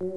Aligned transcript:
Good 0.00 0.10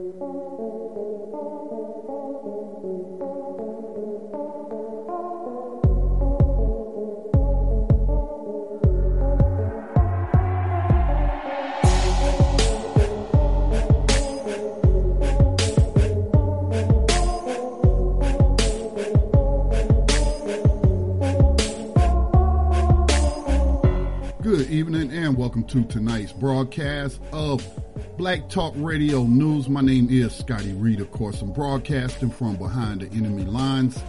evening 24.72 25.12
and 25.12 25.38
welcome 25.38 25.64
to 25.66 25.84
tonight's 25.84 26.34
broadcast 26.34 27.22
of 27.32 27.87
Black 28.18 28.50
Talk 28.50 28.74
Radio 28.78 29.26
News. 29.26 29.70
My 29.70 29.82
name 29.82 30.08
is 30.10 30.34
Scotty 30.34 30.74
Reed, 30.74 31.02
of 31.02 31.12
course. 31.12 31.40
I'm 31.44 31.54
broadcasting 31.54 32.32
from 32.32 32.56
behind 32.56 33.02
the 33.02 33.12
enemy 33.16 33.44
lines 33.44 34.04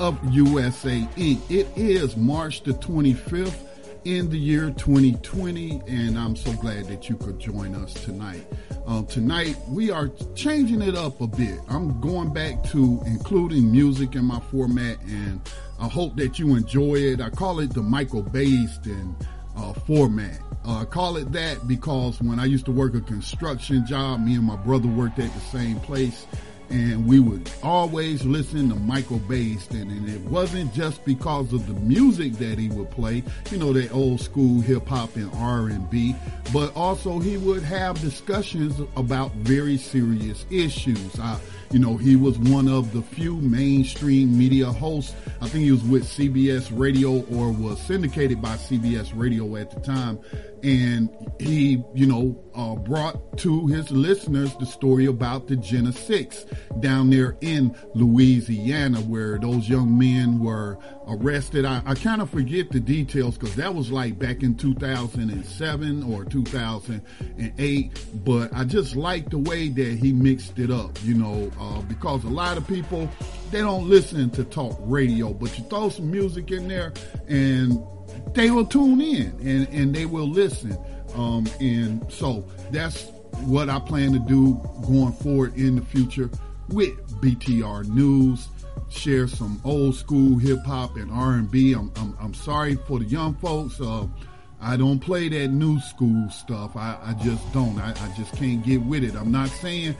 of 0.00 0.18
USA 0.34 1.06
Inc. 1.14 1.40
It 1.48 1.68
is 1.76 2.16
March 2.16 2.64
the 2.64 2.72
25th 2.72 3.54
in 4.04 4.28
the 4.28 4.36
year 4.36 4.70
2020, 4.70 5.82
and 5.86 6.18
I'm 6.18 6.34
so 6.34 6.52
glad 6.54 6.86
that 6.86 7.08
you 7.08 7.14
could 7.14 7.38
join 7.38 7.76
us 7.76 7.94
tonight. 7.94 8.44
Um, 8.86 9.06
tonight, 9.06 9.56
we 9.68 9.88
are 9.92 10.08
changing 10.34 10.82
it 10.82 10.96
up 10.96 11.20
a 11.20 11.28
bit. 11.28 11.60
I'm 11.68 12.00
going 12.00 12.32
back 12.32 12.64
to 12.70 13.00
including 13.06 13.70
music 13.70 14.16
in 14.16 14.24
my 14.24 14.40
format, 14.40 15.00
and 15.02 15.40
I 15.78 15.86
hope 15.86 16.16
that 16.16 16.40
you 16.40 16.56
enjoy 16.56 16.96
it. 16.96 17.20
I 17.20 17.30
call 17.30 17.60
it 17.60 17.72
the 17.72 17.82
Michael 17.82 18.24
Baisden 18.24 19.14
uh, 19.56 19.74
format. 19.74 20.40
Uh, 20.66 20.84
call 20.84 21.16
it 21.16 21.30
that 21.32 21.68
because 21.68 22.20
when 22.22 22.40
I 22.40 22.46
used 22.46 22.64
to 22.66 22.72
work 22.72 22.94
a 22.94 23.00
construction 23.00 23.84
job, 23.86 24.20
me 24.20 24.34
and 24.34 24.44
my 24.44 24.56
brother 24.56 24.88
worked 24.88 25.18
at 25.18 25.32
the 25.34 25.40
same 25.40 25.78
place 25.80 26.26
and 26.70 27.06
we 27.06 27.20
would 27.20 27.50
always 27.62 28.24
listen 28.24 28.68
to 28.70 28.74
Michael 28.74 29.20
Baisden, 29.20 29.82
and 29.82 30.08
it 30.08 30.20
wasn't 30.22 30.72
just 30.72 31.04
because 31.04 31.52
of 31.52 31.66
the 31.66 31.74
music 31.74 32.32
that 32.34 32.58
he 32.58 32.68
would 32.68 32.90
play, 32.90 33.22
you 33.50 33.58
know, 33.58 33.72
that 33.72 33.92
old 33.92 34.20
school 34.20 34.60
hip 34.60 34.86
hop 34.88 35.14
and 35.16 35.30
R 35.34 35.68
and 35.68 35.88
B, 35.90 36.16
but 36.52 36.74
also 36.74 37.18
he 37.18 37.36
would 37.36 37.62
have 37.62 38.00
discussions 38.00 38.80
about 38.96 39.32
very 39.32 39.76
serious 39.76 40.46
issues. 40.50 41.18
I, 41.20 41.38
you 41.70 41.78
know, 41.78 41.96
he 41.96 42.16
was 42.16 42.38
one 42.38 42.68
of 42.68 42.92
the 42.92 43.02
few 43.02 43.36
mainstream 43.36 44.36
media 44.36 44.66
hosts. 44.66 45.14
I 45.40 45.48
think 45.48 45.64
he 45.64 45.72
was 45.72 45.82
with 45.82 46.04
CBS 46.04 46.70
Radio 46.72 47.24
or 47.26 47.50
was 47.50 47.80
syndicated 47.80 48.40
by 48.40 48.56
CBS 48.56 49.12
Radio 49.14 49.56
at 49.56 49.70
the 49.70 49.80
time. 49.80 50.18
And 50.64 51.10
he, 51.38 51.84
you 51.94 52.06
know, 52.06 52.42
uh, 52.54 52.74
brought 52.76 53.36
to 53.38 53.66
his 53.66 53.90
listeners 53.90 54.56
the 54.56 54.64
story 54.64 55.04
about 55.04 55.46
the 55.46 55.56
Jena 55.56 55.92
Six 55.92 56.46
down 56.80 57.10
there 57.10 57.36
in 57.42 57.76
Louisiana, 57.94 59.00
where 59.00 59.38
those 59.38 59.68
young 59.68 59.98
men 59.98 60.38
were 60.38 60.78
arrested. 61.06 61.66
I, 61.66 61.82
I 61.84 61.94
kind 61.94 62.22
of 62.22 62.30
forget 62.30 62.70
the 62.70 62.80
details 62.80 63.36
because 63.36 63.54
that 63.56 63.74
was 63.74 63.92
like 63.92 64.18
back 64.18 64.42
in 64.42 64.54
2007 64.54 66.02
or 66.04 66.24
2008. 66.24 68.04
But 68.24 68.54
I 68.54 68.64
just 68.64 68.96
like 68.96 69.28
the 69.28 69.38
way 69.38 69.68
that 69.68 69.98
he 69.98 70.12
mixed 70.12 70.58
it 70.58 70.70
up, 70.70 70.98
you 71.04 71.14
know, 71.14 71.50
uh, 71.60 71.82
because 71.82 72.24
a 72.24 72.30
lot 72.30 72.56
of 72.56 72.66
people, 72.66 73.10
they 73.50 73.60
don't 73.60 73.86
listen 73.86 74.30
to 74.30 74.44
talk 74.44 74.78
radio, 74.80 75.34
but 75.34 75.58
you 75.58 75.64
throw 75.64 75.90
some 75.90 76.10
music 76.10 76.50
in 76.50 76.68
there 76.68 76.94
and 77.28 77.78
they 78.34 78.50
will 78.50 78.66
tune 78.66 79.00
in 79.00 79.38
and, 79.42 79.68
and 79.68 79.94
they 79.94 80.06
will 80.06 80.28
listen. 80.28 80.76
Um, 81.14 81.46
and 81.60 82.04
so 82.10 82.44
that's 82.70 83.04
what 83.42 83.68
I 83.68 83.78
plan 83.78 84.12
to 84.12 84.18
do 84.18 84.60
going 84.86 85.12
forward 85.12 85.56
in 85.56 85.76
the 85.76 85.82
future 85.82 86.30
with 86.68 86.96
BTR 87.20 87.88
News. 87.88 88.48
Share 88.90 89.26
some 89.28 89.60
old 89.64 89.94
school 89.94 90.38
hip 90.38 90.64
hop 90.64 90.96
and 90.96 91.10
R 91.10 91.32
and 91.32 91.50
B. 91.50 91.72
I'm, 91.72 91.92
I'm 91.96 92.16
I'm 92.20 92.34
sorry 92.34 92.76
for 92.76 92.98
the 92.98 93.04
young 93.04 93.34
folks. 93.34 93.80
Uh, 93.80 94.06
I 94.60 94.76
don't 94.76 94.98
play 94.98 95.28
that 95.28 95.48
new 95.48 95.78
school 95.80 96.30
stuff. 96.30 96.76
I, 96.76 96.96
I 97.02 97.14
just 97.22 97.52
don't. 97.52 97.78
I, 97.78 97.90
I 97.90 98.14
just 98.16 98.34
can't 98.36 98.64
get 98.64 98.82
with 98.82 99.04
it. 99.04 99.14
I'm 99.14 99.30
not 99.30 99.48
saying 99.48 99.96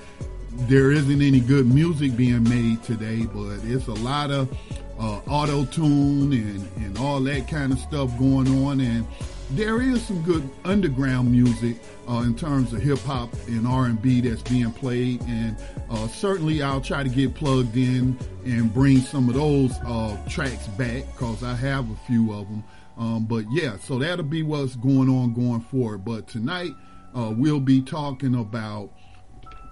there 0.69 0.92
isn't 0.92 1.20
any 1.20 1.41
good 1.41 1.66
music 1.66 2.16
being 2.16 2.44
made 2.44 2.82
today, 2.82 3.26
but 3.26 3.59
it's 3.65 3.88
a 3.88 3.94
lot 3.94 4.31
of 4.31 4.50
uh, 4.98 5.20
auto 5.28 5.65
tune 5.66 6.32
and, 6.32 6.69
and 6.76 6.98
all 6.98 7.20
that 7.20 7.48
kind 7.48 7.72
of 7.72 7.78
stuff 7.78 8.16
going 8.19 8.65
on. 8.65 8.81
And 8.81 9.06
there 9.50 9.82
is 9.82 10.04
some 10.04 10.22
good 10.22 10.48
underground 10.65 11.31
music 11.31 11.76
uh, 12.09 12.19
in 12.19 12.34
terms 12.34 12.72
of 12.72 12.81
hip 12.81 12.98
hop 13.00 13.32
and 13.47 13.66
R 13.66 13.87
and 13.87 14.00
B 14.00 14.20
that's 14.20 14.42
being 14.42 14.72
played, 14.72 15.20
and 15.22 15.56
uh, 15.91 16.09
certainly 16.09 16.62
I'll 16.62 16.81
try 16.81 17.03
to 17.03 17.09
get 17.09 17.34
plugged 17.34 17.76
in 17.76 18.19
and 18.44 18.72
bring 18.72 19.00
some 19.00 19.28
of 19.28 19.34
those 19.34 19.72
uh, 19.84 20.16
tracks 20.28 20.66
back 20.69 21.04
because 21.12 21.42
I 21.42 21.54
have 21.54 21.91
a 21.91 21.97
few 22.06 22.32
of 22.32 22.48
them. 22.48 22.65
Um, 22.97 23.25
but 23.25 23.44
yeah, 23.50 23.76
so 23.78 23.98
that'll 23.98 24.25
be 24.25 24.42
what's 24.42 24.76
going 24.76 25.09
on 25.09 25.34
going 25.34 25.60
forward. 25.62 26.04
But 26.04 26.28
tonight 26.28 26.72
uh, 27.15 27.32
we'll 27.36 27.60
be 27.60 27.81
talking 27.81 28.34
about 28.34 28.91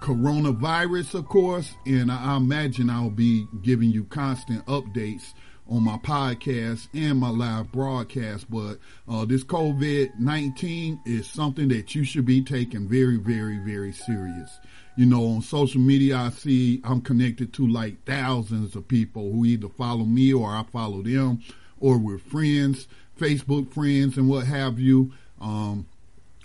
coronavirus, 0.03 1.15
of 1.15 1.29
course, 1.29 1.75
and 1.85 2.11
I, 2.11 2.35
imagine 2.35 2.89
I'll 2.89 3.09
be 3.09 3.47
giving 3.61 3.89
you 3.89 4.03
constant 4.03 4.65
updates 4.65 5.33
on 5.69 5.85
my 5.85 5.97
podcast 5.97 6.89
and 6.93 7.17
my 7.17 7.29
live 7.29 7.71
broadcast. 7.71 8.51
But 8.51 8.79
uh, 9.07 9.23
this 9.23 9.45
COVID 9.45 10.19
19 10.19 10.99
is 11.05 11.25
something 11.25 11.69
that 11.69 11.95
you 11.95 12.03
should 12.03 12.25
be 12.25 12.43
taking 12.43 12.85
very, 12.85 13.15
very, 13.15 13.59
very 13.59 13.93
serious. 13.93 14.59
You 14.97 15.05
know, 15.05 15.25
on 15.25 15.41
social 15.41 15.79
media, 15.79 16.17
I 16.17 16.31
see 16.31 16.81
I'm 16.83 16.99
connected 16.99 17.53
to 17.53 17.65
like 17.65 18.03
thousands 18.03 18.75
of 18.75 18.85
people 18.89 19.31
who 19.31 19.45
either 19.45 19.69
follow 19.69 20.03
me 20.03 20.33
or 20.33 20.49
I 20.49 20.63
follow 20.63 21.01
them, 21.01 21.41
or 21.79 21.97
we're 21.97 22.17
friends, 22.17 22.89
Facebook 23.17 23.71
friends, 23.71 24.17
and 24.17 24.27
what 24.27 24.47
have 24.47 24.79
you. 24.79 25.13
Um, 25.39 25.87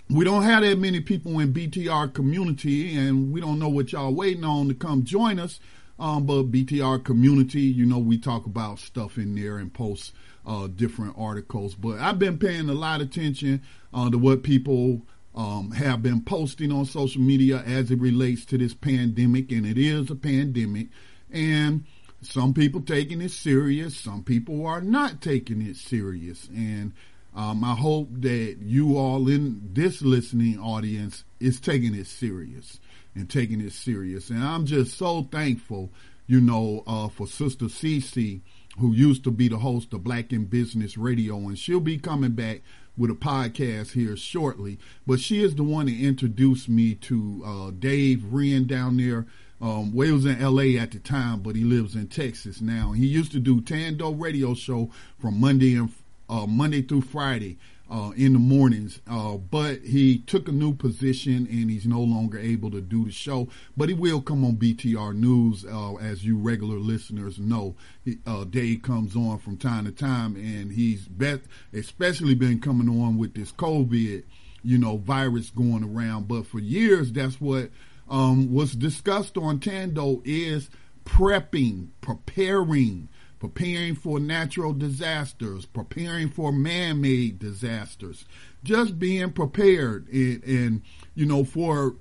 we 0.09 0.25
don't 0.25 0.43
have 0.43 0.63
that 0.63 0.79
many 0.79 1.01
people 1.01 1.39
in 1.39 1.53
BTR 1.53 2.13
community, 2.13 2.95
and 2.95 3.31
we 3.31 3.41
don't 3.41 3.59
know 3.59 3.69
what 3.69 3.91
y'all 3.91 4.13
waiting 4.13 4.43
on 4.43 4.67
to 4.67 4.73
come 4.73 5.03
join 5.03 5.39
us. 5.39 5.59
Um, 5.99 6.25
but 6.25 6.51
BTR 6.51 7.03
community, 7.03 7.61
you 7.61 7.85
know, 7.85 7.99
we 7.99 8.17
talk 8.17 8.45
about 8.45 8.79
stuff 8.79 9.17
in 9.17 9.35
there 9.35 9.57
and 9.57 9.71
post 9.71 10.13
uh, 10.47 10.67
different 10.67 11.15
articles. 11.17 11.75
But 11.75 11.99
I've 11.99 12.17
been 12.17 12.39
paying 12.39 12.69
a 12.69 12.73
lot 12.73 13.01
of 13.01 13.07
attention 13.07 13.61
uh, 13.93 14.09
to 14.09 14.17
what 14.17 14.41
people 14.41 15.01
um, 15.35 15.71
have 15.71 16.01
been 16.01 16.21
posting 16.21 16.71
on 16.71 16.85
social 16.85 17.21
media 17.21 17.61
as 17.65 17.91
it 17.91 17.99
relates 17.99 18.45
to 18.45 18.57
this 18.57 18.73
pandemic, 18.73 19.51
and 19.51 19.65
it 19.65 19.77
is 19.77 20.09
a 20.09 20.15
pandemic. 20.15 20.87
And 21.31 21.83
some 22.21 22.53
people 22.53 22.81
taking 22.81 23.21
it 23.21 23.31
serious, 23.31 23.95
some 23.95 24.23
people 24.23 24.65
are 24.65 24.81
not 24.81 25.21
taking 25.21 25.61
it 25.61 25.75
serious, 25.75 26.47
and 26.47 26.93
um, 27.35 27.63
I 27.63 27.75
hope 27.75 28.09
that 28.21 28.57
you 28.61 28.97
all 28.97 29.27
in 29.29 29.69
this 29.73 30.01
listening 30.01 30.59
audience 30.59 31.23
is 31.39 31.59
taking 31.59 31.93
it 31.95 32.07
serious 32.07 32.79
and 33.15 33.29
taking 33.29 33.61
it 33.61 33.73
serious. 33.73 34.29
And 34.29 34.43
I'm 34.43 34.65
just 34.65 34.97
so 34.97 35.23
thankful, 35.23 35.91
you 36.27 36.41
know, 36.41 36.83
uh, 36.87 37.09
for 37.09 37.27
Sister 37.27 37.65
Cece, 37.65 38.41
who 38.79 38.93
used 38.93 39.23
to 39.25 39.31
be 39.31 39.47
the 39.47 39.57
host 39.57 39.93
of 39.93 40.03
Black 40.03 40.31
in 40.31 40.45
Business 40.45 40.97
Radio, 40.97 41.35
and 41.37 41.57
she'll 41.57 41.79
be 41.79 41.97
coming 41.97 42.31
back 42.31 42.61
with 42.97 43.11
a 43.11 43.15
podcast 43.15 43.91
here 43.91 44.17
shortly. 44.17 44.77
But 45.05 45.19
she 45.19 45.41
is 45.43 45.55
the 45.55 45.63
one 45.63 45.85
that 45.85 45.99
introduced 45.99 46.67
me 46.67 46.95
to 46.95 47.43
uh, 47.45 47.71
Dave 47.71 48.25
Wren 48.25 48.65
down 48.65 48.97
there. 48.97 49.25
Um, 49.61 49.93
well, 49.93 50.07
he 50.07 50.13
was 50.13 50.25
in 50.25 50.41
LA 50.41 50.81
at 50.81 50.91
the 50.91 50.99
time, 50.99 51.41
but 51.41 51.55
he 51.55 51.63
lives 51.63 51.95
in 51.95 52.07
Texas 52.07 52.61
now. 52.61 52.93
He 52.93 53.05
used 53.05 53.31
to 53.33 53.39
do 53.39 53.59
Tando 53.59 54.11
Radio 54.11 54.53
Show 54.53 54.89
from 55.19 55.39
Monday 55.39 55.75
and 55.75 55.93
uh, 56.29 56.45
Monday 56.45 56.81
through 56.81 57.01
Friday 57.01 57.57
uh, 57.89 58.11
in 58.15 58.33
the 58.33 58.39
mornings. 58.39 59.01
Uh, 59.09 59.35
but 59.35 59.79
he 59.79 60.19
took 60.19 60.47
a 60.47 60.51
new 60.51 60.73
position 60.73 61.47
and 61.49 61.69
he's 61.69 61.85
no 61.87 62.01
longer 62.01 62.37
able 62.37 62.69
to 62.71 62.81
do 62.81 63.05
the 63.05 63.11
show. 63.11 63.47
But 63.75 63.89
he 63.89 63.95
will 63.95 64.21
come 64.21 64.45
on 64.45 64.57
BTR 64.57 65.15
News, 65.15 65.65
uh, 65.65 65.95
as 65.95 66.23
you 66.23 66.37
regular 66.37 66.77
listeners 66.77 67.39
know. 67.39 67.75
He, 68.05 68.19
uh, 68.25 68.43
Dave 68.43 68.83
comes 68.83 69.15
on 69.15 69.39
from 69.39 69.57
time 69.57 69.85
to 69.85 69.91
time, 69.91 70.35
and 70.35 70.71
he's 70.71 71.07
bet, 71.07 71.41
especially 71.73 72.35
been 72.35 72.59
coming 72.59 72.89
on 72.89 73.17
with 73.17 73.33
this 73.33 73.51
COVID, 73.51 74.23
you 74.63 74.77
know, 74.77 74.97
virus 74.97 75.49
going 75.49 75.83
around. 75.83 76.27
But 76.27 76.45
for 76.45 76.59
years, 76.59 77.11
that's 77.11 77.41
what 77.41 77.71
um, 78.09 78.53
was 78.53 78.73
discussed 78.73 79.37
on 79.37 79.59
Tando 79.59 80.21
is 80.25 80.69
prepping, 81.05 81.87
preparing 82.01 83.09
preparing 83.39 83.95
for 83.95 84.19
natural 84.19 84.73
disasters, 84.73 85.65
preparing 85.65 86.29
for 86.29 86.51
man-made 86.51 87.39
disasters, 87.39 88.25
just 88.63 88.99
being 88.99 89.31
prepared 89.31 90.07
and, 90.09 90.43
and, 90.43 90.81
you 91.15 91.25
know, 91.25 91.43
for 91.43 91.95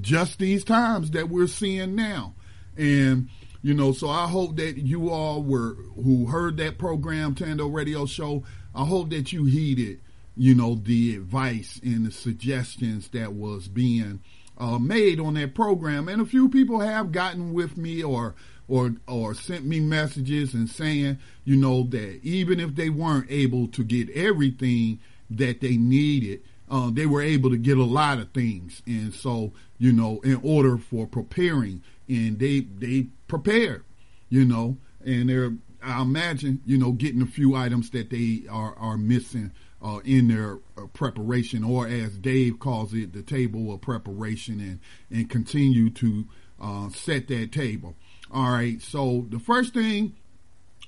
just 0.00 0.38
these 0.38 0.64
times 0.64 1.12
that 1.12 1.28
we're 1.28 1.46
seeing 1.46 1.94
now. 1.94 2.34
And, 2.76 3.28
you 3.62 3.72
know, 3.74 3.92
so 3.92 4.08
I 4.08 4.26
hope 4.26 4.56
that 4.56 4.76
you 4.78 5.10
all 5.10 5.42
were, 5.42 5.74
who 5.94 6.26
heard 6.26 6.56
that 6.56 6.78
program, 6.78 7.34
Tando 7.34 7.68
Radio 7.68 8.04
Show, 8.06 8.42
I 8.74 8.84
hope 8.84 9.10
that 9.10 9.32
you 9.32 9.44
heeded 9.44 10.00
you 10.36 10.54
know, 10.54 10.74
the 10.74 11.14
advice 11.14 11.80
and 11.82 12.06
the 12.06 12.10
suggestions 12.10 13.08
that 13.08 13.32
was 13.32 13.68
being 13.68 14.20
uh, 14.58 14.78
made 14.78 15.20
on 15.20 15.34
that 15.34 15.54
program. 15.54 16.08
And 16.08 16.20
a 16.20 16.26
few 16.26 16.48
people 16.48 16.80
have 16.80 17.12
gotten 17.12 17.52
with 17.52 17.76
me 17.76 18.02
or 18.02 18.34
or 18.68 18.94
or 19.06 19.34
sent 19.34 19.64
me 19.64 19.80
messages 19.80 20.54
and 20.54 20.68
saying, 20.68 21.18
you 21.44 21.56
know, 21.56 21.84
that 21.84 22.20
even 22.22 22.60
if 22.60 22.74
they 22.74 22.90
weren't 22.90 23.30
able 23.30 23.68
to 23.68 23.84
get 23.84 24.10
everything 24.10 25.00
that 25.30 25.60
they 25.60 25.76
needed, 25.76 26.42
uh, 26.70 26.90
they 26.90 27.06
were 27.06 27.22
able 27.22 27.50
to 27.50 27.56
get 27.56 27.78
a 27.78 27.84
lot 27.84 28.18
of 28.18 28.30
things. 28.32 28.82
And 28.86 29.12
so, 29.12 29.52
you 29.78 29.92
know, 29.92 30.20
in 30.24 30.40
order 30.42 30.78
for 30.78 31.06
preparing, 31.06 31.82
and 32.08 32.38
they 32.38 32.60
they 32.60 33.08
prepared, 33.28 33.84
you 34.28 34.44
know, 34.44 34.78
and 35.04 35.28
they're 35.28 35.52
I 35.82 36.00
imagine, 36.00 36.62
you 36.64 36.78
know, 36.78 36.92
getting 36.92 37.20
a 37.20 37.26
few 37.26 37.54
items 37.54 37.90
that 37.90 38.10
they 38.10 38.44
are 38.50 38.74
are 38.76 38.96
missing 38.96 39.52
uh, 39.82 40.00
in 40.04 40.28
their 40.28 40.60
uh, 40.78 40.86
preparation, 40.94 41.62
or 41.62 41.86
as 41.86 42.16
Dave 42.16 42.58
calls 42.58 42.94
it, 42.94 43.12
the 43.12 43.22
table 43.22 43.72
of 43.72 43.82
preparation, 43.82 44.60
and 44.60 44.80
and 45.10 45.28
continue 45.28 45.90
to 45.90 46.26
uh, 46.60 46.88
set 46.88 47.28
that 47.28 47.52
table. 47.52 47.94
All 48.30 48.50
right. 48.50 48.80
So 48.80 49.26
the 49.28 49.38
first 49.38 49.74
thing, 49.74 50.14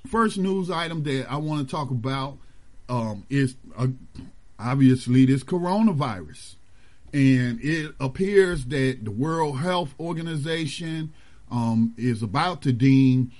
first 0.07 0.37
news 0.37 0.69
item 0.69 1.03
that 1.03 1.27
I 1.29 1.37
want 1.37 1.67
to 1.67 1.71
talk 1.71 1.91
about 1.91 2.37
um, 2.89 3.25
is 3.29 3.55
uh, 3.77 3.87
obviously 4.59 5.25
this 5.25 5.43
coronavirus, 5.43 6.55
and 7.13 7.59
it 7.61 7.93
appears 7.99 8.65
that 8.65 8.99
the 9.03 9.11
World 9.11 9.59
Health 9.59 9.93
Organization 9.99 11.13
um, 11.51 11.93
is 11.97 12.21
about 12.23 12.61
to 12.63 12.73
deem 12.73 13.31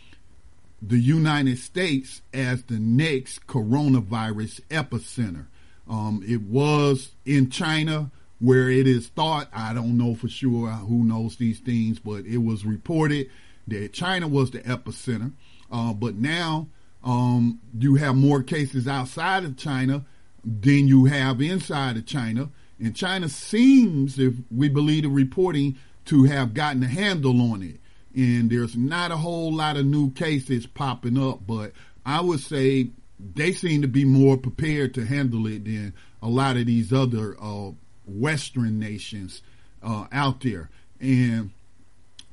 the 0.82 1.00
United 1.00 1.58
States 1.58 2.22
as 2.34 2.64
the 2.64 2.80
next 2.80 3.48
coronavirus 3.48 4.62
epicenter. 4.70 5.48
Um, 5.90 6.24
it 6.28 6.42
was 6.42 7.12
in 7.26 7.50
China 7.50 8.12
where 8.40 8.70
it 8.70 8.86
is 8.86 9.08
thought, 9.08 9.48
I 9.52 9.74
don't 9.74 9.98
know 9.98 10.14
for 10.14 10.28
sure 10.28 10.70
who 10.70 11.04
knows 11.04 11.38
these 11.38 11.60
things, 11.60 11.98
but 11.98 12.26
it 12.26 12.38
was 12.38 12.66
reported 12.66 13.30
that 13.68 13.94
China 13.94 14.28
was 14.28 14.52
the 14.52 14.60
epicenter. 14.60 15.32
Uh, 15.72 15.94
but 15.94 16.16
now 16.16 16.68
um, 17.04 17.60
you 17.78 17.96
have 17.96 18.16
more 18.16 18.44
cases 18.44 18.88
outside 18.88 19.44
of 19.44 19.58
China 19.58 20.06
than 20.44 20.88
you 20.88 21.06
have 21.06 21.42
inside 21.42 21.98
of 21.98 22.06
China. 22.06 22.50
And 22.80 22.96
China 22.96 23.28
seems, 23.28 24.20
if 24.20 24.34
we 24.50 24.70
believe 24.70 25.04
the 25.04 25.10
reporting, 25.10 25.78
to 26.06 26.24
have 26.24 26.54
gotten 26.54 26.82
a 26.84 26.88
handle 26.88 27.42
on 27.52 27.62
it 27.62 27.80
and 28.18 28.50
there's 28.50 28.76
not 28.76 29.12
a 29.12 29.18
whole 29.18 29.54
lot 29.54 29.78
of 29.78 29.86
new 29.86 30.10
cases 30.12 30.66
popping 30.66 31.20
up, 31.20 31.46
but 31.46 31.72
I 32.04 32.20
would 32.20 32.40
say 32.40 32.90
they 33.20 33.52
seem 33.52 33.84
to 33.84 33.88
be 33.88 34.06
more 34.06 34.38
prepared 34.38 34.96
to 34.96 35.06
handle 35.06 35.46
it 35.46 35.66
than 35.66 35.94
a 36.22 36.28
lot 36.28 36.58
of 36.58 36.66
these 36.66 36.92
other 36.92 37.38
uh, 37.40 37.72
Western 38.08 38.80
nations 38.80 39.44
uh, 39.84 40.08
out 40.12 40.42
there, 40.42 40.70
and 41.00 41.52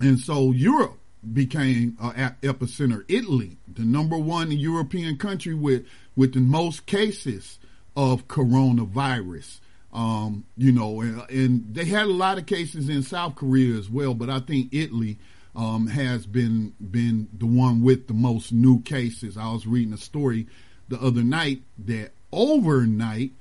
and 0.00 0.18
so 0.18 0.52
Europe 0.52 0.98
became 1.32 1.96
an 2.00 2.36
epicenter. 2.42 3.04
Italy, 3.08 3.56
the 3.72 3.82
number 3.84 4.18
one 4.18 4.50
European 4.50 5.16
country 5.16 5.54
with 5.54 5.86
with 6.16 6.34
the 6.34 6.40
most 6.40 6.86
cases 6.86 7.58
of 7.96 8.28
coronavirus. 8.28 9.60
Um, 9.92 10.44
you 10.56 10.72
know, 10.72 11.00
and, 11.00 11.30
and, 11.30 11.74
they 11.74 11.84
had 11.84 12.06
a 12.06 12.12
lot 12.12 12.36
of 12.36 12.46
cases 12.46 12.88
in 12.88 13.04
South 13.04 13.36
Korea 13.36 13.78
as 13.78 13.88
well, 13.88 14.12
but 14.12 14.28
I 14.28 14.40
think 14.40 14.74
Italy 14.74 15.18
um, 15.54 15.86
has 15.86 16.26
been 16.26 16.74
been 16.80 17.28
the 17.32 17.46
one 17.46 17.80
with 17.80 18.08
the 18.08 18.14
most 18.14 18.52
new 18.52 18.80
cases. 18.82 19.36
I 19.36 19.52
was 19.52 19.68
reading 19.68 19.94
a 19.94 19.98
story 19.98 20.48
the 20.88 21.00
other 21.00 21.22
night 21.22 21.62
that 21.86 22.10
overnight 22.32 23.32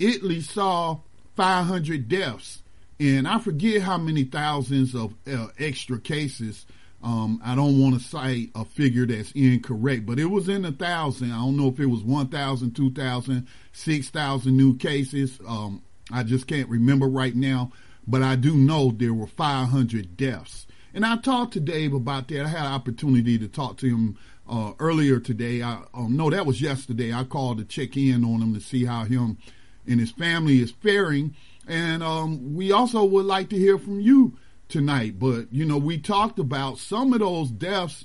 Italy 0.00 0.40
saw 0.40 0.98
500 1.36 2.08
deaths, 2.08 2.62
and 2.98 3.28
I 3.28 3.38
forget 3.38 3.82
how 3.82 3.98
many 3.98 4.24
thousands 4.24 4.94
of 4.94 5.14
uh, 5.32 5.48
extra 5.58 6.00
cases. 6.00 6.66
Um, 7.02 7.40
I 7.42 7.54
don't 7.54 7.80
want 7.80 7.94
to 7.94 8.06
cite 8.06 8.50
a 8.54 8.64
figure 8.64 9.06
that's 9.06 9.32
incorrect, 9.32 10.04
but 10.04 10.18
it 10.18 10.26
was 10.26 10.48
in 10.48 10.64
a 10.64 10.72
thousand. 10.72 11.32
I 11.32 11.38
don't 11.38 11.56
know 11.56 11.68
if 11.68 11.80
it 11.80 11.86
was 11.86 12.02
1,000, 12.02 12.74
2,000, 12.76 13.46
6,000 13.72 14.56
new 14.56 14.76
cases. 14.76 15.38
Um, 15.46 15.82
I 16.12 16.22
just 16.24 16.46
can't 16.46 16.68
remember 16.68 17.08
right 17.08 17.34
now, 17.34 17.72
but 18.06 18.22
I 18.22 18.36
do 18.36 18.54
know 18.54 18.90
there 18.90 19.14
were 19.14 19.26
500 19.26 20.16
deaths. 20.16 20.66
And 20.92 21.06
I 21.06 21.16
talked 21.16 21.54
to 21.54 21.60
Dave 21.60 21.94
about 21.94 22.28
that. 22.28 22.44
I 22.44 22.48
had 22.48 22.66
an 22.66 22.72
opportunity 22.72 23.38
to 23.38 23.48
talk 23.48 23.78
to 23.78 23.86
him 23.86 24.18
uh, 24.48 24.72
earlier 24.78 25.20
today. 25.20 25.62
I 25.62 25.82
oh, 25.94 26.08
no, 26.08 26.28
that 26.30 26.46
was 26.46 26.60
yesterday. 26.60 27.12
I 27.12 27.24
called 27.24 27.58
to 27.58 27.64
check 27.64 27.96
in 27.96 28.24
on 28.24 28.42
him 28.42 28.54
to 28.54 28.60
see 28.60 28.84
how 28.84 29.04
him 29.04 29.38
and 29.86 30.00
his 30.00 30.10
family 30.10 30.60
is 30.60 30.72
faring. 30.72 31.34
And 31.68 32.02
um, 32.02 32.54
we 32.54 32.72
also 32.72 33.04
would 33.04 33.26
like 33.26 33.48
to 33.50 33.56
hear 33.56 33.78
from 33.78 34.00
you 34.00 34.36
tonight. 34.70 35.18
But 35.18 35.52
you 35.52 35.64
know, 35.64 35.78
we 35.78 35.98
talked 35.98 36.38
about 36.38 36.78
some 36.78 37.12
of 37.12 37.20
those 37.20 37.50
deaths. 37.50 38.04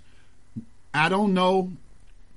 I 0.93 1.09
don't 1.09 1.33
know. 1.33 1.71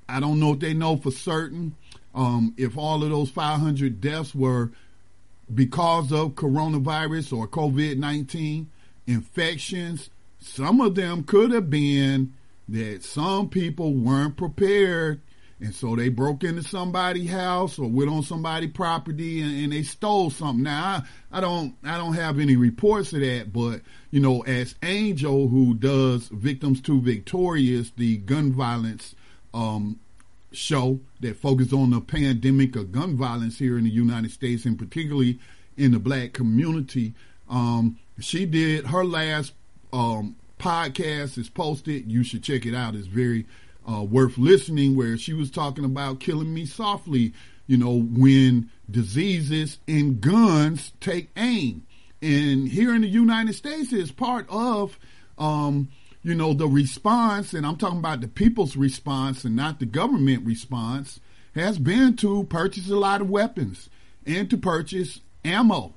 I 0.09 0.21
don't 0.21 0.41
know 0.41 0.53
if 0.53 0.61
they 0.61 0.75
know 0.75 0.97
for 0.97 1.11
certain 1.11 1.75
um, 2.15 2.55
if 2.57 2.77
all 2.77 3.03
of 3.05 3.11
those 3.11 3.31
500 3.31 4.01
deaths 4.01 4.35
were 4.35 4.71
because 5.55 6.13
of 6.13 6.33
coronavirus 6.33 7.37
or 7.37 7.49
COVID 7.49 7.97
19 7.97 8.71
infections 9.07 10.11
some 10.41 10.81
of 10.81 10.95
them 10.95 11.25
could 11.25 11.51
have 11.51 11.71
been 11.71 12.35
that 12.69 13.03
some 13.03 13.49
people 13.49 13.95
weren't 13.95 14.37
prepared 14.37 15.21
and 15.61 15.75
so 15.75 15.97
they 15.97 16.09
broke 16.09 16.45
into 16.45 16.63
somebody's 16.63 17.31
house 17.31 17.79
or 17.79 17.89
went 17.89 18.11
on 18.11 18.23
somebody's 18.23 18.71
property 18.71 19.41
and, 19.41 19.65
and, 19.65 19.73
they 19.73 19.83
stole 19.83 20.31
something. 20.31 20.63
Now 20.63 21.05
I, 21.33 21.39
I 21.39 21.41
don't 21.41 21.75
I 21.83 21.97
don't 21.97 22.15
have 22.15 22.39
any 22.39 22.57
reports 22.57 23.13
of 23.13 23.21
that, 23.21 23.53
but 23.53 23.81
you 24.11 24.21
know, 24.21 24.43
as 24.43 24.77
Angel 24.83 25.49
who 25.49 25.75
does 25.75 26.29
Victims 26.29 26.81
to 26.83 27.01
Victorious, 27.01 27.91
the 27.97 28.19
gun 28.19 28.53
violence 28.53 29.17
um, 29.53 29.99
show 30.53 31.01
that 31.21 31.37
focuses 31.37 31.73
on 31.73 31.91
the 31.91 32.01
pandemic 32.01 32.77
of 32.77 32.93
gun 32.93 33.17
violence 33.17 33.59
here 33.59 33.77
in 33.77 33.85
the 33.85 33.91
United 33.91 34.31
States 34.31 34.65
and 34.65 34.79
particularly 34.79 35.41
in 35.77 35.91
the 35.91 35.99
black 35.99 36.33
community. 36.33 37.15
Um, 37.51 37.99
she 38.21 38.47
did 38.47 38.87
her 38.87 39.05
last 39.05 39.55
um, 39.93 40.37
podcast 40.59 41.37
is 41.37 41.49
posted. 41.49 42.11
You 42.11 42.23
should 42.23 42.45
check 42.45 42.65
it 42.67 42.75
out. 42.75 42.95
It's 42.95 43.07
very 43.07 43.47
uh, 43.91 44.03
worth 44.03 44.39
listening. 44.39 44.97
Where 44.97 45.17
she 45.17 45.33
was 45.33 45.51
talking 45.51 45.85
about 45.85 46.21
killing 46.21 46.53
me 46.53 46.67
softly. 46.67 47.33
You 47.67 47.77
know 47.77 48.01
when 48.01 48.71
diseases 48.91 49.79
and 49.87 50.21
guns 50.21 50.93
take 51.01 51.31
aim, 51.37 51.87
and 52.23 52.69
here 52.69 52.95
in 52.95 53.03
the 53.03 53.09
United 53.09 53.55
States 53.55 53.93
is 53.93 54.11
part 54.11 54.47
of. 54.49 54.99
Um, 55.37 55.89
you 56.23 56.35
know, 56.35 56.53
the 56.53 56.67
response, 56.67 57.55
and 57.55 57.65
I'm 57.65 57.77
talking 57.77 58.01
about 58.01 58.21
the 58.21 58.29
people's 58.29 58.77
response 58.77 59.45
and 59.45 59.55
not 59.55 59.79
the 59.79 59.87
government 59.87 60.45
response, 60.45 61.21
has 61.55 61.79
been 61.79 62.17
to 62.17 62.45
purchase 62.45 62.91
a 62.91 62.97
lot 62.97 63.21
of 63.21 63.31
weapons 63.31 63.89
and 64.27 64.51
to 64.51 64.57
purchase 64.57 65.21
ammo 65.45 65.95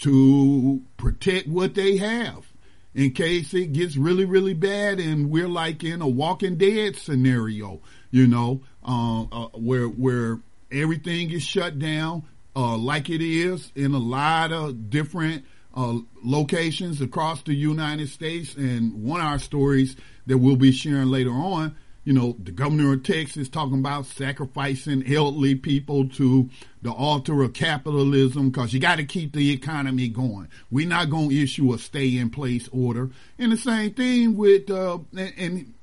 to 0.00 0.82
protect 0.96 1.46
what 1.48 1.74
they 1.74 1.98
have 1.98 2.51
in 2.94 3.12
case 3.12 3.54
it 3.54 3.72
gets 3.72 3.96
really, 3.96 4.24
really 4.24 4.54
bad 4.54 5.00
and 5.00 5.30
we're 5.30 5.48
like 5.48 5.82
in 5.82 6.02
a 6.02 6.08
Walking 6.08 6.56
Dead 6.56 6.96
scenario, 6.96 7.80
you 8.10 8.26
know, 8.26 8.62
uh, 8.86 9.22
uh, 9.22 9.48
where 9.54 9.86
where 9.86 10.40
everything 10.70 11.30
is 11.30 11.42
shut 11.42 11.78
down, 11.78 12.24
uh, 12.54 12.76
like 12.76 13.08
it 13.08 13.22
is 13.22 13.72
in 13.74 13.94
a 13.94 13.98
lot 13.98 14.52
of 14.52 14.90
different 14.90 15.44
uh, 15.74 15.98
locations 16.22 17.00
across 17.00 17.42
the 17.42 17.54
United 17.54 18.08
States. 18.08 18.54
And 18.56 19.02
one 19.02 19.20
of 19.20 19.26
our 19.26 19.38
stories 19.38 19.96
that 20.26 20.38
we'll 20.38 20.56
be 20.56 20.72
sharing 20.72 21.08
later 21.08 21.32
on 21.32 21.76
you 22.04 22.12
know, 22.12 22.36
the 22.42 22.50
governor 22.50 22.92
of 22.92 23.04
Texas 23.04 23.48
talking 23.48 23.78
about 23.78 24.06
sacrificing 24.06 25.04
elderly 25.12 25.54
people 25.54 26.08
to 26.08 26.50
the 26.82 26.90
altar 26.90 27.42
of 27.42 27.52
capitalism 27.52 28.50
because 28.50 28.72
you 28.72 28.80
got 28.80 28.96
to 28.96 29.04
keep 29.04 29.32
the 29.32 29.52
economy 29.52 30.08
going. 30.08 30.48
We're 30.70 30.88
not 30.88 31.10
going 31.10 31.30
to 31.30 31.42
issue 31.42 31.72
a 31.72 31.78
stay 31.78 32.16
in 32.16 32.30
place 32.30 32.68
order. 32.72 33.10
And 33.38 33.52
the 33.52 33.56
same 33.56 33.94
thing 33.94 34.36
with, 34.36 34.68
uh, 34.70 34.98
and, 35.16 35.74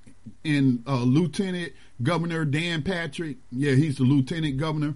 and, 0.44 0.84
uh, 0.86 1.04
Lieutenant 1.04 1.72
Governor 2.04 2.44
Dan 2.46 2.82
Patrick. 2.82 3.38
Yeah, 3.52 3.74
he's 3.74 3.98
the 3.98 4.04
lieutenant 4.04 4.58
governor. 4.58 4.96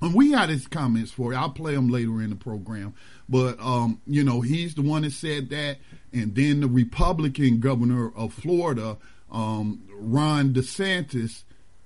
And 0.00 0.14
we 0.14 0.30
got 0.30 0.48
his 0.48 0.68
comments 0.68 1.10
for 1.10 1.32
you. 1.32 1.38
I'll 1.38 1.50
play 1.50 1.74
them 1.74 1.88
later 1.88 2.22
in 2.22 2.30
the 2.30 2.36
program. 2.36 2.94
But, 3.28 3.58
um, 3.58 4.00
you 4.06 4.22
know, 4.22 4.40
he's 4.40 4.74
the 4.74 4.82
one 4.82 5.02
that 5.02 5.12
said 5.12 5.50
that. 5.50 5.78
And 6.12 6.34
then 6.34 6.60
the 6.60 6.68
Republican 6.68 7.58
governor 7.58 8.12
of 8.14 8.32
Florida, 8.32 8.98
um, 9.32 9.82
Ron 9.90 10.52
DeSantis 10.52 11.42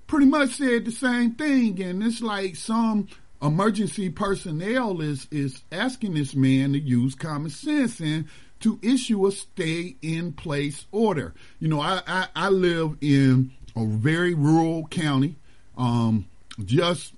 pretty 0.07 0.27
much 0.27 0.51
said 0.51 0.85
the 0.85 0.93
same 0.93 1.33
thing. 1.33 1.81
And 1.83 2.03
it's 2.03 2.21
like 2.21 2.57
some 2.57 3.09
emergency 3.41 4.11
personnel 4.11 5.01
is, 5.01 5.27
is 5.31 5.63
asking 5.73 6.15
this 6.15 6.35
man 6.35 6.73
to 6.73 6.79
use 6.79 7.15
common 7.15 7.51
sense 7.51 8.01
and 8.01 8.27
to 8.61 8.79
issue 8.83 9.27
a 9.27 9.33
stay 9.33 9.97
in 10.03 10.33
place 10.33 10.87
order. 10.91 11.35
You 11.61 11.69
know, 11.69 11.81
I, 11.81 12.03
I, 12.07 12.27
I 12.35 12.49
live 12.49 12.97
in 13.01 13.53
a 13.77 13.85
very 13.85 14.35
rural 14.35 14.87
county, 14.89 15.37
um, 15.77 16.27
just 16.65 17.15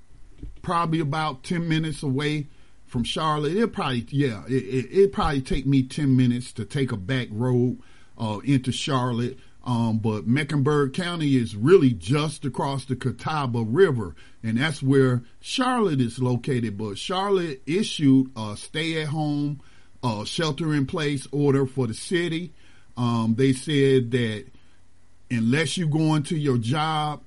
probably 0.62 1.00
about 1.00 1.44
10 1.44 1.68
minutes 1.68 2.02
away 2.02 2.48
from 2.86 3.04
Charlotte. 3.04 3.56
It 3.56 3.72
probably, 3.72 4.06
yeah, 4.10 4.42
it, 4.48 4.64
it, 4.64 4.86
it 4.90 5.12
probably 5.12 5.40
take 5.40 5.66
me 5.66 5.84
10 5.84 6.16
minutes 6.16 6.52
to 6.54 6.64
take 6.64 6.90
a 6.90 6.96
back 6.96 7.28
road 7.30 7.78
uh, 8.18 8.40
into 8.44 8.72
Charlotte. 8.72 9.38
Um, 9.64 9.98
but 9.98 10.26
Mecklenburg 10.26 10.94
County 10.94 11.36
is 11.36 11.54
really 11.54 11.92
just 11.92 12.44
across 12.44 12.86
the 12.86 12.96
Catawba 12.96 13.62
River, 13.62 14.14
and 14.42 14.56
that's 14.56 14.82
where 14.82 15.22
Charlotte 15.40 16.00
is 16.00 16.18
located. 16.18 16.78
But 16.78 16.96
Charlotte 16.96 17.62
issued 17.66 18.30
a 18.36 18.56
stay 18.56 19.02
at 19.02 19.08
home, 19.08 19.60
uh, 20.02 20.24
shelter 20.24 20.72
in 20.74 20.86
place 20.86 21.26
order 21.32 21.66
for 21.66 21.86
the 21.86 21.94
city. 21.94 22.52
Um, 22.96 23.34
they 23.36 23.52
said 23.52 24.10
that 24.12 24.46
unless 25.30 25.76
you're 25.76 25.88
going 25.88 26.22
to 26.24 26.36
your 26.36 26.58
job, 26.58 27.22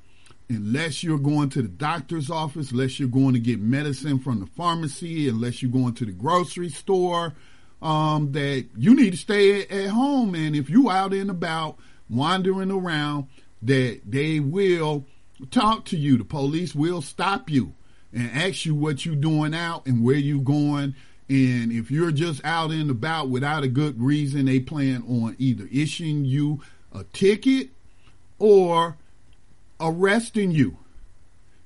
unless 0.50 1.04
you're 1.04 1.20
going 1.20 1.50
to 1.50 1.62
the 1.62 1.68
doctor's 1.68 2.30
office, 2.30 2.72
unless 2.72 3.00
you're 3.00 3.10
going 3.10 3.34
to 3.34 3.40
get 3.40 3.60
medicine 3.60 4.20
from 4.20 4.40
the 4.40 4.46
pharmacy, 4.48 5.30
unless 5.30 5.62
you're 5.62 5.72
going 5.72 5.94
to 5.94 6.06
the 6.06 6.12
grocery 6.12 6.70
store, 6.70 7.34
um, 7.82 8.32
that 8.34 8.68
you 8.78 8.96
need 8.96 9.12
to 9.12 9.18
stay 9.18 9.62
at 9.62 9.90
home. 9.90 10.36
And 10.36 10.56
if 10.56 10.70
you 10.70 10.90
out 10.90 11.14
and 11.14 11.30
about, 11.30 11.78
wandering 12.12 12.72
around 12.72 13.28
that 13.62 14.02
they 14.06 14.40
will 14.40 15.06
talk 15.50 15.86
to 15.86 15.98
you. 15.98 16.18
The 16.18 16.26
police 16.26 16.76
will 16.76 17.02
stop 17.02 17.50
you 17.50 17.74
and 18.14 18.30
ask 18.32 18.66
you 18.66 18.76
what 18.76 19.06
you're 19.06 19.16
doing 19.16 19.54
out 19.54 19.86
and 19.86 20.04
where 20.04 20.16
you're 20.16 20.42
going. 20.44 20.96
And 21.30 21.72
if 21.72 21.90
you're 21.90 22.12
just 22.12 22.44
out 22.44 22.72
and 22.72 22.92
about 22.92 23.30
without 23.30 23.64
a 23.64 23.70
good 23.70 24.02
reason, 24.02 24.46
they 24.46 24.60
plan 24.60 25.04
on 25.08 25.36
either 25.40 25.68
issuing 25.72 26.26
you 26.26 26.62
a 26.94 27.06
ticket 27.06 27.70
or 28.38 28.98
arresting 29.80 30.52
you 30.52 30.78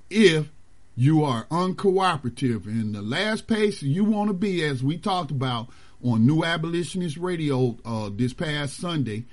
if 0.09 0.49
you 0.95 1.23
are 1.23 1.45
uncooperative. 1.45 2.65
And 2.65 2.93
the 2.93 3.01
last 3.01 3.47
place 3.47 3.81
you 3.81 4.03
want 4.03 4.29
to 4.29 4.33
be, 4.33 4.63
as 4.63 4.83
we 4.83 4.97
talked 4.97 5.31
about 5.31 5.67
on 6.03 6.27
New 6.27 6.43
Abolitionist 6.43 7.17
Radio 7.17 7.77
uh, 7.83 8.09
this 8.13 8.33
past 8.33 8.77
Sunday, 8.77 9.25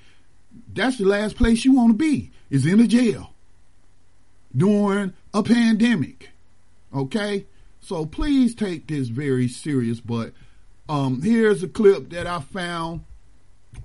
that's 0.73 0.97
the 0.97 1.05
last 1.05 1.35
place 1.35 1.65
you 1.65 1.73
want 1.73 1.91
to 1.91 1.97
be 1.97 2.31
is 2.49 2.65
in 2.65 2.79
a 2.79 2.87
jail 2.87 3.33
during 4.55 5.13
a 5.33 5.43
pandemic. 5.43 6.29
Okay? 6.93 7.45
So 7.81 8.05
please 8.05 8.55
take 8.55 8.87
this 8.87 9.07
very 9.07 9.47
serious. 9.47 9.99
But 9.99 10.33
um, 10.87 11.21
here's 11.21 11.63
a 11.63 11.67
clip 11.67 12.09
that 12.11 12.27
I 12.27 12.39
found 12.39 13.03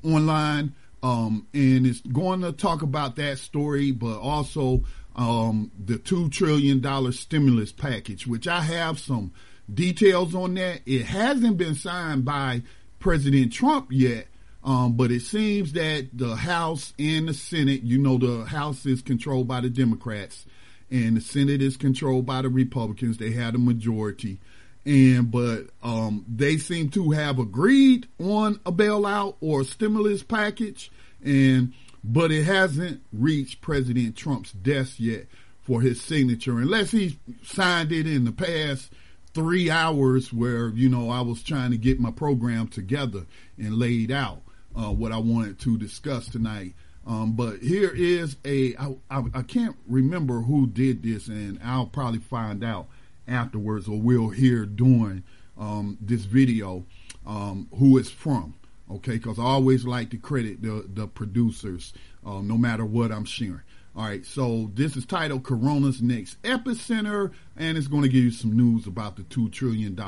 online. 0.05 0.75
Um, 1.03 1.47
and 1.55 1.87
it's 1.87 2.01
going 2.01 2.41
to 2.41 2.53
talk 2.53 2.83
about 2.83 3.17
that 3.17 3.39
story, 3.39 3.93
but 3.93 4.19
also 4.19 4.85
um, 5.15 5.71
the 5.85 5.95
$2 5.95 6.31
trillion 6.31 7.13
stimulus 7.13 7.73
package, 7.73 8.27
which 8.27 8.49
I 8.49 8.63
have 8.63 8.99
some 8.99 9.33
details 9.73 10.35
on 10.35 10.55
that. 10.55 10.81
It 10.87 11.05
hasn't 11.07 11.57
been 11.57 11.75
signed 11.75 12.25
by 12.25 12.63
President 12.99 13.53
Trump 13.53 13.89
yet, 13.91 14.27
um, 14.69 14.93
but 14.93 15.11
it 15.11 15.23
seems 15.23 15.73
that 15.73 16.11
the 16.13 16.37
House 16.37 16.93
and 16.99 17.27
the 17.27 17.33
Senate, 17.33 17.85
you 17.85 17.97
know, 17.97 18.19
the 18.19 18.45
House 18.45 18.85
is 18.85 19.01
controlled 19.01 19.49
by 19.49 19.63
the 19.63 19.71
Democrats 19.71 20.45
and 20.91 21.17
the 21.17 21.23
Senate 21.23 21.63
is 21.63 21.79
controlled 21.79 22.27
by 22.27 22.43
the 22.43 22.51
Republicans. 22.51 23.17
They 23.17 23.31
had 23.31 23.55
a 23.55 23.59
majority. 23.59 24.41
And, 24.85 25.31
but, 25.31 25.69
um, 25.83 26.27
they 26.29 26.59
seem 26.59 26.91
to 26.91 27.13
have 27.13 27.39
agreed 27.39 28.09
on 28.21 28.61
a 28.67 28.71
bailout 28.71 29.37
or 29.41 29.63
a 29.63 29.65
stimulus 29.65 30.23
package. 30.23 30.93
And, 31.25 31.73
but 32.05 32.31
it 32.31 32.45
hasn't 32.45 33.01
reached 33.11 33.63
President 33.63 34.17
Trump's 34.17 34.53
desk 34.53 34.97
yet 34.99 35.29
for 35.63 35.81
his 35.81 35.99
signature, 35.99 36.59
unless 36.59 36.91
he 36.91 37.19
signed 37.43 37.91
it 37.91 38.07
in 38.07 38.27
the 38.27 38.33
past 38.33 38.93
three 39.33 39.71
hours 39.71 40.31
where, 40.31 40.69
you 40.69 40.91
know, 40.91 41.09
I 41.09 41.23
was 41.23 41.43
trying 41.43 41.71
to 41.71 41.79
get 41.79 41.99
my 41.99 42.11
program 42.11 42.69
together 42.69 43.25
and 43.57 43.75
laid 43.75 44.11
out 44.11 44.43
uh, 44.79 44.93
what 44.93 45.13
I 45.13 45.19
wanted 45.19 45.59
to 45.61 45.77
discuss 45.77 46.29
tonight. 46.29 46.75
Um, 47.07 47.33
but 47.33 47.61
here 47.61 47.91
is 47.95 48.37
a 48.45 48.77
I, 48.77 48.95
I, 49.11 49.25
I 49.35 49.43
can't 49.43 49.77
remember 49.89 50.41
who 50.43 50.67
did 50.67 51.03
this, 51.03 51.29
and 51.29 51.59
I'll 51.65 51.87
probably 51.87 52.21
find 52.21 52.63
out 52.63 52.87
afterwards, 53.27 53.89
or 53.89 53.99
we'll 53.99 54.29
hear 54.29 54.67
during 54.67 55.25
um, 55.59 55.99
this 56.01 56.25
video 56.25 56.85
um, 57.27 57.69
who 57.79 57.99
it's 57.99 58.11
from. 58.11 58.55
Okay, 58.91 59.13
because 59.13 59.39
I 59.39 59.43
always 59.43 59.85
like 59.85 60.11
to 60.11 60.17
credit 60.17 60.63
the 60.63 60.85
the 60.87 61.07
producers, 61.07 61.93
uh, 62.25 62.41
no 62.41 62.57
matter 62.57 62.85
what 62.85 63.11
I'm 63.11 63.25
sharing. 63.25 63.63
All 63.97 64.05
right, 64.05 64.25
so 64.25 64.71
this 64.75 64.97
is 64.97 65.05
titled 65.05 65.43
Corona's 65.43 66.01
Next 66.01 66.41
Epicenter, 66.43 67.33
and 67.57 67.77
it's 67.77 67.89
going 67.89 68.03
to 68.03 68.09
give 68.09 68.23
you 68.23 68.31
some 68.31 68.57
news 68.57 68.87
about 68.87 69.17
the 69.17 69.23
$2 69.23 69.51
trillion 69.51 69.99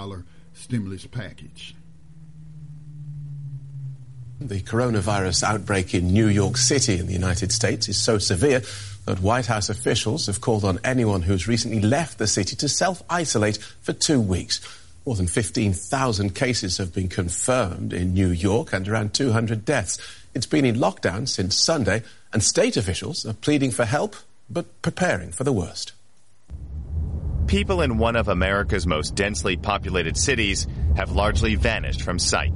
stimulus 0.53 1.07
package. 1.07 1.75
The 4.41 4.63
coronavirus 4.63 5.43
outbreak 5.43 5.95
in 5.95 6.15
New 6.15 6.27
York 6.27 6.57
City 6.57 6.99
in 6.99 7.07
the 7.07 7.13
United 7.13 7.53
States 7.53 7.91
is 7.91 7.99
so 7.99 8.17
severe 8.17 8.63
that 9.05 9.21
White 9.21 9.45
House 9.45 9.69
officials 9.69 10.27
have 10.29 10.41
called 10.41 10.65
on 10.65 10.81
anyone 10.83 11.21
who's 11.21 11.47
recently 11.47 11.83
left 11.83 12.17
the 12.17 12.27
city 12.27 12.57
to 12.57 12.69
self 12.69 13.03
isolate 13.11 13.59
for 13.83 13.93
two 13.93 14.19
weeks. 14.19 14.63
More 15.05 15.15
than 15.15 15.27
15,000 15.27 16.35
cases 16.35 16.79
have 16.79 16.95
been 16.95 17.09
confirmed 17.09 17.93
in 17.93 18.15
New 18.15 18.31
York 18.31 18.73
and 18.73 18.89
around 18.89 19.13
200 19.13 19.67
deaths. 19.67 19.99
It's 20.35 20.47
been 20.47 20.65
in 20.65 20.77
lockdown 20.77 21.29
since 21.29 21.55
Sunday, 21.55 22.03
and 22.33 22.43
state 22.43 22.79
officials 22.79 23.27
are 23.27 23.35
pleading 23.35 23.73
for 23.73 23.85
help 23.85 24.17
but 24.49 24.81
preparing 24.81 25.33
for 25.33 25.45
the 25.45 25.53
worst. 25.53 25.93
People 27.47 27.83
in 27.83 27.99
one 27.99 28.17
of 28.17 28.29
America's 28.29 28.87
most 28.87 29.15
densely 29.15 29.59
populated 29.59 30.17
cities 30.17 30.67
have 30.97 31.13
largely 31.13 31.57
vanished 31.57 32.01
from 32.01 32.19
sight. 32.19 32.53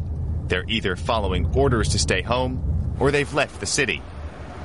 They're 0.49 0.65
either 0.69 0.97
following 0.97 1.47
orders 1.57 1.91
to 1.91 1.99
stay 1.99 2.23
home 2.23 2.97
or 3.01 3.11
they've 3.11 3.33
left 3.33 3.61
the 3.61 3.67
city. 3.67 4.03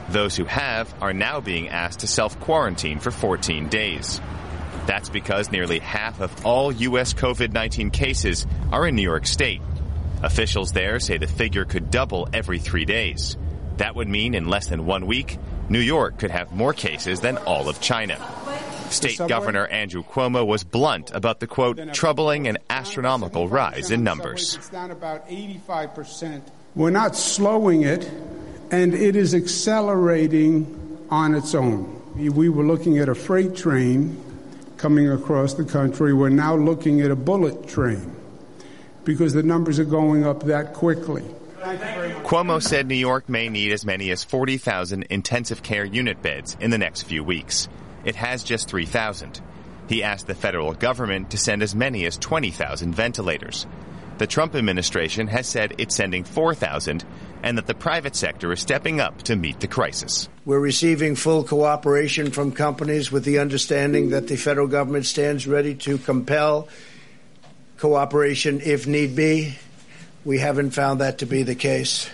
Those 0.09 0.35
who 0.35 0.45
have 0.45 0.93
are 1.01 1.13
now 1.13 1.39
being 1.39 1.69
asked 1.69 1.99
to 1.99 2.07
self 2.07 2.39
quarantine 2.39 2.99
for 2.99 3.11
14 3.11 3.69
days. 3.69 4.19
That's 4.85 5.09
because 5.09 5.51
nearly 5.51 5.79
half 5.79 6.19
of 6.19 6.45
all 6.45 6.71
U.S. 6.71 7.13
COVID 7.13 7.53
19 7.53 7.91
cases 7.91 8.47
are 8.71 8.87
in 8.87 8.95
New 8.95 9.03
York 9.03 9.27
State. 9.27 9.61
Officials 10.23 10.71
there 10.71 10.99
say 10.99 11.17
the 11.17 11.27
figure 11.27 11.65
could 11.65 11.91
double 11.91 12.27
every 12.33 12.59
three 12.59 12.85
days. 12.85 13.37
That 13.77 13.95
would 13.95 14.07
mean 14.07 14.33
in 14.33 14.49
less 14.49 14.67
than 14.67 14.85
one 14.85 15.05
week, 15.05 15.37
New 15.69 15.79
York 15.79 16.17
could 16.17 16.31
have 16.31 16.51
more 16.51 16.73
cases 16.73 17.21
than 17.21 17.37
all 17.37 17.69
of 17.69 17.79
China. 17.79 18.17
State 18.91 19.19
Governor 19.27 19.67
Andrew 19.67 20.03
Cuomo 20.03 20.45
was 20.45 20.63
blunt 20.63 21.11
about 21.13 21.39
the 21.39 21.47
quote, 21.47 21.93
troubling 21.93 22.47
and 22.47 22.57
astronomical 22.69 23.47
rise 23.47 23.91
in 23.91 24.03
numbers. 24.03 24.55
It's 24.55 24.69
down 24.69 24.91
about 24.91 25.27
85%. 25.29 26.41
We're 26.75 26.89
not 26.89 27.15
slowing 27.15 27.83
it, 27.83 28.09
and 28.71 28.93
it 28.93 29.15
is 29.15 29.33
accelerating 29.33 31.07
on 31.09 31.35
its 31.35 31.55
own. 31.55 31.95
We 32.15 32.49
were 32.49 32.63
looking 32.63 32.97
at 32.99 33.09
a 33.09 33.15
freight 33.15 33.55
train 33.55 34.21
coming 34.77 35.09
across 35.09 35.53
the 35.55 35.65
country. 35.65 36.13
We're 36.13 36.29
now 36.29 36.55
looking 36.55 37.01
at 37.01 37.11
a 37.11 37.15
bullet 37.15 37.67
train 37.67 38.15
because 39.03 39.33
the 39.33 39.43
numbers 39.43 39.79
are 39.79 39.85
going 39.85 40.25
up 40.25 40.43
that 40.43 40.73
quickly. 40.73 41.23
Cuomo 42.23 42.61
said 42.61 42.87
New 42.87 42.95
York 42.95 43.27
may 43.27 43.49
need 43.49 43.71
as 43.71 43.85
many 43.85 44.11
as 44.11 44.23
40,000 44.23 45.03
intensive 45.09 45.61
care 45.61 45.83
unit 45.83 46.21
beds 46.21 46.55
in 46.59 46.71
the 46.71 46.77
next 46.77 47.03
few 47.03 47.23
weeks. 47.23 47.67
It 48.09 48.15
has 48.15 48.43
just 48.43 48.67
3,000. 48.67 49.39
He 49.87 50.01
asked 50.01 50.25
the 50.25 50.33
federal 50.33 50.73
government 50.73 51.29
to 51.29 51.37
send 51.37 51.61
as 51.61 51.75
many 51.75 52.07
as 52.07 52.17
20,000 52.17 52.95
ventilators. 52.95 53.67
The 54.17 54.25
Trump 54.25 54.55
administration 54.55 55.27
has 55.27 55.45
said 55.45 55.75
it's 55.77 55.95
sending 55.95 56.23
4,000 56.23 57.05
and 57.43 57.55
that 57.59 57.67
the 57.67 57.75
private 57.75 58.15
sector 58.15 58.51
is 58.51 58.61
stepping 58.61 58.99
up 58.99 59.21
to 59.25 59.35
meet 59.35 59.59
the 59.59 59.67
crisis. 59.67 60.27
We're 60.43 60.59
receiving 60.59 61.13
full 61.13 61.43
cooperation 61.43 62.31
from 62.31 62.51
companies 62.51 63.11
with 63.11 63.25
the 63.25 63.37
understanding 63.37 64.09
that 64.09 64.27
the 64.27 64.37
federal 64.37 64.65
government 64.65 65.05
stands 65.05 65.45
ready 65.45 65.75
to 65.75 65.99
compel 65.99 66.67
cooperation 67.77 68.59
if 68.61 68.87
need 68.87 69.15
be. 69.15 69.55
We 70.25 70.39
haven't 70.39 70.71
found 70.71 71.01
that 71.01 71.19
to 71.19 71.27
be 71.27 71.43
the 71.43 71.53
case. 71.53 72.09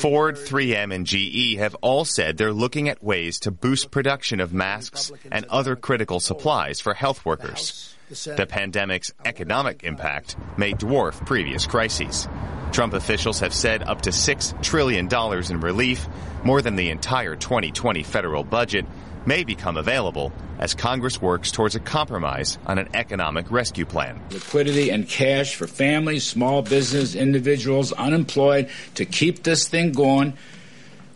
Ford, 0.00 0.36
3M, 0.36 0.94
and 0.94 1.06
GE 1.06 1.58
have 1.58 1.74
all 1.82 2.04
said 2.04 2.36
they're 2.36 2.52
looking 2.52 2.88
at 2.88 3.02
ways 3.02 3.40
to 3.40 3.50
boost 3.50 3.90
production 3.90 4.40
of 4.40 4.54
masks 4.54 5.12
and 5.30 5.44
other 5.46 5.76
critical 5.76 6.20
supplies 6.20 6.80
for 6.80 6.94
health 6.94 7.24
workers. 7.26 7.94
The 8.08 8.46
pandemic's 8.48 9.12
economic 9.24 9.84
impact 9.84 10.36
may 10.56 10.72
dwarf 10.72 11.24
previous 11.26 11.66
crises. 11.66 12.28
Trump 12.72 12.94
officials 12.94 13.40
have 13.40 13.52
said 13.52 13.82
up 13.82 14.02
to 14.02 14.10
$6 14.10 14.62
trillion 14.62 15.08
in 15.50 15.60
relief, 15.60 16.08
more 16.44 16.62
than 16.62 16.76
the 16.76 16.90
entire 16.90 17.36
2020 17.36 18.02
federal 18.02 18.44
budget, 18.44 18.86
may 19.26 19.44
become 19.44 19.76
available 19.76 20.32
as 20.58 20.74
Congress 20.74 21.20
works 21.20 21.50
towards 21.50 21.74
a 21.74 21.80
compromise 21.80 22.58
on 22.66 22.78
an 22.78 22.88
economic 22.94 23.50
rescue 23.50 23.84
plan. 23.84 24.20
Liquidity 24.30 24.90
and 24.90 25.08
cash 25.08 25.54
for 25.54 25.66
families, 25.66 26.24
small 26.24 26.62
business, 26.62 27.14
individuals, 27.14 27.92
unemployed 27.92 28.70
to 28.94 29.04
keep 29.04 29.42
this 29.42 29.68
thing 29.68 29.92
going. 29.92 30.34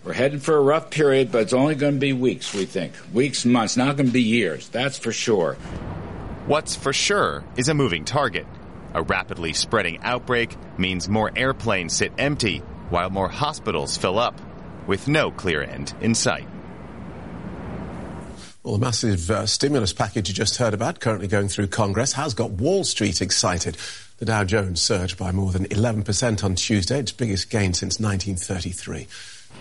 We're 0.04 0.12
heading 0.12 0.38
for 0.38 0.56
a 0.56 0.60
rough 0.60 0.90
period, 0.90 1.32
but 1.32 1.42
it's 1.42 1.52
only 1.52 1.74
going 1.74 1.94
to 1.94 2.00
be 2.00 2.12
weeks, 2.12 2.54
we 2.54 2.64
think. 2.64 2.92
Weeks, 3.12 3.44
months, 3.44 3.76
not 3.76 3.96
going 3.96 4.06
to 4.06 4.12
be 4.12 4.22
years, 4.22 4.68
that's 4.68 4.98
for 4.98 5.12
sure. 5.12 5.54
What's 6.46 6.76
for 6.76 6.92
sure 6.92 7.44
is 7.56 7.68
a 7.68 7.74
moving 7.74 8.04
target. 8.04 8.46
A 8.94 9.02
rapidly 9.02 9.52
spreading 9.52 9.98
outbreak 10.02 10.56
means 10.78 11.08
more 11.08 11.32
airplanes 11.34 11.96
sit 11.96 12.12
empty 12.18 12.58
while 12.88 13.10
more 13.10 13.28
hospitals 13.28 13.96
fill 13.96 14.18
up, 14.18 14.40
with 14.86 15.08
no 15.08 15.32
clear 15.32 15.60
end 15.60 15.92
in 16.00 16.14
sight. 16.14 16.46
Well, 18.66 18.78
the 18.78 18.84
massive 18.84 19.30
uh, 19.30 19.46
stimulus 19.46 19.92
package 19.92 20.28
you 20.28 20.34
just 20.34 20.56
heard 20.56 20.74
about, 20.74 20.98
currently 20.98 21.28
going 21.28 21.46
through 21.46 21.68
Congress, 21.68 22.14
has 22.14 22.34
got 22.34 22.50
Wall 22.50 22.82
Street 22.82 23.22
excited. 23.22 23.76
The 24.18 24.24
Dow 24.24 24.42
Jones 24.42 24.80
surged 24.80 25.16
by 25.16 25.30
more 25.30 25.52
than 25.52 25.66
11% 25.66 26.42
on 26.42 26.56
Tuesday, 26.56 26.98
its 26.98 27.12
biggest 27.12 27.48
gain 27.48 27.74
since 27.74 28.00
1933. 28.00 29.06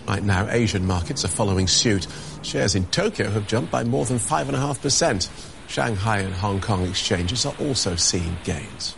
Right 0.08 0.24
now, 0.24 0.48
Asian 0.50 0.84
markets 0.88 1.24
are 1.24 1.28
following 1.28 1.68
suit. 1.68 2.08
Shares 2.42 2.74
in 2.74 2.84
Tokyo 2.86 3.30
have 3.30 3.46
jumped 3.46 3.70
by 3.70 3.84
more 3.84 4.04
than 4.04 4.18
5.5%. 4.18 5.30
Shanghai 5.68 6.18
and 6.18 6.34
Hong 6.34 6.60
Kong 6.60 6.84
exchanges 6.84 7.46
are 7.46 7.54
also 7.60 7.94
seeing 7.94 8.36
gains. 8.42 8.96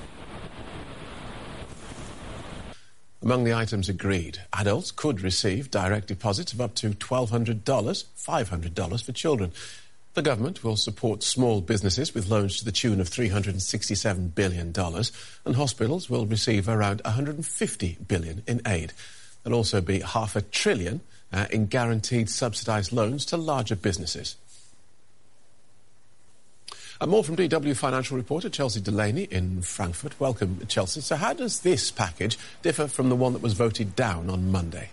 Among 3.21 3.45
the 3.45 3.53
items 3.53 3.91
agreed, 3.91 4.39
adults 4.55 4.91
could 4.91 5.21
receive 5.21 5.71
direct 5.71 6.07
deposits 6.07 6.55
of 6.55 6.63
up 6.63 6.75
to 6.77 6.93
$1,200, 6.93 7.63
$500 7.63 9.05
for 9.05 9.13
children. 9.13 9.53
The 10.15 10.23
government 10.23 10.65
will 10.65 10.77
support 10.77 11.23
small 11.23 11.61
businesses 11.61 12.15
with 12.15 12.29
loans 12.29 12.59
to 12.59 12.65
the 12.65 12.73
tune 12.73 13.01
of 13.01 13.09
$367 13.09 14.35
billion, 14.35 14.73
and 15.45 15.57
hospitals 15.57 16.11
will 16.11 16.27
receive 16.27 16.69
around 16.69 17.01
150 17.05 17.99
billion 18.09 18.43
in 18.47 18.61
aid. 18.67 18.93
There'll 19.43 19.59
also 19.59 19.81
be 19.81 20.01
half 20.01 20.35
a 20.35 20.43
trillion 20.43 21.01
uh, 21.33 21.47
in 21.51 21.67
guaranteed 21.67 22.31
subsidised 22.31 22.93
loans 22.93 23.25
to 23.27 23.37
larger 23.37 23.77
businesses. 23.77 24.37
And 27.01 27.11
more 27.11 27.23
from 27.23 27.37
DW 27.37 27.77
financial 27.77 28.17
reporter 28.17 28.49
Chelsea 28.49 28.81
Delaney 28.81 29.25
in 29.25 29.63
Frankfurt. 29.63 30.19
Welcome, 30.19 30.67
Chelsea. 30.67 31.01
So, 31.01 31.15
how 31.15 31.33
does 31.33 31.61
this 31.61 31.93
package 31.93 32.37
differ 32.63 32.89
from 32.89 33.09
the 33.09 33.15
one 33.15 33.35
that 33.35 33.43
was 33.43 33.53
voted 33.53 33.95
down 33.95 34.29
on 34.29 34.51
Monday? 34.51 34.91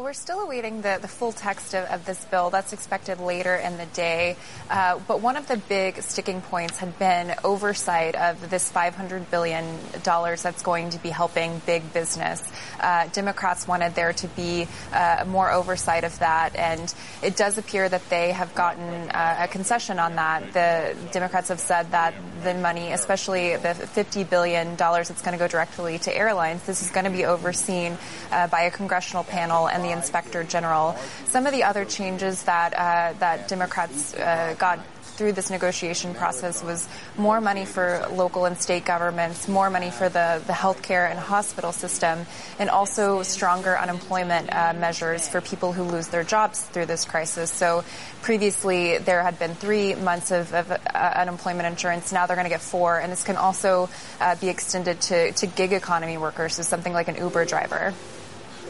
Well, 0.00 0.06
we're 0.06 0.14
still 0.14 0.40
awaiting 0.40 0.80
the, 0.80 0.98
the 0.98 1.08
full 1.08 1.30
text 1.30 1.74
of, 1.74 1.84
of, 1.84 2.06
this 2.06 2.24
bill. 2.24 2.48
That's 2.48 2.72
expected 2.72 3.20
later 3.20 3.54
in 3.54 3.76
the 3.76 3.84
day. 3.84 4.38
Uh, 4.70 4.98
but 5.06 5.20
one 5.20 5.36
of 5.36 5.46
the 5.46 5.58
big 5.58 6.00
sticking 6.00 6.40
points 6.40 6.78
had 6.78 6.98
been 6.98 7.34
oversight 7.44 8.14
of 8.14 8.48
this 8.48 8.72
$500 8.72 9.30
billion 9.30 9.78
that's 10.02 10.62
going 10.62 10.88
to 10.88 10.98
be 11.02 11.10
helping 11.10 11.60
big 11.66 11.92
business. 11.92 12.42
Uh, 12.80 13.08
Democrats 13.08 13.68
wanted 13.68 13.94
there 13.94 14.14
to 14.14 14.26
be 14.28 14.66
uh, 14.94 15.24
more 15.26 15.50
oversight 15.50 16.04
of 16.04 16.18
that, 16.20 16.56
and 16.56 16.94
it 17.22 17.36
does 17.36 17.58
appear 17.58 17.86
that 17.86 18.08
they 18.08 18.32
have 18.32 18.54
gotten 18.54 19.10
uh, 19.10 19.36
a 19.40 19.48
concession 19.48 19.98
on 19.98 20.14
that. 20.14 20.54
The 20.54 20.96
Democrats 21.12 21.50
have 21.50 21.60
said 21.60 21.90
that 21.90 22.14
the 22.42 22.54
money, 22.54 22.92
especially 22.92 23.56
the 23.56 23.74
$50 23.74 24.30
billion 24.30 24.76
that's 24.76 25.20
going 25.20 25.32
to 25.32 25.38
go 25.38 25.46
directly 25.46 25.98
to 25.98 26.16
airlines, 26.16 26.62
this 26.62 26.80
is 26.80 26.90
going 26.90 27.04
to 27.04 27.10
be 27.10 27.26
overseen 27.26 27.98
uh, 28.32 28.46
by 28.46 28.62
a 28.62 28.70
congressional 28.70 29.24
panel 29.24 29.68
and 29.68 29.84
the 29.84 29.89
the 29.90 29.96
inspector 29.96 30.44
general. 30.44 30.96
Some 31.26 31.46
of 31.46 31.52
the 31.52 31.64
other 31.64 31.84
changes 31.84 32.44
that 32.44 32.74
uh, 32.74 33.18
that 33.18 33.48
Democrats 33.48 34.14
uh, 34.14 34.54
got 34.58 34.78
through 35.20 35.32
this 35.32 35.50
negotiation 35.50 36.14
process 36.14 36.64
was 36.64 36.88
more 37.18 37.42
money 37.42 37.66
for 37.66 38.06
local 38.12 38.46
and 38.46 38.56
state 38.56 38.86
governments, 38.86 39.48
more 39.48 39.68
money 39.68 39.90
for 39.90 40.08
the, 40.08 40.40
the 40.46 40.52
healthcare 40.54 41.10
and 41.10 41.18
hospital 41.18 41.72
system, 41.72 42.24
and 42.58 42.70
also 42.70 43.22
stronger 43.22 43.76
unemployment 43.76 44.48
uh, 44.50 44.72
measures 44.72 45.28
for 45.28 45.42
people 45.42 45.74
who 45.74 45.82
lose 45.82 46.08
their 46.08 46.24
jobs 46.24 46.62
through 46.62 46.86
this 46.86 47.04
crisis. 47.04 47.50
So 47.50 47.84
previously 48.22 48.96
there 48.96 49.22
had 49.22 49.38
been 49.38 49.54
three 49.54 49.94
months 49.94 50.30
of, 50.30 50.54
of 50.54 50.70
uh, 50.70 50.76
unemployment 50.94 51.66
insurance. 51.66 52.12
Now 52.12 52.24
they're 52.24 52.36
going 52.36 52.48
to 52.48 52.56
get 52.56 52.62
four, 52.62 52.98
and 52.98 53.12
this 53.12 53.22
can 53.22 53.36
also 53.36 53.90
uh, 54.22 54.36
be 54.36 54.48
extended 54.48 55.02
to, 55.02 55.32
to 55.32 55.46
gig 55.46 55.74
economy 55.74 56.16
workers, 56.16 56.54
so 56.54 56.62
something 56.62 56.94
like 56.94 57.08
an 57.08 57.16
Uber 57.16 57.44
driver 57.44 57.92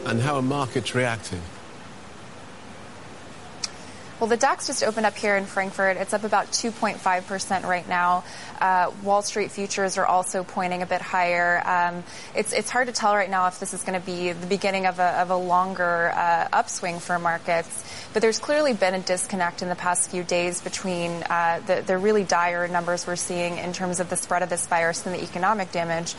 and 0.05 0.21
how 0.21 0.35
are 0.35 0.41
markets 0.41 0.95
reacting? 0.95 1.41
Well, 4.21 4.29
the 4.29 4.37
DAX 4.37 4.67
just 4.67 4.83
opened 4.83 5.07
up 5.07 5.17
here 5.17 5.35
in 5.35 5.47
Frankfurt. 5.47 5.97
It's 5.97 6.13
up 6.13 6.23
about 6.23 6.51
2.5% 6.51 7.63
right 7.63 7.89
now. 7.89 8.23
Uh, 8.59 8.91
Wall 9.01 9.23
Street 9.23 9.49
futures 9.49 9.97
are 9.97 10.05
also 10.05 10.43
pointing 10.43 10.83
a 10.83 10.85
bit 10.85 11.01
higher. 11.01 11.59
Um, 11.65 12.03
it's, 12.35 12.53
it's 12.53 12.69
hard 12.69 12.85
to 12.85 12.93
tell 12.93 13.15
right 13.15 13.31
now 13.31 13.47
if 13.47 13.59
this 13.59 13.73
is 13.73 13.81
going 13.81 13.99
to 13.99 14.05
be 14.05 14.31
the 14.31 14.45
beginning 14.45 14.85
of 14.85 14.99
a, 14.99 15.21
of 15.21 15.31
a 15.31 15.35
longer 15.35 16.11
uh, 16.13 16.47
upswing 16.53 16.99
for 16.99 17.17
markets. 17.17 17.83
But 18.13 18.21
there's 18.21 18.37
clearly 18.37 18.73
been 18.73 18.93
a 18.93 18.99
disconnect 18.99 19.63
in 19.63 19.69
the 19.69 19.75
past 19.75 20.11
few 20.11 20.23
days 20.23 20.61
between 20.61 21.09
uh, 21.23 21.61
the, 21.65 21.81
the 21.81 21.97
really 21.97 22.23
dire 22.23 22.67
numbers 22.67 23.07
we're 23.07 23.15
seeing 23.15 23.57
in 23.57 23.73
terms 23.73 23.99
of 23.99 24.11
the 24.11 24.17
spread 24.17 24.43
of 24.43 24.49
this 24.49 24.67
virus 24.67 25.03
and 25.07 25.15
the 25.15 25.23
economic 25.23 25.71
damage 25.71 26.13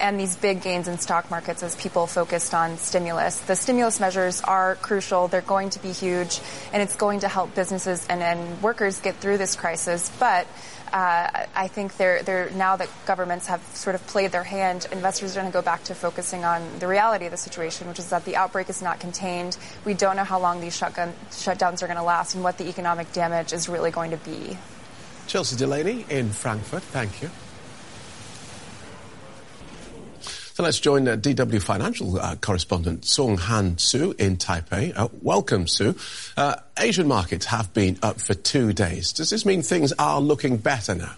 and 0.00 0.18
these 0.18 0.36
big 0.36 0.62
gains 0.62 0.88
in 0.88 0.98
stock 0.98 1.30
markets 1.30 1.62
as 1.62 1.74
people 1.76 2.06
focused 2.06 2.54
on 2.54 2.76
stimulus. 2.78 3.40
The 3.40 3.56
stimulus 3.56 4.00
measures 4.00 4.40
are 4.42 4.76
crucial. 4.76 5.28
They're 5.28 5.40
going 5.40 5.70
to 5.70 5.82
be 5.82 5.92
huge, 5.92 6.40
and 6.72 6.82
it's 6.82 6.96
going 6.96 7.20
to 7.20 7.28
help 7.28 7.47
businesses 7.54 8.06
and, 8.08 8.22
and 8.22 8.62
workers 8.62 9.00
get 9.00 9.16
through 9.16 9.38
this 9.38 9.56
crisis. 9.56 10.10
But 10.18 10.46
uh, 10.92 11.46
I 11.54 11.68
think 11.68 11.96
they're, 11.96 12.22
they're 12.22 12.50
now 12.50 12.76
that 12.76 12.88
governments 13.06 13.46
have 13.46 13.62
sort 13.74 13.94
of 13.94 14.06
played 14.06 14.32
their 14.32 14.44
hand, 14.44 14.86
investors 14.90 15.36
are 15.36 15.40
going 15.40 15.52
to 15.52 15.56
go 15.56 15.62
back 15.62 15.84
to 15.84 15.94
focusing 15.94 16.44
on 16.44 16.78
the 16.78 16.86
reality 16.86 17.26
of 17.26 17.30
the 17.30 17.36
situation, 17.36 17.88
which 17.88 17.98
is 17.98 18.10
that 18.10 18.24
the 18.24 18.36
outbreak 18.36 18.70
is 18.70 18.80
not 18.82 19.00
contained. 19.00 19.58
We 19.84 19.94
don't 19.94 20.16
know 20.16 20.24
how 20.24 20.40
long 20.40 20.60
these 20.60 20.78
shutdowns 20.78 21.82
are 21.82 21.86
going 21.86 21.98
to 21.98 22.02
last 22.02 22.34
and 22.34 22.42
what 22.42 22.58
the 22.58 22.68
economic 22.68 23.12
damage 23.12 23.52
is 23.52 23.68
really 23.68 23.90
going 23.90 24.12
to 24.12 24.16
be. 24.16 24.56
Chelsea 25.26 25.56
Delaney 25.56 26.06
in 26.08 26.30
Frankfurt, 26.30 26.82
thank 26.84 27.20
you. 27.20 27.30
So 30.58 30.64
let's 30.64 30.80
join 30.80 31.06
uh, 31.06 31.14
DW 31.14 31.62
Financial 31.62 32.18
uh, 32.18 32.34
correspondent 32.34 33.04
Sung 33.04 33.36
Han 33.38 33.78
Su 33.78 34.12
in 34.18 34.38
Taipei. 34.38 34.92
Uh, 34.92 35.06
welcome, 35.22 35.68
Su. 35.68 35.94
Uh, 36.36 36.56
Asian 36.76 37.06
markets 37.06 37.46
have 37.46 37.72
been 37.72 37.96
up 38.02 38.20
for 38.20 38.34
two 38.34 38.72
days. 38.72 39.12
Does 39.12 39.30
this 39.30 39.46
mean 39.46 39.62
things 39.62 39.92
are 40.00 40.20
looking 40.20 40.56
better 40.56 40.96
now? 40.96 41.12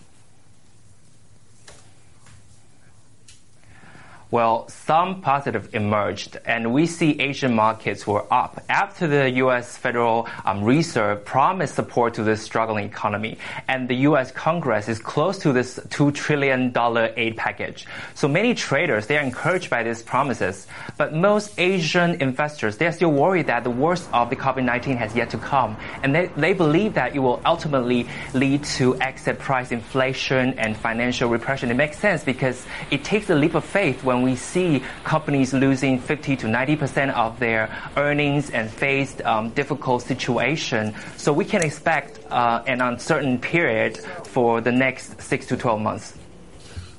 Well, 4.32 4.68
some 4.68 5.22
positive 5.22 5.74
emerged, 5.74 6.38
and 6.46 6.72
we 6.72 6.86
see 6.86 7.20
Asian 7.20 7.52
markets 7.52 8.06
were 8.06 8.32
up 8.32 8.62
after 8.68 9.08
the 9.08 9.28
U.S. 9.42 9.76
Federal 9.76 10.28
um, 10.44 10.62
Reserve 10.62 11.24
promised 11.24 11.74
support 11.74 12.14
to 12.14 12.22
this 12.22 12.40
struggling 12.40 12.84
economy, 12.84 13.38
and 13.66 13.88
the 13.88 13.96
U.S. 14.06 14.30
Congress 14.30 14.88
is 14.88 15.00
close 15.00 15.38
to 15.38 15.52
this 15.52 15.80
two 15.90 16.12
trillion 16.12 16.70
dollar 16.70 17.12
aid 17.16 17.36
package. 17.36 17.86
So 18.14 18.28
many 18.28 18.54
traders 18.54 19.08
they 19.08 19.18
are 19.18 19.22
encouraged 19.22 19.68
by 19.68 19.82
these 19.82 20.00
promises, 20.00 20.68
but 20.96 21.12
most 21.12 21.58
Asian 21.58 22.22
investors 22.22 22.76
they 22.76 22.86
are 22.86 22.92
still 22.92 23.10
worried 23.10 23.48
that 23.48 23.64
the 23.64 23.70
worst 23.70 24.08
of 24.12 24.30
the 24.30 24.36
COVID-19 24.36 24.96
has 24.96 25.12
yet 25.16 25.30
to 25.30 25.38
come, 25.38 25.76
and 26.04 26.14
they, 26.14 26.26
they 26.36 26.52
believe 26.52 26.94
that 26.94 27.16
it 27.16 27.18
will 27.18 27.42
ultimately 27.44 28.06
lead 28.32 28.62
to 28.78 28.94
asset 29.00 29.40
price 29.40 29.72
inflation 29.72 30.56
and 30.56 30.76
financial 30.76 31.28
repression. 31.28 31.68
It 31.68 31.74
makes 31.74 31.98
sense 31.98 32.22
because 32.22 32.64
it 32.92 33.02
takes 33.02 33.28
a 33.28 33.34
leap 33.34 33.56
of 33.56 33.64
faith 33.64 34.04
when 34.04 34.19
when 34.20 34.30
we 34.30 34.36
see 34.36 34.82
companies 35.04 35.54
losing 35.54 35.98
50 35.98 36.36
to 36.36 36.48
90 36.48 36.76
percent 36.76 37.10
of 37.12 37.38
their 37.38 37.70
earnings 37.96 38.50
and 38.50 38.70
faced 38.70 39.22
um, 39.22 39.50
difficult 39.50 40.02
situation. 40.02 40.94
So 41.16 41.32
we 41.32 41.44
can 41.44 41.62
expect 41.62 42.20
uh, 42.30 42.62
an 42.66 42.80
uncertain 42.80 43.38
period 43.38 43.98
for 44.24 44.60
the 44.60 44.72
next 44.72 45.20
six 45.22 45.46
to 45.46 45.56
12 45.56 45.80
months. 45.80 46.16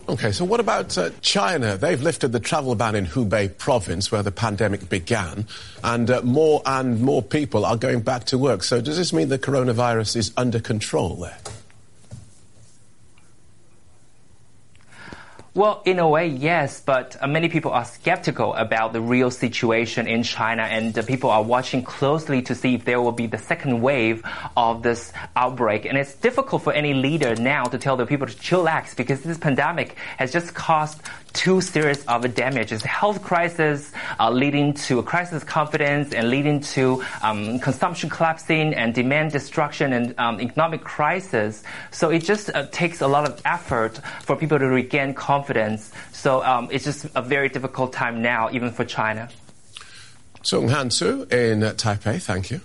Okay, 0.10 0.32
so 0.32 0.44
what 0.44 0.60
about 0.60 0.98
uh, 0.98 1.12
China? 1.22 1.78
They've 1.78 2.02
lifted 2.02 2.32
the 2.32 2.40
travel 2.40 2.74
ban 2.74 2.96
in 2.96 3.06
Hubei 3.06 3.56
province 3.56 4.12
where 4.12 4.24
the 4.24 4.32
pandemic 4.32 4.90
began, 4.90 5.46
and 5.84 6.10
uh, 6.10 6.22
more 6.24 6.62
and 6.66 7.02
more 7.02 7.22
people 7.22 7.66
are 7.66 7.78
going 7.78 8.02
back 8.02 8.26
to 8.26 8.38
work. 8.38 8.64
So 8.64 8.82
does 8.82 8.98
this 8.98 9.14
mean 9.14 9.30
the 9.30 9.40
coronavirus 9.40 10.16
is 10.16 10.34
under 10.36 10.60
control 10.60 11.18
there? 11.18 11.38
Well, 15.54 15.82
in 15.84 16.00
a 16.00 16.08
way, 16.08 16.28
yes, 16.28 16.80
but 16.80 17.18
uh, 17.20 17.28
many 17.28 17.50
people 17.50 17.72
are 17.72 17.84
skeptical 17.84 18.54
about 18.54 18.94
the 18.94 19.02
real 19.02 19.30
situation 19.30 20.08
in 20.08 20.24
China, 20.24 20.62
and 20.62 20.98
uh, 20.98 21.02
people 21.02 21.30
are 21.30 21.44
watching 21.44 21.84
closely 21.84 22.42
to 22.44 22.56
see 22.56 22.76
if 22.76 22.86
there 22.86 23.02
will 23.02 23.12
be 23.12 23.28
the 23.28 23.38
second 23.38 23.82
wave 23.82 24.24
of 24.56 24.82
this 24.82 25.12
outbreak. 25.36 25.84
And 25.84 25.98
it's 25.98 26.16
difficult 26.16 26.62
for 26.62 26.72
any 26.72 26.94
leader 26.94 27.36
now 27.36 27.66
to 27.66 27.78
tell 27.78 27.98
the 27.98 28.06
people 28.06 28.28
to 28.28 28.34
chillax 28.34 28.96
because 28.96 29.24
this 29.24 29.38
pandemic 29.38 29.98
has 30.16 30.32
just 30.32 30.54
caused 30.54 31.02
two 31.34 31.62
series 31.62 32.06
of 32.06 32.34
damages: 32.36 32.84
health 32.84 33.22
crisis 33.24 33.92
uh, 34.20 34.30
leading 34.30 34.74
to 34.74 35.00
a 35.00 35.04
crisis 35.04 35.44
confidence 35.44 36.14
and 36.14 36.30
leading 36.30 36.60
to 36.60 37.04
um, 37.22 37.60
consumption 37.60 38.10
collapsing 38.10 38.74
and 38.74 38.94
demand 38.94 39.32
destruction 39.32 39.94
and 39.94 40.16
um, 40.18 40.40
economic 40.40 40.84
crisis. 40.84 41.64
So 41.92 42.10
it 42.10 42.24
just 42.24 42.50
uh, 42.54 42.68
takes 42.72 43.02
a 43.02 43.08
lot 43.08 43.28
of 43.30 43.42
effort 43.46 44.00
for 44.22 44.36
people 44.36 44.60
to 44.60 44.68
regain 44.68 45.14
confidence. 45.14 45.92
So 46.12 46.44
um, 46.44 46.70
it's 46.72 46.86
just 46.86 47.06
a 47.16 47.22
very 47.22 47.50
difficult 47.50 47.94
time 47.94 48.22
now, 48.22 48.50
even 48.52 48.72
for 48.72 48.86
China. 48.86 49.30
Sung 50.44 50.70
Han 50.70 50.88
in 50.88 51.62
Taipei, 51.62 52.22
thank 52.22 52.50
you. 52.50 52.62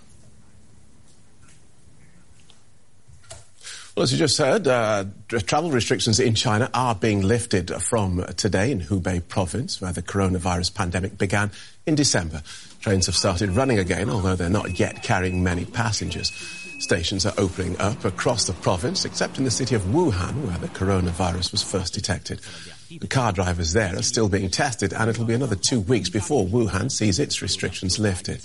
Well, 3.97 4.03
as 4.03 4.13
you 4.13 4.19
just 4.19 4.37
heard, 4.37 4.69
uh, 4.69 5.07
travel 5.47 5.71
restrictions 5.71 6.21
in 6.21 6.35
China 6.35 6.69
are 6.75 6.95
being 6.95 7.23
lifted 7.23 7.71
from 7.81 8.23
today 8.37 8.71
in 8.71 8.83
Hubei 8.83 9.27
province, 9.27 9.81
where 9.81 9.95
the 9.95 10.03
coronavirus 10.03 10.75
pandemic 10.75 11.17
began 11.17 11.51
in 11.87 11.95
December. 11.95 12.43
Trains 12.81 13.07
have 13.07 13.15
started 13.15 13.53
running 13.53 13.79
again, 13.79 14.11
although 14.11 14.37
they're 14.37 14.51
not 14.51 14.79
yet 14.79 15.03
carrying 15.03 15.43
many 15.43 15.65
passengers. 15.65 16.31
Stations 16.79 17.25
are 17.25 17.33
opening 17.39 17.81
up 17.81 18.05
across 18.05 18.45
the 18.47 18.53
province, 18.53 19.07
except 19.07 19.39
in 19.39 19.45
the 19.45 19.51
city 19.51 19.75
of 19.75 19.81
Wuhan, 19.85 20.47
where 20.47 20.59
the 20.59 20.69
coronavirus 20.69 21.53
was 21.53 21.63
first 21.63 21.95
detected. 21.95 22.43
The 22.91 23.07
car 23.07 23.33
drivers 23.33 23.73
there 23.73 23.97
are 23.97 24.03
still 24.03 24.29
being 24.29 24.51
tested, 24.51 24.93
and 24.93 25.09
it'll 25.09 25.25
be 25.25 25.33
another 25.33 25.57
two 25.57 25.81
weeks 25.81 26.11
before 26.11 26.45
Wuhan 26.45 26.91
sees 26.91 27.19
its 27.19 27.41
restrictions 27.41 27.99
lifted. 27.99 28.43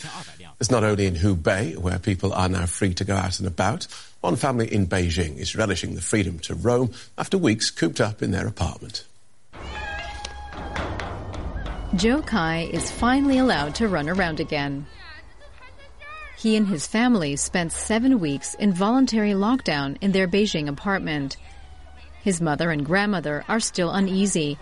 It's 0.62 0.72
not 0.72 0.86
only 0.86 1.08
in 1.08 1.16
Hubei, 1.16 1.76
where 1.76 2.00
people 2.00 2.32
are 2.32 2.48
now 2.48 2.68
free 2.68 2.94
to 2.94 3.04
go 3.04 3.16
out 3.16 3.40
and 3.40 3.48
about. 3.50 3.88
One 4.22 4.36
family 4.36 4.72
in 4.72 4.86
Beijing 4.86 5.38
is 5.38 5.56
relishing 5.56 5.96
the 5.96 6.02
freedom 6.02 6.38
to 6.40 6.54
roam 6.54 6.92
after 7.18 7.40
weeks 7.40 7.72
cooped 7.72 8.00
up 8.00 8.22
in 8.22 8.30
their 8.30 8.48
apartment. 8.48 9.04
Joe 11.96 12.22
Kai 12.22 12.70
is 12.72 12.92
finally 12.92 13.40
allowed 13.40 13.76
to 13.76 13.88
run 13.88 14.08
around 14.08 14.40
again. 14.40 14.86
He 16.38 16.56
and 16.56 16.68
his 16.68 16.88
family 16.88 17.36
spent 17.36 17.72
seven 17.72 18.20
weeks 18.20 18.54
in 18.54 18.74
voluntary 18.74 19.32
lockdown 19.32 19.98
in 20.02 20.12
their 20.12 20.28
Beijing 20.28 20.70
apartment. 20.70 21.38
His 22.24 22.40
mother 22.40 22.70
and 22.70 22.86
grandmother 22.86 23.44
are 23.50 23.60
still 23.60 23.92
uneasy 23.92 24.58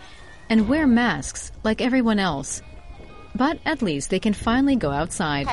and 0.50 0.69
wear 0.69 0.88
masks 0.88 1.52
like 1.63 1.82
everyone 1.82 2.19
else. 2.19 2.62
But 3.36 3.60
at 3.65 3.82
least 3.82 4.10
they 4.10 4.19
can 4.19 4.34
finally 4.34 4.78
go 4.78 4.89
outside. 4.89 5.48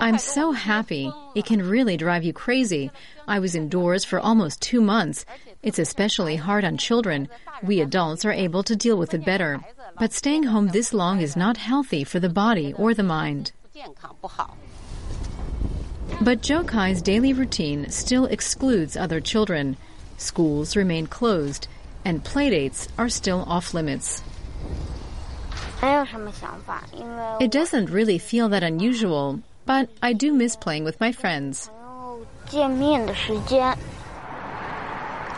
I'm 0.00 0.18
so 0.18 0.52
happy. 0.52 1.12
It 1.34 1.44
can 1.44 1.68
really 1.68 1.96
drive 1.96 2.24
you 2.24 2.32
crazy. 2.32 2.90
I 3.28 3.38
was 3.38 3.54
indoors 3.54 4.04
for 4.04 4.18
almost 4.18 4.60
two 4.60 4.80
months. 4.80 5.24
It's 5.62 5.78
especially 5.78 6.36
hard 6.36 6.64
on 6.64 6.76
children. 6.76 7.28
We 7.62 7.80
adults 7.80 8.24
are 8.24 8.32
able 8.32 8.62
to 8.64 8.76
deal 8.76 8.96
with 8.96 9.14
it 9.14 9.24
better. 9.24 9.60
But 9.98 10.12
staying 10.12 10.44
home 10.44 10.68
this 10.68 10.92
long 10.92 11.20
is 11.20 11.36
not 11.36 11.56
healthy 11.56 12.04
for 12.04 12.18
the 12.18 12.28
body 12.28 12.72
or 12.74 12.94
the 12.94 13.02
mind. 13.02 13.52
But 16.20 16.42
Joe 16.42 16.64
Kai's 16.64 17.02
daily 17.02 17.32
routine 17.32 17.90
still 17.90 18.26
excludes 18.26 18.96
other 18.96 19.20
children. 19.20 19.76
Schools 20.16 20.76
remain 20.76 21.06
closed, 21.06 21.68
and 22.04 22.24
playdates 22.24 22.88
are 22.96 23.08
still 23.08 23.44
off 23.46 23.74
limits. 23.74 24.22
It 27.40 27.50
doesn't 27.50 27.90
really 27.90 28.18
feel 28.18 28.48
that 28.50 28.62
unusual, 28.62 29.40
but 29.66 29.88
I 30.02 30.12
do 30.12 30.32
miss 30.32 30.56
playing 30.56 30.84
with 30.84 31.00
my 31.00 31.12
friends. 31.12 31.70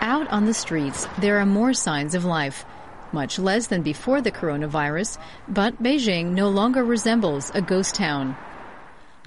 Out 0.00 0.28
on 0.28 0.44
the 0.44 0.54
streets, 0.54 1.06
there 1.18 1.38
are 1.38 1.46
more 1.46 1.72
signs 1.72 2.14
of 2.14 2.24
life. 2.24 2.64
Much 3.12 3.38
less 3.38 3.68
than 3.68 3.82
before 3.82 4.20
the 4.20 4.32
coronavirus, 4.32 5.18
but 5.48 5.80
Beijing 5.82 6.32
no 6.32 6.48
longer 6.48 6.84
resembles 6.84 7.50
a 7.54 7.62
ghost 7.62 7.94
town. 7.94 8.36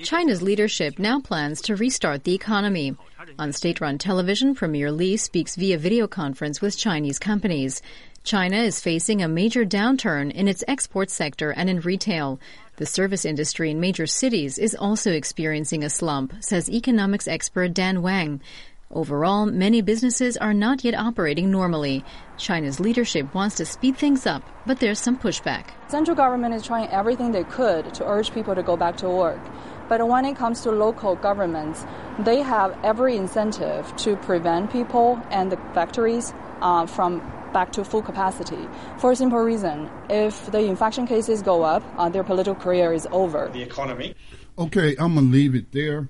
China's 0.03 0.43
leadership 0.43 0.99
now 0.99 1.19
plans 1.19 1.61
to 1.61 1.75
restart 1.75 2.23
the 2.23 2.35
economy. 2.35 2.95
On 3.39 3.51
state 3.51 3.81
run 3.81 3.97
television, 3.97 4.53
Premier 4.53 4.91
Li 4.91 5.17
speaks 5.17 5.55
via 5.55 5.77
video 5.77 6.07
conference 6.07 6.61
with 6.61 6.77
Chinese 6.77 7.17
companies. 7.17 7.81
China 8.23 8.57
is 8.57 8.79
facing 8.81 9.23
a 9.23 9.27
major 9.27 9.65
downturn 9.65 10.31
in 10.31 10.47
its 10.47 10.63
export 10.67 11.09
sector 11.09 11.51
and 11.51 11.69
in 11.69 11.79
retail. 11.79 12.39
The 12.77 12.85
service 12.85 13.25
industry 13.25 13.71
in 13.71 13.79
major 13.79 14.05
cities 14.05 14.59
is 14.59 14.75
also 14.75 15.11
experiencing 15.11 15.83
a 15.83 15.89
slump, 15.89 16.31
says 16.41 16.69
economics 16.69 17.27
expert 17.27 17.73
Dan 17.73 18.03
Wang. 18.03 18.39
Overall, 18.91 19.47
many 19.47 19.81
businesses 19.81 20.37
are 20.37 20.53
not 20.53 20.83
yet 20.83 20.93
operating 20.93 21.49
normally. 21.49 22.05
China's 22.37 22.79
leadership 22.79 23.33
wants 23.33 23.55
to 23.55 23.65
speed 23.65 23.97
things 23.97 24.27
up, 24.27 24.43
but 24.67 24.79
there's 24.79 24.99
some 24.99 25.17
pushback. 25.17 25.71
Central 25.87 26.15
government 26.15 26.53
is 26.53 26.63
trying 26.63 26.87
everything 26.89 27.31
they 27.31 27.45
could 27.45 27.95
to 27.95 28.07
urge 28.07 28.31
people 28.31 28.53
to 28.53 28.61
go 28.61 28.77
back 28.77 28.95
to 28.97 29.09
work. 29.09 29.41
But 29.89 30.07
when 30.07 30.23
it 30.25 30.35
comes 30.35 30.61
to 30.61 30.71
local 30.71 31.15
governments, 31.15 31.83
they 32.19 32.43
have 32.43 32.77
every 32.83 33.17
incentive 33.17 33.91
to 33.97 34.17
prevent 34.17 34.71
people 34.71 35.19
and 35.31 35.51
the 35.51 35.57
factories 35.73 36.31
uh, 36.61 36.85
from 36.85 37.21
back 37.57 37.71
to 37.71 37.83
full 37.83 38.03
capacity 38.03 38.67
for 38.99 39.13
a 39.13 39.15
simple 39.15 39.39
reason. 39.39 39.89
If 40.11 40.51
the 40.51 40.59
infection 40.59 41.07
cases 41.07 41.41
go 41.41 41.63
up, 41.63 41.81
uh, 41.97 42.07
their 42.07 42.23
political 42.23 42.53
career 42.53 42.93
is 42.93 43.07
over. 43.11 43.49
The 43.51 43.63
economy. 43.63 44.13
Okay, 44.59 44.95
I'm 44.99 45.15
going 45.15 45.25
to 45.25 45.31
leave 45.31 45.55
it 45.55 45.71
there. 45.71 46.07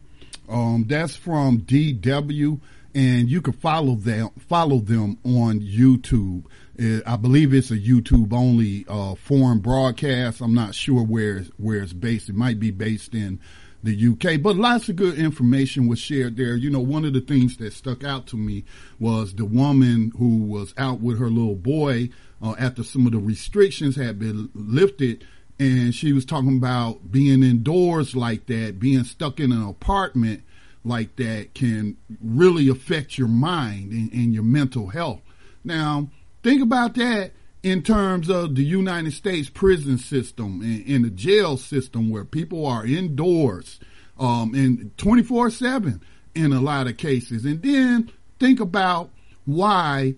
Um, 0.49 0.83
that's 0.89 1.15
from 1.15 1.62
DW, 1.62 2.60
and 2.93 3.29
you 3.29 3.41
can 3.41 3.53
follow 3.53 3.95
them 3.95 4.29
follow 4.49 4.79
them 4.79 5.19
on 5.23 5.62
YouTube. 5.62 6.43
Uh, 6.77 6.99
I 7.05 7.15
believe 7.15 7.53
it's 7.53 7.71
a 7.71 7.79
YouTube 7.79 8.33
only 8.33 8.86
uh, 8.89 9.15
foreign 9.15 9.60
broadcast. 9.60 10.41
I'm 10.41 10.53
not 10.53 10.75
sure 10.75 11.01
where 11.01 11.45
where 11.55 11.81
it's 11.81 11.93
based. 11.93 12.27
It 12.27 12.36
might 12.36 12.60
be 12.60 12.71
based 12.71 13.13
in 13.13 13.39
the 13.83 14.07
UK. 14.07 14.41
But 14.41 14.55
lots 14.55 14.89
of 14.89 14.95
good 14.95 15.17
information 15.17 15.87
was 15.87 15.99
shared 15.99 16.37
there. 16.37 16.55
You 16.55 16.69
know, 16.69 16.79
one 16.79 17.05
of 17.05 17.13
the 17.13 17.21
things 17.21 17.57
that 17.57 17.73
stuck 17.73 18.03
out 18.03 18.27
to 18.27 18.37
me 18.37 18.63
was 18.99 19.33
the 19.33 19.45
woman 19.45 20.11
who 20.17 20.37
was 20.37 20.73
out 20.77 20.99
with 20.99 21.19
her 21.19 21.29
little 21.29 21.55
boy 21.55 22.09
uh, 22.41 22.55
after 22.59 22.83
some 22.83 23.05
of 23.05 23.11
the 23.11 23.19
restrictions 23.19 23.95
had 23.95 24.19
been 24.19 24.49
lifted. 24.53 25.25
And 25.59 25.93
she 25.93 26.13
was 26.13 26.25
talking 26.25 26.57
about 26.57 27.11
being 27.11 27.43
indoors 27.43 28.15
like 28.15 28.45
that, 28.47 28.79
being 28.79 29.03
stuck 29.03 29.39
in 29.39 29.51
an 29.51 29.67
apartment 29.67 30.43
like 30.83 31.15
that 31.17 31.53
can 31.53 31.97
really 32.21 32.69
affect 32.69 33.17
your 33.17 33.27
mind 33.27 33.91
and, 33.91 34.11
and 34.11 34.33
your 34.33 34.43
mental 34.43 34.87
health. 34.87 35.21
Now, 35.63 36.09
think 36.43 36.61
about 36.61 36.95
that 36.95 37.31
in 37.71 37.82
terms 37.82 38.30
of 38.30 38.56
the 38.56 38.63
United 38.63 39.12
States 39.12 39.49
prison 39.49 39.97
system 39.97 40.62
and, 40.62 40.88
and 40.88 41.06
the 41.06 41.10
jail 41.10 41.58
system 41.58 42.10
where 42.10 42.23
people 42.23 42.65
are 42.65 42.86
indoors 42.86 43.80
um, 44.17 44.53
and 44.56 44.97
24 44.97 45.49
7 45.49 46.01
in 46.34 46.53
a 46.53 46.62
lot 46.62 46.88
of 46.88 46.95
cases. 46.97 47.43
And 47.43 47.62
then 47.62 48.12
think 48.39 48.62
about 48.62 49.10
why 49.45 50.15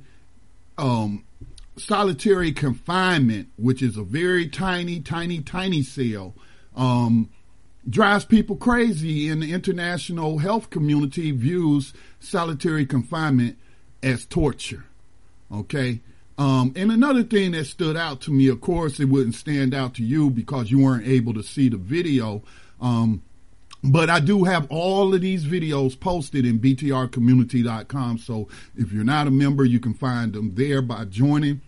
um, 0.77 1.23
solitary 1.75 2.51
confinement, 2.51 3.49
which 3.57 3.81
is 3.81 3.97
a 3.97 4.03
very 4.03 4.47
tiny, 4.47 4.99
tiny, 4.99 5.41
tiny 5.41 5.81
cell, 5.81 6.35
um, 6.75 7.29
drives 7.89 8.25
people 8.25 8.57
crazy. 8.57 9.27
And 9.27 9.41
the 9.41 9.53
international 9.53 10.37
health 10.37 10.69
community 10.69 11.31
views 11.31 11.93
solitary 12.19 12.85
confinement 12.85 13.57
as 14.03 14.25
torture. 14.25 14.85
Okay. 15.51 16.01
Um, 16.39 16.71
and 16.77 16.89
another 16.89 17.23
thing 17.23 17.51
that 17.51 17.65
stood 17.65 17.97
out 17.97 18.21
to 18.21 18.31
me, 18.31 18.47
of 18.47 18.61
course, 18.61 19.01
it 19.01 19.09
wouldn't 19.09 19.35
stand 19.35 19.73
out 19.73 19.95
to 19.95 20.03
you 20.03 20.29
because 20.29 20.71
you 20.71 20.79
weren't 20.79 21.05
able 21.05 21.33
to 21.33 21.43
see 21.43 21.67
the 21.67 21.75
video. 21.75 22.41
Um, 22.79 23.21
but 23.83 24.09
I 24.09 24.21
do 24.21 24.45
have 24.45 24.65
all 24.71 25.13
of 25.13 25.19
these 25.19 25.45
videos 25.45 25.99
posted 25.99 26.45
in 26.45 26.59
btrcommunity.com. 26.59 28.19
So 28.19 28.47
if 28.77 28.93
you're 28.93 29.03
not 29.03 29.27
a 29.27 29.31
member, 29.31 29.65
you 29.65 29.81
can 29.81 29.93
find 29.93 30.31
them 30.31 30.55
there 30.55 30.81
by 30.81 31.03
joining. 31.05 31.59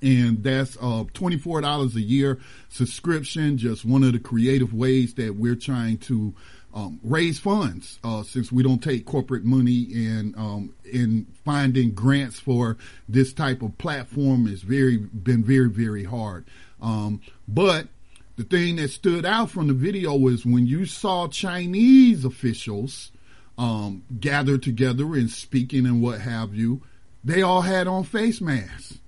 And 0.00 0.42
that's 0.42 0.78
uh, 0.78 1.04
$24 1.12 1.94
a 1.94 2.00
year 2.00 2.38
subscription, 2.70 3.58
just 3.58 3.84
one 3.84 4.02
of 4.02 4.14
the 4.14 4.18
creative 4.18 4.72
ways 4.72 5.12
that 5.14 5.36
we're 5.36 5.56
trying 5.56 5.98
to 5.98 6.34
um, 6.72 7.00
raise 7.02 7.38
funds 7.38 7.98
uh, 8.04 8.22
since 8.22 8.52
we 8.52 8.62
don't 8.62 8.82
take 8.82 9.04
corporate 9.04 9.44
money 9.44 9.88
and 9.92 10.36
um, 10.36 10.74
in 10.84 11.26
finding 11.44 11.92
grants 11.92 12.38
for 12.38 12.76
this 13.08 13.32
type 13.32 13.62
of 13.62 13.76
platform 13.78 14.46
has 14.46 14.62
very 14.62 14.96
been 14.96 15.42
very 15.42 15.68
very 15.68 16.04
hard. 16.04 16.44
Um, 16.80 17.20
but 17.48 17.88
the 18.36 18.44
thing 18.44 18.76
that 18.76 18.90
stood 18.90 19.26
out 19.26 19.50
from 19.50 19.66
the 19.66 19.74
video 19.74 20.16
was 20.16 20.46
when 20.46 20.66
you 20.66 20.86
saw 20.86 21.28
Chinese 21.28 22.24
officials 22.24 23.10
um, 23.58 24.04
gather 24.18 24.56
together 24.56 25.14
and 25.14 25.30
speaking 25.30 25.84
and 25.84 26.00
what 26.00 26.20
have 26.22 26.54
you, 26.54 26.80
they 27.22 27.42
all 27.42 27.60
had 27.60 27.86
on 27.86 28.04
face 28.04 28.40
masks. 28.40 28.98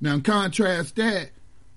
Now 0.00 0.18
contrast 0.18 0.96
that 0.96 1.30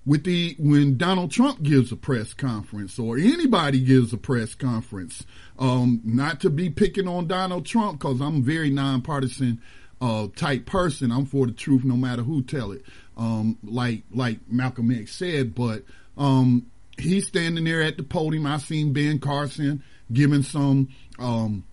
with 0.08 0.24
the 0.24 0.56
when 0.58 0.96
Donald 0.96 1.30
Trump 1.30 1.62
gives 1.62 1.92
a 1.92 1.96
press 1.96 2.32
conference 2.32 2.98
or 2.98 3.18
anybody 3.18 3.78
gives 3.78 4.10
a 4.14 4.16
press 4.16 4.54
conference. 4.54 5.26
Um, 5.58 6.00
not 6.02 6.40
to 6.40 6.50
be 6.50 6.70
picking 6.70 7.06
on 7.06 7.26
Donald 7.26 7.66
Trump 7.66 8.00
because 8.00 8.22
I'm 8.22 8.42
very 8.42 8.70
nonpartisan 8.70 9.60
uh, 10.00 10.28
type 10.34 10.64
person. 10.64 11.12
I'm 11.12 11.26
for 11.26 11.44
the 11.44 11.52
truth 11.52 11.84
no 11.84 11.94
matter 11.94 12.22
who 12.22 12.42
tell 12.42 12.72
it. 12.72 12.86
Um, 13.18 13.58
like 13.62 14.04
like 14.10 14.38
Malcolm 14.48 14.90
X 14.90 15.14
said, 15.14 15.54
but 15.54 15.84
um, 16.16 16.70
he's 16.96 17.26
standing 17.28 17.64
there 17.64 17.82
at 17.82 17.98
the 17.98 18.02
podium. 18.02 18.46
I 18.46 18.56
seen 18.56 18.94
Ben 18.94 19.18
Carson 19.18 19.84
giving 20.10 20.42
some 20.42 20.88
um, 21.18 21.64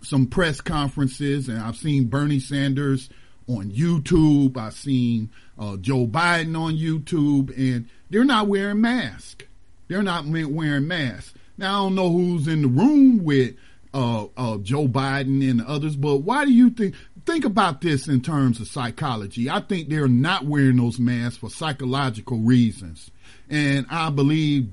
some 0.00 0.28
press 0.28 0.62
conferences, 0.62 1.50
and 1.50 1.58
I've 1.58 1.76
seen 1.76 2.06
Bernie 2.06 2.40
Sanders 2.40 3.10
on 3.48 3.70
YouTube. 3.70 4.56
I've 4.56 4.72
seen 4.72 5.30
uh, 5.60 5.76
Joe 5.76 6.06
Biden 6.06 6.58
on 6.58 6.76
YouTube, 6.76 7.56
and 7.56 7.88
they're 8.08 8.24
not 8.24 8.48
wearing 8.48 8.80
masks. 8.80 9.44
They're 9.88 10.02
not 10.02 10.24
wearing 10.26 10.88
masks. 10.88 11.34
Now 11.58 11.80
I 11.80 11.84
don't 11.84 11.94
know 11.94 12.10
who's 12.10 12.48
in 12.48 12.62
the 12.62 12.68
room 12.68 13.22
with 13.22 13.54
uh, 13.92 14.26
uh, 14.36 14.58
Joe 14.58 14.88
Biden 14.88 15.48
and 15.48 15.60
others. 15.60 15.96
But 15.96 16.18
why 16.18 16.44
do 16.44 16.52
you 16.52 16.70
think? 16.70 16.94
Think 17.26 17.44
about 17.44 17.82
this 17.82 18.08
in 18.08 18.22
terms 18.22 18.60
of 18.60 18.66
psychology. 18.66 19.50
I 19.50 19.60
think 19.60 19.88
they're 19.88 20.08
not 20.08 20.46
wearing 20.46 20.78
those 20.78 20.98
masks 20.98 21.36
for 21.36 21.50
psychological 21.50 22.38
reasons, 22.38 23.10
and 23.48 23.86
I 23.90 24.10
believe 24.10 24.70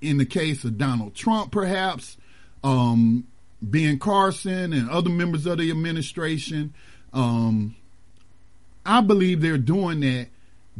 in 0.00 0.18
the 0.18 0.26
case 0.26 0.64
of 0.64 0.76
Donald 0.78 1.14
Trump, 1.14 1.50
perhaps 1.50 2.16
um, 2.62 3.26
Ben 3.62 3.98
Carson 3.98 4.72
and 4.72 4.90
other 4.90 5.10
members 5.10 5.46
of 5.46 5.58
the 5.58 5.70
administration, 5.70 6.74
um, 7.12 7.74
I 8.88 9.00
believe 9.00 9.40
they're 9.40 9.58
doing 9.58 10.00
that 10.00 10.28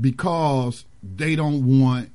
because 0.00 0.84
they 1.02 1.36
don't 1.36 1.80
want 1.80 2.10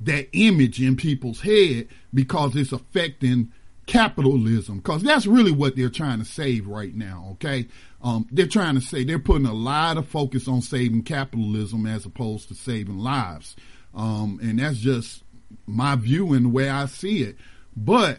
that 0.00 0.28
image 0.32 0.82
in 0.82 0.96
people's 0.96 1.40
head 1.40 1.88
because 2.12 2.54
it's 2.56 2.72
affecting 2.72 3.52
capitalism. 3.86 4.78
Because 4.78 5.02
that's 5.02 5.26
really 5.26 5.52
what 5.52 5.76
they're 5.76 5.88
trying 5.88 6.18
to 6.18 6.24
save 6.24 6.66
right 6.66 6.94
now 6.94 7.26
okay? 7.36 7.66
Um, 8.02 8.26
they're 8.30 8.46
trying 8.46 8.74
to 8.74 8.80
say 8.80 9.04
they're 9.04 9.18
putting 9.18 9.46
a 9.46 9.54
lot 9.54 9.96
of 9.96 10.06
focus 10.06 10.48
on 10.48 10.62
saving 10.62 11.02
capitalism 11.02 11.86
as 11.86 12.04
opposed 12.04 12.48
to 12.48 12.54
saving 12.54 12.98
lives. 12.98 13.56
Um, 13.94 14.38
and 14.42 14.58
that's 14.58 14.78
just 14.78 15.22
my 15.66 15.96
view 15.96 16.32
and 16.32 16.46
the 16.46 16.48
way 16.50 16.68
i 16.68 16.86
see 16.86 17.22
it. 17.22 17.36
But 17.76 18.18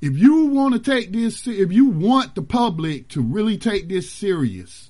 if 0.00 0.16
you 0.16 0.46
want 0.46 0.74
to 0.74 0.80
take 0.80 1.12
this 1.12 1.46
if 1.46 1.72
you 1.72 1.86
want 1.86 2.34
the 2.34 2.42
public 2.42 3.08
to 3.08 3.22
really 3.22 3.56
take 3.58 3.88
this 3.88 4.10
serious 4.10 4.89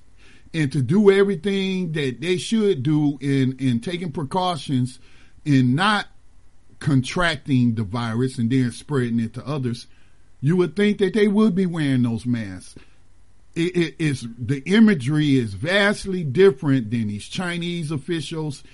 and 0.53 0.73
to 0.73 0.83
do 0.83 1.11
everything 1.11 1.93
that 1.93 2.21
they 2.21 2.37
should 2.37 2.83
do 2.83 3.19
in 3.21 3.57
in 3.59 3.81
taking 3.81 4.13
precautions 4.13 4.99
in 5.45 5.75
not 5.75 6.07
contracting 6.79 7.75
the 7.75 7.85
virus 7.85 8.39
and 8.39 8.51
then 8.51 8.73
spreading 8.73 9.21
it 9.21 9.35
to 9.35 9.47
others, 9.47 9.87
you 10.41 10.57
would 10.57 10.75
think 10.75 10.99
that 10.99 11.15
they 11.15 11.29
would 11.29 11.55
be 11.55 11.67
wearing 11.67 12.03
those 12.03 12.27
masks. 12.27 12.75
It, 13.55 13.77
it 13.77 13.95
is 13.99 14.27
the 14.39 14.63
imagery 14.67 15.37
is 15.37 15.55
vastly 15.55 16.25
different 16.25 16.91
than 16.91 17.09
these 17.09 17.29
Chinese 17.29 17.91
officials 17.91 18.65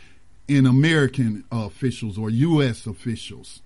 and 0.48 0.66
American 0.66 1.44
officials 1.50 2.16
or 2.16 2.30
U.S. 2.30 2.86
officials, 2.86 3.62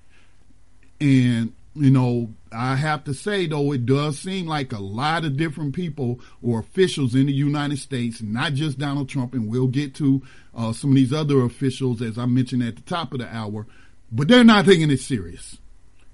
and 1.01 1.53
you 1.75 1.91
know 1.91 2.35
I 2.53 2.77
have 2.77 3.05
to 3.05 3.15
say 3.15 3.47
though 3.47 3.73
it 3.73 3.87
does 3.87 4.19
seem 4.19 4.47
like 4.47 4.73
a 4.73 4.81
lot 4.81 5.25
of 5.25 5.37
different 5.37 5.75
people 5.75 6.21
or 6.43 6.61
officials 6.61 7.15
in 7.15 7.27
the 7.27 7.33
United 7.33 7.79
States, 7.79 8.23
not 8.23 8.55
just 8.55 8.79
Donald 8.79 9.09
Trump, 9.09 9.35
and 9.35 9.49
we'll 9.49 9.69
get 9.69 9.95
to 9.97 10.23
uh, 10.55 10.73
some 10.73 10.91
of 10.91 10.97
these 10.97 11.13
other 11.13 11.43
officials 11.43 12.03
as 12.03 12.19
I 12.19 12.27
mentioned 12.27 12.63
at 12.63 12.77
the 12.77 12.83
top 12.83 13.13
of 13.13 13.21
the 13.21 13.35
hour, 13.35 13.67
but 14.11 14.29
they're 14.29 14.45
not 14.45 14.65
taking 14.65 14.91
it 14.91 15.01
serious. 15.01 15.59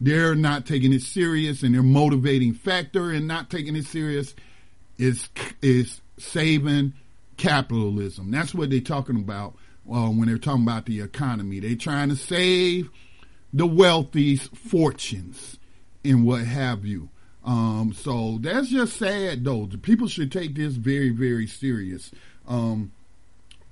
They're 0.00 0.34
not 0.34 0.66
taking 0.66 0.92
it 0.92 1.00
serious, 1.00 1.62
and 1.62 1.74
their 1.74 1.82
motivating 1.82 2.52
factor 2.52 3.10
in 3.12 3.26
not 3.26 3.50
taking 3.50 3.76
it 3.76 3.86
serious 3.86 4.34
is 4.98 5.28
is 5.62 6.00
saving 6.18 6.92
capitalism. 7.36 8.30
That's 8.30 8.54
what 8.54 8.70
they're 8.70 8.80
talking 8.80 9.16
about 9.16 9.54
uh, 9.90 10.08
when 10.08 10.26
they're 10.26 10.38
talking 10.38 10.62
about 10.62 10.86
the 10.86 11.00
economy. 11.00 11.60
They're 11.60 11.76
trying 11.76 12.10
to 12.10 12.16
save 12.16 12.90
the 13.56 13.66
wealthy's 13.66 14.48
fortunes 14.48 15.58
and 16.04 16.26
what 16.26 16.44
have 16.44 16.84
you. 16.84 17.08
Um, 17.42 17.94
so 17.94 18.38
that's 18.42 18.68
just 18.68 18.98
sad, 18.98 19.44
though. 19.44 19.64
The 19.64 19.78
people 19.78 20.08
should 20.08 20.30
take 20.30 20.54
this 20.54 20.74
very, 20.74 21.08
very 21.08 21.46
serious. 21.46 22.10
Um, 22.46 22.92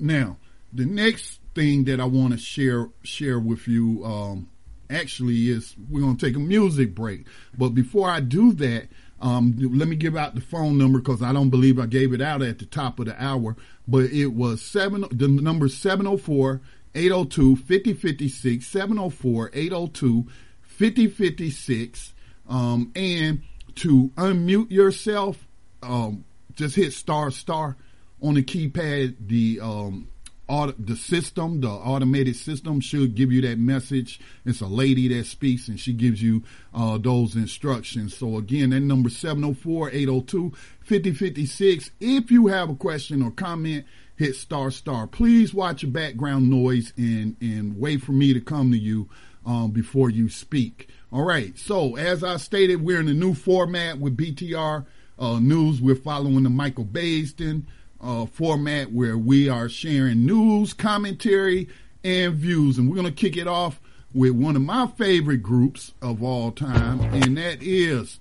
now, 0.01 0.39
the 0.73 0.87
next 0.87 1.41
thing 1.55 1.85
that 1.85 2.01
I 2.01 2.07
want 2.07 2.33
to 2.33 2.39
share 2.39 2.89
share 3.03 3.39
with 3.39 3.69
you 3.69 4.03
um, 4.07 4.49
actually 4.89 5.51
is 5.51 5.77
we're 5.91 6.01
to 6.01 6.17
take 6.17 6.37
a 6.37 6.41
music 6.41 6.95
break. 6.95 7.27
But 7.57 7.71
before 7.71 8.09
I 8.09 8.21
do 8.21 8.53
that, 8.55 8.89
um, 9.21 9.55
let 9.59 9.87
me 9.87 9.97
give 9.97 10.17
out 10.17 10.35
the 10.35 10.41
phone 10.41 10.79
number 10.79 10.99
because 10.99 11.23
I 11.23 11.35
don't 11.35 11.51
believe 11.51 11.79
I 11.79 11.87
gave 11.87 12.15
it 12.15 12.23
out 12.23 12.41
at 12.41 12.59
the 12.59 12.67
top 12.67 12.99
of 13.01 13.07
the 13.07 13.23
hour. 13.23 13.55
But 13.87 14.05
it 14.05 14.29
was 14.29 14.63
seven. 14.63 15.05
The 15.11 15.29
number 15.29 15.69
seven 15.69 16.07
zero 16.07 16.15
oh 16.15 16.17
four 16.17 16.61
802 16.95 17.57
5056 17.57 18.67
704 18.67 19.51
802 19.53 20.27
5056 20.63 22.15
um, 22.49 22.93
and 22.95 23.43
to 23.77 24.11
unmute 24.17 24.71
yourself 24.71 25.47
um, 25.83 26.25
just 26.55 26.77
hit 26.77 26.93
star 26.93 27.31
star 27.31 27.77
on 28.23 28.35
the 28.35 28.43
keypad 28.43 29.17
the 29.27 29.61
um, 29.61 30.09
auto, 30.49 30.73
the 30.79 30.97
system, 30.97 31.61
the 31.61 31.69
automated 31.69 32.37
system 32.37 32.81
should 32.81 33.15
give 33.15 33.31
you 33.33 33.43
that 33.43 33.59
message. 33.59 34.19
It's 34.45 34.61
a 34.61 34.67
lady 34.67 35.09
that 35.09 35.25
speaks 35.27 35.69
and 35.69 35.79
she 35.81 35.93
gives 35.93 36.23
you 36.23 36.43
uh, 36.75 36.99
those 36.99 37.37
instructions. 37.37 38.17
So 38.17 38.37
again, 38.37 38.71
that 38.71 38.81
number 38.81 39.11
704-802-5056. 39.11 41.91
If 42.01 42.31
you 42.31 42.47
have 42.49 42.71
a 42.71 42.75
question 42.75 43.23
or 43.23 43.31
comment, 43.31 43.87
hit 44.17 44.37
star 44.37 44.71
star. 44.71 45.07
Please 45.07 45.53
watch 45.53 45.83
your 45.83 45.93
background 45.93 46.49
noise 46.51 46.93
and, 46.97 47.37
and 47.41 47.79
wait 47.79 48.03
for 48.03 48.13
me 48.13 48.33
to 48.33 48.41
come 48.41 48.71
to 48.71 48.79
you 48.79 49.09
um, 49.47 49.71
before 49.71 50.11
you 50.11 50.29
speak. 50.29 50.89
All 51.13 51.25
right. 51.25 51.59
So 51.59 51.97
as 51.97 52.25
I 52.25 52.37
stated, 52.37 52.83
we're 52.83 53.01
in 53.01 53.09
a 53.09 53.15
new 53.15 53.35
format 53.35 53.99
with 53.99 54.17
BTR 54.17 54.87
uh, 55.19 55.39
News. 55.39 55.81
We're 55.81 55.95
following 55.95 56.43
the 56.43 56.51
Michael 56.51 56.85
Baisden 56.85 57.65
uh, 58.01 58.27
format 58.27 58.93
where 58.93 59.17
we 59.17 59.49
are 59.49 59.69
sharing 59.69 60.27
news, 60.27 60.73
commentary, 60.73 61.69
and 62.03 62.35
views. 62.35 62.79
And 62.79 62.89
we're 62.89 62.97
going 62.97 63.07
to 63.07 63.13
kick 63.13 63.37
it 63.37 63.49
off 63.49 63.81
with 64.13 64.33
one 64.33 64.57
of 64.57 64.63
my 64.63 64.87
favorite 64.87 65.43
groups 65.43 65.93
of 66.01 66.23
all 66.23 66.53
time, 66.53 67.01
and 67.01 67.37
that 67.37 67.59
is 67.61 68.21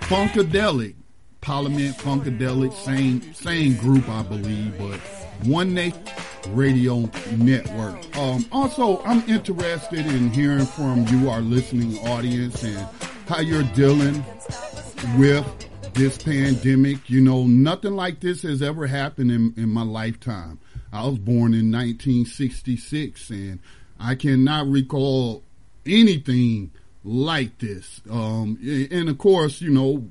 Funkadelic. 0.00 0.94
Parliament 1.40 1.96
Funkadelic, 1.96 2.72
same 2.72 3.32
same 3.34 3.76
group, 3.76 4.08
I 4.08 4.22
believe, 4.22 4.76
but 4.78 4.98
One 5.46 5.74
Nation 5.74 6.02
Radio 6.48 7.10
Network. 7.36 8.16
Um, 8.16 8.44
also, 8.52 9.02
I'm 9.04 9.28
interested 9.28 10.06
in 10.06 10.30
hearing 10.30 10.66
from 10.66 11.06
you, 11.08 11.30
our 11.30 11.40
listening 11.40 11.98
audience, 12.06 12.62
and 12.62 12.88
how 13.26 13.40
you're 13.40 13.62
dealing 13.74 14.24
with 15.16 15.68
this 15.94 16.18
pandemic. 16.18 17.08
You 17.10 17.20
know, 17.20 17.44
nothing 17.44 17.94
like 17.94 18.20
this 18.20 18.42
has 18.42 18.62
ever 18.62 18.86
happened 18.86 19.30
in, 19.30 19.54
in 19.56 19.68
my 19.68 19.82
lifetime. 19.82 20.58
I 20.92 21.06
was 21.06 21.18
born 21.18 21.54
in 21.54 21.70
1966 21.70 23.30
and 23.30 23.58
I 24.00 24.14
cannot 24.14 24.68
recall 24.68 25.42
anything 25.84 26.70
like 27.04 27.58
this. 27.58 28.00
Um, 28.10 28.58
and 28.90 29.08
of 29.08 29.18
course, 29.18 29.60
you 29.60 29.70
know, 29.70 30.08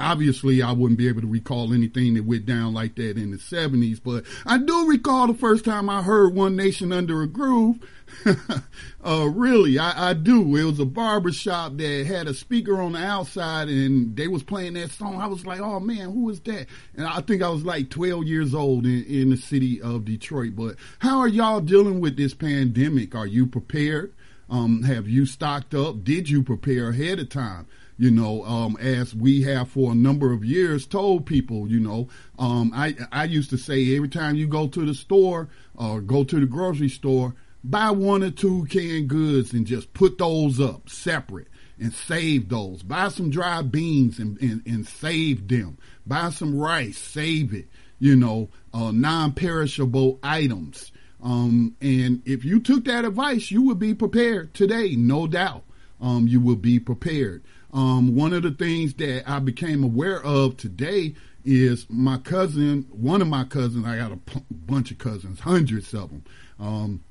obviously 0.00 0.62
I 0.62 0.72
wouldn't 0.72 0.98
be 0.98 1.08
able 1.08 1.22
to 1.22 1.26
recall 1.26 1.72
anything 1.72 2.14
that 2.14 2.24
went 2.24 2.46
down 2.46 2.74
like 2.74 2.94
that 2.96 3.16
in 3.16 3.30
the 3.30 3.36
70s, 3.36 4.00
but 4.02 4.24
I 4.46 4.58
do 4.58 4.88
recall 4.88 5.26
the 5.26 5.34
first 5.34 5.64
time 5.64 5.88
I 5.88 6.02
heard 6.02 6.34
One 6.34 6.56
Nation 6.56 6.92
Under 6.92 7.22
a 7.22 7.26
Groove. 7.26 7.78
uh, 9.04 9.28
really, 9.28 9.78
I, 9.78 10.10
I, 10.10 10.14
do. 10.14 10.56
It 10.56 10.64
was 10.64 10.80
a 10.80 10.86
barber 10.86 11.30
shop 11.30 11.76
that 11.76 12.06
had 12.06 12.26
a 12.26 12.32
speaker 12.32 12.80
on 12.80 12.92
the 12.92 13.04
outside 13.04 13.68
and 13.68 14.16
they 14.16 14.28
was 14.28 14.42
playing 14.42 14.74
that 14.74 14.90
song. 14.90 15.20
I 15.20 15.26
was 15.26 15.44
like, 15.44 15.60
oh 15.60 15.78
man, 15.78 16.12
who 16.12 16.30
is 16.30 16.40
that? 16.40 16.66
And 16.96 17.06
I 17.06 17.20
think 17.20 17.42
I 17.42 17.50
was 17.50 17.64
like 17.64 17.90
12 17.90 18.24
years 18.24 18.54
old 18.54 18.86
in, 18.86 19.04
in 19.04 19.30
the 19.30 19.36
city 19.36 19.80
of 19.82 20.06
Detroit. 20.06 20.56
But 20.56 20.76
how 21.00 21.18
are 21.18 21.28
y'all 21.28 21.60
dealing 21.60 22.00
with 22.00 22.16
this 22.16 22.34
pandemic? 22.34 23.14
Are 23.14 23.26
you 23.26 23.46
prepared? 23.46 24.14
Um, 24.50 24.82
have 24.84 25.08
you 25.08 25.26
stocked 25.26 25.74
up? 25.74 26.02
Did 26.02 26.30
you 26.30 26.42
prepare 26.42 26.88
ahead 26.88 27.18
of 27.18 27.28
time? 27.28 27.66
You 27.98 28.12
know, 28.12 28.44
um, 28.44 28.76
as 28.80 29.14
we 29.14 29.42
have 29.42 29.68
for 29.68 29.90
a 29.92 29.94
number 29.94 30.32
of 30.32 30.44
years 30.44 30.86
told 30.86 31.26
people, 31.26 31.68
you 31.68 31.80
know, 31.80 32.08
um, 32.38 32.72
I, 32.74 32.94
I 33.10 33.24
used 33.24 33.50
to 33.50 33.58
say 33.58 33.96
every 33.96 34.08
time 34.08 34.36
you 34.36 34.46
go 34.46 34.68
to 34.68 34.86
the 34.86 34.94
store 34.94 35.48
or 35.74 36.00
go 36.00 36.22
to 36.22 36.40
the 36.40 36.46
grocery 36.46 36.88
store, 36.88 37.34
buy 37.64 37.90
one 37.90 38.22
or 38.22 38.30
two 38.30 38.66
canned 38.70 39.08
goods 39.08 39.52
and 39.52 39.66
just 39.66 39.92
put 39.94 40.16
those 40.16 40.60
up 40.60 40.88
separate 40.88 41.48
and 41.80 41.92
save 41.92 42.48
those. 42.48 42.84
Buy 42.84 43.08
some 43.08 43.30
dry 43.30 43.62
beans 43.62 44.20
and, 44.20 44.40
and, 44.40 44.62
and 44.64 44.86
save 44.86 45.48
them. 45.48 45.76
Buy 46.06 46.30
some 46.30 46.56
rice, 46.56 46.98
save 46.98 47.52
it, 47.52 47.68
you 47.98 48.14
know, 48.14 48.48
uh, 48.72 48.92
non-perishable 48.92 50.20
items. 50.22 50.92
Um, 51.20 51.76
and 51.80 52.22
if 52.24 52.44
you 52.44 52.60
took 52.60 52.84
that 52.84 53.04
advice, 53.04 53.50
you 53.50 53.62
would 53.62 53.80
be 53.80 53.92
prepared 53.92 54.54
today, 54.54 54.94
no 54.94 55.26
doubt. 55.26 55.64
Um, 56.00 56.28
you 56.28 56.40
will 56.40 56.54
be 56.54 56.78
prepared. 56.78 57.42
Um, 57.72 58.14
one 58.16 58.32
of 58.32 58.42
the 58.42 58.50
things 58.50 58.94
that 58.94 59.24
I 59.26 59.38
became 59.40 59.84
aware 59.84 60.22
of 60.22 60.56
today 60.56 61.14
is 61.44 61.86
my 61.88 62.18
cousin, 62.18 62.86
one 62.90 63.22
of 63.22 63.28
my 63.28 63.44
cousins, 63.44 63.86
I 63.86 63.96
got 63.96 64.12
a 64.12 64.16
p- 64.16 64.44
bunch 64.50 64.90
of 64.90 64.98
cousins, 64.98 65.40
hundreds 65.40 65.92
of 65.94 66.10
them. 66.10 66.24
Um, 66.58 67.04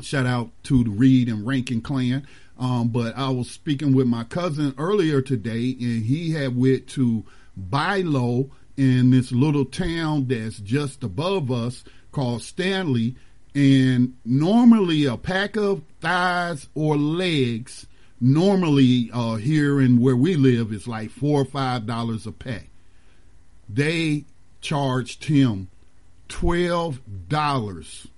shout 0.00 0.26
out 0.26 0.50
to 0.64 0.84
the 0.84 0.90
Reed 0.90 1.28
and 1.28 1.46
Rankin 1.46 1.80
clan. 1.80 2.26
Um, 2.58 2.88
but 2.88 3.16
I 3.16 3.30
was 3.30 3.50
speaking 3.50 3.94
with 3.94 4.06
my 4.06 4.24
cousin 4.24 4.74
earlier 4.78 5.20
today 5.20 5.76
and 5.80 6.04
he 6.04 6.32
had 6.32 6.56
went 6.56 6.86
to 6.88 7.24
BI-LO 7.56 8.50
in 8.76 9.10
this 9.10 9.32
little 9.32 9.64
town 9.64 10.26
that's 10.28 10.58
just 10.58 11.02
above 11.02 11.50
us 11.50 11.84
called 12.12 12.42
Stanley. 12.42 13.16
And 13.54 14.16
normally 14.24 15.04
a 15.04 15.16
pack 15.16 15.56
of 15.56 15.82
thighs 16.00 16.68
or 16.74 16.96
legs 16.96 17.86
normally 18.20 19.10
uh, 19.12 19.36
here 19.36 19.80
in 19.80 20.00
where 20.00 20.16
we 20.16 20.36
live 20.36 20.72
is 20.72 20.86
like 20.88 21.10
four 21.10 21.42
or 21.42 21.44
five 21.44 21.86
dollars 21.86 22.26
a 22.26 22.32
pack. 22.32 22.68
They 23.68 24.24
charged 24.60 25.24
him 25.24 25.68
twelve 26.28 27.00
dollars 27.28 28.08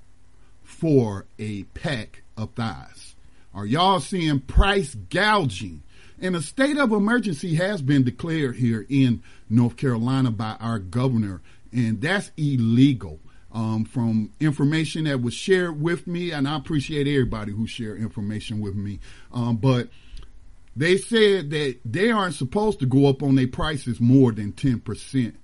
for 0.62 1.26
a 1.38 1.64
pack 1.64 2.22
of 2.36 2.50
thighs. 2.54 3.14
Are 3.54 3.66
y'all 3.66 4.00
seeing 4.00 4.40
price 4.40 4.94
gouging? 4.94 5.82
And 6.20 6.34
a 6.34 6.42
state 6.42 6.78
of 6.78 6.92
emergency 6.92 7.56
has 7.56 7.82
been 7.82 8.04
declared 8.04 8.56
here 8.56 8.86
in 8.88 9.22
North 9.50 9.76
Carolina 9.76 10.30
by 10.30 10.56
our 10.60 10.78
governor, 10.78 11.42
and 11.72 12.00
that's 12.00 12.30
illegal. 12.36 13.20
Um, 13.56 13.86
from 13.86 14.34
information 14.38 15.04
that 15.04 15.22
was 15.22 15.32
shared 15.32 15.80
with 15.80 16.06
me, 16.06 16.30
and 16.30 16.46
I 16.46 16.56
appreciate 16.56 17.08
everybody 17.08 17.52
who 17.52 17.66
shared 17.66 17.98
information 17.98 18.60
with 18.60 18.74
me. 18.74 19.00
Um, 19.32 19.56
but 19.56 19.88
they 20.76 20.98
said 20.98 21.48
that 21.50 21.78
they 21.82 22.10
aren't 22.10 22.34
supposed 22.34 22.80
to 22.80 22.86
go 22.86 23.06
up 23.06 23.22
on 23.22 23.34
their 23.34 23.48
prices 23.48 23.98
more 23.98 24.30
than 24.30 24.52
10% 24.52 25.36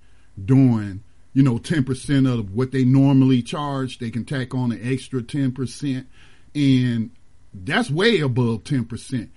during, 0.45 1.03
you 1.33 1.41
know, 1.41 1.57
10% 1.57 2.31
of 2.31 2.53
what 2.53 2.71
they 2.71 2.85
normally 2.85 3.41
charge. 3.41 3.97
They 3.97 4.11
can 4.11 4.25
tack 4.25 4.53
on 4.53 4.71
an 4.71 4.79
extra 4.83 5.23
10%. 5.23 6.05
And 6.53 7.09
that's 7.51 7.89
way 7.89 8.19
above 8.19 8.63
10%. 8.63 9.29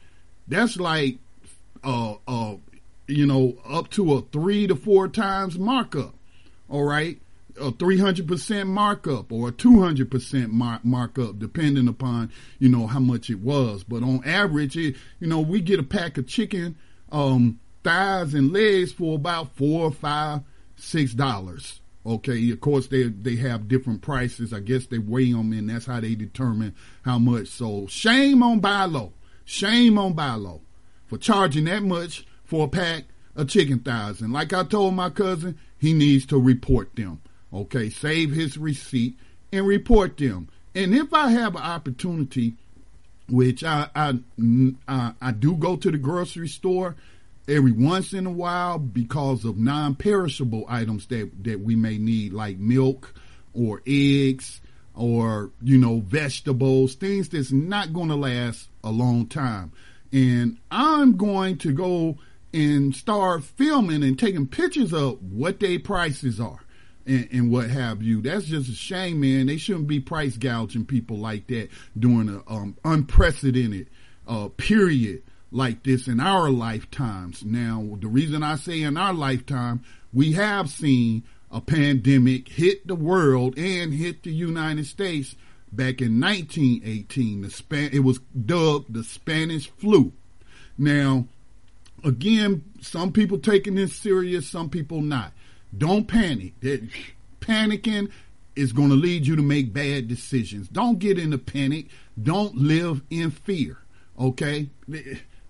That's 0.49 0.77
like, 0.77 1.17
uh, 1.83 2.17
uh, 2.29 2.57
you 3.07 3.25
know, 3.25 3.57
up 3.67 3.89
to 3.93 4.12
a 4.17 4.21
three 4.21 4.67
to 4.67 4.77
four 4.77 5.09
times 5.09 5.59
markup. 5.59 6.15
All 6.69 6.85
right 6.85 7.19
a 7.59 7.73
300% 7.73 8.66
markup 8.66 9.33
or 9.33 9.49
a 9.49 9.53
200% 9.53 10.49
mar- 10.51 10.81
markup 10.83 11.38
depending 11.38 11.88
upon 11.88 12.31
you 12.59 12.69
know 12.69 12.87
how 12.87 13.01
much 13.01 13.31
it 13.31 13.40
was. 13.40 13.85
But 13.85 14.03
on 14.03 14.23
average 14.25 14.77
it, 14.77 14.97
you 15.21 15.27
know 15.27 15.40
we 15.40 15.61
get 15.61 15.81
a 15.81 15.85
pack 15.85 16.19
of 16.19 16.27
chicken 16.27 16.77
um, 17.12 17.61
thighs 17.85 18.35
and 18.35 18.53
legs 18.53 18.92
for 18.92 19.16
about 19.16 19.57
four 19.57 19.90
five 19.90 20.40
six 20.77 21.14
dollars. 21.14 21.81
Okay 22.05 22.51
of 22.51 22.61
course 22.61 22.87
they 22.88 23.05
they 23.05 23.37
have 23.37 23.69
different 23.69 24.03
prices. 24.03 24.53
I 24.53 24.61
guess 24.61 24.87
they 24.87 24.99
weigh 24.99 25.33
them 25.33 25.53
and 25.53 25.71
that's 25.71 25.87
how 25.87 26.01
they 26.01 26.14
determine 26.14 26.75
how 27.03 27.19
much. 27.19 27.49
So 27.49 27.87
shame 27.87 28.42
on 28.42 28.61
Bi-Lo. 28.61 29.12
Shame 29.45 29.99
on 29.99 30.12
Bi-Lo 30.12 30.62
for 31.07 31.19
charging 31.19 31.64
that 31.64 31.83
much 31.83 32.27
for 32.45 32.64
a 32.64 32.69
pack 32.69 33.05
of 33.35 33.49
chicken 33.49 33.79
thighs. 33.81 34.21
And 34.21 34.33
like 34.33 34.53
i 34.53 34.64
told 34.64 34.95
my 34.95 35.11
cousin 35.11 35.59
he 35.79 35.92
needs 35.92 36.27
to 36.27 36.40
report 36.40 36.97
them 36.97 37.21
Okay, 37.53 37.91
save 37.91 38.33
his 38.33 38.59
receipt 38.59 39.17
and 39.53 39.67
report 39.67 40.17
them. 40.17 40.49
And 40.75 40.95
if 40.95 41.15
I 41.15 41.31
have 41.31 41.55
an 41.55 41.63
opportunity, 41.63 42.55
which 43.29 43.65
I 43.65 43.89
I, 43.95 44.19
I, 44.89 45.13
I 45.21 45.33
do 45.33 45.57
go 45.57 45.77
to 45.77 45.91
the 45.91 45.99
grocery 45.99 46.49
store 46.49 46.97
every 47.49 47.73
once 47.73 48.13
in 48.13 48.27
a 48.27 48.31
while 48.31 48.79
because 48.79 49.45
of 49.45 49.57
non-perishable 49.57 50.67
items 50.69 51.07
that 51.07 51.31
that 51.45 51.61
we 51.61 51.77
may 51.77 51.99
need, 51.99 52.33
like 52.33 52.59
milk 52.59 53.15
or 53.55 53.83
eggs 53.87 54.61
or 54.95 55.51
you 55.63 55.79
know 55.79 56.01
vegetables, 56.01 56.95
things 56.95 57.29
that's 57.29 57.53
not 57.53 57.93
going 57.93 58.09
to 58.09 58.17
last 58.17 58.69
a 58.85 58.91
long 58.91 59.27
time. 59.27 59.73
And 60.13 60.59
I'm 60.71 61.17
going 61.17 61.59
to 61.59 61.73
go 61.73 62.19
and 62.53 62.95
start 62.95 63.45
filming 63.45 64.03
and 64.03 64.19
taking 64.19 64.47
pictures 64.47 64.93
of 64.93 65.23
what 65.23 65.61
their 65.61 65.79
prices 65.79 66.41
are 66.41 66.61
and, 67.07 67.29
and, 67.31 67.51
what 67.51 67.71
have 67.71 68.03
you. 68.03 68.21
That's 68.21 68.47
just 68.47 68.69
a 68.69 68.75
shame, 68.75 69.21
man. 69.21 69.47
They 69.47 69.57
shouldn't 69.57 69.87
be 69.87 70.01
price 70.01 70.37
gouging 70.37 70.87
people 70.87 71.19
like 71.19 71.47
that 71.49 71.69
during 71.99 72.29
an 72.29 72.42
um, 72.49 72.77
unprecedented 72.85 73.88
uh, 74.27 74.49
period 74.57 75.23
like 75.51 75.83
this 75.85 76.09
in 76.09 76.21
our 76.21 76.51
lifetimes. 76.51 77.45
Now, 77.45 77.97
the 78.01 78.09
reason 78.09 78.42
I 78.42 78.57
say 78.57 78.83
in 78.83 78.97
our 78.97 79.14
lifetime, 79.14 79.85
we 80.12 80.33
have 80.33 80.69
seen 80.69 81.25
a 81.51 81.61
pandemic 81.61 82.49
hit 82.49 82.87
the 82.87 82.95
world 82.95 83.57
and 83.59 83.92
hit 83.92 84.23
the 84.23 84.33
United 84.33 84.87
States 84.87 85.37
back 85.73 86.01
in 86.01 86.21
1918. 86.21 87.42
The 87.42 87.51
Span- 87.51 87.90
it 87.92 88.01
was 88.01 88.19
dubbed 88.19 88.92
the 88.92 89.05
Spanish 89.05 89.71
flu. 89.71 90.12
Now, 90.77 91.27
again, 92.05 92.64
some 92.81 93.12
people 93.12 93.38
taking 93.38 93.77
this 93.77 93.95
serious, 93.95 94.49
some 94.49 94.71
people 94.71 95.01
not. 95.01 95.33
Don't 95.77 96.07
panic. 96.07 96.55
Panicking 97.41 98.11
is 98.55 98.73
going 98.73 98.89
to 98.89 98.95
lead 98.95 99.27
you 99.27 99.37
to 99.37 99.43
make 99.43 99.73
bad 99.73 100.09
decisions. 100.09 100.69
Don't 100.69 100.99
get 100.99 101.19
in 101.19 101.25
into 101.27 101.39
panic. 101.39 101.87
Don't 102.21 102.57
live 102.57 103.03
in 103.11 103.31
fear. 103.31 103.79
Okay? 104.19 104.71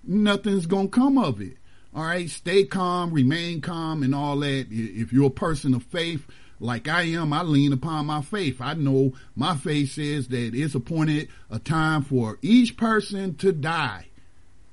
Nothing's 0.04 0.66
going 0.66 0.90
to 0.90 1.00
come 1.00 1.16
of 1.18 1.40
it. 1.40 1.56
All 1.94 2.04
right? 2.04 2.28
Stay 2.28 2.64
calm, 2.64 3.12
remain 3.12 3.60
calm, 3.60 4.02
and 4.02 4.14
all 4.14 4.38
that. 4.40 4.66
If 4.70 5.12
you're 5.12 5.28
a 5.28 5.30
person 5.30 5.74
of 5.74 5.84
faith, 5.84 6.26
like 6.58 6.88
I 6.88 7.02
am, 7.02 7.32
I 7.32 7.42
lean 7.42 7.72
upon 7.72 8.06
my 8.06 8.22
faith. 8.22 8.60
I 8.60 8.74
know 8.74 9.12
my 9.34 9.56
faith 9.56 9.92
says 9.92 10.28
that 10.28 10.54
it's 10.54 10.74
appointed 10.74 11.28
a 11.50 11.58
time 11.58 12.02
for 12.02 12.38
each 12.42 12.76
person 12.76 13.36
to 13.36 13.52
die. 13.52 14.05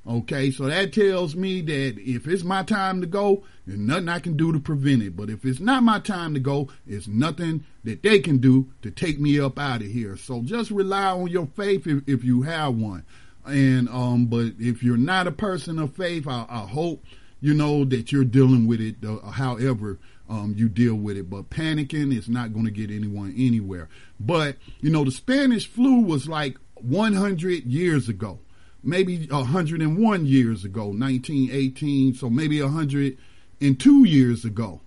Okay, 0.05 0.51
so 0.51 0.65
that 0.65 0.91
tells 0.91 1.33
me 1.33 1.61
that 1.61 1.97
if 1.97 2.27
it's 2.27 2.43
my 2.43 2.61
time 2.63 2.99
to 2.99 3.07
go, 3.07 3.45
there's 3.65 3.79
nothing 3.79 4.09
I 4.09 4.19
can 4.19 4.35
do 4.35 4.51
to 4.51 4.59
prevent 4.59 5.01
it. 5.01 5.15
But 5.15 5.29
if 5.29 5.45
it's 5.45 5.61
not 5.61 5.81
my 5.81 5.99
time 5.99 6.33
to 6.33 6.41
go, 6.41 6.67
it's 6.85 7.07
nothing 7.07 7.63
that 7.85 8.03
they 8.03 8.19
can 8.19 8.39
do 8.39 8.69
to 8.81 8.91
take 8.91 9.17
me 9.17 9.39
up 9.39 9.57
out 9.57 9.81
of 9.81 9.87
here. 9.87 10.17
So 10.17 10.41
just 10.41 10.71
rely 10.71 11.05
on 11.05 11.27
your 11.29 11.47
faith 11.55 11.87
if, 11.87 12.03
if 12.05 12.25
you 12.25 12.41
have 12.41 12.75
one. 12.75 13.05
And 13.45 13.87
um, 13.87 14.25
but 14.25 14.53
if 14.59 14.83
you're 14.83 14.97
not 14.97 15.27
a 15.27 15.31
person 15.31 15.79
of 15.79 15.95
faith, 15.95 16.27
I, 16.27 16.45
I 16.49 16.59
hope 16.59 17.05
you 17.39 17.53
know 17.53 17.85
that 17.85 18.11
you're 18.11 18.25
dealing 18.25 18.67
with 18.67 18.81
it. 18.81 18.95
Uh, 19.05 19.19
however, 19.31 19.99
um, 20.29 20.53
you 20.57 20.67
deal 20.67 20.95
with 20.95 21.15
it. 21.15 21.29
But 21.29 21.49
panicking 21.49 22.13
is 22.15 22.27
not 22.27 22.51
going 22.51 22.65
to 22.65 22.71
get 22.71 22.91
anyone 22.91 23.33
anywhere. 23.37 23.87
But 24.19 24.57
you 24.81 24.89
know, 24.89 25.05
the 25.05 25.11
Spanish 25.11 25.65
flu 25.65 26.01
was 26.01 26.27
like 26.27 26.57
100 26.75 27.63
years 27.65 28.09
ago 28.09 28.39
maybe 28.83 29.25
101 29.27 30.25
years 30.25 30.65
ago, 30.65 30.87
1918, 30.87 32.15
so 32.15 32.29
maybe 32.29 32.61
102 32.61 34.03
years 34.03 34.45
ago. 34.45 34.81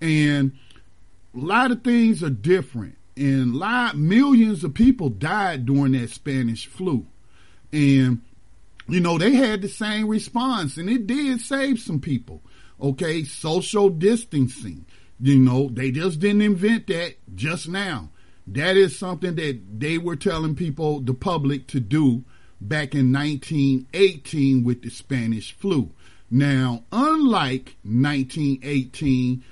And 0.00 0.52
a 1.34 1.38
lot 1.38 1.70
of 1.70 1.84
things 1.84 2.22
are 2.22 2.30
different. 2.30 2.96
And 3.16 3.54
lot, 3.54 3.96
millions 3.96 4.64
of 4.64 4.74
people 4.74 5.08
died 5.08 5.66
during 5.66 5.92
that 5.92 6.10
Spanish 6.10 6.66
flu. 6.66 7.06
And, 7.72 8.22
you 8.88 9.00
know, 9.00 9.18
they 9.18 9.32
had 9.32 9.62
the 9.62 9.68
same 9.68 10.08
response 10.08 10.76
and 10.76 10.90
it 10.90 11.06
did 11.06 11.40
save 11.40 11.78
some 11.78 12.00
people. 12.00 12.42
Okay. 12.80 13.24
Social 13.24 13.88
distancing. 13.88 14.84
You 15.20 15.38
know, 15.38 15.68
they 15.68 15.92
just 15.92 16.18
didn't 16.18 16.42
invent 16.42 16.88
that 16.88 17.14
just 17.34 17.68
now. 17.68 18.10
That 18.48 18.76
is 18.76 18.98
something 18.98 19.36
that 19.36 19.60
they 19.78 19.96
were 19.96 20.16
telling 20.16 20.54
people, 20.54 21.00
the 21.00 21.14
public 21.14 21.66
to 21.68 21.80
do 21.80 22.24
back 22.60 22.94
in 22.94 23.12
1918 23.12 24.64
with 24.64 24.82
the 24.82 24.90
Spanish 24.90 25.52
flu. 25.52 25.90
Now, 26.30 26.84
unlike 26.90 27.76
1918, 27.84 29.44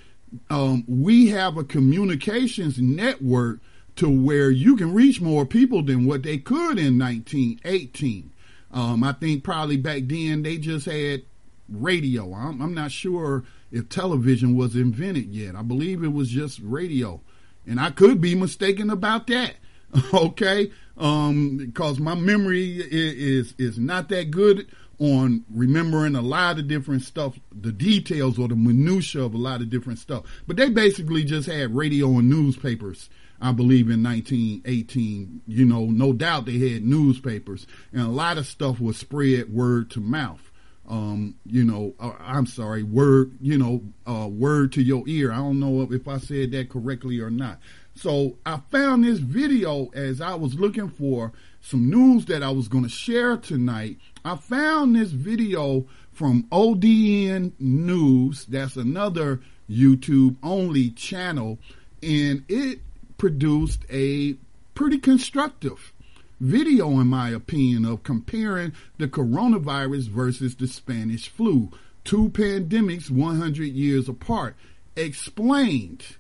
um, 0.51 0.85
we 0.88 1.29
have 1.29 1.57
a 1.57 1.65
communications 1.65 2.79
network 2.79 3.61
to 3.97 4.09
where 4.09 4.51
you 4.51 4.77
can 4.77 4.95
reach 4.95 5.21
more 5.21 5.45
people 5.45 5.83
than 5.83 6.07
what 6.07 6.23
they 6.23 6.38
could 6.38 6.79
in 6.79 6.99
1918. 6.99 8.33
Um, 8.73 9.05
I 9.05 9.12
think 9.12 9.45
probably 9.45 9.77
back 9.77 10.03
then 10.07 10.43
they 10.43 10.57
just 10.57 10.87
had 10.87 11.23
radio. 11.69 12.33
I'm, 12.33 12.61
I'm, 12.62 12.75
not 12.75 12.91
sure 12.91 13.45
if 13.71 13.88
television 13.88 14.57
was 14.57 14.75
invented 14.75 15.27
yet. 15.27 15.55
I 15.55 15.62
believe 15.62 16.03
it 16.03 16.12
was 16.12 16.31
just 16.31 16.59
radio. 16.62 17.21
And 17.67 17.79
I 17.79 17.91
could 17.91 18.21
be 18.21 18.35
mistaken 18.35 18.88
about 18.88 19.27
that. 19.27 19.55
okay 20.15 20.71
um, 20.96 21.57
because 21.57 21.98
my 21.98 22.14
memory 22.14 22.76
is, 22.78 23.55
is, 23.59 23.78
not 23.78 24.09
that 24.11 24.31
good 24.31 24.66
on 24.98 25.44
remembering 25.50 26.14
a 26.14 26.22
lot 26.22 26.59
of 26.59 26.68
different 26.68 27.02
stuff, 27.02 27.38
the 27.50 27.72
details 27.72 28.38
or 28.38 28.48
the 28.48 28.57
minutia 28.57 29.22
of 29.22 29.35
a 29.35 29.38
lot 29.38 29.61
of 29.61 29.70
different 29.70 29.98
stuff. 29.98 30.25
But 30.46 30.56
they 30.56 30.69
basically 30.69 31.25
just 31.25 31.48
had 31.48 31.75
radio 31.75 32.19
and 32.19 32.29
newspapers. 32.29 33.08
I 33.40 33.50
believe 33.50 33.90
in 33.90 34.04
1918, 34.04 35.42
you 35.48 35.64
know, 35.64 35.87
no 35.87 36.12
doubt 36.12 36.44
they 36.46 36.58
had 36.58 36.85
newspapers 36.85 37.67
and 37.92 38.02
a 38.02 38.08
lot 38.08 38.38
of 38.38 38.46
stuff 38.46 38.81
was 38.81 38.96
spread 38.96 39.52
word 39.52 39.90
to 39.90 40.00
mouth. 40.00 40.52
Um, 40.88 41.37
you 41.46 41.64
know, 41.64 41.94
uh, 41.98 42.12
I'm 42.21 42.46
sorry, 42.46 42.83
word, 42.83 43.37
you 43.40 43.58
know, 43.58 43.83
uh, 44.06 44.29
word 44.29 44.73
to 44.73 44.83
your 44.83 45.02
ear. 45.08 45.33
I 45.33 45.37
don't 45.37 45.58
know 45.58 45.88
if 45.90 46.06
I 46.06 46.19
said 46.19 46.52
that 46.52 46.71
correctly 46.71 47.19
or 47.19 47.31
not. 47.31 47.58
So 47.95 48.37
I 48.47 48.59
found 48.71 49.05
this 49.05 49.19
video 49.19 49.90
as 49.95 50.21
I 50.21 50.35
was 50.35 50.55
looking 50.55 50.88
for 50.88 51.33
some 51.61 51.90
news 51.90 52.27
that 52.27 52.43
I 52.43 52.51
was 52.51 52.69
going 52.69 52.85
to 52.85 52.90
share 52.90 53.37
tonight. 53.37 53.99
I 54.25 54.37
found 54.37 54.97
this 54.97 55.11
video 55.11 55.87
from 56.13 56.45
ODN 56.45 57.53
News. 57.59 58.47
That's 58.47 58.77
another 58.77 59.40
YouTube 59.71 60.37
only 60.43 60.90
channel. 60.90 61.59
And 62.03 62.45
it 62.49 62.81
produced 63.19 63.85
a 63.90 64.35
pretty 64.75 64.99
constructive 64.99 65.93
video, 66.40 66.90
in 66.99 67.07
my 67.07 67.31
opinion, 67.31 67.85
of 67.85 68.03
comparing 68.03 68.73
the 68.99 69.07
coronavirus 69.07 70.09
versus 70.09 70.57
the 70.57 70.67
Spanish 70.67 71.29
flu. 71.29 71.71
Two 72.05 72.31
pandemics 72.31 73.11
100 73.11 73.65
years 73.65 74.09
apart. 74.09 74.57
Explained. 74.97 76.17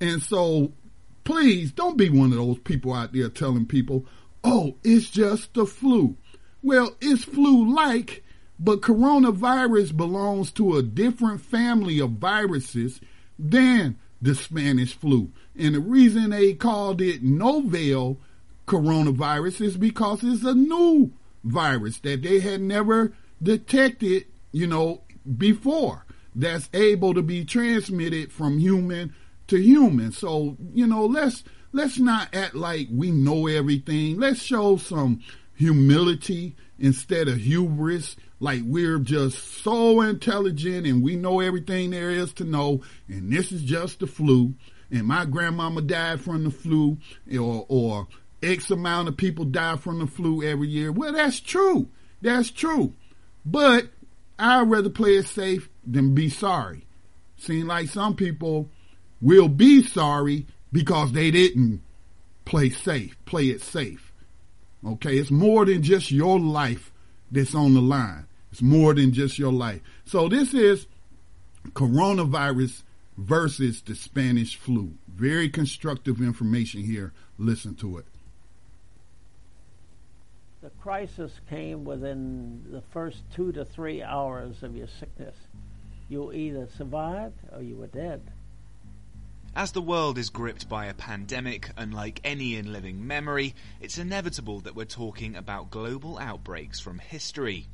And 0.00 0.22
so 0.22 0.72
please 1.24 1.72
don't 1.72 1.96
be 1.96 2.08
one 2.08 2.32
of 2.32 2.38
those 2.38 2.58
people 2.58 2.92
out 2.92 3.12
there 3.12 3.28
telling 3.28 3.66
people, 3.66 4.06
oh, 4.44 4.76
it's 4.82 5.10
just 5.10 5.54
the 5.54 5.66
flu. 5.66 6.16
Well, 6.62 6.94
it's 7.00 7.24
flu 7.24 7.74
like, 7.74 8.24
but 8.58 8.80
coronavirus 8.80 9.96
belongs 9.96 10.50
to 10.52 10.76
a 10.76 10.82
different 10.82 11.40
family 11.40 12.00
of 12.00 12.12
viruses 12.12 13.00
than 13.38 13.98
the 14.20 14.34
Spanish 14.34 14.94
flu. 14.94 15.30
And 15.56 15.74
the 15.74 15.80
reason 15.80 16.30
they 16.30 16.54
called 16.54 17.00
it 17.00 17.22
novel 17.22 18.18
coronavirus 18.66 19.62
is 19.62 19.76
because 19.76 20.22
it's 20.22 20.44
a 20.44 20.54
new 20.54 21.12
virus 21.42 21.98
that 22.00 22.22
they 22.22 22.40
had 22.40 22.60
never 22.60 23.12
detected, 23.42 24.26
you 24.52 24.66
know, 24.66 25.00
before 25.36 26.04
that's 26.34 26.68
able 26.72 27.14
to 27.14 27.22
be 27.22 27.44
transmitted 27.44 28.30
from 28.30 28.58
human 28.58 29.14
to 29.50 29.60
human. 29.60 30.12
So, 30.12 30.56
you 30.72 30.86
know, 30.86 31.04
let's 31.06 31.44
let's 31.72 31.98
not 31.98 32.34
act 32.34 32.54
like 32.54 32.88
we 32.90 33.10
know 33.10 33.46
everything. 33.46 34.18
Let's 34.18 34.40
show 34.42 34.76
some 34.76 35.20
humility 35.54 36.56
instead 36.78 37.28
of 37.28 37.36
hubris. 37.36 38.16
Like 38.38 38.62
we're 38.64 38.98
just 38.98 39.62
so 39.62 40.00
intelligent 40.00 40.86
and 40.86 41.02
we 41.02 41.16
know 41.16 41.40
everything 41.40 41.90
there 41.90 42.10
is 42.10 42.32
to 42.34 42.44
know. 42.44 42.82
And 43.08 43.30
this 43.30 43.52
is 43.52 43.62
just 43.62 44.00
the 44.00 44.06
flu. 44.06 44.54
And 44.90 45.04
my 45.04 45.24
grandmama 45.24 45.82
died 45.82 46.20
from 46.20 46.44
the 46.44 46.50
flu 46.50 46.98
or 47.38 47.66
or 47.68 48.08
x 48.42 48.70
amount 48.70 49.08
of 49.08 49.16
people 49.16 49.44
die 49.44 49.76
from 49.76 49.98
the 49.98 50.06
flu 50.06 50.42
every 50.42 50.68
year. 50.68 50.90
Well 50.90 51.12
that's 51.12 51.40
true. 51.40 51.88
That's 52.22 52.50
true. 52.50 52.94
But 53.44 53.88
i'd 54.38 54.70
rather 54.70 54.88
play 54.88 55.16
it 55.16 55.26
safe 55.26 55.68
than 55.84 56.14
be 56.14 56.30
sorry. 56.30 56.86
Seem 57.36 57.66
like 57.66 57.88
some 57.88 58.14
people 58.14 58.70
will 59.20 59.48
be 59.48 59.82
sorry 59.82 60.46
because 60.72 61.12
they 61.12 61.30
didn't 61.30 61.82
play 62.44 62.70
safe 62.70 63.16
play 63.24 63.46
it 63.46 63.60
safe 63.60 64.12
okay 64.84 65.16
it's 65.16 65.30
more 65.30 65.64
than 65.64 65.82
just 65.82 66.10
your 66.10 66.38
life 66.38 66.92
that's 67.30 67.54
on 67.54 67.74
the 67.74 67.80
line 67.80 68.26
it's 68.50 68.62
more 68.62 68.94
than 68.94 69.12
just 69.12 69.38
your 69.38 69.52
life. 69.52 69.80
So 70.04 70.28
this 70.28 70.54
is 70.54 70.86
coronavirus 71.72 72.82
versus 73.16 73.82
the 73.82 73.94
Spanish 73.94 74.56
flu. 74.56 74.94
Very 75.08 75.48
constructive 75.48 76.20
information 76.20 76.82
here. 76.82 77.12
Listen 77.38 77.74
to 77.76 77.98
it. 77.98 78.06
The 80.62 80.70
crisis 80.82 81.32
came 81.48 81.84
within 81.84 82.64
the 82.70 82.82
first 82.92 83.18
two 83.34 83.52
to 83.52 83.64
three 83.64 84.02
hours 84.02 84.62
of 84.62 84.76
your 84.76 84.88
sickness. 84.98 85.36
You 86.08 86.32
either 86.32 86.68
survived 86.76 87.38
or 87.52 87.62
you 87.62 87.76
were 87.76 87.86
dead. 87.86 88.20
As 89.56 89.72
the 89.72 89.82
world 89.82 90.16
is 90.16 90.30
gripped 90.30 90.68
by 90.68 90.86
a 90.86 90.94
pandemic 90.94 91.70
unlike 91.76 92.20
any 92.22 92.54
in 92.54 92.72
living 92.72 93.04
memory, 93.04 93.56
it's 93.80 93.98
inevitable 93.98 94.60
that 94.60 94.76
we're 94.76 94.84
talking 94.84 95.34
about 95.34 95.70
global 95.70 96.18
outbreaks 96.18 96.78
from 96.78 97.00
history. 97.00 97.66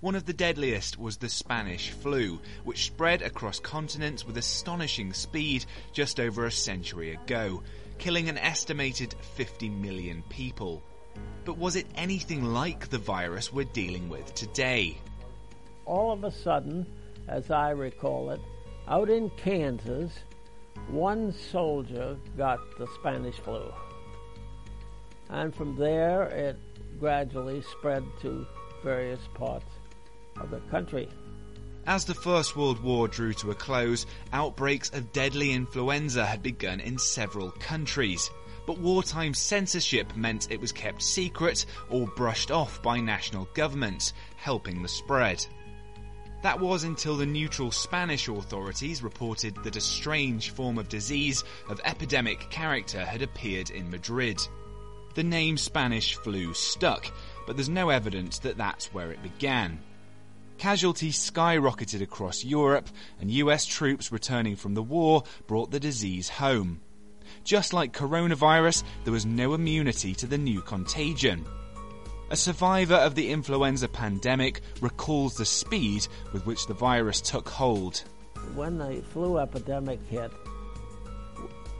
One 0.00 0.14
of 0.14 0.24
the 0.24 0.32
deadliest 0.32 0.98
was 0.98 1.18
the 1.18 1.28
Spanish 1.28 1.90
flu, 1.90 2.40
which 2.64 2.86
spread 2.86 3.20
across 3.20 3.60
continents 3.60 4.26
with 4.26 4.38
astonishing 4.38 5.12
speed 5.12 5.66
just 5.92 6.18
over 6.18 6.46
a 6.46 6.50
century 6.50 7.12
ago, 7.12 7.62
killing 7.98 8.30
an 8.30 8.38
estimated 8.38 9.14
50 9.36 9.68
million 9.68 10.22
people. 10.30 10.82
But 11.44 11.58
was 11.58 11.76
it 11.76 11.86
anything 11.94 12.42
like 12.42 12.88
the 12.88 12.98
virus 12.98 13.52
we're 13.52 13.64
dealing 13.64 14.08
with 14.08 14.34
today? 14.34 14.96
All 15.84 16.10
of 16.10 16.24
a 16.24 16.32
sudden, 16.32 16.86
as 17.28 17.50
I 17.50 17.70
recall 17.70 18.30
it, 18.30 18.40
out 18.88 19.10
in 19.10 19.28
Kansas, 19.36 20.10
one 20.88 21.32
soldier 21.32 22.16
got 22.36 22.60
the 22.78 22.86
Spanish 22.98 23.36
flu. 23.36 23.72
And 25.30 25.54
from 25.54 25.76
there, 25.76 26.24
it 26.24 26.58
gradually 26.98 27.62
spread 27.62 28.04
to 28.20 28.46
various 28.82 29.20
parts 29.34 29.70
of 30.40 30.50
the 30.50 30.60
country. 30.70 31.08
As 31.86 32.04
the 32.04 32.14
First 32.14 32.56
World 32.56 32.80
War 32.82 33.08
drew 33.08 33.32
to 33.34 33.50
a 33.50 33.54
close, 33.54 34.06
outbreaks 34.32 34.90
of 34.90 35.12
deadly 35.12 35.52
influenza 35.52 36.24
had 36.24 36.42
begun 36.42 36.78
in 36.80 36.98
several 36.98 37.50
countries. 37.50 38.30
But 38.66 38.78
wartime 38.78 39.34
censorship 39.34 40.14
meant 40.14 40.50
it 40.50 40.60
was 40.60 40.70
kept 40.70 41.02
secret 41.02 41.66
or 41.90 42.06
brushed 42.06 42.52
off 42.52 42.80
by 42.82 43.00
national 43.00 43.48
governments, 43.54 44.12
helping 44.36 44.82
the 44.82 44.88
spread. 44.88 45.44
That 46.42 46.58
was 46.58 46.82
until 46.82 47.16
the 47.16 47.24
neutral 47.24 47.70
Spanish 47.70 48.28
authorities 48.28 49.00
reported 49.00 49.54
that 49.62 49.76
a 49.76 49.80
strange 49.80 50.50
form 50.50 50.76
of 50.76 50.88
disease 50.88 51.44
of 51.68 51.80
epidemic 51.84 52.50
character 52.50 53.04
had 53.04 53.22
appeared 53.22 53.70
in 53.70 53.90
Madrid. 53.90 54.40
The 55.14 55.22
name 55.22 55.56
Spanish 55.56 56.16
flu 56.16 56.52
stuck, 56.52 57.06
but 57.46 57.56
there's 57.56 57.68
no 57.68 57.90
evidence 57.90 58.40
that 58.40 58.56
that's 58.56 58.92
where 58.92 59.12
it 59.12 59.22
began. 59.22 59.78
Casualties 60.58 61.30
skyrocketed 61.30 62.02
across 62.02 62.44
Europe, 62.44 62.88
and 63.20 63.30
US 63.30 63.64
troops 63.64 64.10
returning 64.10 64.56
from 64.56 64.74
the 64.74 64.82
war 64.82 65.22
brought 65.46 65.70
the 65.70 65.80
disease 65.80 66.28
home. 66.28 66.80
Just 67.44 67.72
like 67.72 67.92
coronavirus, 67.92 68.82
there 69.04 69.12
was 69.12 69.26
no 69.26 69.54
immunity 69.54 70.12
to 70.16 70.26
the 70.26 70.38
new 70.38 70.60
contagion. 70.60 71.46
A 72.32 72.36
survivor 72.36 72.94
of 72.94 73.14
the 73.14 73.30
influenza 73.30 73.88
pandemic 73.88 74.62
recalls 74.80 75.36
the 75.36 75.44
speed 75.44 76.08
with 76.32 76.46
which 76.46 76.66
the 76.66 76.72
virus 76.72 77.20
took 77.20 77.46
hold. 77.46 77.98
When 78.54 78.78
the 78.78 79.02
flu 79.12 79.36
epidemic 79.36 80.02
hit, 80.06 80.30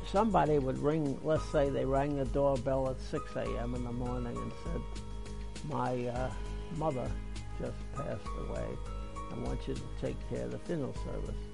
somebody 0.05 0.59
would 0.59 0.79
ring, 0.79 1.19
let's 1.25 1.51
say 1.51 1.71
they 1.71 1.87
rang 1.87 2.19
the 2.19 2.27
doorbell 2.27 2.91
at 2.91 3.01
6 3.01 3.35
a.m. 3.35 3.75
in 3.75 3.83
the 3.83 3.93
morning 3.93 4.37
and 4.37 4.53
said, 4.63 4.83
My 5.71 6.09
uh, 6.09 6.31
mother 6.77 7.11
just 7.59 7.79
passed 7.95 8.29
away. 8.47 8.67
I 9.31 9.39
want 9.39 9.67
you 9.67 9.73
to 9.73 9.81
take 10.03 10.19
care 10.29 10.45
of 10.45 10.51
the 10.51 10.59
funeral 10.59 10.95
service. 11.07 11.47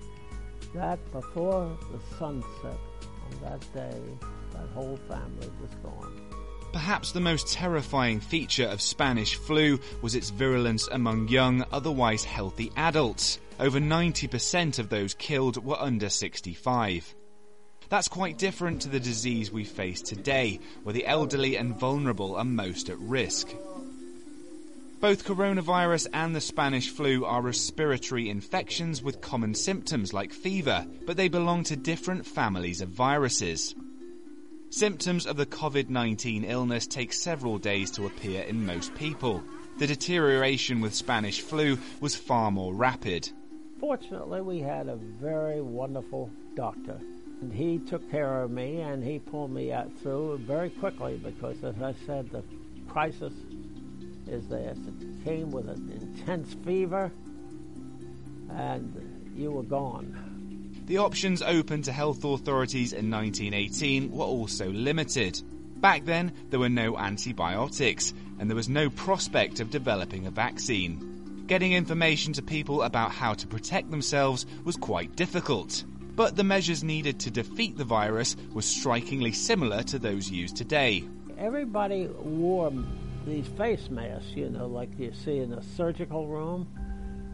That 0.74 0.98
before 1.12 1.78
the 1.92 2.00
sunset 2.18 2.80
on 3.30 3.42
that 3.42 3.60
day, 3.72 4.00
that 4.54 4.68
whole 4.70 4.98
family 5.06 5.52
was 5.60 5.70
gone. 5.84 6.27
Perhaps 6.72 7.12
the 7.12 7.20
most 7.20 7.48
terrifying 7.48 8.20
feature 8.20 8.66
of 8.66 8.82
Spanish 8.82 9.36
flu 9.36 9.80
was 10.02 10.14
its 10.14 10.28
virulence 10.28 10.86
among 10.88 11.28
young, 11.28 11.64
otherwise 11.72 12.24
healthy 12.24 12.70
adults. 12.76 13.38
Over 13.58 13.80
90% 13.80 14.78
of 14.78 14.90
those 14.90 15.14
killed 15.14 15.64
were 15.64 15.80
under 15.80 16.10
65. 16.10 17.14
That's 17.88 18.08
quite 18.08 18.36
different 18.36 18.82
to 18.82 18.90
the 18.90 19.00
disease 19.00 19.50
we 19.50 19.64
face 19.64 20.02
today, 20.02 20.60
where 20.82 20.92
the 20.92 21.06
elderly 21.06 21.56
and 21.56 21.74
vulnerable 21.74 22.36
are 22.36 22.44
most 22.44 22.90
at 22.90 22.98
risk. 22.98 23.48
Both 25.00 25.24
coronavirus 25.24 26.08
and 26.12 26.36
the 26.36 26.40
Spanish 26.40 26.90
flu 26.90 27.24
are 27.24 27.40
respiratory 27.40 28.28
infections 28.28 29.02
with 29.02 29.22
common 29.22 29.54
symptoms 29.54 30.12
like 30.12 30.32
fever, 30.32 30.86
but 31.06 31.16
they 31.16 31.28
belong 31.28 31.64
to 31.64 31.76
different 31.76 32.26
families 32.26 32.82
of 32.82 32.90
viruses. 32.90 33.74
Symptoms 34.70 35.26
of 35.26 35.38
the 35.38 35.46
COVID 35.46 35.88
19 35.88 36.44
illness 36.44 36.86
take 36.86 37.14
several 37.14 37.56
days 37.56 37.90
to 37.92 38.04
appear 38.04 38.42
in 38.42 38.66
most 38.66 38.94
people. 38.94 39.42
The 39.78 39.86
deterioration 39.86 40.82
with 40.82 40.94
Spanish 40.94 41.40
flu 41.40 41.78
was 42.00 42.14
far 42.14 42.50
more 42.50 42.74
rapid. 42.74 43.30
Fortunately, 43.80 44.42
we 44.42 44.58
had 44.58 44.88
a 44.88 44.96
very 44.96 45.62
wonderful 45.62 46.30
doctor. 46.54 47.00
And 47.40 47.50
he 47.50 47.78
took 47.78 48.10
care 48.10 48.42
of 48.42 48.50
me 48.50 48.82
and 48.82 49.02
he 49.02 49.18
pulled 49.18 49.52
me 49.52 49.72
out 49.72 49.90
through 50.02 50.38
very 50.38 50.68
quickly 50.68 51.16
because, 51.16 51.64
as 51.64 51.80
I 51.80 51.94
said, 52.04 52.30
the 52.30 52.42
crisis 52.88 53.32
is 54.26 54.48
there. 54.48 54.72
It 54.72 55.24
came 55.24 55.50
with 55.50 55.70
an 55.70 55.90
intense 55.90 56.52
fever, 56.66 57.10
and 58.50 59.32
you 59.34 59.50
were 59.50 59.62
gone. 59.62 60.27
The 60.88 60.96
options 60.96 61.42
open 61.42 61.82
to 61.82 61.92
health 61.92 62.24
authorities 62.24 62.94
in 62.94 63.10
1918 63.10 64.10
were 64.10 64.24
also 64.24 64.72
limited. 64.72 65.38
Back 65.76 66.06
then, 66.06 66.32
there 66.48 66.58
were 66.58 66.70
no 66.70 66.96
antibiotics, 66.96 68.14
and 68.38 68.48
there 68.48 68.56
was 68.56 68.70
no 68.70 68.88
prospect 68.88 69.60
of 69.60 69.68
developing 69.68 70.26
a 70.26 70.30
vaccine. 70.30 71.44
Getting 71.46 71.74
information 71.74 72.32
to 72.32 72.42
people 72.42 72.80
about 72.80 73.10
how 73.10 73.34
to 73.34 73.46
protect 73.46 73.90
themselves 73.90 74.46
was 74.64 74.78
quite 74.78 75.14
difficult. 75.14 75.84
But 76.16 76.36
the 76.36 76.42
measures 76.42 76.82
needed 76.82 77.20
to 77.20 77.30
defeat 77.30 77.76
the 77.76 77.84
virus 77.84 78.34
were 78.54 78.62
strikingly 78.62 79.32
similar 79.32 79.82
to 79.82 79.98
those 79.98 80.30
used 80.30 80.56
today. 80.56 81.04
Everybody 81.36 82.06
wore 82.06 82.72
these 83.26 83.46
face 83.58 83.90
masks, 83.90 84.30
you 84.34 84.48
know, 84.48 84.66
like 84.66 84.98
you 84.98 85.12
see 85.12 85.40
in 85.40 85.52
a 85.52 85.62
surgical 85.62 86.26
room. 86.26 86.66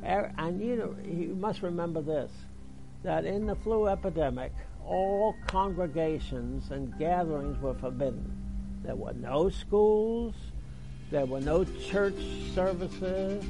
And 0.03 0.61
you 0.61 0.75
know, 0.75 0.97
you 1.09 1.37
must 1.37 1.63
remember 1.63 2.03
this 2.03 2.33
that 3.05 3.25
in 3.25 3.47
the 3.47 3.55
flu 3.55 3.87
epidemic, 3.87 4.53
all 4.85 5.35
congregations 5.47 6.71
and 6.71 6.99
gatherings 6.99 7.57
were 7.61 7.75
forbidden. 7.75 8.33
There 8.83 8.97
were 8.97 9.15
no 9.15 9.49
schools, 9.49 10.35
There 11.11 11.27
were 11.27 11.41
no 11.41 11.65
church 11.65 12.21
services. 12.55 13.45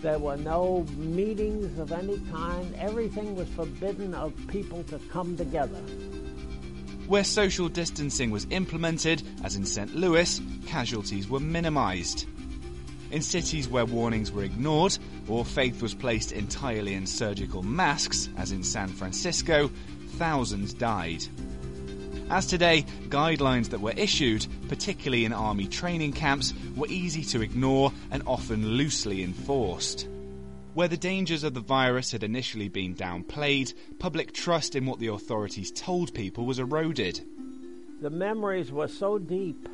There 0.00 0.18
were 0.18 0.36
no 0.36 0.86
meetings 0.96 1.78
of 1.78 1.92
any 1.92 2.18
kind. 2.30 2.74
Everything 2.76 3.34
was 3.34 3.48
forbidden 3.48 4.14
of 4.14 4.32
people 4.46 4.84
to 4.84 4.98
come 5.10 5.36
together. 5.36 5.80
Where 7.08 7.24
social 7.24 7.68
distancing 7.68 8.30
was 8.30 8.46
implemented, 8.50 9.22
as 9.42 9.56
in 9.56 9.64
St. 9.64 9.96
Louis, 9.96 10.40
casualties 10.66 11.28
were 11.28 11.40
minimized. 11.40 12.26
In 13.10 13.22
cities 13.22 13.68
where 13.68 13.84
warnings 13.84 14.30
were 14.30 14.44
ignored, 14.44 14.96
or 15.26 15.44
faith 15.44 15.82
was 15.82 15.94
placed 15.94 16.30
entirely 16.30 16.94
in 16.94 17.06
surgical 17.06 17.62
masks, 17.62 18.28
as 18.36 18.52
in 18.52 18.62
San 18.62 18.88
Francisco, 18.88 19.68
thousands 20.16 20.72
died. 20.72 21.24
As 22.30 22.46
today, 22.46 22.84
guidelines 23.08 23.70
that 23.70 23.80
were 23.80 23.94
issued, 23.96 24.46
particularly 24.68 25.24
in 25.24 25.32
army 25.32 25.66
training 25.66 26.12
camps, 26.12 26.54
were 26.76 26.86
easy 26.86 27.24
to 27.24 27.42
ignore 27.42 27.92
and 28.12 28.22
often 28.24 28.64
loosely 28.64 29.24
enforced. 29.24 30.06
Where 30.74 30.86
the 30.86 30.96
dangers 30.96 31.42
of 31.42 31.54
the 31.54 31.60
virus 31.60 32.12
had 32.12 32.22
initially 32.22 32.68
been 32.68 32.94
downplayed, 32.94 33.74
public 33.98 34.32
trust 34.32 34.76
in 34.76 34.86
what 34.86 35.00
the 35.00 35.08
authorities 35.08 35.72
told 35.72 36.14
people 36.14 36.46
was 36.46 36.60
eroded. 36.60 37.20
The 38.00 38.10
memories 38.10 38.70
were 38.70 38.86
so 38.86 39.18
deep 39.18 39.68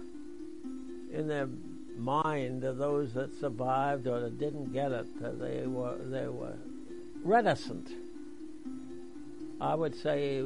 in 1.12 1.28
their 1.28 1.48
mind 1.96 2.64
of 2.64 2.78
those 2.78 3.14
that 3.14 3.38
survived 3.40 4.06
or 4.06 4.20
that 4.20 4.38
didn't 4.38 4.72
get 4.72 4.92
it 4.92 5.06
they 5.38 5.66
were 5.66 5.96
they 5.98 6.28
were 6.28 6.56
reticent. 7.22 7.90
I 9.60 9.74
would 9.74 9.94
say 9.94 10.42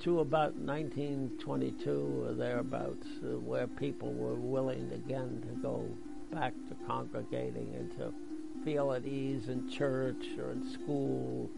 to 0.00 0.20
about 0.20 0.54
1922 0.54 2.24
or 2.26 2.32
thereabouts, 2.34 3.06
uh, 3.24 3.38
where 3.38 3.66
people 3.66 4.12
were 4.12 4.34
willing 4.34 4.90
again 4.92 5.42
to 5.48 5.60
go 5.60 5.88
back 6.32 6.52
to 6.68 6.76
congregating 6.86 7.74
and 7.76 7.90
to 7.98 8.12
feel 8.64 8.92
at 8.92 9.04
ease 9.04 9.48
in 9.48 9.68
church 9.70 10.26
or 10.38 10.52
in 10.52 10.70
school. 10.72 11.50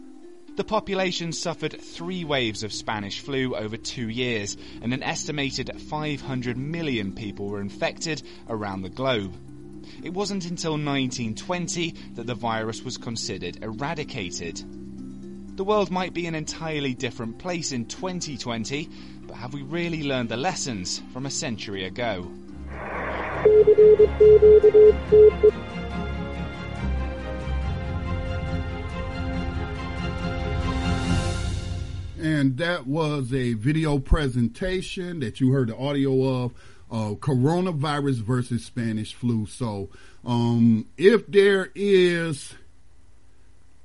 The 0.59 0.65
population 0.65 1.31
suffered 1.31 1.79
three 1.79 2.25
waves 2.25 2.63
of 2.63 2.73
Spanish 2.73 3.21
flu 3.21 3.55
over 3.55 3.77
two 3.77 4.09
years, 4.09 4.57
and 4.81 4.93
an 4.93 5.03
estimated 5.03 5.71
500 5.83 6.57
million 6.57 7.13
people 7.13 7.47
were 7.47 7.61
infected 7.61 8.21
around 8.49 8.81
the 8.81 8.89
globe. 8.89 9.33
It 10.03 10.13
wasn't 10.13 10.43
until 10.43 10.73
1920 10.73 11.91
that 12.15 12.27
the 12.27 12.35
virus 12.35 12.83
was 12.83 12.97
considered 12.97 13.63
eradicated. 13.63 14.61
The 15.55 15.63
world 15.63 15.91
might 15.91 16.13
be 16.13 16.25
an 16.25 16.35
entirely 16.35 16.93
different 16.93 17.39
place 17.39 17.71
in 17.71 17.85
2020, 17.85 18.89
but 19.27 19.37
have 19.37 19.53
we 19.53 19.61
really 19.61 20.03
learned 20.03 20.27
the 20.27 20.35
lessons 20.35 21.01
from 21.13 21.25
a 21.25 21.31
century 21.31 21.85
ago? 21.85 22.29
And 32.21 32.57
that 32.57 32.85
was 32.85 33.33
a 33.33 33.53
video 33.53 33.97
presentation 33.99 35.21
that 35.21 35.39
you 35.39 35.51
heard 35.51 35.69
the 35.69 35.77
audio 35.77 36.43
of 36.43 36.53
uh, 36.91 37.15
coronavirus 37.15 38.17
versus 38.17 38.65
Spanish 38.65 39.13
flu. 39.13 39.45
So, 39.45 39.89
um, 40.25 40.87
if 40.97 41.27
there 41.27 41.71
is 41.75 42.55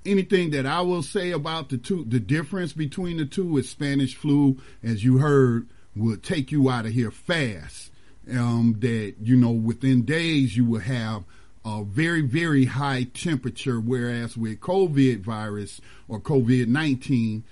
anything 0.05 0.51
that 0.51 0.67
I 0.67 0.81
will 0.81 1.03
say 1.03 1.31
about 1.31 1.69
the 1.69 1.79
two, 1.79 2.05
the 2.05 2.21
difference 2.21 2.73
between 2.73 3.19
the 3.19 3.25
two 3.25 3.57
is 3.57 3.69
Spanish 3.69 4.17
flu, 4.17 4.59
as 4.83 5.05
you 5.05 5.19
heard, 5.19 5.69
would 5.95 6.23
take 6.23 6.51
you 6.51 6.69
out 6.71 6.87
of 6.87 6.93
here 6.93 7.11
fast. 7.11 7.93
Um, 8.31 8.77
that, 8.79 9.17
you 9.21 9.37
know, 9.37 9.51
within 9.51 10.03
days 10.03 10.57
you 10.57 10.65
will 10.65 10.81
have 10.81 11.25
a 11.65 11.85
very, 11.85 12.23
very 12.23 12.65
high 12.65 13.05
temperature, 13.05 13.79
whereas 13.79 14.37
with 14.37 14.61
COVID 14.61 15.21
virus 15.21 15.81
or 16.09 16.21
COVID-19, 16.21 17.43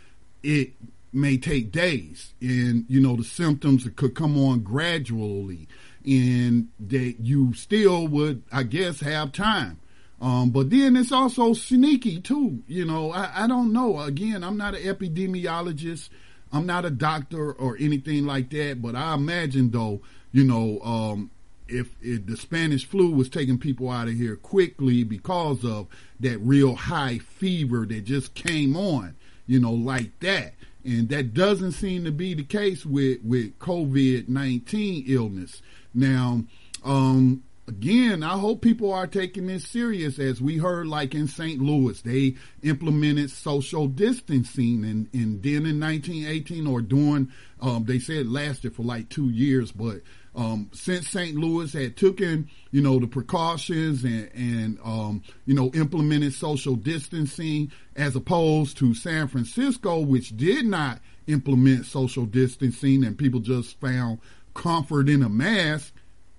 it 0.42 0.72
may 1.12 1.36
take 1.36 1.70
days 1.70 2.32
and, 2.40 2.86
you 2.88 3.00
know, 3.00 3.16
the 3.16 3.24
symptoms 3.24 3.86
could 3.96 4.14
come 4.14 4.38
on 4.38 4.60
gradually 4.60 5.68
and 6.04 6.68
that 6.80 7.16
you 7.20 7.52
still 7.54 8.08
would, 8.08 8.42
I 8.50 8.62
guess, 8.62 9.00
have 9.00 9.32
time 9.32 9.78
um, 10.22 10.50
but 10.50 10.70
then 10.70 10.94
it's 10.94 11.10
also 11.10 11.52
sneaky 11.52 12.20
too. 12.20 12.62
You 12.68 12.84
know, 12.84 13.10
I, 13.10 13.44
I 13.44 13.46
don't 13.48 13.72
know. 13.72 13.98
Again, 14.00 14.44
I'm 14.44 14.56
not 14.56 14.76
an 14.76 14.82
epidemiologist. 14.82 16.10
I'm 16.52 16.64
not 16.64 16.84
a 16.84 16.90
doctor 16.90 17.52
or 17.52 17.76
anything 17.80 18.24
like 18.24 18.50
that. 18.50 18.80
But 18.80 18.94
I 18.94 19.14
imagine 19.14 19.72
though, 19.72 20.00
you 20.30 20.44
know, 20.44 20.78
um, 20.84 21.32
if, 21.66 21.88
if 22.00 22.24
the 22.26 22.36
Spanish 22.36 22.86
flu 22.86 23.10
was 23.10 23.28
taking 23.28 23.58
people 23.58 23.90
out 23.90 24.06
of 24.06 24.14
here 24.14 24.36
quickly 24.36 25.02
because 25.02 25.64
of 25.64 25.88
that 26.20 26.38
real 26.38 26.76
high 26.76 27.18
fever 27.18 27.84
that 27.86 28.04
just 28.04 28.34
came 28.34 28.76
on, 28.76 29.16
you 29.46 29.60
know, 29.60 29.72
like 29.72 30.18
that. 30.20 30.54
And 30.84 31.08
that 31.10 31.34
doesn't 31.34 31.72
seem 31.72 32.04
to 32.04 32.10
be 32.10 32.34
the 32.34 32.44
case 32.44 32.84
with, 32.84 33.22
with 33.22 33.58
COVID-19 33.58 35.04
illness. 35.06 35.62
Now, 35.94 36.44
um, 36.84 37.44
again, 37.68 38.22
I 38.22 38.38
hope 38.38 38.62
people 38.62 38.92
are 38.92 39.06
taking 39.06 39.46
this 39.46 39.66
serious 39.66 40.18
as 40.18 40.40
we 40.40 40.58
heard 40.58 40.86
like 40.86 41.14
in 41.14 41.28
St. 41.28 41.60
Louis, 41.60 42.00
they 42.02 42.34
implemented 42.62 43.30
social 43.30 43.86
distancing 43.86 44.84
and, 44.84 45.08
and 45.12 45.42
then 45.42 45.66
in 45.66 45.78
1918 45.78 46.66
or 46.66 46.82
during, 46.82 47.30
um, 47.60 47.84
they 47.84 47.98
said 47.98 48.16
it 48.16 48.26
lasted 48.26 48.74
for 48.74 48.82
like 48.82 49.08
two 49.08 49.30
years, 49.30 49.70
but, 49.70 50.00
um, 50.34 50.70
since 50.72 51.08
St. 51.08 51.36
Louis 51.36 51.72
had 51.72 51.96
taken, 51.96 52.48
you 52.70 52.80
know, 52.80 52.98
the 52.98 53.06
precautions 53.06 54.02
and, 54.04 54.30
and, 54.34 54.78
um, 54.82 55.22
you 55.44 55.54
know, 55.54 55.70
implemented 55.74 56.32
social 56.32 56.74
distancing 56.74 57.70
as 57.96 58.16
opposed 58.16 58.78
to 58.78 58.94
San 58.94 59.28
Francisco, 59.28 60.00
which 60.00 60.36
did 60.36 60.64
not 60.64 61.00
implement 61.26 61.86
social 61.86 62.24
distancing 62.24 63.04
and 63.04 63.18
people 63.18 63.40
just 63.40 63.78
found 63.80 64.18
comfort 64.54 65.08
in 65.08 65.22
a 65.22 65.28
mask 65.28 65.92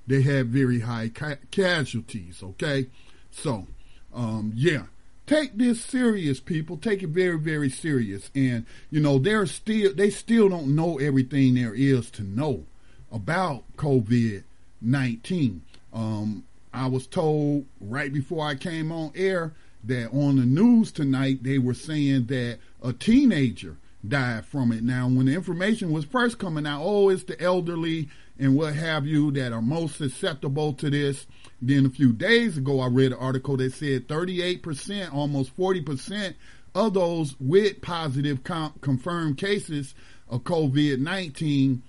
they 0.07 0.21
had 0.21 0.47
very 0.47 0.81
high 0.81 1.09
ca- 1.09 1.37
casualties. 1.51 2.41
Okay, 2.43 2.87
so 3.31 3.67
um, 4.13 4.51
yeah, 4.55 4.83
take 5.25 5.57
this 5.57 5.83
serious, 5.83 6.39
people. 6.39 6.77
Take 6.77 7.03
it 7.03 7.09
very, 7.09 7.37
very 7.37 7.69
serious. 7.69 8.29
And 8.35 8.65
you 8.89 8.99
know, 8.99 9.17
they're 9.17 9.45
still 9.45 9.93
they 9.93 10.09
still 10.09 10.49
don't 10.49 10.75
know 10.75 10.99
everything 10.99 11.55
there 11.55 11.73
is 11.73 12.11
to 12.11 12.23
know 12.23 12.65
about 13.13 13.63
COVID 13.77 14.43
nineteen. 14.81 15.61
Um, 15.93 16.43
I 16.73 16.87
was 16.87 17.07
told 17.07 17.65
right 17.79 18.11
before 18.11 18.45
I 18.45 18.55
came 18.55 18.91
on 18.91 19.11
air 19.15 19.53
that 19.83 20.11
on 20.11 20.37
the 20.37 20.45
news 20.45 20.91
tonight 20.91 21.43
they 21.43 21.59
were 21.59 21.73
saying 21.73 22.25
that 22.25 22.57
a 22.81 22.93
teenager 22.93 23.77
died 24.05 24.45
from 24.45 24.71
it. 24.71 24.83
Now, 24.83 25.07
when 25.07 25.27
the 25.27 25.33
information 25.33 25.91
was 25.91 26.05
first 26.05 26.39
coming 26.39 26.65
out, 26.65 26.81
oh, 26.83 27.09
it's 27.09 27.23
the 27.23 27.39
elderly 27.39 28.09
and 28.39 28.55
what 28.55 28.73
have 28.75 29.05
you 29.05 29.31
that 29.31 29.53
are 29.53 29.61
most 29.61 29.97
susceptible 29.97 30.73
to 30.73 30.89
this. 30.89 31.27
Then 31.61 31.85
a 31.85 31.89
few 31.89 32.11
days 32.11 32.57
ago, 32.57 32.79
I 32.79 32.87
read 32.87 33.11
an 33.11 33.19
article 33.19 33.55
that 33.57 33.73
said 33.73 34.07
38%, 34.07 35.13
almost 35.13 35.55
40% 35.55 36.33
of 36.75 36.93
those 36.93 37.35
with 37.39 37.81
positive 37.81 38.43
com- 38.43 38.73
confirmed 38.81 39.37
cases 39.37 39.93
of 40.29 40.43
COVID-19 40.43 41.81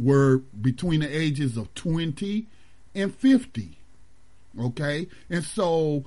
were 0.00 0.38
between 0.60 1.00
the 1.00 1.08
ages 1.08 1.56
of 1.56 1.72
20 1.74 2.46
and 2.94 3.14
50. 3.14 3.78
Okay. 4.58 5.06
And 5.28 5.44
so, 5.44 6.04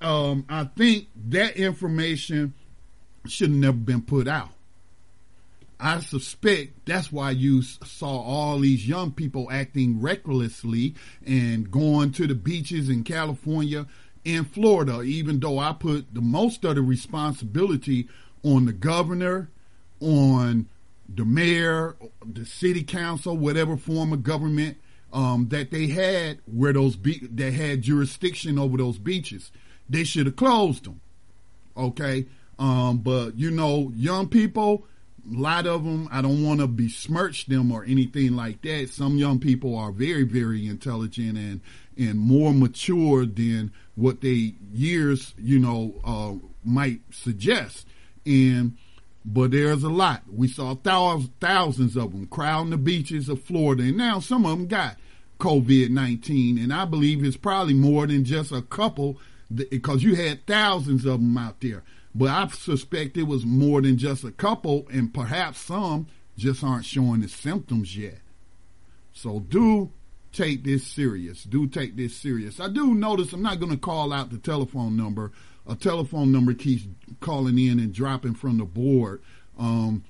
um, 0.00 0.44
I 0.48 0.64
think 0.64 1.08
that 1.28 1.56
information 1.56 2.54
should 3.26 3.50
have 3.50 3.58
never 3.58 3.76
been 3.76 4.02
put 4.02 4.28
out. 4.28 4.50
I 5.78 6.00
suspect 6.00 6.86
that's 6.86 7.12
why 7.12 7.32
you 7.32 7.60
saw 7.62 8.20
all 8.20 8.58
these 8.60 8.88
young 8.88 9.12
people 9.12 9.48
acting 9.50 10.00
recklessly 10.00 10.94
and 11.26 11.70
going 11.70 12.12
to 12.12 12.26
the 12.26 12.34
beaches 12.34 12.88
in 12.88 13.04
California 13.04 13.86
and 14.24 14.50
Florida, 14.50 15.02
even 15.02 15.38
though 15.38 15.58
I 15.58 15.72
put 15.72 16.14
the 16.14 16.22
most 16.22 16.64
of 16.64 16.76
the 16.76 16.82
responsibility 16.82 18.08
on 18.42 18.64
the 18.64 18.72
governor, 18.72 19.50
on 20.00 20.66
the 21.08 21.24
mayor, 21.24 21.96
the 22.24 22.44
city 22.44 22.82
council, 22.82 23.36
whatever 23.36 23.76
form 23.76 24.12
of 24.12 24.22
government 24.22 24.76
um, 25.12 25.48
that 25.48 25.70
they 25.70 25.86
had 25.88 26.38
where 26.46 26.72
those 26.72 26.96
be- 26.96 27.26
that 27.32 27.52
had 27.52 27.82
jurisdiction 27.82 28.58
over 28.58 28.76
those 28.76 28.98
beaches. 28.98 29.50
They 29.88 30.04
should 30.04 30.26
have 30.26 30.36
closed 30.36 30.84
them. 30.84 31.00
Okay. 31.76 32.26
Um, 32.58 32.98
but 32.98 33.36
you 33.36 33.50
know, 33.50 33.92
young 33.94 34.28
people, 34.28 34.84
a 35.30 35.38
lot 35.38 35.66
of 35.66 35.84
them, 35.84 36.08
I 36.10 36.22
don't 36.22 36.44
want 36.44 36.60
to 36.60 36.66
besmirch 36.66 37.46
them 37.46 37.70
or 37.70 37.84
anything 37.84 38.34
like 38.34 38.62
that. 38.62 38.88
Some 38.90 39.16
young 39.16 39.38
people 39.38 39.76
are 39.76 39.92
very, 39.92 40.22
very 40.22 40.66
intelligent 40.66 41.36
and, 41.36 41.60
and 41.98 42.18
more 42.18 42.52
mature 42.52 43.26
than 43.26 43.72
what 43.94 44.20
they 44.20 44.54
years, 44.72 45.34
you 45.38 45.58
know, 45.58 45.94
uh, 46.04 46.34
might 46.64 47.00
suggest. 47.10 47.86
And, 48.24 48.76
but 49.28 49.50
there's 49.50 49.82
a 49.82 49.88
lot. 49.88 50.22
We 50.32 50.46
saw 50.46 50.76
thousands, 50.76 51.32
thousands 51.40 51.96
of 51.96 52.12
them 52.12 52.26
crowding 52.28 52.70
the 52.70 52.76
beaches 52.76 53.28
of 53.28 53.42
Florida. 53.42 53.82
And 53.82 53.96
now 53.96 54.20
some 54.20 54.46
of 54.46 54.56
them 54.56 54.68
got 54.68 54.98
COVID 55.40 55.90
19. 55.90 56.58
And 56.58 56.72
I 56.72 56.84
believe 56.84 57.24
it's 57.24 57.36
probably 57.36 57.74
more 57.74 58.06
than 58.06 58.24
just 58.24 58.52
a 58.52 58.62
couple 58.62 59.18
because 59.52 60.04
you 60.04 60.14
had 60.14 60.46
thousands 60.46 61.04
of 61.04 61.20
them 61.20 61.36
out 61.36 61.60
there. 61.60 61.82
But 62.14 62.28
I 62.28 62.46
suspect 62.48 63.16
it 63.16 63.24
was 63.24 63.44
more 63.44 63.82
than 63.82 63.98
just 63.98 64.24
a 64.24 64.30
couple, 64.30 64.86
and 64.90 65.12
perhaps 65.12 65.58
some 65.58 66.06
just 66.38 66.64
aren't 66.64 66.86
showing 66.86 67.20
the 67.20 67.28
symptoms 67.28 67.96
yet. 67.96 68.20
So 69.12 69.40
do 69.40 69.92
take 70.32 70.64
this 70.64 70.86
serious. 70.86 71.42
Do 71.42 71.66
take 71.66 71.96
this 71.96 72.16
serious. 72.16 72.60
I 72.60 72.68
do 72.68 72.94
notice 72.94 73.32
I'm 73.32 73.42
not 73.42 73.58
going 73.58 73.72
to 73.72 73.78
call 73.78 74.12
out 74.12 74.30
the 74.30 74.38
telephone 74.38 74.96
number. 74.96 75.32
A 75.68 75.74
telephone 75.74 76.32
number 76.32 76.54
keeps 76.54 76.86
calling 77.20 77.58
in 77.58 77.78
and 77.78 77.92
dropping 77.92 78.34
from 78.34 78.58
the 78.58 78.64
board. 78.64 79.20
Um, 79.58 80.04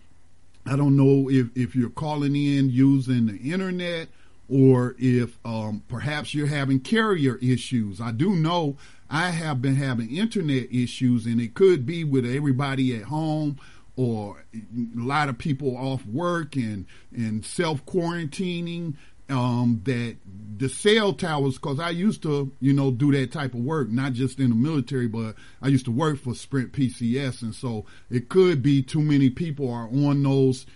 I 0.66 0.76
don't 0.76 0.96
know 0.96 1.30
if, 1.30 1.48
if 1.54 1.76
you're 1.76 1.90
calling 1.90 2.34
in 2.34 2.70
using 2.70 3.26
the 3.26 3.52
internet 3.52 4.08
or 4.48 4.94
if 4.98 5.38
um, 5.44 5.82
perhaps 5.88 6.34
you're 6.34 6.46
having 6.46 6.80
carrier 6.80 7.36
issues. 7.40 8.00
I 8.00 8.12
do 8.12 8.34
know 8.34 8.76
I 9.08 9.30
have 9.30 9.62
been 9.62 9.76
having 9.76 10.14
internet 10.14 10.72
issues, 10.72 11.26
and 11.26 11.40
it 11.40 11.54
could 11.54 11.86
be 11.86 12.04
with 12.04 12.26
everybody 12.26 12.96
at 12.96 13.04
home 13.04 13.58
or 13.96 14.44
a 14.54 14.60
lot 14.94 15.28
of 15.28 15.38
people 15.38 15.76
off 15.76 16.04
work 16.06 16.56
and 16.56 16.86
and 17.14 17.44
self 17.44 17.84
quarantining. 17.86 18.94
Um, 19.28 19.80
that 19.84 20.16
the 20.58 20.68
cell 20.68 21.12
towers, 21.12 21.54
because 21.54 21.80
I 21.80 21.90
used 21.90 22.22
to, 22.22 22.52
you 22.60 22.72
know, 22.72 22.92
do 22.92 23.10
that 23.12 23.32
type 23.32 23.54
of 23.54 23.60
work, 23.60 23.90
not 23.90 24.12
just 24.12 24.38
in 24.38 24.50
the 24.50 24.54
military, 24.54 25.08
but 25.08 25.34
I 25.60 25.66
used 25.68 25.86
to 25.86 25.90
work 25.90 26.18
for 26.18 26.34
Sprint 26.34 26.72
PCS, 26.72 27.42
and 27.42 27.54
so 27.54 27.86
it 28.08 28.28
could 28.28 28.62
be 28.62 28.82
too 28.82 29.02
many 29.02 29.30
people 29.30 29.70
are 29.70 29.88
on 29.88 30.22
those 30.22 30.66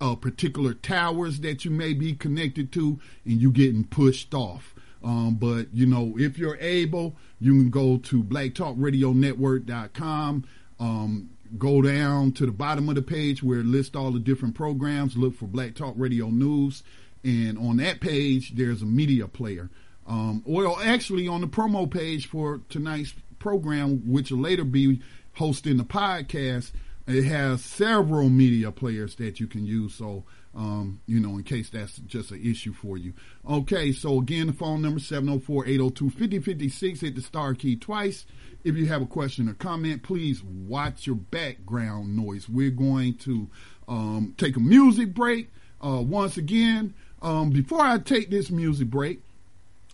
uh, 0.00 0.14
particular 0.14 0.72
towers 0.72 1.40
that 1.40 1.64
you 1.64 1.70
may 1.70 1.92
be 1.92 2.14
connected 2.14 2.72
to, 2.72 2.98
and 3.24 3.40
you 3.40 3.50
getting 3.50 3.84
pushed 3.84 4.32
off. 4.34 4.74
Um, 5.02 5.36
but 5.36 5.68
you 5.72 5.86
know, 5.86 6.14
if 6.18 6.36
you're 6.38 6.58
able, 6.58 7.16
you 7.40 7.52
can 7.52 7.70
go 7.70 7.96
to 7.98 8.22
blacktalkradionetwork.com. 8.22 10.44
Um, 10.78 11.30
go 11.58 11.82
down 11.82 12.30
to 12.32 12.46
the 12.46 12.52
bottom 12.52 12.88
of 12.88 12.94
the 12.94 13.02
page 13.02 13.42
where 13.42 13.58
it 13.60 13.66
lists 13.66 13.96
all 13.96 14.12
the 14.12 14.20
different 14.20 14.54
programs. 14.54 15.16
Look 15.16 15.34
for 15.34 15.46
Black 15.46 15.74
Talk 15.74 15.94
Radio 15.96 16.28
News, 16.28 16.84
and 17.24 17.58
on 17.58 17.78
that 17.78 18.00
page 18.00 18.54
there's 18.54 18.82
a 18.82 18.86
media 18.86 19.28
player. 19.28 19.70
Um, 20.06 20.42
well, 20.44 20.78
actually, 20.82 21.28
on 21.28 21.40
the 21.40 21.46
promo 21.46 21.90
page 21.90 22.26
for 22.26 22.60
tonight's 22.68 23.14
program, 23.38 24.10
which 24.10 24.30
will 24.30 24.40
later 24.40 24.64
be 24.64 25.00
hosting 25.34 25.76
the 25.76 25.84
podcast, 25.84 26.72
it 27.06 27.24
has 27.24 27.64
several 27.64 28.28
media 28.28 28.72
players 28.72 29.14
that 29.16 29.40
you 29.40 29.46
can 29.46 29.64
use. 29.64 29.94
So 29.94 30.24
um, 30.54 31.00
you 31.06 31.20
know, 31.20 31.36
in 31.36 31.44
case 31.44 31.70
that's 31.70 31.96
just 31.98 32.32
an 32.32 32.44
issue 32.44 32.72
for 32.72 32.98
you. 32.98 33.12
Okay, 33.48 33.92
so 33.92 34.18
again, 34.18 34.48
the 34.48 34.52
phone 34.52 34.82
number 34.82 34.98
704-802-5056. 35.00 37.00
Hit 37.00 37.14
the 37.14 37.22
star 37.22 37.54
key 37.54 37.76
twice. 37.76 38.26
If 38.64 38.76
you 38.76 38.86
have 38.86 39.02
a 39.02 39.06
question 39.06 39.48
or 39.48 39.54
comment, 39.54 40.02
please 40.02 40.42
watch 40.42 41.06
your 41.06 41.16
background 41.16 42.16
noise. 42.16 42.48
We're 42.48 42.70
going 42.70 43.14
to 43.18 43.48
um, 43.88 44.34
take 44.36 44.56
a 44.56 44.60
music 44.60 45.14
break. 45.14 45.50
Uh, 45.82 46.02
once 46.02 46.36
again, 46.36 46.92
um, 47.22 47.50
before 47.50 47.80
I 47.80 47.98
take 47.98 48.30
this 48.30 48.50
music 48.50 48.88
break, 48.88 49.20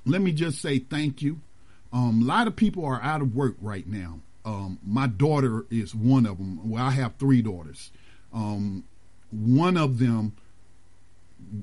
let 0.05 0.21
me 0.21 0.33
just 0.33 0.61
say 0.61 0.79
thank 0.79 1.23
you. 1.23 1.41
Um, 1.93 2.23
a 2.23 2.25
lot 2.25 2.47
of 2.47 2.57
people 2.57 2.85
are 2.85 3.03
out 3.03 3.23
of 3.23 3.35
work 3.35 3.57
right 3.61 3.87
now. 3.87 4.21
Um, 4.45 4.79
my 4.87 5.07
daughter 5.07 5.67
is 5.71 5.95
one 5.95 6.27
of 6.27 6.39
them. 6.39 6.71
Well, 6.71 6.83
I 6.83 6.91
have 6.91 7.17
three 7.17 7.43
daughters. 7.43 7.91
Um, 8.33 8.85
one 9.31 9.77
of 9.77 9.99
them 9.99 10.37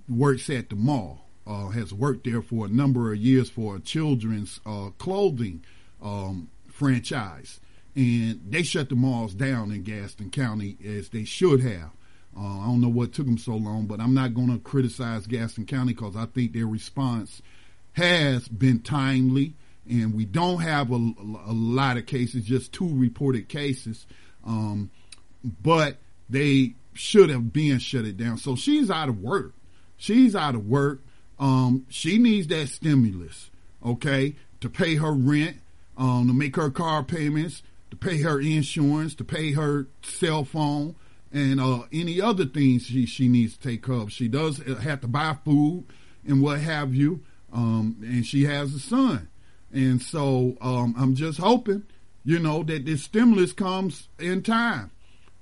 works 0.10 0.50
at 0.50 0.70
the 0.70 0.76
mall, 0.76 1.26
uh, 1.48 1.70
has 1.70 1.94
worked 1.94 2.26
there 2.26 2.42
for 2.42 2.66
a 2.66 2.70
number 2.70 3.14
of 3.14 3.20
years 3.20 3.50
for 3.50 3.78
a 3.78 3.80
children's 3.80 4.60
uh, 4.66 4.90
clothing 4.98 5.64
um, 6.02 6.50
franchise. 6.68 7.60
And 7.96 8.42
they 8.50 8.64
shut 8.64 8.90
the 8.90 8.96
malls 8.96 9.34
down 9.34 9.72
in 9.72 9.84
Gaston 9.84 10.32
County 10.32 10.78
as 10.86 11.10
they 11.10 11.24
should 11.24 11.62
have. 11.62 11.92
Uh, 12.38 12.60
I 12.60 12.66
don't 12.66 12.82
know 12.82 12.90
what 12.90 13.14
took 13.14 13.26
them 13.26 13.38
so 13.38 13.56
long, 13.56 13.86
but 13.86 14.00
I'm 14.00 14.14
not 14.14 14.34
going 14.34 14.52
to 14.52 14.60
criticize 14.60 15.28
Gaston 15.28 15.66
County 15.66 15.94
because 15.94 16.16
I 16.16 16.26
think 16.26 16.54
their 16.54 16.68
response 16.68 17.42
has 17.94 18.48
been 18.48 18.80
timely. 18.80 19.54
And 19.90 20.14
we 20.16 20.26
don't 20.26 20.62
have 20.62 20.92
a, 20.92 20.96
a 20.96 21.54
lot 21.54 21.98
of 21.98 22.06
cases, 22.06 22.46
just 22.46 22.72
two 22.72 22.88
reported 22.88 23.50
cases. 23.50 24.06
Um, 24.46 24.90
but 25.62 25.98
they 26.30 26.76
should 26.94 27.30
have 27.30 27.52
been 27.52 27.80
shut 27.80 28.06
it 28.06 28.18
down. 28.18 28.38
So 28.38 28.56
she's 28.56 28.90
out 28.90 29.10
of 29.10 29.22
work. 29.22 29.54
She's 29.98 30.36
out 30.36 30.56
of 30.56 30.68
work. 30.68 31.02
Um, 31.40 31.86
she 31.90 32.18
needs 32.18 32.48
that 32.48 32.70
stimulus, 32.70 33.50
okay, 33.86 34.36
to 34.62 34.70
pay 34.70 34.96
her 34.96 35.12
rent, 35.12 35.58
um, 35.98 36.28
to 36.28 36.34
make 36.34 36.56
her 36.56 36.70
car 36.70 37.04
payments, 37.04 37.64
to 37.92 37.98
pay 37.98 38.22
her 38.22 38.40
insurance, 38.40 39.16
to 39.16 39.24
pay 39.24 39.52
her 39.52 39.88
cell 40.04 40.46
phone, 40.46 40.96
and 41.34 41.60
uh, 41.60 41.82
any 41.92 42.22
other 42.22 42.46
things 42.46 42.86
she, 42.86 43.06
she 43.08 43.28
needs 43.28 43.58
to 43.58 43.70
take 43.70 43.84
care 43.84 43.96
of. 43.96 44.12
She 44.12 44.28
does 44.28 44.60
have 44.60 45.02
to 45.02 45.08
buy 45.08 45.36
food 45.44 45.86
and 46.26 46.42
what 46.42 46.60
have 46.60 46.94
you, 46.94 47.22
um, 47.52 47.98
and 48.02 48.26
she 48.26 48.46
has 48.46 48.74
a 48.74 48.80
son. 48.80 49.28
And 49.74 50.02
so 50.02 50.56
um, 50.62 50.94
I'm 50.98 51.16
just 51.16 51.40
hoping, 51.40 51.84
you 52.24 52.38
know, 52.38 52.62
that 52.64 52.86
this 52.86 53.04
stimulus 53.04 53.52
comes 53.52 54.08
in 54.20 54.44
time 54.44 54.92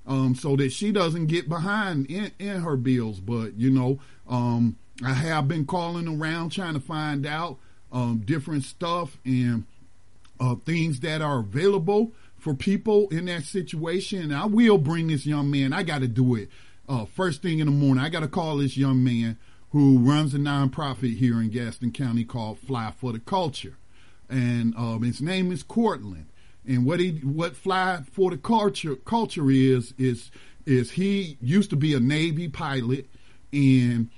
um, 0.07 0.33
so 0.33 0.55
that 0.55 0.71
she 0.71 0.91
doesn't 0.93 1.27
get 1.27 1.49
behind 1.49 2.05
in, 2.07 2.31
in 2.39 2.61
her 2.61 2.77
bills. 2.77 3.19
But, 3.19 3.55
you 3.55 3.69
know, 3.69 3.99
um, 4.29 4.77
I 5.03 5.13
have 5.13 5.49
been 5.49 5.65
calling 5.65 6.07
around 6.07 6.51
trying 6.51 6.75
to 6.75 6.79
find 6.79 7.25
out 7.25 7.57
um, 7.91 8.23
different 8.25 8.63
stuff 8.63 9.17
and 9.25 9.65
uh, 10.39 10.55
things 10.55 11.01
that 11.01 11.21
are 11.21 11.39
available 11.39 12.13
for 12.41 12.53
people 12.53 13.07
in 13.09 13.25
that 13.25 13.43
situation. 13.43 14.33
I 14.33 14.45
will 14.45 14.77
bring 14.77 15.07
this 15.07 15.25
young 15.25 15.51
man. 15.51 15.73
I 15.73 15.83
got 15.83 15.99
to 15.99 16.07
do 16.07 16.35
it 16.35 16.49
uh, 16.89 17.05
first 17.05 17.41
thing 17.41 17.59
in 17.59 17.67
the 17.67 17.71
morning. 17.71 18.03
I 18.03 18.09
got 18.09 18.21
to 18.21 18.27
call 18.27 18.57
this 18.57 18.75
young 18.75 19.03
man 19.03 19.37
who 19.69 19.99
runs 19.99 20.33
a 20.33 20.37
nonprofit 20.37 21.15
here 21.17 21.39
in 21.39 21.49
Gaston 21.49 21.91
County 21.91 22.25
called 22.25 22.59
Fly 22.59 22.91
for 22.97 23.13
the 23.13 23.19
Culture. 23.19 23.77
And 24.29 24.75
um, 24.75 25.03
his 25.03 25.21
name 25.21 25.51
is 25.51 25.63
Cortland. 25.63 26.25
And 26.67 26.85
what 26.85 26.99
he 26.99 27.11
what 27.23 27.55
Fly 27.55 28.01
for 28.11 28.29
the 28.29 28.37
Culture 28.37 28.95
culture 28.95 29.49
is 29.49 29.93
is 29.97 30.31
is 30.65 30.91
he 30.91 31.37
used 31.41 31.69
to 31.71 31.75
be 31.75 31.93
a 31.93 31.99
Navy 31.99 32.47
pilot 32.47 33.07
and 33.53 34.09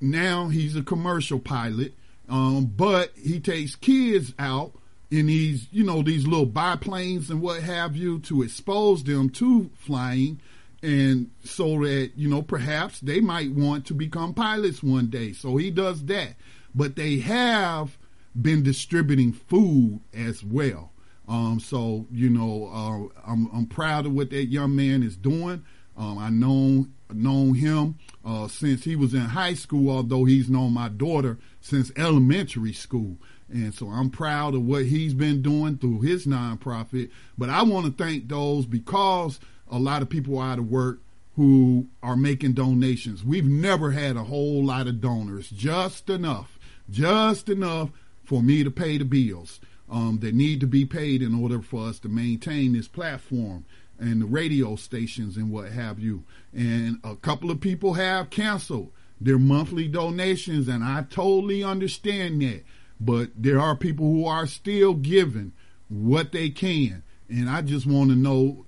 now 0.00 0.48
he's 0.48 0.74
a 0.74 0.82
commercial 0.82 1.38
pilot, 1.38 1.94
um, 2.28 2.66
but 2.66 3.12
he 3.16 3.40
takes 3.40 3.76
kids 3.76 4.32
out 4.38 4.72
in 5.10 5.26
these, 5.26 5.68
you 5.70 5.84
know, 5.84 6.02
these 6.02 6.26
little 6.26 6.46
biplanes 6.46 7.30
and 7.30 7.40
what 7.40 7.62
have 7.62 7.96
you 7.96 8.18
to 8.20 8.42
expose 8.42 9.04
them 9.04 9.30
to 9.30 9.70
flying 9.74 10.40
and 10.82 11.30
so 11.42 11.80
that, 11.80 12.12
you 12.16 12.28
know, 12.28 12.42
perhaps 12.42 13.00
they 13.00 13.20
might 13.20 13.50
want 13.50 13.86
to 13.86 13.94
become 13.94 14.34
pilots 14.34 14.82
one 14.82 15.08
day. 15.08 15.32
So 15.32 15.56
he 15.56 15.70
does 15.70 16.04
that. 16.04 16.36
But 16.74 16.96
they 16.96 17.18
have 17.18 17.96
been 18.40 18.62
distributing 18.62 19.32
food 19.32 20.00
as 20.14 20.44
well. 20.44 20.92
Um, 21.28 21.58
so, 21.58 22.06
you 22.12 22.30
know, 22.30 22.70
uh, 22.72 23.28
I'm, 23.28 23.50
I'm 23.52 23.66
proud 23.66 24.06
of 24.06 24.12
what 24.12 24.30
that 24.30 24.44
young 24.44 24.76
man 24.76 25.02
is 25.02 25.16
doing. 25.16 25.64
Um, 25.96 26.18
I 26.18 26.28
know 26.28 26.86
known 27.12 27.54
him 27.54 27.98
uh, 28.24 28.48
since 28.48 28.84
he 28.84 28.96
was 28.96 29.14
in 29.14 29.20
high 29.20 29.54
school, 29.54 29.90
although 29.90 30.24
he's 30.24 30.50
known 30.50 30.72
my 30.72 30.88
daughter 30.88 31.38
since 31.60 31.90
elementary 31.96 32.72
school. 32.72 33.16
And 33.48 33.72
so 33.72 33.88
I'm 33.88 34.10
proud 34.10 34.54
of 34.54 34.66
what 34.66 34.86
he's 34.86 35.14
been 35.14 35.40
doing 35.40 35.78
through 35.78 36.00
his 36.00 36.26
nonprofit. 36.26 37.10
But 37.38 37.48
I 37.48 37.62
want 37.62 37.86
to 37.86 37.92
thank 37.92 38.28
those 38.28 38.66
because 38.66 39.38
a 39.70 39.78
lot 39.78 40.02
of 40.02 40.08
people 40.08 40.38
are 40.38 40.52
out 40.52 40.58
of 40.58 40.70
work 40.70 41.00
who 41.36 41.86
are 42.02 42.16
making 42.16 42.54
donations. 42.54 43.22
We've 43.22 43.46
never 43.46 43.90
had 43.90 44.16
a 44.16 44.24
whole 44.24 44.64
lot 44.64 44.86
of 44.86 45.00
donors, 45.00 45.50
just 45.50 46.08
enough, 46.08 46.58
just 46.90 47.48
enough 47.48 47.90
for 48.24 48.42
me 48.42 48.64
to 48.64 48.70
pay 48.70 48.98
the 48.98 49.04
bills 49.04 49.60
um, 49.88 50.18
that 50.22 50.34
need 50.34 50.60
to 50.60 50.66
be 50.66 50.84
paid 50.84 51.22
in 51.22 51.34
order 51.34 51.60
for 51.60 51.88
us 51.88 51.98
to 52.00 52.08
maintain 52.08 52.72
this 52.72 52.88
platform 52.88 53.64
and 53.98 54.22
the 54.22 54.26
radio 54.26 54.76
stations 54.76 55.36
and 55.36 55.50
what 55.50 55.70
have 55.70 55.98
you. 55.98 56.24
And 56.52 56.98
a 57.04 57.16
couple 57.16 57.50
of 57.50 57.60
people 57.60 57.94
have 57.94 58.30
canceled 58.30 58.90
their 59.20 59.38
monthly 59.38 59.88
donations, 59.88 60.68
and 60.68 60.84
I 60.84 61.04
totally 61.08 61.62
understand 61.62 62.42
that. 62.42 62.64
But 63.00 63.30
there 63.36 63.60
are 63.60 63.76
people 63.76 64.06
who 64.06 64.26
are 64.26 64.46
still 64.46 64.94
giving 64.94 65.52
what 65.88 66.32
they 66.32 66.50
can. 66.50 67.02
And 67.28 67.50
I 67.50 67.62
just 67.62 67.86
want 67.86 68.10
to 68.10 68.16
know, 68.16 68.64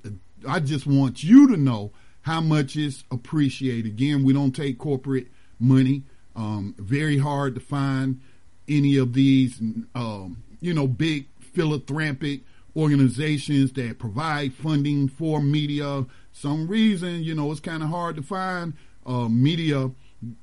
I 0.47 0.61
just 0.61 0.87
want 0.87 1.23
you 1.25 1.49
to 1.49 1.57
know 1.57 1.93
how 2.23 2.41
much 2.41 2.77
is 2.77 3.05
appreciated. 3.11 3.87
Again, 3.87 4.25
we 4.25 4.33
don't 4.33 4.53
take 4.53 4.79
corporate 4.79 5.29
money. 5.59 6.03
Um, 6.37 6.75
very 6.79 7.19
hard 7.19 7.55
to 7.55 7.61
find 7.61 8.21
any 8.69 8.97
of 8.97 9.15
these, 9.15 9.61
um, 9.95 10.43
you 10.61 10.75
know, 10.75 10.87
big 10.87 11.27
philanthropic 11.41 12.43
organizations 12.77 13.73
that 13.73 13.99
provide 13.99 14.53
funding 14.55 15.09
for 15.09 15.41
media. 15.41 16.07
Some 16.33 16.69
reason, 16.69 17.25
you 17.25 17.35
know, 17.35 17.51
it's 17.51 17.61
kind 17.61 17.83
of 17.83 17.89
hard 17.89 18.17
to 18.17 18.23
find 18.23 18.75
uh, 19.07 19.29
media 19.29 19.91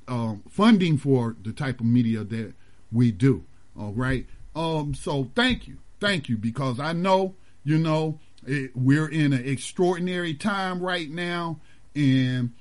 uh, 0.07 0.35
funding 0.49 0.97
for 0.97 1.35
the 1.41 1.53
type 1.53 1.79
of 1.79 1.85
media 1.85 2.23
that 2.23 2.53
we 2.91 3.11
do. 3.11 3.45
All 3.77 3.93
right. 3.93 4.25
Um. 4.55 4.93
So 4.93 5.29
thank 5.35 5.67
you, 5.67 5.77
thank 5.99 6.29
you, 6.29 6.37
because 6.37 6.79
I 6.79 6.93
know 6.93 7.35
you 7.63 7.77
know 7.77 8.19
it, 8.45 8.71
we're 8.75 9.07
in 9.07 9.33
an 9.33 9.47
extraordinary 9.47 10.33
time 10.33 10.79
right 10.79 11.09
now, 11.09 11.59
and 11.95 12.51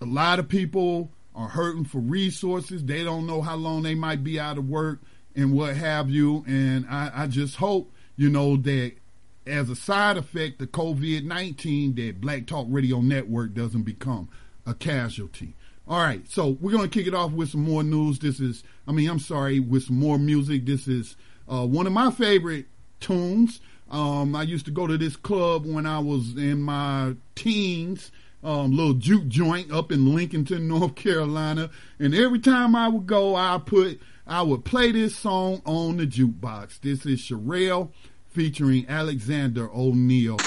a 0.00 0.06
lot 0.06 0.38
of 0.38 0.48
people 0.48 1.10
are 1.34 1.48
hurting 1.48 1.84
for 1.84 1.98
resources. 1.98 2.84
They 2.84 3.04
don't 3.04 3.26
know 3.26 3.40
how 3.40 3.56
long 3.56 3.82
they 3.82 3.94
might 3.94 4.22
be 4.22 4.38
out 4.38 4.58
of 4.58 4.68
work 4.68 5.00
and 5.34 5.52
what 5.52 5.76
have 5.76 6.10
you. 6.10 6.44
And 6.46 6.86
I, 6.88 7.10
I 7.14 7.26
just 7.26 7.56
hope 7.56 7.90
you 8.16 8.28
know 8.28 8.56
that 8.56 8.92
as 9.46 9.70
a 9.70 9.76
side 9.76 10.16
effect 10.16 10.60
of 10.60 10.70
COVID 10.72 11.24
19 11.24 11.94
that 11.94 12.20
Black 12.20 12.46
Talk 12.46 12.66
Radio 12.68 13.00
Network 13.00 13.54
doesn't 13.54 13.82
become 13.82 14.28
a 14.66 14.74
casualty. 14.74 15.54
All 15.92 15.98
right, 15.98 16.26
so 16.26 16.56
we're 16.58 16.72
going 16.72 16.88
to 16.88 16.98
kick 16.98 17.06
it 17.06 17.12
off 17.12 17.32
with 17.32 17.50
some 17.50 17.64
more 17.64 17.82
news. 17.82 18.18
This 18.18 18.40
is, 18.40 18.64
I 18.88 18.92
mean, 18.92 19.10
I'm 19.10 19.18
sorry, 19.18 19.60
with 19.60 19.82
some 19.82 19.98
more 19.98 20.18
music. 20.18 20.64
This 20.64 20.88
is 20.88 21.16
uh, 21.46 21.66
one 21.66 21.86
of 21.86 21.92
my 21.92 22.10
favorite 22.10 22.64
tunes. 22.98 23.60
Um, 23.90 24.34
I 24.34 24.44
used 24.44 24.64
to 24.64 24.70
go 24.70 24.86
to 24.86 24.96
this 24.96 25.16
club 25.16 25.66
when 25.66 25.84
I 25.84 25.98
was 25.98 26.34
in 26.34 26.62
my 26.62 27.16
teens, 27.34 28.10
um, 28.42 28.70
little 28.70 28.94
juke 28.94 29.28
joint 29.28 29.70
up 29.70 29.92
in 29.92 30.06
Lincolnton, 30.06 30.62
North 30.62 30.94
Carolina. 30.94 31.68
And 31.98 32.14
every 32.14 32.38
time 32.38 32.74
I 32.74 32.88
would 32.88 33.06
go, 33.06 33.36
I 33.36 33.60
put, 33.62 34.00
I 34.26 34.40
would 34.40 34.64
play 34.64 34.92
this 34.92 35.14
song 35.14 35.60
on 35.66 35.98
the 35.98 36.06
jukebox. 36.06 36.80
This 36.80 37.04
is 37.04 37.20
Cherrelle 37.20 37.90
featuring 38.30 38.88
Alexander 38.88 39.68
O'Neal. 39.70 40.38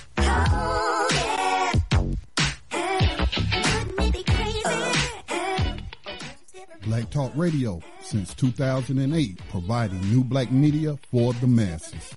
Okay. 6.00 6.76
Black 6.84 7.10
Talk 7.10 7.32
Radio 7.34 7.80
since 8.00 8.32
2008, 8.34 9.40
providing 9.50 10.00
new 10.02 10.22
black 10.22 10.50
media 10.52 10.96
for 11.10 11.32
the 11.34 11.46
masses. 11.46 12.14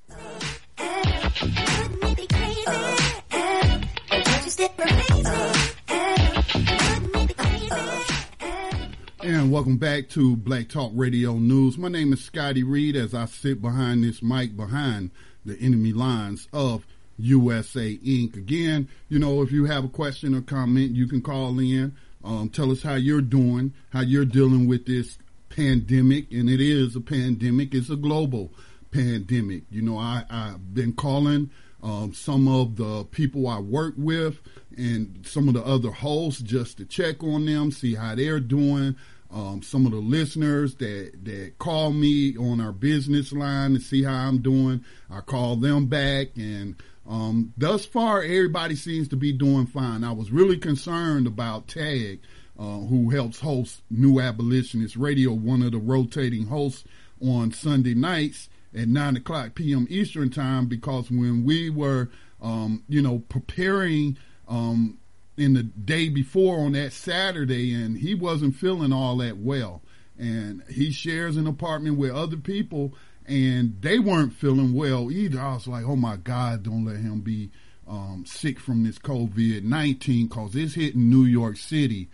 And 9.22 9.52
welcome 9.52 9.76
back 9.76 10.08
to 10.12 10.38
Black 10.38 10.70
Talk 10.70 10.94
Radio 10.96 11.34
News. 11.34 11.78
My 11.78 11.90
name 11.90 12.14
is 12.14 12.24
Scotty 12.24 12.64
Reed 12.64 12.96
as 12.96 13.14
I 13.14 13.26
sit 13.26 13.62
behind 13.62 14.02
this 14.02 14.24
mic 14.24 14.56
behind 14.56 15.12
the 15.44 15.60
enemy 15.60 15.92
lines 15.92 16.48
of 16.54 16.86
USA 17.18 17.98
Inc. 17.98 18.38
Again, 18.38 18.88
you 19.10 19.20
know, 19.20 19.42
if 19.42 19.52
you 19.52 19.66
have 19.66 19.84
a 19.84 19.90
question 19.90 20.34
or 20.34 20.42
comment, 20.42 20.96
you 20.96 21.06
can 21.06 21.22
call 21.22 21.60
in. 21.60 21.98
Um, 22.24 22.48
tell 22.48 22.72
us 22.72 22.82
how 22.82 22.96
you're 22.96 23.20
doing, 23.20 23.74
how 23.90 24.02
you're 24.02 24.24
dealing 24.24 24.70
with 24.70 24.86
this 24.86 25.18
pandemic. 25.50 26.32
And 26.32 26.50
it 26.50 26.62
is 26.62 26.96
a 26.96 27.02
pandemic, 27.02 27.74
it's 27.76 27.90
a 27.90 27.98
global 27.98 28.54
pandemic. 28.90 29.64
You 29.70 29.82
know, 29.82 29.98
I, 29.98 30.24
I've 30.30 30.74
been 30.74 30.94
calling 30.94 31.50
um, 31.84 32.14
some 32.14 32.48
of 32.48 32.78
the 32.78 33.04
people 33.04 33.48
I 33.48 33.60
work 33.60 33.96
with 33.98 34.40
and 34.80 35.28
some 35.28 35.48
of 35.48 35.54
the 35.54 35.64
other 35.64 35.92
hosts 35.92 36.42
just 36.42 36.78
to 36.78 36.86
check 36.86 37.24
on 37.24 37.46
them, 37.46 37.72
see 37.72 37.96
how 37.96 38.16
they're 38.16 38.40
doing. 38.40 38.96
Um, 39.32 39.62
some 39.62 39.86
of 39.86 39.92
the 39.92 40.00
listeners 40.00 40.74
that 40.78 41.12
that 41.26 41.60
call 41.60 41.92
me 41.92 42.36
on 42.36 42.60
our 42.60 42.72
business 42.72 43.32
line 43.32 43.76
to 43.76 43.80
see 43.80 44.02
how 44.04 44.28
I'm 44.28 44.40
doing, 44.40 44.84
I 45.08 45.20
call 45.20 45.56
them 45.56 45.86
back, 45.86 46.30
and 46.36 46.76
um, 47.08 47.54
thus 47.56 47.86
far 47.86 48.24
everybody 48.24 48.76
seems 48.76 49.08
to 49.10 49.16
be 49.16 49.32
doing 49.32 49.68
fine. 49.68 50.04
I 50.04 50.14
was 50.14 50.32
really 50.32 50.58
concerned 50.58 51.28
about 51.28 51.68
Tag, 51.68 52.22
uh, 52.58 52.80
who 52.80 53.12
helps 53.12 53.40
host 53.40 53.84
New 53.92 54.20
Abolitionist 54.20 54.96
Radio, 54.96 55.32
one 55.34 55.62
of 55.62 55.74
the 55.74 55.78
rotating 55.78 56.48
hosts 56.48 56.86
on 57.22 57.52
Sunday 57.52 57.94
nights 57.94 58.50
at 58.74 58.88
nine 58.88 59.16
o'clock 59.16 59.54
p.m. 59.54 59.86
Eastern 59.92 60.32
time, 60.32 60.66
because 60.66 61.12
when 61.12 61.44
we 61.44 61.70
were, 61.70 62.10
um, 62.42 62.84
you 62.88 63.02
know, 63.02 63.20
preparing 63.30 64.18
um, 64.50 64.98
in 65.38 65.54
the 65.54 65.64
day 65.64 66.10
before 66.10 66.60
on 66.60 66.74
that 66.74 66.92
Saturday, 66.92 67.74
and 67.74 67.98
he 67.98 68.14
wasn't 68.14 68.56
feeling 68.56 68.92
all 68.92 69.18
that 69.18 69.38
well. 69.38 69.82
And 70.18 70.64
he 70.70 70.92
shares 70.92 71.38
an 71.38 71.48
apartment 71.48 71.98
with 71.98 72.12
other 72.12 72.36
people, 72.36 72.94
and 73.26 73.82
they 73.82 74.00
weren't 74.00 74.34
feeling 74.34 74.74
well 74.74 75.10
either. 75.10 75.40
I 75.40 75.54
was 75.54 75.68
like, 75.68 75.86
oh 75.86 75.96
my 75.96 76.18
God, 76.18 76.64
don't 76.64 76.84
let 76.84 76.98
him 76.98 77.22
be 77.22 77.52
um, 77.88 78.26
sick 78.28 78.60
from 78.60 78.84
this 78.84 79.00
COVID 79.00 79.64
19 79.64 80.28
because 80.28 80.56
it's 80.56 80.76
hitting 80.76 81.10
New 81.10 81.24
York 81.24 81.58
City 81.58 82.10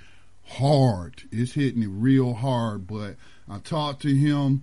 hard. 0.46 1.24
It's 1.32 1.54
hitting 1.54 1.84
it 1.84 1.90
real 1.90 2.34
hard. 2.34 2.86
But 2.86 3.16
I 3.50 3.58
talked 3.60 4.02
to 4.04 4.14
him, 4.14 4.62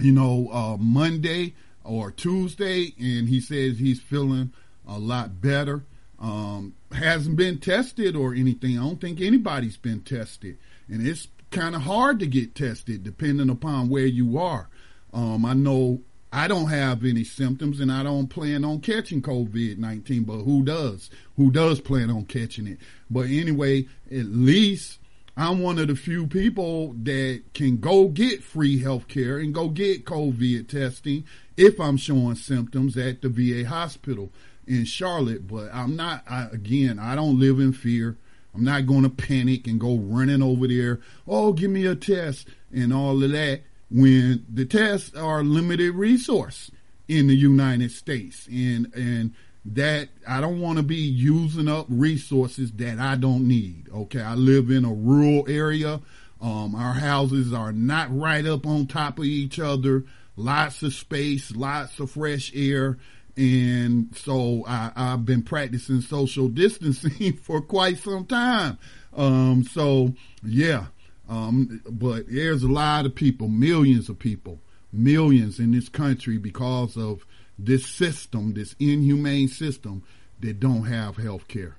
you 0.00 0.12
know, 0.12 0.48
uh, 0.50 0.76
Monday 0.78 1.54
or 1.84 2.10
Tuesday, 2.10 2.94
and 2.98 3.28
he 3.28 3.40
says 3.40 3.78
he's 3.78 4.00
feeling 4.00 4.52
a 4.86 4.98
lot 4.98 5.40
better. 5.40 5.84
Um, 6.22 6.74
hasn't 6.92 7.36
been 7.36 7.58
tested 7.58 8.14
or 8.14 8.32
anything. 8.32 8.78
I 8.78 8.82
don't 8.82 9.00
think 9.00 9.20
anybody's 9.20 9.76
been 9.76 10.00
tested. 10.00 10.56
And 10.88 11.04
it's 11.04 11.26
kind 11.50 11.74
of 11.74 11.82
hard 11.82 12.20
to 12.20 12.26
get 12.26 12.54
tested 12.54 13.02
depending 13.02 13.50
upon 13.50 13.88
where 13.88 14.06
you 14.06 14.38
are. 14.38 14.68
Um, 15.12 15.44
I 15.44 15.54
know 15.54 16.00
I 16.32 16.48
don't 16.48 16.68
have 16.68 17.04
any 17.04 17.24
symptoms 17.24 17.80
and 17.80 17.92
I 17.92 18.02
don't 18.02 18.28
plan 18.28 18.64
on 18.64 18.80
catching 18.80 19.20
COVID 19.20 19.78
19, 19.78 20.24
but 20.24 20.38
who 20.38 20.62
does? 20.62 21.10
Who 21.36 21.50
does 21.50 21.80
plan 21.80 22.10
on 22.10 22.24
catching 22.24 22.66
it? 22.66 22.78
But 23.10 23.26
anyway, 23.26 23.86
at 24.10 24.26
least 24.26 24.98
I'm 25.36 25.60
one 25.62 25.78
of 25.78 25.88
the 25.88 25.96
few 25.96 26.26
people 26.26 26.94
that 27.02 27.42
can 27.52 27.78
go 27.78 28.08
get 28.08 28.42
free 28.42 28.78
health 28.80 29.08
care 29.08 29.38
and 29.38 29.52
go 29.52 29.68
get 29.68 30.04
COVID 30.04 30.68
testing 30.68 31.24
if 31.56 31.80
I'm 31.80 31.96
showing 31.96 32.36
symptoms 32.36 32.96
at 32.96 33.22
the 33.22 33.28
VA 33.28 33.68
hospital 33.68 34.30
in 34.72 34.86
Charlotte, 34.86 35.46
but 35.46 35.68
I'm 35.72 35.96
not, 35.96 36.24
I, 36.28 36.44
again, 36.50 36.98
I 36.98 37.14
don't 37.14 37.38
live 37.38 37.60
in 37.60 37.72
fear. 37.72 38.16
I'm 38.54 38.64
not 38.64 38.86
going 38.86 39.02
to 39.02 39.10
panic 39.10 39.66
and 39.66 39.78
go 39.78 39.96
running 39.96 40.42
over 40.42 40.66
there. 40.66 41.00
Oh, 41.26 41.52
give 41.52 41.70
me 41.70 41.86
a 41.86 41.94
test 41.94 42.48
and 42.72 42.92
all 42.92 43.22
of 43.22 43.30
that 43.32 43.62
when 43.90 44.46
the 44.52 44.64
tests 44.64 45.14
are 45.14 45.42
limited 45.42 45.94
resource 45.94 46.70
in 47.06 47.26
the 47.26 47.36
United 47.36 47.90
States. 47.90 48.46
And, 48.46 48.92
and 48.94 49.34
that 49.64 50.08
I 50.26 50.40
don't 50.40 50.60
want 50.60 50.78
to 50.78 50.82
be 50.82 50.96
using 50.96 51.68
up 51.68 51.86
resources 51.88 52.72
that 52.72 52.98
I 52.98 53.16
don't 53.16 53.46
need. 53.46 53.88
Okay. 53.94 54.22
I 54.22 54.34
live 54.34 54.70
in 54.70 54.84
a 54.84 54.92
rural 54.92 55.44
area. 55.48 56.00
Um, 56.40 56.74
our 56.74 56.94
houses 56.94 57.52
are 57.52 57.72
not 57.72 58.14
right 58.16 58.44
up 58.46 58.66
on 58.66 58.86
top 58.86 59.18
of 59.18 59.24
each 59.24 59.60
other. 59.60 60.04
Lots 60.34 60.82
of 60.82 60.94
space, 60.94 61.54
lots 61.54 62.00
of 62.00 62.10
fresh 62.10 62.52
air 62.54 62.98
and 63.36 64.14
so 64.14 64.64
I, 64.66 64.92
have 64.94 65.24
been 65.24 65.42
practicing 65.42 66.00
social 66.00 66.48
distancing 66.48 67.32
for 67.42 67.60
quite 67.60 67.98
some 67.98 68.26
time. 68.26 68.78
Um, 69.14 69.64
so 69.64 70.14
yeah, 70.42 70.86
um, 71.28 71.80
but 71.88 72.26
there's 72.28 72.62
a 72.62 72.68
lot 72.68 73.06
of 73.06 73.14
people, 73.14 73.48
millions 73.48 74.08
of 74.08 74.18
people, 74.18 74.60
millions 74.92 75.58
in 75.58 75.72
this 75.72 75.88
country 75.88 76.36
because 76.36 76.96
of 76.96 77.24
this 77.58 77.86
system, 77.86 78.54
this 78.54 78.74
inhumane 78.78 79.48
system 79.48 80.02
that 80.40 80.60
don't 80.60 80.84
have 80.84 81.16
health 81.16 81.48
care. 81.48 81.76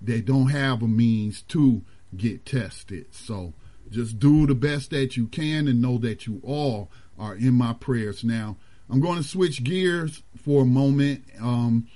They 0.00 0.20
don't 0.20 0.48
have 0.48 0.82
a 0.82 0.88
means 0.88 1.42
to 1.42 1.82
get 2.16 2.46
tested. 2.46 3.06
So 3.10 3.52
just 3.90 4.18
do 4.18 4.46
the 4.46 4.54
best 4.54 4.90
that 4.90 5.16
you 5.16 5.26
can 5.26 5.68
and 5.68 5.82
know 5.82 5.98
that 5.98 6.26
you 6.26 6.40
all 6.42 6.90
are 7.18 7.34
in 7.34 7.52
my 7.54 7.74
prayers 7.74 8.24
now 8.24 8.56
I'm 8.90 9.00
going 9.00 9.18
to 9.18 9.22
switch 9.22 9.62
gears 9.62 10.22
for 10.36 10.62
a 10.62 10.66
moment. 10.66 11.24
Um, 11.40 11.86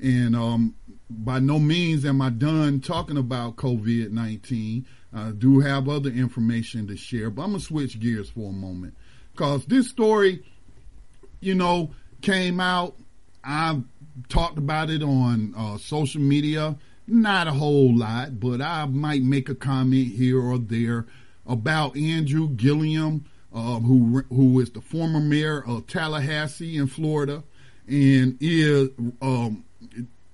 and 0.00 0.36
um, 0.36 0.74
by 1.10 1.40
no 1.40 1.58
means 1.58 2.04
am 2.04 2.22
I 2.22 2.30
done 2.30 2.80
talking 2.80 3.16
about 3.16 3.56
COVID 3.56 4.10
19. 4.10 4.86
I 5.12 5.30
do 5.30 5.60
have 5.60 5.88
other 5.88 6.10
information 6.10 6.86
to 6.88 6.96
share, 6.96 7.30
but 7.30 7.42
I'm 7.42 7.50
going 7.50 7.60
to 7.60 7.66
switch 7.66 8.00
gears 8.00 8.30
for 8.30 8.50
a 8.50 8.52
moment. 8.52 8.94
Because 9.32 9.64
this 9.66 9.88
story, 9.88 10.44
you 11.40 11.54
know, 11.54 11.90
came 12.20 12.60
out. 12.60 12.96
I've 13.42 13.82
talked 14.28 14.58
about 14.58 14.90
it 14.90 15.02
on 15.02 15.54
uh, 15.56 15.78
social 15.78 16.20
media. 16.20 16.76
Not 17.06 17.46
a 17.46 17.52
whole 17.52 17.94
lot, 17.94 18.40
but 18.40 18.60
I 18.60 18.86
might 18.86 19.22
make 19.22 19.48
a 19.48 19.54
comment 19.54 20.14
here 20.14 20.40
or 20.40 20.58
there 20.58 21.06
about 21.46 21.96
Andrew 21.96 22.48
Gillum 22.48 23.26
uh, 23.54 23.78
who 23.78 24.24
who 24.30 24.60
is 24.60 24.70
the 24.70 24.80
former 24.80 25.20
mayor 25.20 25.64
of 25.64 25.86
Tallahassee 25.86 26.76
in 26.76 26.88
Florida, 26.88 27.44
and 27.86 28.36
is 28.40 28.90
um, 29.22 29.64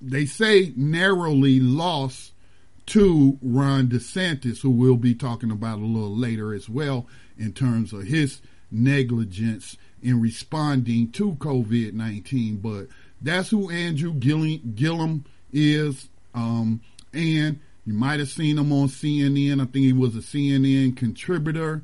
they 0.00 0.24
say 0.24 0.72
narrowly 0.74 1.60
lost 1.60 2.32
to 2.86 3.38
Ron 3.42 3.88
DeSantis, 3.88 4.62
who 4.62 4.70
we'll 4.70 4.96
be 4.96 5.14
talking 5.14 5.50
about 5.50 5.78
a 5.78 5.84
little 5.84 6.16
later 6.16 6.54
as 6.54 6.68
well 6.68 7.06
in 7.38 7.52
terms 7.52 7.92
of 7.92 8.04
his 8.04 8.40
negligence 8.70 9.76
in 10.02 10.20
responding 10.20 11.12
to 11.12 11.34
COVID 11.34 11.92
nineteen. 11.92 12.56
But 12.56 12.86
that's 13.20 13.50
who 13.50 13.70
Andrew 13.70 14.14
Gillum, 14.14 14.72
Gillum 14.74 15.26
is. 15.52 16.08
Um, 16.34 16.80
and 17.12 17.60
you 17.84 17.92
might 17.92 18.20
have 18.20 18.28
seen 18.28 18.56
him 18.56 18.72
on 18.72 18.88
CNN. 18.88 19.60
I 19.60 19.64
think 19.64 19.84
he 19.84 19.92
was 19.92 20.16
a 20.16 20.20
CNN 20.20 20.96
contributor. 20.96 21.82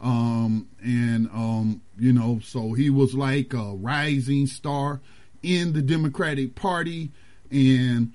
Um, 0.00 0.68
and, 0.82 1.28
um, 1.28 1.82
you 1.98 2.12
know, 2.12 2.40
so 2.42 2.72
he 2.72 2.90
was 2.90 3.14
like 3.14 3.52
a 3.52 3.74
rising 3.74 4.46
star 4.46 5.00
in 5.42 5.72
the 5.72 5.82
Democratic 5.82 6.54
Party. 6.54 7.10
And 7.50 8.12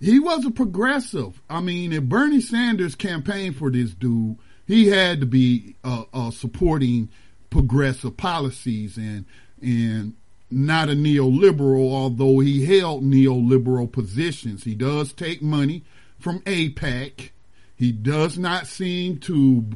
he 0.00 0.18
was 0.18 0.44
a 0.46 0.50
progressive. 0.50 1.42
I 1.50 1.60
mean, 1.60 1.92
if 1.92 2.04
Bernie 2.04 2.40
Sanders 2.40 2.94
campaigned 2.94 3.56
for 3.56 3.70
this 3.70 3.92
dude, 3.92 4.38
he 4.66 4.88
had 4.88 5.20
to 5.20 5.26
be 5.26 5.74
uh, 5.84 6.04
uh, 6.12 6.30
supporting 6.30 7.08
progressive 7.50 8.16
policies 8.16 8.96
and 8.96 9.24
and 9.60 10.14
not 10.50 10.88
a 10.88 10.92
neoliberal, 10.92 11.92
although 11.92 12.38
he 12.40 12.64
held 12.64 13.04
neoliberal 13.04 13.90
positions. 13.90 14.64
He 14.64 14.74
does 14.74 15.12
take 15.12 15.42
money 15.42 15.84
from 16.18 16.40
AIPAC. 16.40 17.30
He 17.76 17.92
does 17.92 18.38
not 18.38 18.66
seem 18.66 19.18
to 19.18 19.66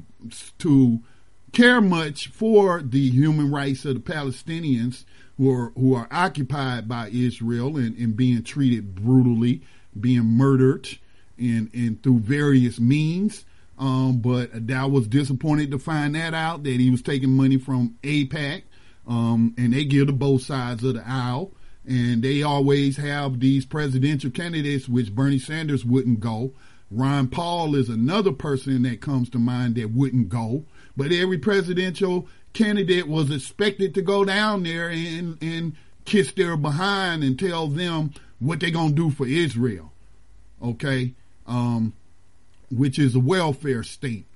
to 0.59 1.01
care 1.55 1.81
much 1.81 2.29
for 2.29 2.83
the 2.83 3.11
human 3.11 3.51
rights 3.51 3.85
of 3.85 3.95
the 3.95 4.13
Palestinians 4.13 5.05
who 5.37 5.51
are 5.51 5.73
who 5.77 5.95
are 5.95 6.09
occupied 6.11 6.89
by 6.89 7.09
Israel 7.09 7.77
and, 7.77 7.97
and 7.97 8.17
being 8.17 8.43
treated 8.43 8.95
brutally, 8.95 9.63
being 9.99 10.25
murdered 10.25 10.89
and 11.39 11.71
and 11.73 12.03
through 12.03 12.21
various 12.21 12.79
means. 12.79 13.45
Um, 13.79 14.19
but 14.19 14.51
I 14.71 14.87
was 14.87 15.09
disappointed 15.09 15.73
to 15.73 15.79
find 15.79 16.15
that 16.15 16.35
out 16.35 16.63
that 16.63 16.81
he 16.81 16.91
was 16.91 17.03
taking 17.03 17.31
money 17.31 17.57
from 17.59 17.97
AIPAC, 18.03 18.63
Um, 19.07 19.55
and 19.59 19.73
they 19.73 19.85
give 19.85 20.07
to 20.07 20.13
both 20.13 20.43
sides 20.43 20.85
of 20.85 20.95
the 20.95 21.09
aisle. 21.09 21.53
And 21.87 22.23
they 22.23 22.43
always 22.43 22.97
have 22.97 23.41
these 23.41 23.67
presidential 23.67 24.31
candidates, 24.31 24.89
which 24.89 25.15
Bernie 25.15 25.39
Sanders 25.39 25.85
wouldn't 25.85 26.21
go. 26.21 26.53
Ron 26.91 27.29
Paul 27.29 27.75
is 27.75 27.89
another 27.89 28.33
person 28.33 28.83
that 28.83 29.01
comes 29.01 29.29
to 29.31 29.39
mind 29.39 29.75
that 29.75 29.91
wouldn't 29.91 30.29
go. 30.29 30.65
But 30.97 31.13
every 31.13 31.39
presidential 31.39 32.29
candidate 32.53 33.09
was 33.09 33.31
expected 33.31 33.95
to 33.95 34.03
go 34.03 34.25
down 34.25 34.63
there 34.63 34.89
and, 34.89 35.43
and 35.43 35.77
kiss 36.05 36.33
their 36.33 36.57
behind 36.57 37.25
and 37.25 37.39
tell 37.39 37.67
them 37.69 38.13
what 38.39 38.61
they're 38.61 38.71
going 38.71 38.91
to 38.91 38.95
do 38.95 39.11
for 39.11 39.27
Israel. 39.27 39.93
Okay. 40.63 41.15
Um, 41.47 41.93
which 42.71 42.99
is 42.99 43.15
a 43.15 43.21
welfare 43.21 43.83
state. 43.83 44.27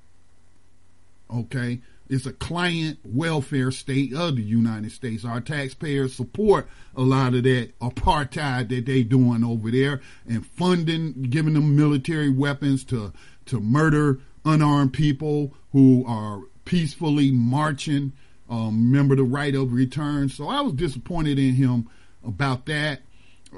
Okay. 1.32 1.80
It's 2.08 2.24
a 2.24 2.32
client 2.32 2.98
welfare 3.04 3.70
state 3.70 4.14
of 4.14 4.36
the 4.36 4.42
United 4.42 4.92
States. 4.92 5.26
Our 5.26 5.42
taxpayers 5.42 6.14
support 6.14 6.66
a 6.96 7.02
lot 7.02 7.34
of 7.34 7.42
that 7.42 7.78
apartheid 7.80 8.70
that 8.70 8.86
they 8.86 9.02
doing 9.02 9.44
over 9.44 9.70
there 9.70 10.00
and 10.26 10.46
funding, 10.46 11.24
giving 11.24 11.52
them 11.52 11.76
military 11.76 12.30
weapons 12.30 12.82
to, 12.84 13.12
to 13.46 13.60
murder 13.60 14.20
unarmed 14.44 14.92
people 14.92 15.54
who 15.72 16.04
are 16.06 16.42
peacefully 16.64 17.30
marching. 17.30 18.12
Um, 18.48 18.90
remember 18.90 19.16
the 19.16 19.24
right 19.24 19.54
of 19.54 19.72
return. 19.72 20.28
So 20.28 20.48
I 20.48 20.60
was 20.60 20.72
disappointed 20.72 21.38
in 21.38 21.54
him 21.54 21.88
about 22.24 22.66
that. 22.66 23.00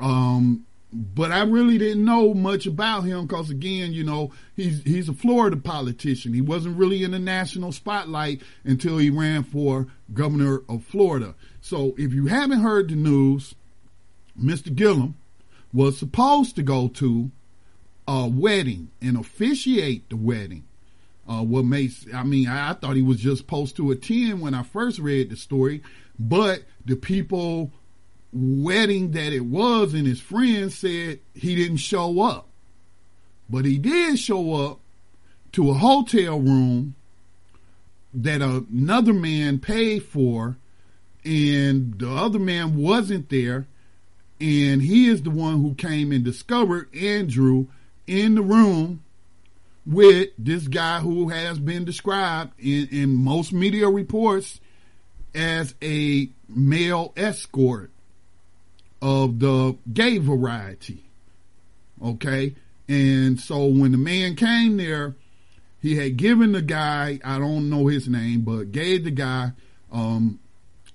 Um, 0.01 0.67
but 0.93 1.31
I 1.31 1.43
really 1.43 1.79
didn't 1.79 2.05
know 2.05 2.35
much 2.35 2.67
about 2.67 3.03
him 3.03 3.27
because 3.27 3.51
again, 3.51 3.93
you 3.93 4.03
know, 4.03 4.33
he's 4.57 4.83
he's 4.83 5.09
a 5.09 5.13
Florida 5.13 5.57
politician. 5.57 6.35
He 6.35 6.41
wasn't 6.41 6.77
really 6.77 7.05
in 7.05 7.13
the 7.13 7.19
national 7.19 7.73
spotlight 7.73 8.43
until 8.65 8.99
he 8.99 9.09
ran 9.09 9.45
for 9.45 9.87
governor 10.13 10.63
of 10.69 10.85
Florida. 10.85 11.35
So 11.61 11.95
if 11.97 12.13
you 12.13 12.27
haven't 12.27 12.61
heard 12.61 12.89
the 12.89 12.97
news, 12.97 13.55
Mr. 14.41 14.75
Gillum 14.75 15.17
was 15.73 15.97
supposed 15.97 16.57
to 16.57 16.63
go 16.63 16.89
to 16.89 17.31
a 18.09 18.29
wedding 18.29 18.91
and 19.01 19.17
officiate 19.17 20.09
the 20.11 20.17
wedding. 20.17 20.65
Uh, 21.31 21.45
what 21.45 21.65
makes 21.65 22.07
I 22.13 22.25
mean 22.25 22.49
I, 22.49 22.71
I 22.71 22.73
thought 22.75 22.97
he 22.97 23.03
was 23.03 23.21
just 23.21 23.39
supposed 23.39 23.77
to 23.77 23.93
attend 23.93 24.41
when 24.41 24.53
I 24.53 24.65
first 24.65 24.99
read 24.99 25.31
the 25.31 25.37
story, 25.37 25.81
but 26.19 26.65
the 26.85 26.97
people 26.97 27.71
wedding 28.33 29.13
that 29.13 29.33
it 29.33 29.45
was 29.45 29.95
and 29.95 30.09
his 30.09 30.21
friends 30.21 30.77
said 30.77 31.21
he 31.33 31.55
didn't 31.55 31.77
show 31.77 32.21
up. 32.21 32.49
But 33.49 33.65
he 33.65 33.79
did 33.79 34.19
show 34.19 34.55
up 34.55 34.81
to 35.53 35.71
a 35.71 35.75
hotel 35.75 36.41
room 36.41 36.97
that 38.13 38.43
another 38.43 39.13
man 39.13 39.61
paid 39.61 40.03
for 40.03 40.57
and 41.25 41.97
the 41.97 42.11
other 42.11 42.41
man 42.41 42.75
wasn't 42.75 43.29
there 43.29 43.69
and 44.41 44.83
he 44.83 45.07
is 45.07 45.23
the 45.23 45.31
one 45.31 45.63
who 45.63 45.75
came 45.75 46.11
and 46.11 46.25
discovered 46.25 46.93
Andrew 46.93 47.67
in 48.09 48.35
the 48.35 48.43
room 48.43 49.05
with 49.91 50.29
this 50.39 50.69
guy 50.69 51.01
who 51.01 51.31
has 51.31 51.59
been 51.59 51.85
described 51.85 52.53
in, 52.61 52.89
in 52.93 53.13
most 53.13 53.53
media 53.53 53.89
reports 53.89 54.61
as 55.35 55.75
a 55.83 56.29
male 56.49 57.13
escort 57.17 57.91
of 59.03 59.41
the 59.41 59.77
gay 59.93 60.19
variety. 60.19 61.03
Okay. 62.03 62.55
And 62.89 63.41
so 63.41 63.67
when 63.67 63.91
the 63.91 63.99
man 63.99 64.37
came 64.37 64.77
there, 64.77 65.17
he 65.83 65.97
had 65.97 66.17
given 66.17 66.53
the 66.53 66.63
guy, 66.63 67.19
I 67.25 67.39
don't 67.39 67.69
know 67.69 67.87
his 67.89 68.09
name, 68.09 68.43
but 68.43 68.71
gave 68.73 69.05
the 69.05 69.11
guy, 69.11 69.53
um, 69.91 70.39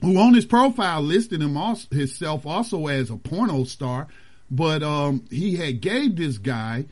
who 0.01 0.17
on 0.17 0.35
his 0.35 0.45
profile 0.45 1.01
listed 1.01 1.41
him 1.41 1.57
also, 1.57 1.87
himself 1.93 2.45
also 2.45 2.87
as 2.87 3.09
a 3.09 3.17
porno 3.17 3.63
star, 3.65 4.07
but, 4.51 4.83
um, 4.83 5.25
he 5.29 5.55
had 5.55 5.81
gave 5.81 6.15
this 6.15 6.37
guy, 6.37 6.85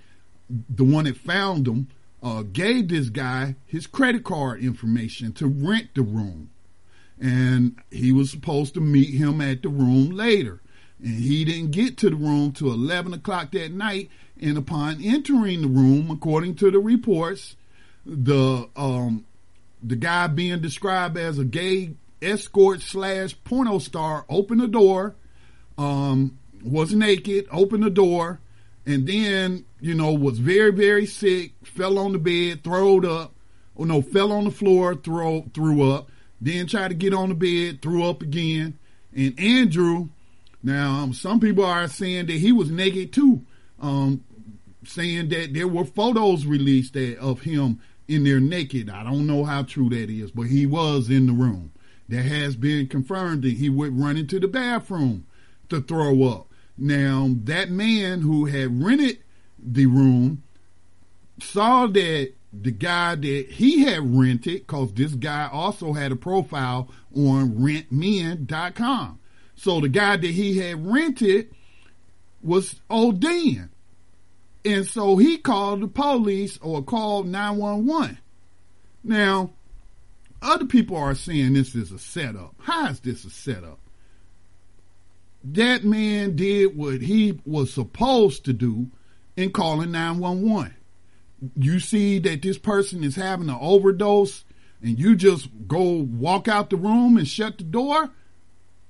the 0.70 0.84
one 0.84 1.06
that 1.06 1.18
found 1.18 1.68
him, 1.68 1.88
uh, 2.22 2.44
gave 2.44 2.88
this 2.88 3.10
guy 3.10 3.56
his 3.66 3.88
credit 3.88 4.24
card 4.24 4.62
information 4.62 5.34
to 5.34 5.48
rent 5.48 5.90
the 5.96 6.02
room. 6.02 6.50
And 7.20 7.78
he 7.92 8.12
was 8.12 8.32
supposed 8.32 8.74
to 8.74 8.82
meet 8.82 9.14
him 9.14 9.42
at 9.42 9.62
the 9.62 9.70
room 9.70 10.12
later 10.12 10.62
and 11.04 11.20
he 11.20 11.44
didn't 11.44 11.72
get 11.72 11.98
to 11.98 12.10
the 12.10 12.16
room 12.16 12.54
till 12.54 12.72
11 12.72 13.14
o'clock 13.14 13.52
that 13.52 13.72
night. 13.72 14.10
And 14.40 14.58
upon 14.58 15.02
entering 15.04 15.62
the 15.62 15.68
room, 15.68 16.10
according 16.10 16.56
to 16.56 16.72
the 16.72 16.80
reports, 16.80 17.56
the 18.06 18.68
um, 18.76 19.26
the 19.82 19.96
guy 19.96 20.28
being 20.28 20.62
described 20.62 21.18
as 21.18 21.38
a 21.38 21.46
gay 21.46 21.92
escort 22.22 22.82
slash 22.82 23.36
porno 23.44 23.80
star 23.80 24.26
opened 24.30 24.62
the 24.62 24.68
door, 24.68 25.16
um, 25.78 26.38
was 26.64 26.94
naked, 26.94 27.48
opened 27.52 27.84
the 27.84 27.90
door, 27.90 28.40
and 28.86 29.08
then 29.08 29.66
you 29.80 29.94
know 29.94 30.14
was 30.14 30.40
very 30.40 30.72
very 30.72 31.06
sick, 31.06 31.54
fell 31.64 31.98
on 31.98 32.14
the 32.14 32.20
bed, 32.20 32.64
throwed 32.64 33.06
up, 33.06 33.34
or 33.76 33.86
no, 33.86 34.02
fell 34.02 34.32
on 34.32 34.46
the 34.46 34.52
floor, 34.52 34.96
throw 34.96 35.46
threw 35.54 35.92
up, 35.92 36.10
then 36.42 36.68
tried 36.68 36.90
to 36.90 36.96
get 36.96 37.14
on 37.14 37.30
the 37.30 37.36
bed, 37.36 37.82
threw 37.82 38.04
up 38.04 38.22
again, 38.22 38.78
and 39.16 39.40
Andrew 39.40 40.10
now, 40.64 41.02
um, 41.02 41.14
some 41.14 41.42
people 41.42 41.66
are 41.66 41.90
saying 41.90 42.28
that 42.28 42.38
he 42.38 42.54
was 42.54 42.72
naked 42.72 43.12
too, 43.12 43.42
um, 43.82 44.24
saying 44.86 45.28
that 45.30 45.54
there 45.54 45.68
were 45.68 45.84
photos 45.84 46.46
released 46.46 46.94
that, 46.94 47.20
of 47.20 47.42
him 47.42 47.82
in 48.08 48.24
there 48.24 48.40
naked. 48.40 48.90
I 48.90 49.04
don't 49.04 49.28
know 49.28 49.44
how 49.44 49.64
true 49.64 49.90
that 49.90 50.10
is, 50.10 50.32
but 50.32 50.44
he 50.44 50.66
was 50.66 51.10
in 51.10 51.28
the 51.28 51.34
room. 51.34 51.74
That 52.08 52.24
has 52.24 52.56
been 52.56 52.88
confirmed 52.88 53.44
that 53.44 53.54
he 53.54 53.70
would 53.70 54.00
run 54.00 54.16
into 54.18 54.40
the 54.40 54.48
bathroom 54.48 55.26
to 55.70 55.82
throw 55.82 56.24
up. 56.24 56.48
Now, 56.78 57.30
that 57.44 57.70
man 57.70 58.22
who 58.22 58.46
had 58.46 58.84
rented 58.84 59.20
the 59.60 59.86
room 59.86 60.44
saw 61.40 61.88
that 61.88 62.34
the 62.52 62.72
guy 62.72 63.16
that 63.16 63.48
he 63.50 63.84
had 63.84 64.16
rented, 64.16 64.68
because 64.68 64.94
this 64.94 65.16
guy 65.16 65.50
also 65.52 65.94
had 65.94 66.12
a 66.12 66.16
profile 66.16 66.90
on 67.16 67.52
rentmen.com. 67.54 69.20
So 69.56 69.80
the 69.80 69.90
guy 69.90 70.18
that 70.18 70.28
he 70.28 70.58
had 70.58 70.86
rented 70.86 71.50
was 72.42 72.76
ODing. 72.90 73.70
And 74.66 74.86
so 74.86 75.18
he 75.18 75.38
called 75.38 75.82
the 75.82 75.88
police 75.88 76.58
or 76.62 76.84
called 76.84 77.28
911. 77.28 78.18
Now, 79.04 79.52
other 80.42 80.66
people 80.66 80.98
are 80.98 81.16
saying 81.16 81.54
this 81.54 81.76
is 81.76 81.92
a 81.92 82.00
setup. 82.00 82.56
How 82.60 82.88
is 82.88 83.00
this 83.00 83.26
a 83.26 83.30
setup? 83.30 83.80
That 85.44 85.84
man 85.84 86.36
did 86.36 86.78
what 86.78 87.02
he 87.02 87.40
was 87.46 87.74
supposed 87.74 88.46
to 88.46 88.54
do 88.54 88.88
in 89.36 89.52
calling 89.52 89.92
911. 89.92 90.74
You 91.58 91.80
see 91.80 92.20
that 92.20 92.42
this 92.42 92.58
person 92.58 93.04
is 93.04 93.16
having 93.16 93.50
an 93.50 93.58
overdose 93.60 94.46
and 94.82 94.98
you 94.98 95.16
just 95.16 95.50
go 95.68 95.82
walk 95.82 96.48
out 96.48 96.70
the 96.70 96.78
room 96.78 97.18
and 97.18 97.28
shut 97.28 97.58
the 97.58 97.64
door 97.66 98.10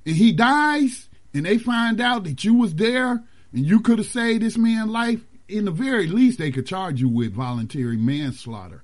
and 0.06 0.16
he 0.16 0.32
dies 0.32 1.10
and 1.34 1.46
they 1.46 1.58
find 1.58 2.00
out 2.00 2.26
that 2.26 2.44
you 2.44 2.54
was 2.54 2.76
there 2.76 3.24
and 3.54 3.66
you 3.66 3.80
could 3.80 3.98
have 3.98 4.08
saved 4.08 4.44
this 4.44 4.58
man's 4.58 4.90
life, 4.90 5.22
in 5.48 5.66
the 5.66 5.72
very 5.72 6.08
least 6.08 6.40
they 6.40 6.52
could 6.52 6.66
charge 6.66 7.02
you 7.02 7.10
with 7.10 7.34
voluntary 7.34 7.98
manslaughter. 7.98 8.84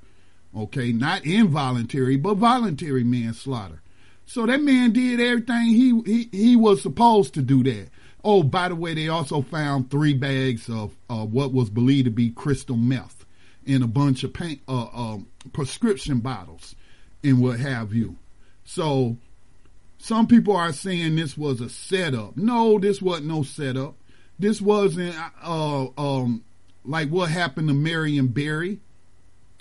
Okay, 0.55 0.91
not 0.91 1.25
involuntary, 1.25 2.17
but 2.17 2.35
voluntary 2.35 3.03
manslaughter. 3.03 3.81
So 4.29 4.45
that 4.45 4.61
man 4.61 4.93
did 4.93 5.19
everything 5.19 5.65
he 5.69 6.01
he, 6.05 6.29
he 6.31 6.55
was 6.55 6.83
supposed 6.83 7.33
to 7.33 7.41
do 7.41 7.63
that. 7.63 7.89
Oh, 8.23 8.43
by 8.43 8.69
the 8.69 8.75
way, 8.75 8.93
they 8.93 9.07
also 9.07 9.41
found 9.41 9.89
three 9.89 10.13
bags 10.13 10.69
of 10.69 10.95
uh, 11.09 11.25
what 11.25 11.51
was 11.51 11.71
believed 11.71 12.05
to 12.05 12.11
be 12.11 12.29
crystal 12.29 12.77
meth 12.77 13.25
in 13.65 13.81
a 13.81 13.87
bunch 13.87 14.23
of 14.23 14.31
paint, 14.31 14.61
uh, 14.67 14.83
uh, 14.93 15.17
prescription 15.51 16.19
bottles 16.19 16.75
and 17.23 17.41
what 17.41 17.59
have 17.59 17.91
you. 17.91 18.17
So 18.65 19.17
some 19.97 20.27
people 20.27 20.55
are 20.55 20.73
saying 20.73 21.15
this 21.15 21.35
was 21.35 21.59
a 21.59 21.67
setup. 21.67 22.37
No, 22.37 22.77
this 22.77 23.01
wasn't 23.01 23.29
no 23.29 23.41
setup. 23.41 23.95
This 24.37 24.61
wasn't 24.61 25.15
uh, 25.41 25.87
um, 25.97 26.43
like 26.85 27.09
what 27.09 27.31
happened 27.31 27.69
to 27.69 27.73
Marion 27.73 28.27
Barry, 28.27 28.79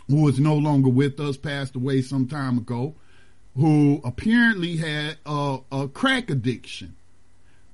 who 0.08 0.28
is 0.28 0.38
no 0.38 0.56
longer 0.56 0.90
with 0.90 1.18
us, 1.20 1.38
passed 1.38 1.74
away 1.74 2.02
some 2.02 2.28
time 2.28 2.58
ago, 2.58 2.96
who 3.56 4.00
apparently 4.04 4.76
had 4.76 5.18
a, 5.26 5.58
a 5.72 5.88
crack 5.88 6.30
addiction. 6.30 6.94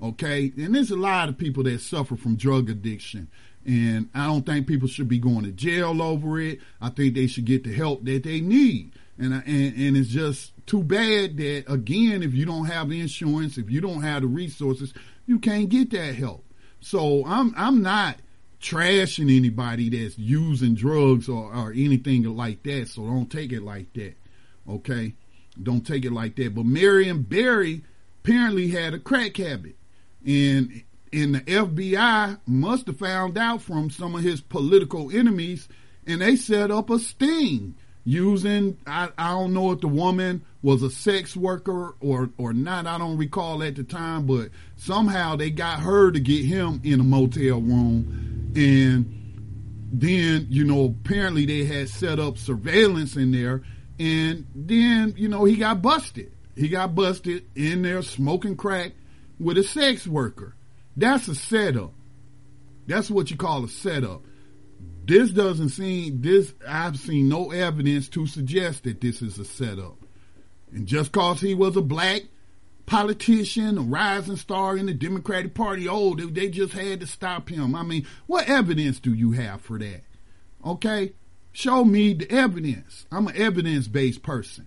Okay, 0.03 0.53
and 0.57 0.75
there's 0.75 0.91
a 0.91 0.97
lot 0.97 1.29
of 1.29 1.39
people 1.39 1.63
that 1.63 1.81
suffer 1.81 2.17
from 2.17 2.37
drug 2.37 2.69
addiction, 2.69 3.29
and 3.65 4.09
I 4.15 4.27
don't 4.27 4.45
think 4.45 4.67
people 4.67 4.89
should 4.89 5.09
be 5.09 5.19
going 5.19 5.45
to 5.45 5.53
jail 5.53 6.03
over 6.03 6.39
it. 6.41 6.61
I 6.81 6.91
think 6.91 7.15
they 7.15 7.27
should 7.27 7.47
get 7.47 7.65
the 7.65 7.73
help 7.73 8.05
that 8.05 8.25
they 8.25 8.41
need, 8.41 8.93
and 9.19 9.33
and 9.33 9.77
and 9.77 9.97
it's 9.97 10.11
just 10.11 10.53
too 10.67 10.83
bad 10.83 11.37
that 11.39 11.65
again, 11.69 12.23
if 12.23 12.35
you 12.35 12.45
don't 12.45 12.67
have 12.67 12.91
the 12.91 13.01
insurance, 13.01 13.57
if 13.57 13.71
you 13.71 13.81
don't 13.81 14.03
have 14.03 14.23
the 14.23 14.29
resources, 14.29 14.93
you 15.27 15.39
can't 15.39 15.69
get 15.69 15.91
that 15.93 16.15
help. 16.17 16.45
So 16.81 17.25
I'm 17.25 17.55
I'm 17.57 17.81
not 17.81 18.17
trashing 18.61 19.35
anybody 19.35 19.91
that's 19.91 20.19
using 20.19 20.75
drugs 20.75 21.29
or, 21.29 21.55
or 21.55 21.71
anything 21.73 22.25
like 22.25 22.63
that. 22.63 22.89
So 22.89 23.03
don't 23.03 23.31
take 23.31 23.53
it 23.53 23.63
like 23.63 23.93
that. 23.93 24.15
Okay? 24.69 25.15
Don't 25.63 25.87
take 25.87 26.05
it 26.05 26.13
like 26.13 26.37
that. 26.37 26.55
But 26.55 26.67
Marion 26.67 27.23
Barry 27.23 27.83
apparently 28.23 28.69
had 28.69 28.95
a 28.95 28.99
crack 28.99 29.37
habit. 29.37 29.77
And 30.27 30.83
and 31.13 31.37
the 31.37 31.41
FBI 31.43 32.41
must 32.47 32.89
have 32.89 32.99
found 32.99 33.39
out 33.39 33.63
from 33.63 33.91
some 33.91 34.15
of 34.15 34.23
his 34.23 34.41
political 34.41 35.17
enemies 35.17 35.69
and 36.07 36.21
they 36.21 36.37
set 36.37 36.71
up 36.71 36.91
a 36.91 36.99
sting 36.99 37.75
using 38.05 38.77
I, 38.87 39.11
I 39.17 39.31
don't 39.31 39.55
know 39.55 39.71
if 39.71 39.81
the 39.81 39.89
woman 39.89 40.45
was 40.63 40.83
a 40.83 40.91
sex 40.91 41.37
worker 41.37 41.95
or 42.01 42.31
or 42.37 42.53
not 42.53 42.87
I 42.87 42.99
don't 42.99 43.17
recall 43.17 43.63
at 43.63 43.77
the 43.77 43.85
time 43.85 44.27
but 44.27 44.51
somehow 44.77 45.37
they 45.37 45.51
got 45.51 45.81
her 45.81 46.11
to 46.11 46.21
get 46.21 46.45
him 46.45 46.81
in 46.85 47.01
a 47.01 47.05
motel 47.05 47.61
room 47.61 48.53
and 48.57 49.21
then 49.93 50.47
you 50.51 50.65
know 50.65 50.87
apparently 50.87 51.47
they 51.47 51.65
had 51.65 51.89
set 51.89 52.19
up 52.19 52.39
surveillance 52.39 53.17
in 53.17 53.31
there 53.31 53.63
and 53.99 54.47
then 54.55 55.15
you 55.17 55.29
know 55.29 55.45
he 55.45 55.57
got 55.57 55.83
busted 55.83 56.33
he 56.57 56.69
got 56.69 56.95
busted 56.95 57.45
in 57.55 57.83
there 57.83 58.03
smoking 58.03 58.57
crack 58.57 58.93
with 59.39 59.59
a 59.59 59.65
sex 59.65 60.07
worker 60.07 60.55
that's 60.97 61.29
a 61.29 61.35
setup 61.35 61.93
that's 62.87 63.11
what 63.11 63.31
you 63.31 63.37
call 63.37 63.65
a 63.65 63.69
setup 63.69 64.23
this 65.07 65.31
doesn't 65.31 65.69
seem 65.69 66.23
this 66.23 66.55
I've 66.67 66.99
seen 66.99 67.29
no 67.29 67.51
evidence 67.51 68.09
to 68.11 68.27
suggest 68.27 68.85
that 68.85 69.01
this 69.01 69.21
is 69.21 69.39
a 69.39 69.45
setup. 69.45 69.99
And 70.73 70.87
just 70.87 71.13
cause 71.13 71.41
he 71.41 71.55
was 71.55 71.77
a 71.77 71.83
black 71.83 72.23
politician, 72.87 73.77
a 73.77 73.83
rising 73.83 74.37
star 74.37 74.77
in 74.77 74.87
the 74.87 74.95
Democratic 74.95 75.55
Party, 75.55 75.87
oh, 75.89 76.15
they, 76.15 76.25
they 76.25 76.49
just 76.49 76.73
had 76.73 77.01
to 77.01 77.07
stop 77.07 77.51
him. 77.51 77.75
I 77.75 77.83
mean, 77.83 78.07
what 78.27 78.49
evidence 78.49 78.99
do 78.99 79.13
you 79.13 79.33
have 79.33 79.61
for 79.61 79.79
that? 79.79 80.03
Okay? 80.65 81.13
Show 81.55 81.85
me 81.85 82.15
the 82.15 82.31
evidence. 82.31 83.07
I'm 83.13 83.29
an 83.29 83.37
evidence 83.37 83.87
based 83.87 84.23
person. 84.23 84.67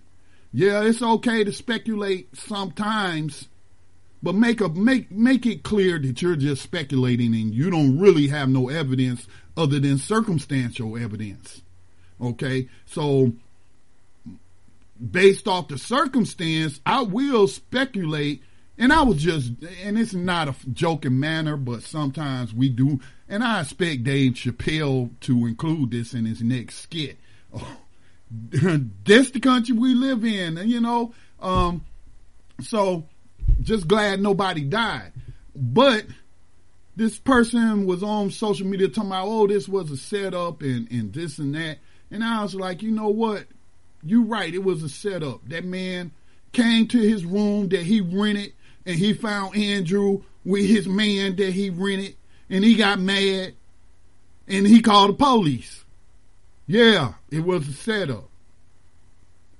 Yeah, 0.52 0.82
it's 0.82 1.02
okay 1.02 1.44
to 1.44 1.52
speculate 1.52 2.34
sometimes, 2.34 3.48
but 4.22 4.34
make 4.34 4.62
a 4.62 4.70
make 4.70 5.12
make 5.12 5.44
it 5.44 5.62
clear 5.62 5.98
that 5.98 6.22
you're 6.22 6.34
just 6.34 6.62
speculating 6.62 7.34
and 7.34 7.54
you 7.54 7.70
don't 7.70 8.00
really 8.00 8.28
have 8.28 8.48
no 8.48 8.70
evidence 8.70 9.28
other 9.54 9.78
than 9.78 9.98
circumstantial 9.98 10.96
evidence. 10.96 11.60
Okay, 12.20 12.70
so 12.86 13.32
based 14.98 15.46
off 15.46 15.68
the 15.68 15.76
circumstance, 15.76 16.80
I 16.86 17.02
will 17.02 17.48
speculate, 17.48 18.42
and 18.78 18.94
I 18.94 19.02
was 19.02 19.22
just, 19.22 19.52
and 19.82 19.98
it's 19.98 20.14
not 20.14 20.48
a 20.48 20.54
joking 20.72 21.20
manner, 21.20 21.58
but 21.58 21.82
sometimes 21.82 22.54
we 22.54 22.70
do, 22.70 22.98
and 23.28 23.44
I 23.44 23.60
expect 23.60 24.04
Dave 24.04 24.32
Chappelle 24.32 25.10
to 25.20 25.46
include 25.46 25.90
this 25.90 26.14
in 26.14 26.24
his 26.24 26.42
next 26.42 26.76
skit. 26.76 27.18
Oh, 28.30 28.80
this 29.04 29.30
the 29.30 29.40
country 29.40 29.74
we 29.74 29.94
live 29.94 30.22
in, 30.22 30.58
and 30.58 30.70
you 30.70 30.82
know, 30.82 31.14
um, 31.40 31.86
so 32.60 33.06
just 33.62 33.88
glad 33.88 34.20
nobody 34.20 34.64
died, 34.64 35.12
but 35.56 36.04
this 36.98 37.16
person 37.16 37.86
was 37.86 38.02
on 38.02 38.30
social 38.30 38.66
media 38.66 38.88
talking 38.88 39.10
about, 39.10 39.28
oh, 39.28 39.46
this 39.46 39.68
was 39.68 39.88
a 39.92 39.96
setup 39.96 40.62
and, 40.62 40.90
and 40.90 41.12
this 41.12 41.38
and 41.38 41.54
that. 41.54 41.78
And 42.10 42.24
I 42.24 42.42
was 42.42 42.56
like, 42.56 42.82
you 42.82 42.90
know 42.90 43.08
what? 43.08 43.44
You're 44.02 44.24
right. 44.24 44.52
It 44.52 44.64
was 44.64 44.82
a 44.82 44.88
setup. 44.88 45.48
That 45.48 45.64
man 45.64 46.10
came 46.52 46.88
to 46.88 46.98
his 46.98 47.24
room 47.24 47.68
that 47.68 47.82
he 47.82 48.00
rented 48.00 48.52
and 48.84 48.98
he 48.98 49.12
found 49.12 49.56
Andrew 49.56 50.24
with 50.44 50.66
his 50.66 50.88
man 50.88 51.36
that 51.36 51.52
he 51.52 51.70
rented 51.70 52.16
and 52.50 52.64
he 52.64 52.74
got 52.74 52.98
mad 52.98 53.54
and 54.46 54.66
he 54.66 54.80
called 54.80 55.10
the 55.10 55.14
police. 55.14 55.84
Yeah, 56.66 57.14
it 57.30 57.44
was 57.44 57.68
a 57.68 57.72
setup. 57.72 58.28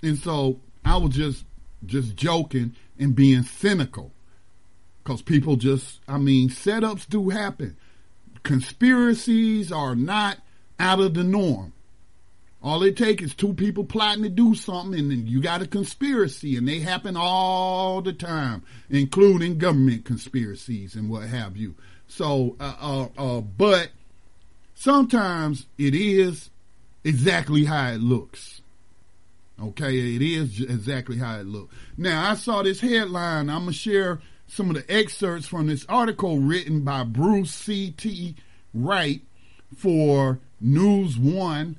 And 0.03 0.19
so 0.19 0.61
I 0.85 0.97
was 0.97 1.15
just, 1.15 1.45
just 1.87 2.17
joking 2.17 2.75
and 2.99 3.15
being 3.15 3.43
cynical. 3.43 4.13
Because 5.03 5.23
people 5.23 5.57
just, 5.57 6.01
I 6.07 6.19
mean, 6.19 6.51
setups 6.51 7.09
do 7.09 7.31
happen. 7.31 7.77
Conspiracies 8.43 9.73
are 9.73 9.95
not 9.95 10.39
out 10.79 11.01
of 11.01 11.15
the 11.15 11.25
norm. 11.25 11.73
All 12.63 12.83
it 12.83 12.97
takes 12.97 13.23
is 13.23 13.35
two 13.35 13.55
people 13.55 13.85
plotting 13.85 14.25
to 14.25 14.29
do 14.29 14.55
something, 14.55 14.99
and 14.99 15.11
then 15.11 15.27
you 15.27 15.41
got 15.41 15.63
a 15.63 15.67
conspiracy, 15.67 16.57
and 16.57 16.67
they 16.67 16.81
happen 16.81 17.17
all 17.17 18.03
the 18.03 18.13
time, 18.13 18.65
including 18.91 19.59
government 19.59 20.05
conspiracies 20.05 20.97
and 20.97 21.09
what 21.09 21.29
have 21.29 21.57
you. 21.57 21.77
So, 22.09 22.57
uh, 22.59 22.75
uh, 22.81 23.09
uh, 23.19 23.41
but 23.41 23.91
sometimes 24.75 25.67
it 25.77 25.95
is 25.95 26.51
exactly 27.05 27.65
how 27.65 27.91
it 27.93 28.01
looks. 28.01 28.63
Okay, 29.61 30.17
it 30.17 30.23
is 30.23 30.61
exactly 30.61 31.19
how 31.19 31.39
it 31.39 31.47
looks. 31.47 31.75
Now, 31.97 32.31
I 32.31 32.35
saw 32.35 32.63
this 32.63 32.81
headline. 32.81 33.51
I'm 33.51 33.63
gonna 33.63 33.73
share 33.73 34.21
some 34.47 34.71
of 34.71 34.77
the 34.77 34.93
excerpts 34.93 35.47
from 35.47 35.67
this 35.67 35.85
article 35.89 36.39
written 36.39 36.83
by 36.83 37.05
Bruce 37.05 37.51
C.T. 37.53 38.35
Wright 38.73 39.21
for 39.77 40.39
News 40.61 41.19
One. 41.19 41.79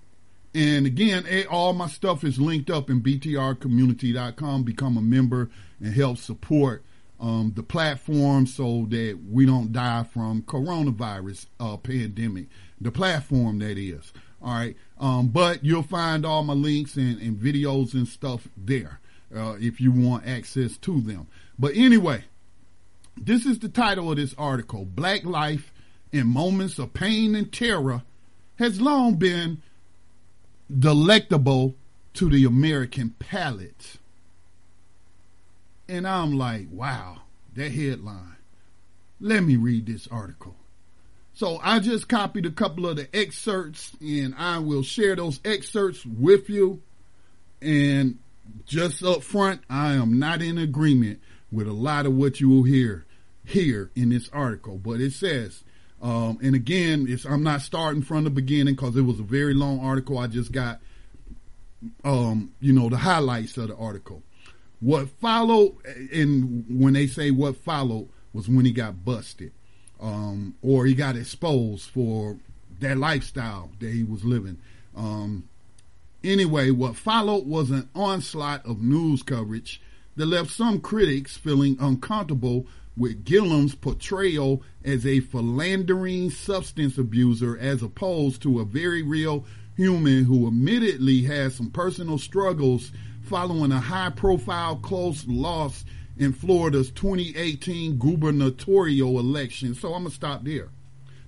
And 0.54 0.86
again, 0.86 1.26
all 1.50 1.74
my 1.74 1.88
stuff 1.88 2.24
is 2.24 2.40
linked 2.40 2.70
up 2.70 2.90
in 2.90 3.02
btrcommunity.com. 3.02 4.64
Become 4.64 4.98
a 4.98 5.02
member 5.02 5.50
and 5.80 5.94
help 5.94 6.18
support 6.18 6.84
um, 7.20 7.54
the 7.56 7.64
platform 7.64 8.46
so 8.46 8.86
that 8.90 9.20
we 9.30 9.46
don't 9.46 9.72
die 9.72 10.04
from 10.04 10.44
coronavirus 10.44 11.48
uh, 11.60 11.78
pandemic. 11.78 12.48
The 12.80 12.92
platform 12.92 13.60
that 13.60 13.78
is. 13.78 14.14
All 14.42 14.54
right. 14.54 14.76
Um, 15.00 15.28
but 15.28 15.64
you'll 15.64 15.84
find 15.84 16.26
all 16.26 16.44
my 16.44 16.54
links 16.54 16.96
and, 16.96 17.20
and 17.22 17.38
videos 17.38 17.94
and 17.94 18.08
stuff 18.08 18.48
there 18.56 19.00
uh, 19.36 19.56
if 19.60 19.82
you 19.82 19.92
want 19.92 20.26
access 20.26 20.78
to 20.78 21.02
them. 21.02 21.28
But 21.58 21.76
anyway, 21.76 22.24
this 23.18 23.46
is 23.46 23.60
the 23.60 23.70
title 23.70 24.12
of 24.12 24.18
this 24.18 24.34
article 24.38 24.86
Black 24.86 25.26
Life 25.26 25.74
in 26.12 26.28
Moments 26.28 26.80
of 26.80 26.94
Pain 26.94 27.36
and 27.36 27.52
Terror 27.52 28.04
has 28.56 28.82
long 28.82 29.16
been 29.16 29.62
delectable 30.78 31.76
to 32.14 32.30
the 32.30 32.46
American 32.46 33.16
palate. 33.20 33.99
And 35.90 36.08
I'm 36.08 36.38
like, 36.38 36.68
wow, 36.72 37.18
that 37.56 37.72
headline. 37.72 38.38
Let 39.20 39.44
me 39.44 39.58
read 39.58 39.88
this 39.88 40.08
article. 40.08 40.56
So 41.34 41.60
I 41.64 41.80
just 41.80 42.08
copied 42.08 42.46
a 42.46 42.52
couple 42.52 42.86
of 42.86 42.98
the 42.98 43.08
excerpts 43.16 43.92
and 44.00 44.36
I 44.38 44.60
will 44.60 44.84
share 44.84 45.16
those 45.16 45.40
excerpts 45.44 46.06
with 46.06 46.50
you. 46.50 46.82
And 47.62 48.20
just 48.66 49.04
up 49.04 49.24
front, 49.24 49.62
I 49.70 49.94
am 49.94 50.20
not 50.20 50.42
in 50.42 50.58
agreement 50.58 51.22
with 51.52 51.68
a 51.68 51.74
lot 51.74 52.06
of 52.06 52.14
what 52.14 52.40
you 52.40 52.50
will 52.50 52.64
hear 52.64 53.06
here 53.44 53.90
in 53.96 54.10
this 54.10 54.30
article, 54.32 54.78
but 54.78 55.02
it 55.02 55.14
says, 55.14 55.64
um, 56.02 56.38
and 56.42 56.56
again, 56.56 57.08
I'm 57.28 57.44
not 57.44 57.62
starting 57.62 58.04
from 58.04 58.24
the 58.24 58.30
beginning 58.30 58.76
because 58.76 58.96
it 58.96 59.02
was 59.02 59.20
a 59.20 59.24
very 59.24 59.54
long 59.54 59.80
article. 59.80 60.18
I 60.18 60.28
just 60.28 60.52
got, 60.52 60.80
um, 62.04 62.54
you 62.62 62.74
know, 62.74 62.90
the 62.90 62.98
highlights 62.98 63.58
of 63.58 63.70
the 63.70 63.76
article. 63.76 64.22
What 64.80 65.10
followed, 65.10 65.76
and 66.14 66.66
when 66.70 66.94
they 66.94 67.08
say 67.08 67.32
what 67.32 67.58
followed, 67.58 68.10
was 68.32 68.48
when 68.48 68.66
he 68.66 68.72
got 68.72 69.04
busted, 69.04 69.52
um, 70.00 70.56
or 70.62 70.86
he 70.86 70.94
got 70.94 71.18
exposed 71.18 71.90
for 71.90 72.38
that 72.80 72.98
lifestyle 72.98 73.72
that 73.80 73.92
he 73.92 74.04
was 74.04 74.24
living. 74.24 74.58
Um, 74.96 75.50
anyway, 76.24 76.72
what 76.72 76.96
followed 76.96 77.46
was 77.46 77.72
an 77.72 77.90
onslaught 77.94 78.66
of 78.66 78.82
news 78.82 79.24
coverage 79.24 79.82
that 80.16 80.26
left 80.26 80.52
some 80.52 80.80
critics 80.80 81.38
feeling 81.38 81.78
uncomfortable 81.80 82.66
with 82.96 83.26
Gillum's 83.26 83.76
portrayal 83.76 84.62
as 84.84 85.06
a 85.06 85.22
philandering 85.22 86.30
substance 86.30 86.98
abuser 86.98 87.58
as 87.58 87.82
opposed 87.82 88.42
to 88.42 88.60
a 88.60 88.66
very 88.66 89.02
real 89.02 89.46
human 89.78 90.26
who 90.26 90.48
admittedly 90.48 91.24
has 91.24 91.56
some 91.56 91.72
personal 91.72 92.18
struggles 92.18 92.92
following 93.30 93.72
a 93.72 93.80
high 93.80 94.10
profile 94.10 94.76
close 94.78 95.26
loss 95.28 95.86
in 96.18 96.34
Florida's 96.34 96.90
2018 96.90 98.00
gubernatorial 98.00 99.20
election. 99.20 99.76
So 99.76 99.94
I'm 99.94 100.02
going 100.02 100.10
to 100.10 100.16
stop 100.16 100.44
there. 100.44 100.70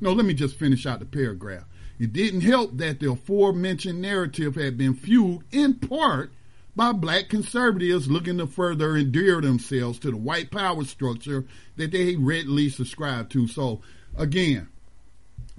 No, 0.01 0.11
let 0.11 0.25
me 0.25 0.33
just 0.33 0.57
finish 0.57 0.87
out 0.87 0.99
the 0.99 1.05
paragraph. 1.05 1.65
It 1.99 2.11
didn't 2.11 2.41
help 2.41 2.77
that 2.77 2.99
the 2.99 3.11
aforementioned 3.11 4.01
narrative 4.01 4.55
had 4.55 4.79
been 4.79 4.95
fueled 4.95 5.43
in 5.51 5.75
part 5.75 6.31
by 6.75 6.91
black 6.91 7.29
conservatives 7.29 8.09
looking 8.09 8.39
to 8.39 8.47
further 8.47 8.97
endear 8.97 9.39
themselves 9.39 9.99
to 9.99 10.09
the 10.09 10.17
white 10.17 10.49
power 10.49 10.83
structure 10.83 11.45
that 11.75 11.91
they 11.91 12.15
readily 12.15 12.69
subscribe 12.69 13.29
to. 13.29 13.47
So 13.47 13.81
again, 14.17 14.69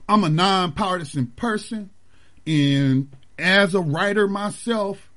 I'm 0.09 0.25
a 0.25 0.29
nonpartisan 0.29 1.27
person 1.29 1.91
and 2.45 3.15
as 3.39 3.77
a 3.77 3.81
writer 3.81 4.27
myself 4.27 5.12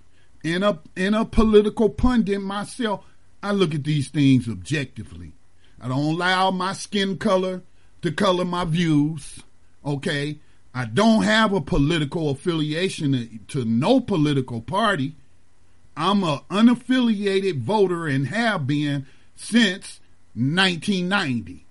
and 0.45 0.63
a 0.63 0.79
and 0.95 1.15
a 1.15 1.25
political 1.25 1.89
pundit 1.89 2.41
myself, 2.41 3.03
I 3.41 3.51
look 3.51 3.73
at 3.73 3.83
these 3.83 4.09
things 4.09 4.47
objectively. 4.47 5.33
I 5.81 5.87
don't 5.87 6.13
allow 6.13 6.51
my 6.51 6.73
skin 6.73 7.17
color 7.17 7.63
to 8.01 8.11
color 8.11 8.45
my 8.45 8.63
views. 8.63 9.39
Okay. 9.83 10.39
I 10.73 10.85
don't 10.85 11.23
have 11.23 11.53
a 11.53 11.61
political 11.61 12.29
affiliation 12.29 13.13
to, 13.13 13.61
to 13.61 13.65
no 13.65 14.01
political 14.01 14.61
party. 14.61 15.15
I'm 15.95 16.23
an 16.23 16.39
unaffiliated 16.51 17.59
voter 17.59 18.07
and 18.07 18.27
have 18.27 18.67
been 18.67 19.05
since 19.35 20.01
1990. 20.33 21.65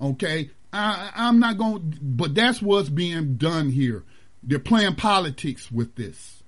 Okay. 0.00 0.50
I, 0.72 1.10
I'm 1.14 1.40
not 1.40 1.58
going, 1.58 1.98
but 2.00 2.34
that's 2.34 2.62
what's 2.62 2.88
being 2.88 3.34
done 3.34 3.70
here. 3.70 4.04
They're 4.42 4.58
playing 4.58 4.94
politics 4.94 5.70
with 5.70 5.96
this. 5.96 6.42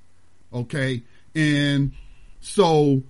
Okay. 0.52 1.02
And 1.34 1.92
so 2.40 3.02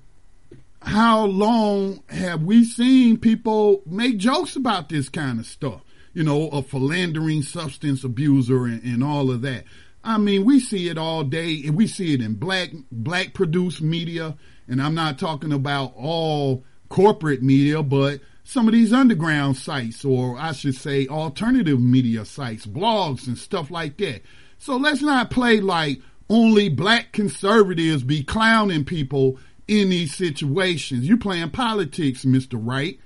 how 0.81 1.27
long 1.27 2.03
have 2.09 2.43
we 2.43 2.65
seen 2.65 3.17
people 3.17 3.83
make 3.87 4.19
jokes 4.19 4.57
about 4.57 4.89
this 4.89 5.09
kind 5.09 5.39
of 5.39 5.47
stuff? 5.47 5.83
You 6.13 6.25
know, 6.25 6.49
a 6.49 6.63
philandering 6.63 7.43
substance 7.43 8.05
abuser 8.05 8.65
and, 8.67 8.83
and 8.83 9.03
all 9.03 9.31
of 9.31 9.43
that. 9.43 9.65
I 10.05 10.19
mean, 10.19 10.45
we 10.45 10.59
see 10.61 10.89
it 10.89 10.99
all 10.99 11.25
day 11.25 11.63
and 11.65 11.77
we 11.77 11.87
see 11.87 12.13
it 12.15 12.21
in 12.21 12.35
black, 12.35 12.71
black 12.91 13.35
produced 13.35 13.81
media. 13.81 14.37
And 14.69 14.83
I'm 14.83 14.95
not 14.95 15.19
talking 15.19 15.53
about 15.53 15.95
all 15.97 16.65
corporate 16.89 17.43
media, 17.43 17.83
but 17.83 18.21
some 18.45 18.67
of 18.67 18.73
these 18.75 18.93
underground 18.93 19.57
sites, 19.57 20.05
or 20.05 20.37
I 20.37 20.53
should 20.53 20.75
say 20.75 21.07
alternative 21.07 21.81
media 21.81 22.25
sites, 22.25 22.67
blogs 22.67 23.27
and 23.27 23.39
stuff 23.39 23.71
like 23.71 23.97
that. 23.99 24.23
So 24.59 24.77
let's 24.77 25.03
not 25.03 25.31
play 25.31 25.61
like 25.61 26.01
only 26.29 26.69
black 26.69 27.13
conservatives 27.13 28.03
be 28.03 28.23
clowning 28.23 28.85
people 28.85 29.39
in 29.69 29.91
these 29.91 30.15
situations. 30.15 31.07
You're 31.07 31.19
playing 31.19 31.51
politics, 31.51 32.25
Mr. 32.25 32.59
Wright. 32.61 32.99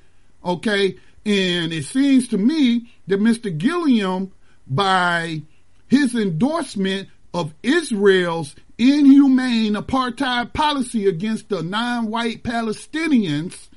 Okay. 0.45 0.97
And 1.25 1.73
it 1.73 1.85
seems 1.85 2.29
to 2.29 2.39
me 2.39 2.89
that 3.09 3.21
Mr. 3.21 3.57
Gilliam, 3.57 4.33
by 4.67 5.43
his 5.89 6.15
endorsement 6.15 7.09
of 7.35 7.53
Israel's 7.63 8.55
inhumane 8.79 9.75
apartheid 9.75 10.53
policy 10.53 11.07
against 11.07 11.49
the 11.49 11.63
non-white 11.63 12.43
Palestinians, 12.43 13.69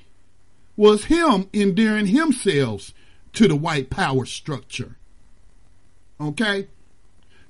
was 0.75 1.05
him 1.05 1.49
endearing 1.53 2.07
himself 2.07 2.93
to 3.33 3.47
the 3.47 3.55
white 3.55 3.89
power 3.89 4.25
structure. 4.25 4.95
Okay? 6.21 6.67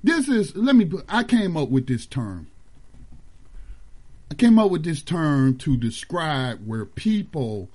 This 0.02 0.28
is, 0.28 0.56
let 0.56 0.74
me, 0.74 0.90
I 1.08 1.24
came 1.24 1.56
up 1.56 1.68
with 1.68 1.86
this 1.86 2.06
term. 2.06 2.48
I 4.30 4.34
came 4.34 4.58
up 4.58 4.70
with 4.70 4.84
this 4.84 5.02
term 5.02 5.58
to 5.58 5.76
describe 5.76 6.66
where 6.66 6.86
people 6.86 7.68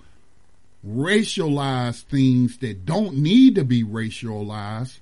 racialize 0.88 2.02
things 2.04 2.58
that 2.60 2.86
don't 2.86 3.18
need 3.18 3.56
to 3.56 3.64
be 3.64 3.84
racialized 3.84 5.00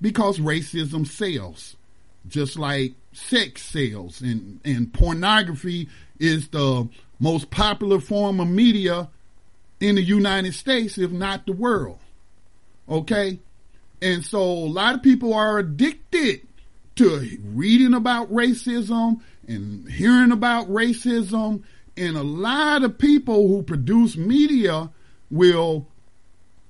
because 0.00 0.38
racism 0.38 1.06
sells, 1.06 1.76
just 2.28 2.58
like 2.58 2.94
sex 3.12 3.62
sells. 3.62 4.20
And, 4.20 4.60
and 4.64 4.92
pornography 4.92 5.88
is 6.18 6.48
the 6.48 6.88
most 7.20 7.50
popular 7.50 8.00
form 8.00 8.40
of 8.40 8.48
media 8.48 9.08
in 9.80 9.96
the 9.96 10.02
United 10.02 10.54
States, 10.54 10.98
if 10.98 11.10
not 11.10 11.46
the 11.46 11.52
world. 11.52 11.98
Okay? 12.88 13.38
And 14.02 14.24
so 14.24 14.42
a 14.42 14.68
lot 14.68 14.94
of 14.94 15.02
people 15.02 15.34
are 15.34 15.58
addicted 15.58 16.46
to 16.96 17.38
reading 17.42 17.94
about 17.94 18.32
racism 18.32 19.20
and 19.48 19.88
hearing 19.90 20.32
about 20.32 20.68
racism. 20.68 21.62
And 21.96 22.16
a 22.16 22.22
lot 22.22 22.82
of 22.82 22.98
people 22.98 23.48
who 23.48 23.62
produce 23.62 24.16
media 24.16 24.90
will 25.30 25.88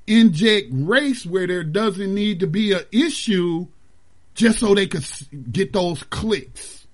inject 0.06 0.68
race 0.70 1.24
where 1.24 1.46
there 1.46 1.64
doesn't 1.64 2.14
need 2.14 2.40
to 2.40 2.46
be 2.46 2.72
an 2.72 2.82
issue 2.92 3.66
just 4.34 4.58
so 4.58 4.74
they 4.74 4.86
could 4.86 5.04
get 5.52 5.72
those 5.72 6.02
clicks 6.04 6.86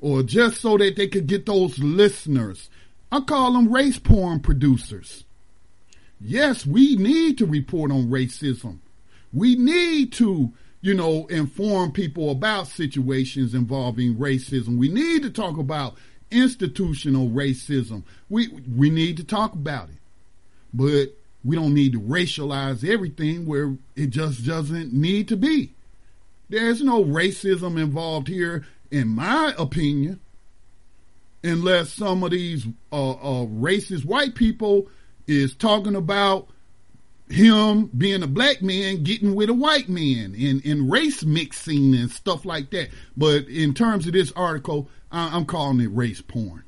or 0.00 0.22
just 0.22 0.60
so 0.60 0.76
that 0.76 0.96
they 0.96 1.08
could 1.08 1.26
get 1.26 1.46
those 1.46 1.78
listeners. 1.78 2.70
I 3.10 3.20
call 3.20 3.52
them 3.52 3.72
race 3.72 3.98
porn 3.98 4.40
producers. 4.40 5.24
Yes, 6.20 6.66
we 6.66 6.96
need 6.96 7.38
to 7.38 7.46
report 7.46 7.90
on 7.90 8.08
racism. 8.08 8.78
We 9.32 9.56
need 9.56 10.12
to 10.14 10.52
you 10.80 10.94
know, 10.94 11.26
inform 11.26 11.92
people 11.92 12.30
about 12.30 12.68
situations 12.68 13.54
involving 13.54 14.16
racism. 14.16 14.78
We 14.78 14.88
need 14.88 15.22
to 15.22 15.30
talk 15.30 15.58
about 15.58 15.96
institutional 16.30 17.28
racism. 17.28 18.04
We 18.28 18.48
we 18.48 18.90
need 18.90 19.16
to 19.16 19.24
talk 19.24 19.54
about 19.54 19.88
it. 19.88 19.96
But 20.72 21.14
we 21.44 21.56
don't 21.56 21.74
need 21.74 21.92
to 21.92 22.00
racialize 22.00 22.88
everything 22.88 23.46
where 23.46 23.76
it 23.96 24.10
just 24.10 24.44
doesn't 24.44 24.92
need 24.92 25.28
to 25.28 25.36
be. 25.36 25.72
There's 26.48 26.82
no 26.82 27.04
racism 27.04 27.80
involved 27.80 28.28
here, 28.28 28.66
in 28.90 29.08
my 29.08 29.54
opinion, 29.58 30.20
unless 31.42 31.92
some 31.92 32.22
of 32.22 32.30
these 32.30 32.66
uh, 32.92 33.10
uh, 33.10 33.46
racist 33.46 34.04
white 34.04 34.34
people 34.34 34.88
is 35.26 35.54
talking 35.54 35.94
about 35.94 36.48
him 37.30 37.86
being 37.96 38.22
a 38.22 38.26
black 38.26 38.62
man 38.62 39.02
getting 39.02 39.34
with 39.34 39.50
a 39.50 39.54
white 39.54 39.88
man 39.88 40.34
and, 40.38 40.64
and 40.64 40.90
race 40.90 41.24
mixing 41.24 41.94
and 41.94 42.10
stuff 42.10 42.44
like 42.44 42.70
that. 42.70 42.88
But 43.16 43.48
in 43.48 43.74
terms 43.74 44.06
of 44.06 44.12
this 44.12 44.32
article, 44.32 44.88
I'm 45.10 45.44
calling 45.44 45.80
it 45.80 45.88
race 45.88 46.20
porn. 46.20 46.64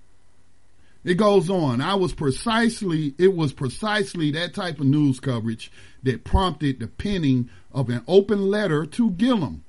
It 1.03 1.15
goes 1.15 1.49
on. 1.49 1.81
I 1.81 1.95
was 1.95 2.13
precisely, 2.13 3.15
it 3.19 3.35
was 3.35 3.53
precisely 3.55 4.31
that 4.33 4.55
type 4.55 4.81
of 4.81 4.87
news 4.87 5.19
coverage 5.19 5.73
that 6.03 6.25
prompted 6.25 6.79
the 6.79 6.89
penning 6.89 7.49
of 7.73 7.89
an 7.89 8.03
open 8.07 8.51
letter 8.51 8.85
to 8.85 9.11
Gillum. 9.13 9.65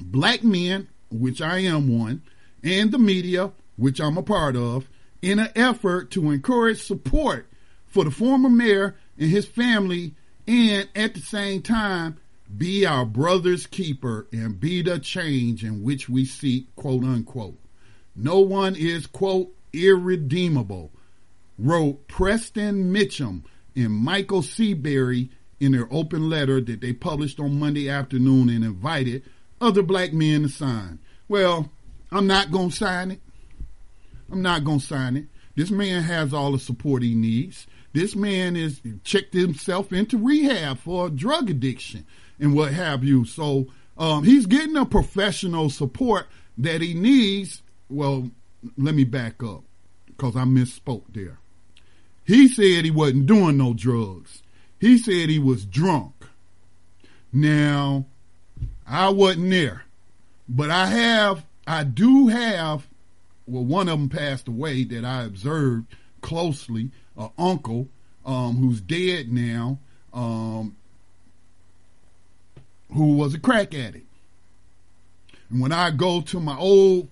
Black 0.00 0.44
men, 0.44 0.88
which 1.10 1.42
I 1.42 1.58
am 1.58 1.98
one, 1.98 2.22
and 2.62 2.92
the 2.92 2.98
media, 2.98 3.50
which 3.76 4.00
I'm 4.00 4.16
a 4.16 4.22
part 4.22 4.54
of, 4.54 4.88
in 5.22 5.40
an 5.40 5.50
effort 5.56 6.10
to 6.12 6.30
encourage 6.30 6.82
support 6.82 7.48
for 7.86 8.04
the 8.04 8.10
former 8.10 8.48
mayor 8.48 8.96
and 9.18 9.28
his 9.28 9.46
family 9.46 10.14
and 10.46 10.88
at 10.94 11.14
the 11.14 11.20
same 11.20 11.62
time 11.62 12.16
be 12.56 12.84
our 12.84 13.04
brother's 13.04 13.66
keeper 13.66 14.26
and 14.32 14.58
be 14.58 14.82
the 14.82 14.98
change 14.98 15.62
in 15.64 15.82
which 15.82 16.08
we 16.08 16.24
seek, 16.24 16.74
quote 16.76 17.04
unquote. 17.04 17.58
No 18.16 18.40
one 18.40 18.74
is, 18.74 19.06
quote, 19.06 19.52
irredeemable, 19.72 20.90
wrote 21.58 22.08
Preston 22.08 22.92
Mitchum 22.92 23.44
and 23.76 23.92
Michael 23.92 24.42
Seabury 24.42 25.30
in 25.60 25.72
their 25.72 25.88
open 25.92 26.28
letter 26.28 26.60
that 26.60 26.80
they 26.80 26.92
published 26.92 27.38
on 27.38 27.60
Monday 27.60 27.88
afternoon 27.88 28.48
and 28.48 28.64
invited 28.64 29.22
other 29.60 29.82
black 29.82 30.12
men 30.12 30.42
to 30.42 30.48
sign. 30.48 30.98
Well, 31.28 31.70
I'm 32.10 32.26
not 32.26 32.50
going 32.50 32.70
to 32.70 32.76
sign 32.76 33.12
it. 33.12 33.20
I'm 34.32 34.42
not 34.42 34.64
going 34.64 34.80
to 34.80 34.86
sign 34.86 35.16
it. 35.16 35.26
This 35.54 35.70
man 35.70 36.02
has 36.02 36.32
all 36.32 36.52
the 36.52 36.58
support 36.58 37.02
he 37.02 37.14
needs. 37.14 37.66
This 37.92 38.14
man 38.14 38.56
is 38.56 38.80
checked 39.04 39.34
himself 39.34 39.92
into 39.92 40.16
rehab 40.16 40.78
for 40.78 41.10
drug 41.10 41.50
addiction 41.50 42.06
and 42.38 42.54
what 42.54 42.72
have 42.72 43.02
you. 43.02 43.24
So 43.24 43.66
um, 43.98 44.24
he's 44.24 44.46
getting 44.46 44.74
the 44.74 44.84
professional 44.84 45.70
support 45.70 46.26
that 46.58 46.80
he 46.80 46.94
needs. 46.94 47.62
Well, 47.88 48.30
let 48.76 48.94
me 48.94 49.04
back 49.04 49.42
up 49.42 49.64
because 50.06 50.36
I 50.36 50.44
misspoke 50.44 51.04
there. 51.12 51.38
He 52.24 52.46
said 52.46 52.84
he 52.84 52.90
wasn't 52.90 53.26
doing 53.26 53.56
no 53.56 53.74
drugs. 53.74 54.42
He 54.78 54.98
said 54.98 55.28
he 55.28 55.38
was 55.38 55.64
drunk. 55.64 56.14
Now, 57.32 58.06
I 58.86 59.10
wasn't 59.10 59.50
there, 59.50 59.84
but 60.48 60.70
I 60.70 60.86
have, 60.86 61.44
I 61.66 61.84
do 61.84 62.28
have, 62.28 62.88
well, 63.46 63.64
one 63.64 63.88
of 63.88 63.98
them 63.98 64.08
passed 64.08 64.48
away 64.48 64.84
that 64.84 65.04
I 65.04 65.22
observed 65.22 65.86
closely, 66.22 66.90
an 67.16 67.30
uncle 67.38 67.88
um, 68.24 68.56
who's 68.56 68.80
dead 68.80 69.32
now, 69.32 69.78
um, 70.12 70.76
who 72.92 73.16
was 73.16 73.34
a 73.34 73.38
crack 73.38 73.74
addict. 73.74 74.06
And 75.50 75.60
when 75.60 75.72
I 75.72 75.90
go 75.90 76.20
to 76.20 76.40
my 76.40 76.56
old 76.56 77.08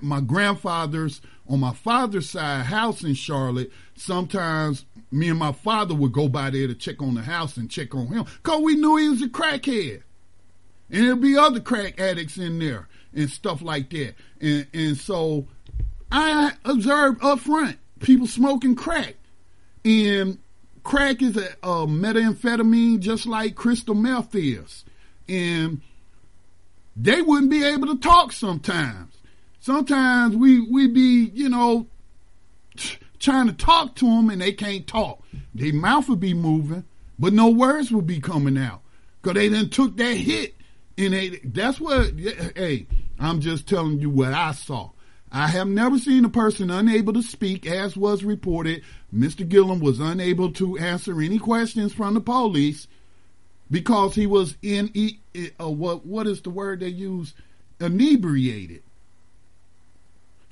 my 0.00 0.20
grandfather's 0.20 1.22
on 1.48 1.60
my 1.60 1.72
father's 1.72 2.28
side 2.30 2.66
house 2.66 3.02
in 3.02 3.14
Charlotte, 3.14 3.72
sometimes 3.94 4.84
me 5.10 5.28
and 5.28 5.38
my 5.38 5.52
father 5.52 5.94
would 5.94 6.12
go 6.12 6.28
by 6.28 6.50
there 6.50 6.66
to 6.66 6.74
check 6.74 7.00
on 7.00 7.14
the 7.14 7.22
house 7.22 7.56
and 7.56 7.70
check 7.70 7.94
on 7.94 8.08
him 8.08 8.24
because 8.42 8.60
we 8.60 8.76
knew 8.76 8.96
he 8.96 9.08
was 9.08 9.22
a 9.22 9.28
crackhead. 9.28 10.02
And 10.90 11.06
there'd 11.06 11.20
be 11.20 11.36
other 11.36 11.60
crack 11.60 11.98
addicts 11.98 12.36
in 12.36 12.58
there 12.58 12.88
and 13.14 13.30
stuff 13.30 13.62
like 13.62 13.90
that. 13.90 14.14
And, 14.40 14.66
and 14.74 14.96
so 14.96 15.46
I 16.10 16.52
observed 16.64 17.24
up 17.24 17.40
front 17.40 17.78
people 18.00 18.26
smoking 18.26 18.76
crack. 18.76 19.16
And 19.84 20.38
crack 20.82 21.22
is 21.22 21.36
a, 21.36 21.48
a 21.62 21.86
methamphetamine 21.86 23.00
just 23.00 23.26
like 23.26 23.54
crystal 23.54 23.94
meth 23.94 24.34
is. 24.34 24.84
And 25.28 25.80
they 26.96 27.22
wouldn't 27.22 27.50
be 27.50 27.64
able 27.64 27.88
to 27.88 27.98
talk 27.98 28.32
sometimes. 28.32 29.14
Sometimes 29.60 30.36
we 30.36 30.60
we 30.60 30.86
be, 30.86 31.30
you 31.34 31.48
know, 31.48 31.86
trying 33.18 33.46
to 33.46 33.52
talk 33.52 33.94
to 33.96 34.04
them 34.04 34.30
and 34.30 34.40
they 34.40 34.52
can't 34.52 34.86
talk. 34.86 35.22
Their 35.54 35.72
mouth 35.72 36.08
would 36.08 36.20
be 36.20 36.34
moving, 36.34 36.84
but 37.18 37.32
no 37.32 37.48
words 37.48 37.90
would 37.90 38.06
be 38.06 38.20
coming 38.20 38.58
out 38.58 38.82
because 39.22 39.34
they 39.34 39.48
done 39.48 39.70
took 39.70 39.96
that 39.96 40.14
hit. 40.14 40.54
And 40.96 41.12
they, 41.12 41.40
that's 41.42 41.80
what, 41.80 42.12
hey, 42.56 42.86
I'm 43.18 43.40
just 43.40 43.66
telling 43.66 43.98
you 43.98 44.10
what 44.10 44.32
I 44.32 44.52
saw. 44.52 44.90
I 45.36 45.48
have 45.48 45.66
never 45.66 45.98
seen 45.98 46.24
a 46.24 46.28
person 46.28 46.70
unable 46.70 47.12
to 47.12 47.22
speak, 47.22 47.66
as 47.66 47.96
was 47.96 48.22
reported. 48.22 48.84
Mr. 49.12 49.46
Gillum 49.46 49.80
was 49.80 49.98
unable 49.98 50.52
to 50.52 50.78
answer 50.78 51.20
any 51.20 51.40
questions 51.40 51.92
from 51.92 52.14
the 52.14 52.20
police 52.20 52.86
because 53.68 54.14
he 54.14 54.28
was 54.28 54.56
in 54.62 54.92
uh, 55.58 55.68
what 55.68 56.06
what 56.06 56.28
is 56.28 56.40
the 56.40 56.50
word 56.50 56.78
they 56.78 56.88
use 56.88 57.34
inebriated. 57.80 58.84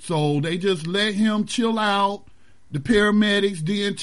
So 0.01 0.41
they 0.41 0.59
just 0.59 0.85
let 0.89 1.15
him 1.15 1.47
chill 1.47 1.79
out. 1.79 2.25
The 2.73 2.81
paramedics 2.81 3.61
then 3.61 3.95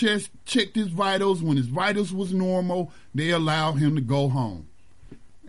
checked 0.46 0.76
his 0.78 0.88
vitals. 0.88 1.44
When 1.44 1.58
his 1.58 1.68
vitals 1.68 2.14
was 2.14 2.34
normal, 2.34 2.94
they 3.14 3.32
allowed 3.32 3.74
him 3.74 3.96
to 3.96 4.02
go 4.02 4.30
home. 4.30 4.69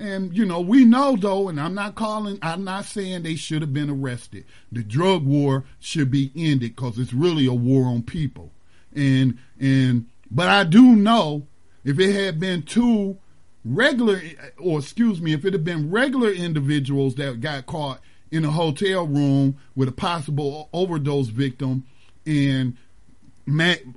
And 0.00 0.34
you 0.34 0.46
know, 0.46 0.62
we 0.62 0.86
know 0.86 1.14
though, 1.14 1.50
and 1.50 1.60
I'm 1.60 1.74
not 1.74 1.94
calling, 1.94 2.38
I'm 2.40 2.64
not 2.64 2.86
saying 2.86 3.22
they 3.22 3.34
should 3.34 3.60
have 3.60 3.74
been 3.74 3.90
arrested. 3.90 4.46
The 4.72 4.82
drug 4.82 5.26
war 5.26 5.64
should 5.78 6.10
be 6.10 6.32
ended 6.34 6.74
because 6.74 6.98
it's 6.98 7.12
really 7.12 7.46
a 7.46 7.52
war 7.52 7.84
on 7.84 8.02
people. 8.02 8.50
And 8.94 9.36
and 9.60 10.06
but 10.30 10.48
I 10.48 10.64
do 10.64 10.96
know 10.96 11.46
if 11.84 11.98
it 12.00 12.14
had 12.14 12.40
been 12.40 12.62
two 12.62 13.18
regular, 13.62 14.22
or 14.58 14.78
excuse 14.78 15.20
me, 15.20 15.34
if 15.34 15.44
it 15.44 15.52
had 15.52 15.64
been 15.64 15.90
regular 15.90 16.30
individuals 16.30 17.16
that 17.16 17.42
got 17.42 17.66
caught 17.66 18.00
in 18.30 18.46
a 18.46 18.50
hotel 18.50 19.06
room 19.06 19.58
with 19.76 19.88
a 19.88 19.92
possible 19.92 20.70
overdose 20.72 21.28
victim 21.28 21.84
and 22.24 22.74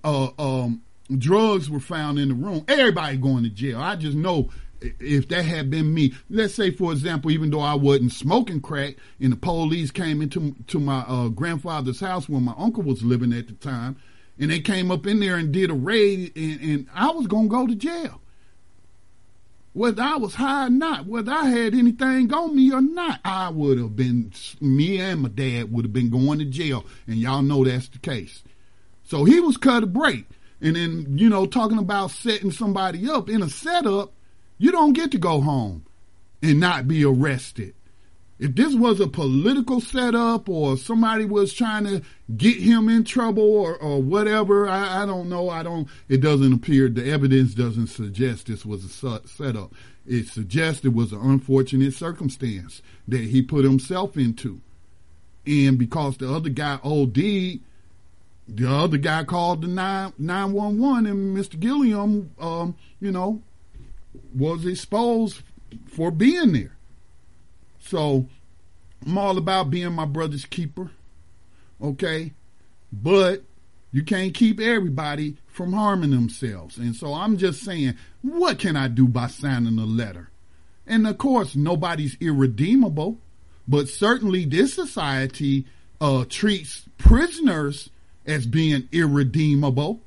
uh, 0.04 0.30
um, 0.38 0.82
drugs 1.18 1.70
were 1.70 1.80
found 1.80 2.20
in 2.20 2.28
the 2.28 2.36
room, 2.36 2.66
everybody 2.68 3.16
going 3.16 3.44
to 3.44 3.50
jail. 3.50 3.80
I 3.80 3.96
just 3.96 4.18
know 4.18 4.50
if 5.00 5.28
that 5.30 5.46
had 5.46 5.70
been 5.70 5.94
me, 5.94 6.14
let's 6.30 6.54
say 6.54 6.72
for 6.72 6.92
example, 6.92 7.32
even 7.32 7.50
though 7.50 7.62
I 7.62 7.76
wasn't 7.76 8.12
smoking 8.12 8.62
crack, 8.62 8.96
and 9.20 9.32
the 9.32 9.38
police 9.38 9.92
came 9.92 10.22
into 10.22 10.56
to 10.68 10.80
my 10.80 11.02
uh, 11.02 11.30
grandfather's 11.30 12.00
house 12.00 12.28
where 12.28 12.42
my 12.42 12.54
uncle 12.58 12.84
was 12.84 13.04
living 13.04 13.34
at 13.34 13.48
the 13.48 13.54
time, 13.54 13.98
and 14.40 14.52
they 14.52 14.60
came 14.60 14.92
up 14.92 15.06
in 15.08 15.20
there 15.20 15.38
and 15.38 15.52
did 15.52 15.70
a 15.70 15.76
raid, 15.76 16.32
and, 16.36 16.62
and 16.62 16.88
I 16.94 17.12
was 17.12 17.28
gonna 17.28 17.48
go 17.48 17.68
to 17.68 17.76
jail 17.76 18.20
whether 19.74 20.04
I 20.04 20.18
was 20.18 20.36
high 20.36 20.68
or 20.68 20.70
not, 20.70 21.08
whether 21.08 21.32
I 21.32 21.46
had 21.46 21.74
anything 21.74 22.32
on 22.32 22.56
me 22.56 22.72
or 22.72 22.82
not, 22.82 23.20
I 23.26 23.50
would 23.50 23.80
have 23.80 23.96
been, 23.96 24.32
me 24.62 25.00
and 25.00 25.22
my 25.22 25.30
dad 25.30 25.72
would 25.72 25.86
have 25.86 25.94
been 25.94 26.12
going 26.12 26.40
to 26.40 26.46
jail. 26.46 26.86
And 27.08 27.18
y'all 27.18 27.42
know 27.42 27.64
that's 27.64 27.90
the 27.90 27.98
case. 27.98 28.44
So 29.04 29.26
he 29.26 29.40
was 29.40 29.58
cut 29.58 29.84
a 29.84 29.88
break. 29.88 30.28
And 30.62 30.76
then, 30.76 31.18
you 31.18 31.28
know, 31.28 31.46
talking 31.46 31.80
about 31.80 32.12
setting 32.12 32.52
somebody 32.52 33.10
up 33.10 33.30
in 33.30 33.42
a 33.42 33.50
setup, 33.50 34.14
you 34.64 34.72
don't 34.72 34.94
get 34.94 35.12
to 35.12 35.18
go 35.18 35.42
home 35.42 35.86
and 36.42 36.60
not 36.60 36.88
be 36.88 37.04
arrested 37.06 37.74
if 38.44 38.56
this 38.56 38.76
was 38.76 39.00
a 39.00 39.08
political 39.08 39.80
setup 39.80 40.50
or 40.50 40.76
somebody 40.76 41.24
was 41.24 41.54
trying 41.54 41.86
to 41.86 42.02
get 42.36 42.58
him 42.58 42.90
in 42.90 43.06
trouble 43.06 43.44
or, 43.44 43.78
or 43.78 44.02
whatever, 44.02 44.68
I, 44.68 45.04
I 45.04 45.06
don't 45.06 45.30
know. 45.30 45.50
I 45.50 45.64
don't, 45.64 45.88
it 46.10 46.20
doesn't 46.20 46.52
appear, 46.52 46.90
the 46.90 47.10
evidence 47.10 47.54
doesn't 47.54 47.88
suggest 47.88 48.48
this 48.48 48.66
was 48.66 48.84
a 48.84 49.28
setup. 49.28 49.74
It 50.06 50.28
suggests 50.28 50.84
it 50.84 50.94
was 50.94 51.14
an 51.14 51.22
unfortunate 51.22 51.94
circumstance 51.94 52.82
that 53.08 53.22
he 53.22 53.42
put 53.42 53.64
himself 53.64 54.18
into. 54.18 54.60
And 55.46 55.78
because 55.78 56.18
the 56.18 56.30
other 56.34 56.50
guy 56.50 56.80
OD'd, 56.84 57.62
the 58.48 58.70
other 58.70 58.98
guy 58.98 59.24
called 59.24 59.62
the 59.62 59.68
9, 59.68 60.14
911 60.18 61.06
and 61.06 61.38
Mr. 61.38 61.58
Gilliam, 61.58 62.32
um, 62.40 62.76
you 63.00 63.12
know, 63.12 63.42
was 64.36 64.66
exposed 64.66 65.42
for 65.88 66.12
being 66.12 66.54
there. 66.54 66.76
So 67.80 68.28
I'm 69.06 69.18
all 69.18 69.38
about 69.38 69.70
being 69.70 69.92
my 69.94 70.06
brother's 70.06 70.46
keeper. 70.46 70.92
Okay? 71.82 72.34
But 72.92 73.44
you 73.92 74.04
can't 74.04 74.34
keep 74.34 74.60
everybody 74.60 75.38
from 75.48 75.74
harming 75.74 76.12
themselves. 76.12 76.78
And 76.78 76.96
so 76.96 77.14
I'm 77.14 77.38
just 77.38 77.64
saying, 77.64 77.96
what 78.22 78.60
can 78.60 78.76
I 78.76 78.88
do 78.88 79.08
by 79.08 79.28
signing 79.28 79.78
a 79.78 79.86
letter? 79.86 80.30
And 80.86 81.08
of 81.08 81.18
course, 81.18 81.56
nobody's 81.56 82.18
irredeemable, 82.20 83.20
but 83.68 83.88
certainly 83.88 84.46
this 84.46 84.74
society 84.74 85.66
uh, 86.02 86.26
treats 86.28 86.84
prisoners 86.98 87.90
as 88.26 88.46
being 88.46 88.90
irredeemable 88.92 90.02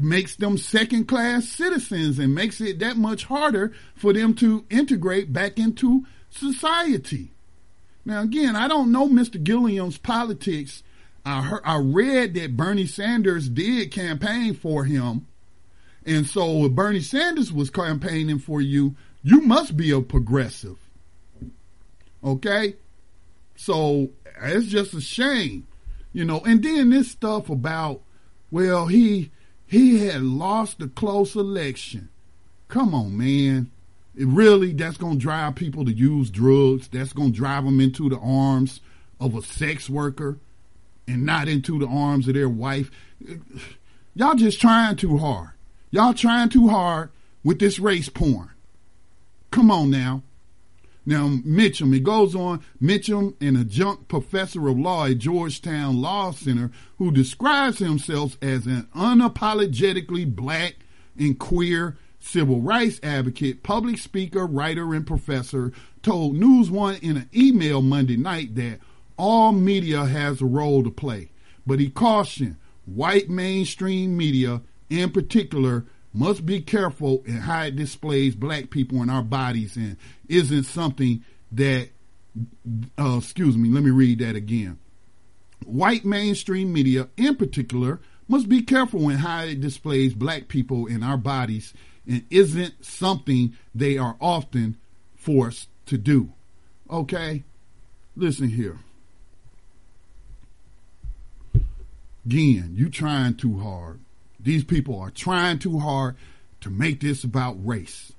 makes 0.00 0.36
them 0.36 0.58
second 0.58 1.06
class 1.06 1.48
citizens 1.48 2.18
and 2.18 2.34
makes 2.34 2.60
it 2.60 2.78
that 2.78 2.96
much 2.96 3.24
harder 3.24 3.72
for 3.94 4.12
them 4.12 4.34
to 4.34 4.64
integrate 4.70 5.32
back 5.32 5.58
into 5.58 6.04
society. 6.30 7.32
Now, 8.04 8.22
again, 8.22 8.56
I 8.56 8.68
don't 8.68 8.92
know 8.92 9.08
Mr. 9.08 9.42
Gilliam's 9.42 9.98
politics. 9.98 10.82
I 11.24 11.42
heard, 11.42 11.62
I 11.64 11.78
read 11.78 12.34
that 12.34 12.56
Bernie 12.56 12.86
Sanders 12.86 13.48
did 13.48 13.92
campaign 13.92 14.54
for 14.54 14.84
him. 14.84 15.26
And 16.04 16.26
so 16.26 16.64
if 16.64 16.72
Bernie 16.72 17.00
Sanders 17.00 17.52
was 17.52 17.70
campaigning 17.70 18.40
for 18.40 18.60
you, 18.60 18.96
you 19.22 19.40
must 19.40 19.76
be 19.76 19.92
a 19.92 20.00
progressive. 20.00 20.78
Okay? 22.24 22.74
So 23.54 24.10
it's 24.42 24.66
just 24.66 24.94
a 24.94 25.00
shame, 25.00 25.66
you 26.12 26.24
know. 26.24 26.40
And 26.40 26.62
then 26.62 26.90
this 26.90 27.10
stuff 27.10 27.48
about, 27.48 28.00
well, 28.50 28.86
he 28.86 29.30
he 29.72 30.04
had 30.04 30.20
lost 30.20 30.82
a 30.82 30.86
close 30.86 31.34
election. 31.34 32.10
Come 32.68 32.94
on, 32.94 33.16
man. 33.16 33.70
It 34.14 34.26
really, 34.26 34.74
that's 34.74 34.98
going 34.98 35.14
to 35.14 35.18
drive 35.18 35.54
people 35.54 35.86
to 35.86 35.92
use 35.92 36.28
drugs. 36.28 36.88
That's 36.88 37.14
going 37.14 37.32
to 37.32 37.38
drive 37.38 37.64
them 37.64 37.80
into 37.80 38.10
the 38.10 38.18
arms 38.18 38.80
of 39.18 39.34
a 39.34 39.40
sex 39.40 39.88
worker 39.88 40.38
and 41.08 41.24
not 41.24 41.48
into 41.48 41.78
the 41.78 41.86
arms 41.86 42.28
of 42.28 42.34
their 42.34 42.50
wife. 42.50 42.90
Y'all 44.14 44.34
just 44.34 44.60
trying 44.60 44.96
too 44.96 45.16
hard. 45.16 45.52
Y'all 45.90 46.12
trying 46.12 46.50
too 46.50 46.68
hard 46.68 47.08
with 47.42 47.58
this 47.58 47.78
race 47.78 48.10
porn. 48.10 48.50
Come 49.50 49.70
on 49.70 49.88
now. 49.88 50.22
Now, 51.04 51.28
Mitchum, 51.28 51.94
it 51.96 52.04
goes 52.04 52.34
on, 52.34 52.62
Mitchum, 52.80 53.34
an 53.40 53.56
adjunct 53.56 54.06
professor 54.06 54.68
of 54.68 54.78
law 54.78 55.06
at 55.06 55.18
Georgetown 55.18 56.00
Law 56.00 56.30
Center, 56.30 56.70
who 56.98 57.10
describes 57.10 57.78
himself 57.78 58.38
as 58.40 58.66
an 58.66 58.86
unapologetically 58.94 60.32
black 60.32 60.76
and 61.18 61.38
queer 61.38 61.96
civil 62.20 62.60
rights 62.60 63.00
advocate, 63.02 63.64
public 63.64 63.98
speaker, 63.98 64.46
writer, 64.46 64.94
and 64.94 65.04
professor, 65.04 65.72
told 66.02 66.36
News 66.36 66.70
One 66.70 66.94
in 66.96 67.16
an 67.16 67.28
email 67.34 67.82
Monday 67.82 68.16
night 68.16 68.54
that 68.54 68.78
all 69.16 69.50
media 69.52 70.04
has 70.04 70.40
a 70.40 70.46
role 70.46 70.84
to 70.84 70.90
play. 70.90 71.30
But 71.66 71.80
he 71.80 71.90
cautioned 71.90 72.56
white 72.86 73.28
mainstream 73.28 74.16
media, 74.16 74.62
in 74.88 75.10
particular, 75.10 75.84
must 76.12 76.44
be 76.44 76.60
careful 76.60 77.22
in 77.24 77.38
how 77.38 77.62
it 77.64 77.76
displays 77.76 78.34
black 78.34 78.70
people 78.70 79.02
in 79.02 79.10
our 79.10 79.22
bodies 79.22 79.76
and 79.76 79.96
isn't 80.28 80.64
something 80.64 81.24
that, 81.52 81.88
uh, 82.98 83.16
excuse 83.18 83.56
me, 83.56 83.70
let 83.70 83.82
me 83.82 83.90
read 83.90 84.18
that 84.18 84.36
again. 84.36 84.78
White 85.64 86.04
mainstream 86.04 86.72
media, 86.72 87.08
in 87.16 87.36
particular, 87.36 88.00
must 88.28 88.48
be 88.48 88.62
careful 88.62 89.08
in 89.08 89.18
how 89.18 89.44
it 89.44 89.60
displays 89.60 90.14
black 90.14 90.48
people 90.48 90.86
in 90.86 91.02
our 91.02 91.16
bodies 91.16 91.72
and 92.06 92.24
isn't 92.30 92.84
something 92.84 93.56
they 93.74 93.96
are 93.96 94.16
often 94.20 94.76
forced 95.14 95.68
to 95.86 95.96
do. 95.96 96.32
Okay? 96.90 97.44
Listen 98.16 98.48
here. 98.48 98.78
Again, 102.24 102.74
you 102.76 102.88
trying 102.88 103.34
too 103.34 103.58
hard. 103.58 104.00
These 104.42 104.64
people 104.64 104.98
are 104.98 105.10
trying 105.10 105.58
too 105.58 105.78
hard 105.78 106.16
to 106.60 106.70
make 106.70 107.00
this 107.00 107.24
about 107.24 107.56
race. 107.64 108.12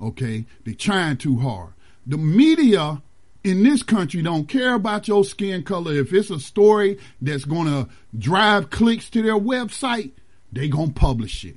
Okay? 0.00 0.46
They're 0.64 0.74
trying 0.74 1.16
too 1.16 1.38
hard. 1.38 1.72
The 2.06 2.18
media 2.18 3.02
in 3.42 3.62
this 3.62 3.82
country 3.82 4.22
don't 4.22 4.48
care 4.48 4.74
about 4.74 5.08
your 5.08 5.24
skin 5.24 5.62
color. 5.62 5.92
If 5.94 6.12
it's 6.12 6.30
a 6.30 6.40
story 6.40 6.98
that's 7.20 7.44
going 7.44 7.66
to 7.66 7.88
drive 8.16 8.70
clicks 8.70 9.08
to 9.10 9.22
their 9.22 9.38
website, 9.38 10.12
they 10.52 10.68
going 10.68 10.88
to 10.88 11.00
publish 11.00 11.44
it. 11.44 11.56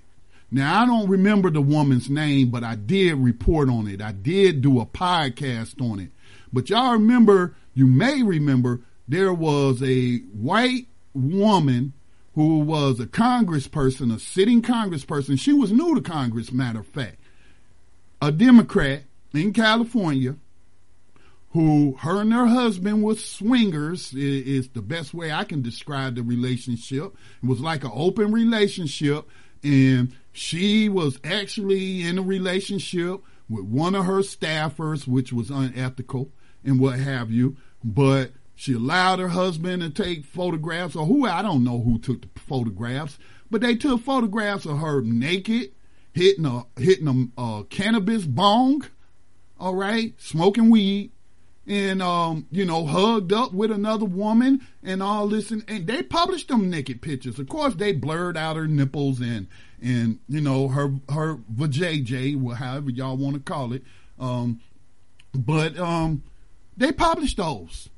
Now, 0.52 0.82
I 0.82 0.86
don't 0.86 1.08
remember 1.08 1.52
the 1.52 1.62
woman's 1.62 2.10
name, 2.10 2.50
but 2.50 2.64
I 2.64 2.76
did 2.76 3.16
report 3.16 3.70
on 3.70 3.88
it. 3.88 4.02
I 4.02 4.12
did 4.12 4.62
do 4.62 4.80
a 4.80 4.86
podcast 4.86 5.80
on 5.80 6.00
it. 6.00 6.10
But 6.52 6.70
y'all 6.70 6.94
remember, 6.94 7.56
you 7.76 7.86
may 7.86 8.24
remember, 8.24 8.82
there 9.08 9.34
was 9.34 9.84
a 9.84 10.18
white 10.18 10.88
woman 11.14 11.94
who 12.40 12.60
was 12.60 13.02
a 13.02 13.06
congressperson, 13.06 14.16
a 14.16 14.18
sitting 14.18 14.62
congressperson. 14.62 15.38
She 15.38 15.52
was 15.52 15.74
new 15.74 15.94
to 15.94 16.00
Congress, 16.00 16.54
matter 16.54 16.80
of 16.80 16.88
fact. 16.88 17.18
A 18.22 18.32
Democrat 18.32 19.02
in 19.34 19.52
California 19.52 20.38
who 21.50 21.98
her 22.00 22.22
and 22.22 22.32
her 22.32 22.46
husband 22.46 23.04
was 23.04 23.22
swingers 23.22 24.14
is, 24.14 24.48
is, 24.48 24.70
the 24.70 24.82
best 24.82 25.14
way 25.14 25.34
I 25.34 25.44
can 25.44 25.62
describe 25.62 26.16
the 26.16 26.24
relationship. 26.24 27.14
It 27.44 27.46
was 27.46 27.60
like 27.60 27.84
an 27.84 27.92
open 27.94 28.32
relationship 28.32 29.28
and 29.62 30.16
she 30.32 30.88
was 30.88 31.20
actually 31.26 32.08
in 32.08 32.20
a 32.20 32.22
relationship 32.22 33.22
with 33.50 33.66
one 33.66 33.96
of 33.96 34.06
her 34.06 34.20
staffers, 34.20 35.06
which 35.06 35.34
was 35.34 35.50
unethical 35.50 36.32
and 36.64 36.80
what 36.80 37.00
have 37.00 37.32
you. 37.32 37.58
But 37.84 38.32
she 38.60 38.74
allowed 38.74 39.20
her 39.20 39.30
husband 39.30 39.82
to 39.82 39.90
take 39.90 40.26
photographs, 40.26 40.94
or 40.94 41.06
who 41.06 41.26
I 41.26 41.42
don't 41.42 41.64
know 41.64 41.80
who 41.80 41.98
took 41.98 42.24
the 42.24 42.40
photographs, 42.42 43.18
but 43.50 43.62
they 43.62 43.74
took 43.74 44.02
photographs 44.02 44.66
of 44.66 44.80
her 44.80 45.00
naked, 45.00 45.72
hitting 46.12 46.46
a 46.46 46.66
hitting 46.78 47.32
a, 47.38 47.42
a 47.42 47.64
cannabis 47.70 48.26
bong, 48.26 48.86
all 49.58 49.76
right, 49.76 50.14
smoking 50.18 50.70
weed, 50.70 51.12
and 51.66 52.02
um, 52.02 52.48
you 52.52 52.66
know, 52.66 52.86
hugged 52.86 53.32
up 53.32 53.54
with 53.54 53.72
another 53.72 54.04
woman 54.04 54.68
and 54.84 55.02
all 55.02 55.30
this, 55.30 55.52
and, 55.52 55.64
and 55.70 55.88
they 55.88 56.04
published 56.04 56.50
them 56.50 56.70
naked 56.70 57.02
pictures. 57.02 57.40
Of 57.40 57.48
course, 57.48 57.76
they 57.76 57.94
blurred 57.94 58.36
out 58.36 58.58
her 58.58 58.68
nipples 58.68 59.22
and 59.22 59.48
and 59.82 60.20
you 60.28 60.42
know 60.42 60.68
her 60.68 60.96
her 61.08 61.38
vajayjay, 61.56 62.56
however 62.56 62.90
y'all 62.90 63.16
want 63.16 63.36
to 63.36 63.40
call 63.42 63.72
it. 63.72 63.84
Um, 64.20 64.60
but 65.34 65.80
um, 65.80 66.24
they 66.76 66.92
published 66.92 67.38
those, 67.38 67.89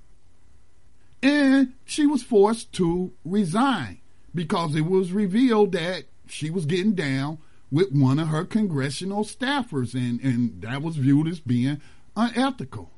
and 1.24 1.74
she 1.86 2.06
was 2.06 2.24
forced 2.24 2.72
to 2.74 3.12
resign 3.24 4.00
because 4.34 4.76
it 4.76 4.86
was 4.86 5.12
revealed 5.12 5.74
that 5.74 6.06
she 6.28 6.50
was 6.50 6.66
getting 6.66 6.94
down 6.94 7.38
with 7.72 7.92
one 7.92 8.20
of 8.20 8.28
her 8.30 8.46
congressional 8.46 9.24
staffers, 9.24 9.94
and 9.94 10.20
and 10.22 10.62
that 10.62 10.82
was 10.82 10.98
viewed 10.98 11.28
as 11.28 11.40
being 11.40 11.82
unethical. 12.16 12.92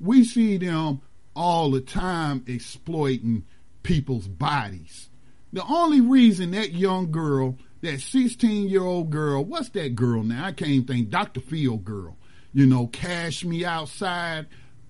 We 0.00 0.24
see 0.24 0.56
them 0.56 1.02
all 1.34 1.70
the 1.70 1.80
time 1.80 2.44
exploiting 2.46 3.44
people's 3.82 4.28
bodies. 4.28 5.08
The 5.52 5.64
only 5.64 6.00
reason 6.00 6.52
that 6.52 6.72
young 6.72 7.10
girl, 7.10 7.58
that 7.82 8.00
16 8.00 8.68
year 8.68 8.82
old 8.82 9.10
girl, 9.10 9.44
what's 9.44 9.68
that 9.70 9.94
girl 9.94 10.22
now? 10.22 10.46
I 10.46 10.52
can't 10.52 10.86
think, 10.86 11.10
Dr. 11.10 11.40
Phil 11.40 11.76
girl, 11.76 12.16
you 12.54 12.66
know, 12.66 12.86
Cash 12.86 13.44
Me 13.44 13.64
Outside 13.64 14.46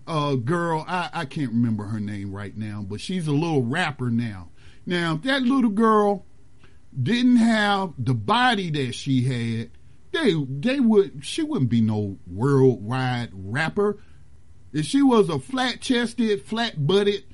uh, 0.07 0.35
girl, 0.37 0.85
I, 0.89 1.11
I 1.13 1.25
can't 1.25 1.51
remember 1.51 1.85
her 1.85 2.01
name 2.01 2.33
right 2.33 2.57
now, 2.57 2.85
but 2.87 3.01
she's 3.01 3.27
a 3.27 3.33
little 3.33 3.63
rapper 3.63 4.11
now. 4.11 4.51
Now, 4.85 5.15
if 5.15 5.23
that 5.23 5.43
little 5.43 5.71
girl 5.71 6.27
didn't 7.01 7.37
have 7.37 7.93
the 7.99 8.15
body 8.15 8.71
that 8.71 8.95
she 8.95 9.23
had, 9.23 9.71
they 10.13 10.35
they 10.35 10.81
would 10.81 11.25
she 11.25 11.43
wouldn't 11.43 11.71
be 11.71 11.81
no 11.81 12.19
worldwide 12.27 13.31
rapper. 13.33 13.99
If 14.73 14.87
she 14.87 15.03
was 15.03 15.29
a 15.29 15.39
flat 15.39 15.81
chested, 15.81 16.45
flat 16.45 16.87
butted 16.87 17.25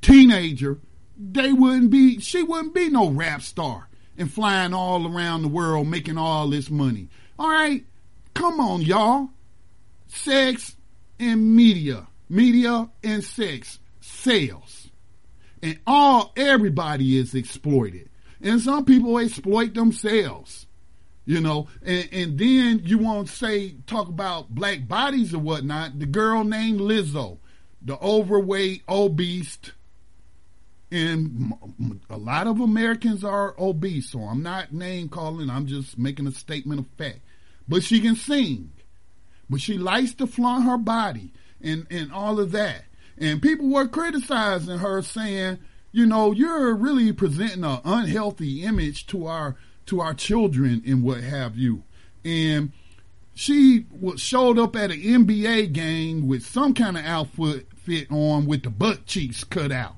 teenager, 0.00 0.78
they 1.18 1.52
wouldn't 1.52 1.90
be, 1.90 2.20
she 2.20 2.42
wouldn't 2.42 2.74
be 2.74 2.90
no 2.90 3.10
rap 3.10 3.42
star 3.42 3.88
and 4.18 4.30
flying 4.30 4.74
all 4.74 5.06
around 5.06 5.42
the 5.42 5.48
world 5.48 5.88
making 5.88 6.18
all 6.18 6.48
this 6.48 6.70
money. 6.70 7.08
All 7.38 7.48
right. 7.48 7.84
Come 8.34 8.60
on, 8.60 8.82
y'all. 8.82 9.30
Sex 10.06 10.75
and 11.18 11.54
media, 11.54 12.06
media 12.28 12.88
and 13.02 13.22
sex, 13.22 13.78
sales. 14.00 14.90
And 15.62 15.78
all, 15.86 16.32
everybody 16.36 17.18
is 17.18 17.34
exploited. 17.34 18.08
And 18.40 18.60
some 18.60 18.84
people 18.84 19.18
exploit 19.18 19.74
themselves 19.74 20.66
you 21.26 21.40
know, 21.40 21.66
and, 21.84 22.08
and 22.12 22.38
then 22.38 22.82
you 22.84 22.98
won't 22.98 23.28
say, 23.28 23.74
talk 23.86 24.08
about 24.08 24.54
black 24.54 24.86
bodies 24.86 25.34
or 25.34 25.40
whatnot. 25.40 25.98
The 25.98 26.06
girl 26.06 26.44
named 26.44 26.80
Lizzo, 26.80 27.38
the 27.82 27.98
overweight, 28.00 28.84
obese, 28.88 29.58
and 30.92 31.52
a 32.08 32.16
lot 32.16 32.46
of 32.46 32.60
Americans 32.60 33.24
are 33.24 33.56
obese, 33.58 34.10
so 34.10 34.20
I'm 34.20 34.42
not 34.42 34.72
name 34.72 35.08
calling, 35.08 35.50
I'm 35.50 35.66
just 35.66 35.98
making 35.98 36.28
a 36.28 36.32
statement 36.32 36.80
of 36.80 36.86
fact. 36.96 37.20
But 37.68 37.82
she 37.82 38.00
can 38.00 38.14
sing. 38.14 38.70
But 39.48 39.60
she 39.60 39.78
likes 39.78 40.14
to 40.14 40.26
flaunt 40.26 40.64
her 40.64 40.78
body 40.78 41.32
and, 41.60 41.86
and 41.90 42.12
all 42.12 42.40
of 42.40 42.52
that. 42.52 42.84
And 43.18 43.40
people 43.40 43.68
were 43.68 43.88
criticizing 43.88 44.78
her 44.78 45.02
saying, 45.02 45.58
you 45.92 46.04
know, 46.04 46.32
you're 46.32 46.74
really 46.74 47.12
presenting 47.12 47.64
an 47.64 47.80
unhealthy 47.84 48.62
image 48.64 49.06
to 49.08 49.26
our 49.26 49.56
to 49.86 50.00
our 50.00 50.14
children 50.14 50.82
and 50.84 51.02
what 51.02 51.22
have 51.22 51.56
you. 51.56 51.84
And 52.24 52.72
she 53.34 53.86
showed 54.16 54.58
up 54.58 54.74
at 54.74 54.90
an 54.90 55.00
NBA 55.00 55.72
game 55.72 56.26
with 56.26 56.44
some 56.44 56.74
kind 56.74 56.96
of 56.98 57.04
outfit 57.04 57.68
fit 57.76 58.10
on 58.10 58.46
with 58.46 58.64
the 58.64 58.70
butt 58.70 59.06
cheeks 59.06 59.44
cut 59.44 59.70
out. 59.70 59.96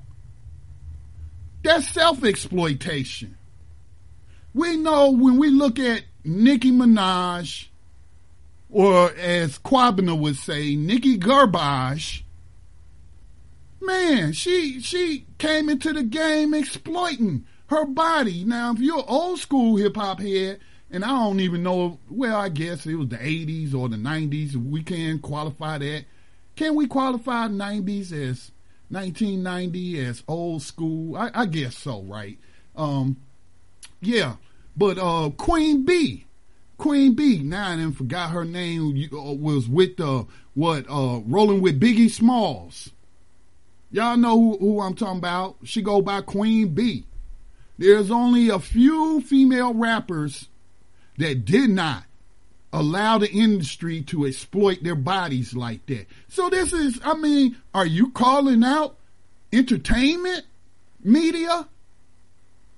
That's 1.63 1.87
self 1.87 2.23
exploitation. 2.23 3.37
We 4.53 4.77
know 4.77 5.11
when 5.11 5.37
we 5.37 5.49
look 5.49 5.79
at 5.79 6.03
Nicki 6.23 6.71
Minaj, 6.71 7.67
or 8.69 9.11
as 9.13 9.57
Kwabena 9.59 10.17
would 10.17 10.35
say, 10.35 10.75
Nikki 10.75 11.17
Garbage, 11.17 12.23
man, 13.81 14.33
she 14.33 14.79
she 14.81 15.25
came 15.37 15.69
into 15.69 15.93
the 15.93 16.03
game 16.03 16.53
exploiting 16.53 17.45
her 17.67 17.85
body. 17.85 18.43
Now, 18.43 18.73
if 18.73 18.79
you're 18.79 19.03
old 19.07 19.39
school 19.39 19.77
hip 19.77 19.95
hop 19.95 20.19
head, 20.19 20.59
and 20.91 21.03
I 21.03 21.09
don't 21.09 21.39
even 21.39 21.63
know, 21.63 21.99
well, 22.09 22.35
I 22.35 22.49
guess 22.49 22.85
it 22.85 22.95
was 22.95 23.09
the 23.09 23.17
80s 23.17 23.75
or 23.75 23.89
the 23.89 23.97
90s, 23.97 24.55
we 24.55 24.83
can 24.83 25.19
qualify 25.19 25.77
that. 25.77 26.05
Can 26.55 26.75
we 26.75 26.87
qualify 26.87 27.47
90s 27.47 28.11
as 28.11 28.51
1990 28.89 30.05
as 30.05 30.23
old 30.27 30.61
school? 30.61 31.15
I, 31.15 31.31
I 31.33 31.45
guess 31.45 31.77
so, 31.77 32.01
right? 32.01 32.37
Um, 32.75 33.17
yeah, 34.01 34.35
but 34.75 34.97
uh, 34.97 35.29
Queen 35.37 35.85
B, 35.85 36.25
Queen 36.79 37.13
B, 37.13 37.43
now 37.43 37.69
I 37.69 37.75
didn't 37.75 37.93
forgot 37.93 38.31
her 38.31 38.45
name, 38.45 39.09
uh, 39.13 39.33
was 39.33 39.67
with 39.67 39.99
uh, 39.99 40.23
what, 40.55 40.85
uh, 40.89 41.19
rolling 41.25 41.61
with 41.61 41.79
Biggie 41.79 42.09
Smalls. 42.09 42.89
Y'all 43.91 44.17
know 44.17 44.39
who, 44.39 44.57
who 44.57 44.81
I'm 44.81 44.95
talking 44.95 45.17
about. 45.17 45.57
She 45.63 45.81
go 45.81 46.01
by 46.01 46.21
Queen 46.21 46.69
B. 46.69 47.05
There's 47.77 48.09
only 48.09 48.49
a 48.49 48.59
few 48.59 49.21
female 49.21 49.73
rappers 49.73 50.47
that 51.17 51.45
did 51.45 51.69
not 51.69 52.03
allow 52.71 53.17
the 53.17 53.29
industry 53.29 54.01
to 54.03 54.25
exploit 54.25 54.81
their 54.81 54.95
bodies 54.95 55.53
like 55.53 55.85
that. 55.87 56.05
So 56.29 56.49
this 56.49 56.71
is, 56.71 56.99
I 57.03 57.15
mean, 57.15 57.57
are 57.73 57.85
you 57.85 58.11
calling 58.11 58.63
out 58.63 58.95
entertainment 59.51 60.45
media 61.03 61.67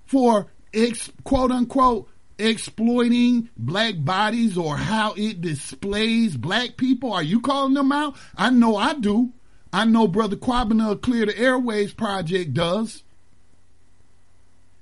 for 0.06 0.48
ex, 0.74 1.12
quote 1.24 1.52
unquote 1.52 2.08
exploiting 2.42 3.50
black 3.58 3.96
bodies 3.98 4.58
or 4.58 4.78
how 4.78 5.14
it 5.16 5.42
displays 5.42 6.36
black 6.36 6.78
people? 6.78 7.14
Are 7.14 7.24
you 7.24 7.42
calling 7.42 7.74
them 7.74 7.92
out? 7.92 8.16
I 8.36 8.50
know 8.50 8.76
I 8.76 8.94
do. 8.96 9.32
I 9.74 9.86
know 9.86 10.08
Brother 10.08 10.36
Kwabena 10.36 11.02
Clear 11.02 11.26
the 11.26 11.38
Airways 11.38 11.94
Project 11.94 12.54
does. 12.54 13.04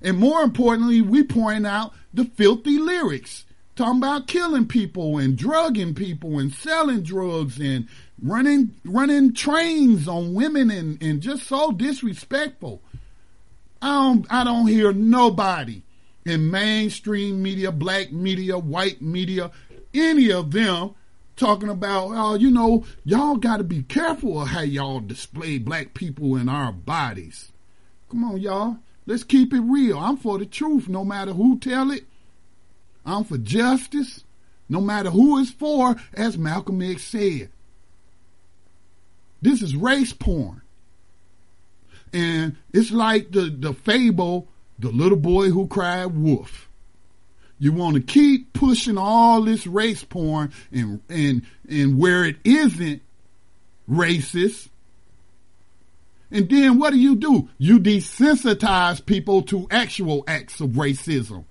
And 0.01 0.17
more 0.17 0.41
importantly, 0.41 1.01
we 1.01 1.23
point 1.23 1.67
out 1.67 1.93
the 2.13 2.25
filthy 2.25 2.79
lyrics, 2.79 3.45
talking 3.75 3.97
about 3.97 4.27
killing 4.27 4.67
people 4.67 5.17
and 5.17 5.37
drugging 5.37 5.93
people 5.93 6.39
and 6.39 6.53
selling 6.53 7.01
drugs 7.01 7.59
and 7.59 7.87
running 8.21 8.75
running 8.85 9.33
trains 9.33 10.07
on 10.07 10.33
women 10.33 10.71
and, 10.71 11.01
and 11.03 11.21
just 11.21 11.43
so 11.43 11.71
disrespectful. 11.71 12.81
I 13.81 13.87
don't 13.87 14.27
I 14.29 14.43
don't 14.43 14.67
hear 14.67 14.91
nobody 14.93 15.83
in 16.25 16.51
mainstream 16.51 17.41
media, 17.41 17.71
black 17.71 18.11
media, 18.11 18.57
white 18.57 19.01
media, 19.01 19.51
any 19.93 20.31
of 20.31 20.51
them 20.51 20.95
talking 21.35 21.69
about, 21.69 22.09
oh, 22.11 22.35
you 22.35 22.51
know, 22.51 22.85
y'all 23.03 23.37
got 23.37 23.57
to 23.57 23.63
be 23.63 23.83
careful 23.83 24.41
of 24.41 24.49
how 24.49 24.61
y'all 24.61 24.99
display 24.99 25.57
black 25.57 25.93
people 25.93 26.35
in 26.35 26.49
our 26.49 26.71
bodies. 26.71 27.51
Come 28.09 28.23
on, 28.23 28.39
y'all. 28.39 28.77
Let's 29.05 29.23
keep 29.23 29.53
it 29.53 29.61
real. 29.61 29.97
I'm 29.97 30.17
for 30.17 30.37
the 30.37 30.45
truth, 30.45 30.87
no 30.87 31.03
matter 31.03 31.33
who 31.33 31.57
tell 31.57 31.89
it. 31.89 32.05
I'm 33.05 33.23
for 33.23 33.37
justice, 33.37 34.23
no 34.67 34.81
matter 34.81 35.09
who 35.09 35.39
it's 35.39 35.49
for, 35.49 35.95
as 36.13 36.37
Malcolm 36.37 36.81
X 36.81 37.03
said. 37.05 37.49
This 39.41 39.61
is 39.61 39.75
race 39.75 40.13
porn. 40.13 40.61
And 42.11 42.57
it's 42.73 42.91
like 42.91 43.31
the, 43.31 43.49
the 43.49 43.73
fable, 43.73 44.47
the 44.79 44.89
little 44.89 45.17
boy 45.17 45.49
who 45.49 45.67
cried 45.67 46.15
wolf. 46.15 46.69
You 47.59 47.73
want 47.73 47.95
to 47.95 48.01
keep 48.01 48.53
pushing 48.53 48.97
all 48.97 49.41
this 49.41 49.67
race 49.67 50.03
porn 50.03 50.53
and, 50.71 51.01
and, 51.09 51.41
and 51.69 51.97
where 51.97 52.23
it 52.23 52.37
isn't 52.45 53.01
racist. 53.89 54.69
And 56.31 56.47
then 56.49 56.79
what 56.79 56.91
do 56.91 56.99
you 56.99 57.15
do? 57.15 57.49
You 57.57 57.79
desensitize 57.79 59.05
people 59.05 59.41
to 59.43 59.67
actual 59.69 60.23
acts 60.27 60.61
of 60.61 60.71
racism. 60.71 61.43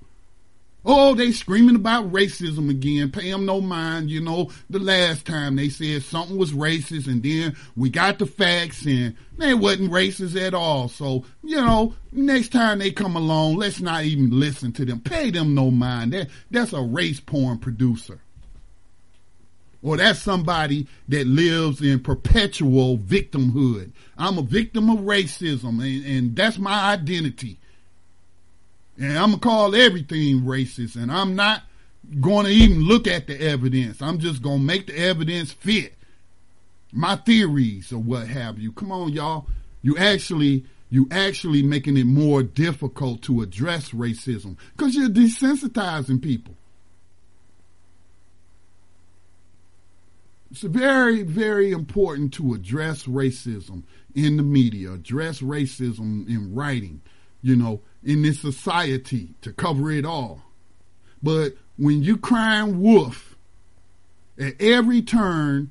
Oh, 0.91 1.15
they 1.15 1.33
screaming 1.33 1.77
about 1.77 2.11
racism 2.13 2.71
again. 2.71 3.11
Pay 3.11 3.31
them 3.31 3.45
no 3.45 3.61
mind. 3.61 4.09
You 4.09 4.23
know, 4.23 4.51
the 4.71 4.79
last 4.79 5.27
time 5.27 5.57
they 5.57 5.69
said 5.69 6.03
something 6.03 6.39
was 6.39 6.53
racist 6.53 7.07
and 7.07 7.23
then 7.23 7.55
we 7.77 7.91
got 7.91 8.19
the 8.19 8.25
facts 8.25 8.87
and 8.87 9.15
they 9.37 9.53
wasn't 9.53 9.93
racist 9.93 10.35
at 10.41 10.55
all. 10.55 10.89
So, 10.89 11.27
you 11.45 11.57
know, 11.57 11.95
next 12.11 12.53
time 12.53 12.79
they 12.79 12.91
come 12.91 13.17
along, 13.17 13.57
let's 13.57 13.81
not 13.81 14.05
even 14.05 14.41
listen 14.41 14.73
to 14.73 14.87
them. 14.87 15.01
Pay 15.01 15.31
them 15.31 15.55
no 15.55 15.71
mind. 15.71 16.15
That, 16.15 16.29
that's 16.51 16.73
a 16.73 16.81
race 16.81 17.21
porn 17.21 17.59
producer. 17.59 18.23
Or 19.83 19.99
that's 19.99 20.21
somebody 20.21 20.87
that 21.09 21.27
lives 21.27 21.83
in 21.83 22.01
perpetual 22.01 22.97
victimhood. 22.97 23.93
I'm 24.17 24.39
a 24.39 24.43
victim 24.43 24.89
of 24.89 25.01
racism 25.01 25.83
and, 25.83 26.07
and 26.07 26.35
that's 26.35 26.59
my 26.59 26.93
identity. 26.93 27.59
And 28.99 29.17
I'm 29.17 29.31
going 29.31 29.41
to 29.41 29.49
call 29.49 29.75
everything 29.75 30.43
racist. 30.43 30.97
And 30.97 31.11
I'm 31.11 31.37
not 31.37 31.63
going 32.21 32.47
to 32.47 32.53
even 32.53 32.81
look 32.81 33.07
at 33.07 33.27
the 33.27 33.41
evidence. 33.41 34.03
I'm 34.03 34.19
just 34.19 34.43
going 34.43 34.59
to 34.59 34.65
make 34.65 34.89
the 34.89 34.99
evidence 34.99 35.53
fit 35.53 35.95
my 36.93 37.17
theories 37.17 37.93
or 37.93 37.99
what 37.99 38.29
have 38.29 38.59
you. 38.59 38.73
Come 38.73 38.91
on, 38.91 39.13
y'all. 39.13 39.47
You 39.83 39.97
actually, 39.97 40.65
you 40.91 41.07
actually 41.11 41.63
making 41.63 41.97
it 41.97 42.07
more 42.07 42.43
difficult 42.43 43.23
to 43.23 43.43
address 43.43 43.91
racism 43.91 44.57
because 44.77 44.95
you're 44.95 45.09
desensitizing 45.09 46.23
people. 46.23 46.55
It's 50.51 50.63
very, 50.63 51.23
very 51.23 51.73
important 51.73 52.33
to 52.35 52.55
address 52.55 53.05
racism 53.05 53.83
in 54.15 54.39
the 54.39 54.43
media, 54.43 54.93
address 54.93 55.41
racism 55.41 56.27
in 56.27 56.55
writing, 56.55 57.03
you 57.43 57.55
know, 57.55 57.83
in 58.05 58.23
this 58.23 58.41
society 58.41 59.35
to 59.43 59.53
cover 59.53 59.91
it 59.91 60.05
all. 60.05 60.43
But 61.23 61.55
when 61.77 62.03
you 62.03 62.17
crying 62.17 62.81
wolf 62.81 63.37
at 64.39 64.61
every 64.61 65.03
turn, 65.03 65.71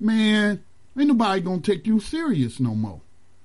man, 0.00 0.62
ain't 0.98 1.08
nobody 1.08 1.40
gonna 1.40 1.60
take 1.60 1.86
you 1.86 2.00
serious 2.00 2.60
no 2.60 2.74
more. 2.74 3.00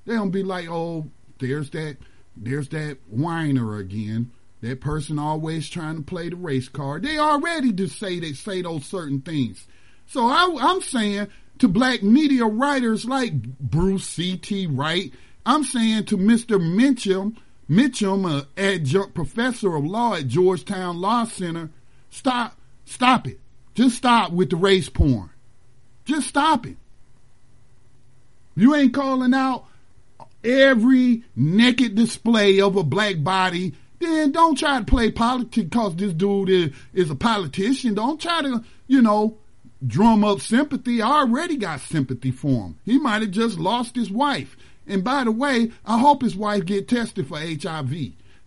They 0.06 0.16
gonna 0.16 0.32
be 0.32 0.44
like, 0.44 0.68
oh, 0.70 1.08
there's 1.40 1.70
that, 1.72 1.98
there's 2.36 2.70
that 2.70 2.98
whiner 3.10 3.78
again. 3.78 4.32
That 4.62 4.82
person 4.82 5.20
always 5.20 5.70
trying 5.70 5.98
to 5.98 6.02
play 6.02 6.30
the 6.30 6.36
race 6.36 6.68
card. 6.68 7.04
They 7.04 7.20
already 7.20 7.72
just 7.72 8.00
say 8.00 8.20
they 8.20 8.34
say 8.34 8.64
those 8.64 8.86
certain 8.86 9.22
things. 9.22 9.68
So 10.08 10.26
I, 10.26 10.58
I'm 10.60 10.82
saying 10.82 11.28
to 11.60 11.68
black 11.68 12.02
media 12.02 12.46
writers 12.46 13.06
like 13.06 13.34
Bruce 13.60 14.08
C.T. 14.08 14.68
Wright, 14.68 15.14
I'm 15.46 15.64
saying 15.64 16.06
to 16.06 16.18
Mr. 16.18 16.60
Mitchum 16.60 17.38
Mitchum, 17.70 18.26
an 18.26 18.48
adjunct 18.56 19.14
professor 19.14 19.76
of 19.76 19.86
law 19.86 20.14
at 20.14 20.28
Georgetown 20.28 21.02
Law 21.02 21.26
Center, 21.26 21.70
stop, 22.10 22.58
stop 22.86 23.28
it. 23.28 23.40
Just 23.76 23.98
stop 23.98 24.32
with 24.32 24.50
the 24.50 24.56
race 24.56 24.90
porn. 24.90 25.30
Just 26.06 26.28
stop 26.28 26.66
it. 26.66 26.78
You 28.56 28.74
ain't 28.74 28.94
calling 28.94 29.34
out 29.34 29.66
every 30.44 31.24
naked 31.36 31.96
display 31.96 32.60
of 32.62 32.76
a 32.76 32.84
black 32.84 33.24
body. 33.24 33.74
Then 34.00 34.32
don't 34.32 34.58
try 34.58 34.80
to 34.80 34.86
play 34.86 35.12
politics 35.12 35.66
because 35.70 35.96
this 35.96 36.14
dude 36.14 36.50
is, 36.50 36.74
is 36.94 37.10
a 37.10 37.16
politician. 37.16 37.94
Don't 37.94 38.20
try 38.20 38.42
to, 38.42 38.64
you 38.88 39.02
know, 39.02 39.38
drum 39.86 40.24
up 40.24 40.40
sympathy. 40.40 41.02
I 41.02 41.20
already 41.20 41.58
got 41.58 41.82
sympathy 41.82 42.32
for 42.32 42.48
him. 42.48 42.80
He 42.86 42.98
might 42.98 43.22
have 43.22 43.32
just 43.32 43.60
lost 43.60 43.96
his 43.96 44.10
wife. 44.10 44.56
And 44.88 45.04
by 45.04 45.24
the 45.24 45.32
way, 45.32 45.72
I 45.86 46.00
hope 46.00 46.22
his 46.22 46.36
wife 46.36 46.66
get 46.66 46.88
tested 46.88 47.28
for 47.28 47.38
HIV. 47.38 47.94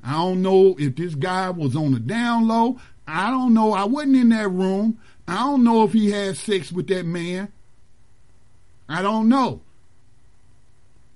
I 0.02 0.12
don't 0.12 0.42
know 0.42 0.76
if 0.78 0.96
this 0.96 1.14
guy 1.14 1.50
was 1.50 1.76
on 1.76 1.92
the 1.92 2.00
down 2.00 2.48
low. 2.48 2.78
I 3.06 3.30
don't 3.30 3.54
know. 3.54 3.72
I 3.72 3.84
wasn't 3.84 4.16
in 4.16 4.30
that 4.30 4.48
room. 4.48 4.98
I 5.28 5.34
don't 5.36 5.64
know 5.64 5.84
if 5.84 5.92
he 5.92 6.10
had 6.10 6.36
sex 6.36 6.72
with 6.72 6.86
that 6.88 7.04
man. 7.04 7.52
I 8.88 9.02
don't 9.02 9.28
know. 9.28 9.60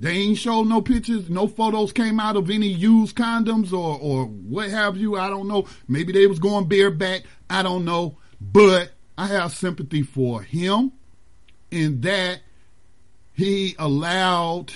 They 0.00 0.10
ain't 0.10 0.38
showed 0.38 0.64
no 0.64 0.82
pictures, 0.82 1.30
no 1.30 1.46
photos 1.46 1.92
came 1.92 2.20
out 2.20 2.36
of 2.36 2.50
any 2.50 2.66
used 2.66 3.16
condoms 3.16 3.72
or, 3.72 3.98
or 4.00 4.26
what 4.26 4.68
have 4.68 4.96
you. 4.96 5.16
I 5.16 5.28
don't 5.28 5.48
know. 5.48 5.66
Maybe 5.88 6.12
they 6.12 6.26
was 6.26 6.38
going 6.38 6.68
bareback. 6.68 7.22
I 7.48 7.62
don't 7.62 7.84
know. 7.84 8.18
But 8.40 8.90
I 9.16 9.28
have 9.28 9.52
sympathy 9.52 10.02
for 10.02 10.42
him 10.42 10.92
in 11.70 12.02
that 12.02 12.40
he 13.32 13.74
allowed 13.78 14.72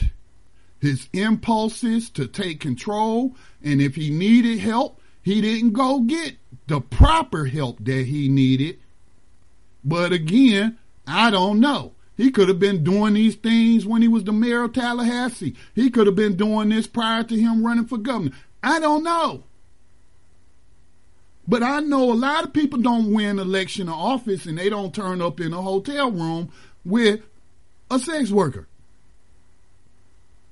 his 0.80 1.08
impulses 1.12 2.10
to 2.10 2.26
take 2.26 2.60
control. 2.60 3.36
And 3.62 3.80
if 3.80 3.96
he 3.96 4.10
needed 4.10 4.58
help, 4.58 5.00
he 5.22 5.40
didn't 5.40 5.72
go 5.72 6.00
get 6.00 6.36
the 6.66 6.80
proper 6.80 7.46
help 7.46 7.84
that 7.84 8.06
he 8.06 8.28
needed. 8.28 8.78
But 9.84 10.12
again, 10.12 10.78
I 11.06 11.30
don't 11.30 11.60
know. 11.60 11.92
He 12.16 12.30
could 12.30 12.48
have 12.48 12.58
been 12.58 12.82
doing 12.82 13.14
these 13.14 13.36
things 13.36 13.86
when 13.86 14.02
he 14.02 14.08
was 14.08 14.24
the 14.24 14.32
mayor 14.32 14.64
of 14.64 14.72
Tallahassee. 14.72 15.54
He 15.74 15.88
could 15.88 16.06
have 16.06 16.16
been 16.16 16.36
doing 16.36 16.70
this 16.70 16.86
prior 16.86 17.22
to 17.22 17.36
him 17.38 17.64
running 17.64 17.86
for 17.86 17.96
governor. 17.96 18.32
I 18.62 18.80
don't 18.80 19.04
know. 19.04 19.44
But 21.46 21.62
I 21.62 21.80
know 21.80 22.12
a 22.12 22.14
lot 22.14 22.44
of 22.44 22.52
people 22.52 22.80
don't 22.80 23.12
win 23.12 23.38
election 23.38 23.88
or 23.88 23.94
office 23.94 24.46
and 24.46 24.58
they 24.58 24.68
don't 24.68 24.94
turn 24.94 25.22
up 25.22 25.40
in 25.40 25.52
a 25.52 25.62
hotel 25.62 26.10
room 26.10 26.50
with 26.84 27.20
a 27.90 27.98
sex 27.98 28.30
worker 28.30 28.68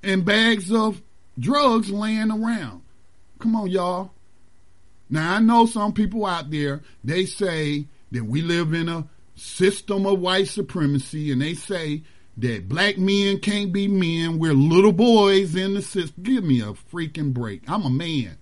and 0.03 0.25
bags 0.25 0.71
of 0.71 1.01
drugs 1.39 1.91
laying 1.91 2.31
around. 2.31 2.81
Come 3.39 3.55
on, 3.55 3.67
y'all. 3.67 4.11
Now, 5.09 5.35
I 5.35 5.39
know 5.39 5.65
some 5.65 5.93
people 5.93 6.25
out 6.25 6.51
there, 6.51 6.81
they 7.03 7.25
say 7.25 7.87
that 8.11 8.25
we 8.25 8.41
live 8.41 8.73
in 8.73 8.89
a 8.89 9.07
system 9.35 10.05
of 10.05 10.19
white 10.19 10.47
supremacy 10.47 11.31
and 11.31 11.41
they 11.41 11.53
say 11.53 12.03
that 12.37 12.67
black 12.67 12.97
men 12.97 13.39
can't 13.39 13.71
be 13.71 13.87
men. 13.87 14.39
We're 14.39 14.53
little 14.53 14.91
boys 14.91 15.55
in 15.55 15.75
the 15.75 15.81
system. 15.81 16.23
Give 16.23 16.43
me 16.43 16.61
a 16.61 16.73
freaking 16.73 17.33
break. 17.33 17.63
I'm 17.67 17.83
a 17.83 17.89
man. 17.89 18.37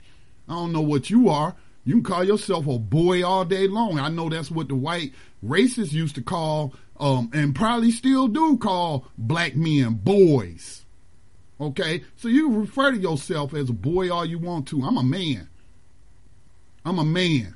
I 0.48 0.53
don't 0.53 0.72
know 0.72 0.82
what 0.82 1.10
you 1.10 1.30
are. 1.30 1.56
You 1.84 1.95
can 1.95 2.03
call 2.03 2.23
yourself 2.23 2.68
a 2.68 2.80
boy 2.80 3.23
all 3.23 3.45
day 3.45 3.68
long. 3.68 3.99
I 3.99 4.10
know 4.10 4.30
that's 4.30 4.49
what 4.49 4.68
the 4.68 4.76
white 4.76 5.14
racists 5.45 5.94
used 5.94 6.15
to 6.15 6.22
call, 6.22 6.73
um, 6.99 7.30
and 7.32 7.53
probably 7.53 7.91
still 7.91 8.27
do 8.27 8.57
call 8.57 9.06
black 9.18 9.56
men 9.56 9.94
boys. 9.94 10.85
Okay? 11.60 12.03
So 12.15 12.27
you 12.27 12.52
refer 12.52 12.91
to 12.91 12.98
yourself 12.98 13.53
as 13.53 13.69
a 13.69 13.73
boy 13.73 14.11
all 14.11 14.26
you 14.26 14.40
want 14.40 14.68
to. 14.69 14.84
I'm 14.84 14.98
a 14.98 15.03
man. 15.03 15.49
I'm 16.84 16.99
a 16.99 17.06
man. 17.06 17.56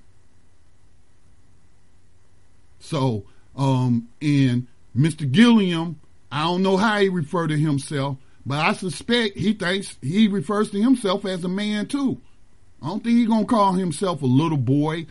So, 2.80 3.26
um, 3.56 4.08
and 4.22 4.68
Mr. 4.96 5.30
Gilliam, 5.30 6.00
I 6.32 6.44
don't 6.44 6.64
know 6.64 6.78
how 6.78 7.00
he 7.00 7.10
referred 7.10 7.48
to 7.48 7.58
himself, 7.58 8.18
but 8.46 8.60
I 8.60 8.74
suspect 8.74 9.38
he 9.38 9.54
thinks 9.54 9.98
he 10.02 10.28
refers 10.28 10.72
to 10.72 10.82
himself 10.82 11.26
as 11.26 11.44
a 11.44 11.50
man 11.50 11.88
too. 11.88 12.20
I 12.82 12.88
don't 12.88 13.04
think 13.04 13.18
he's 13.18 13.28
gonna 13.28 13.46
call 13.46 13.74
himself 13.74 14.22
a 14.22 14.26
little 14.26 14.58
boy, 14.58 15.08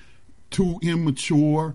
too 0.51 0.79
immature, 0.83 1.75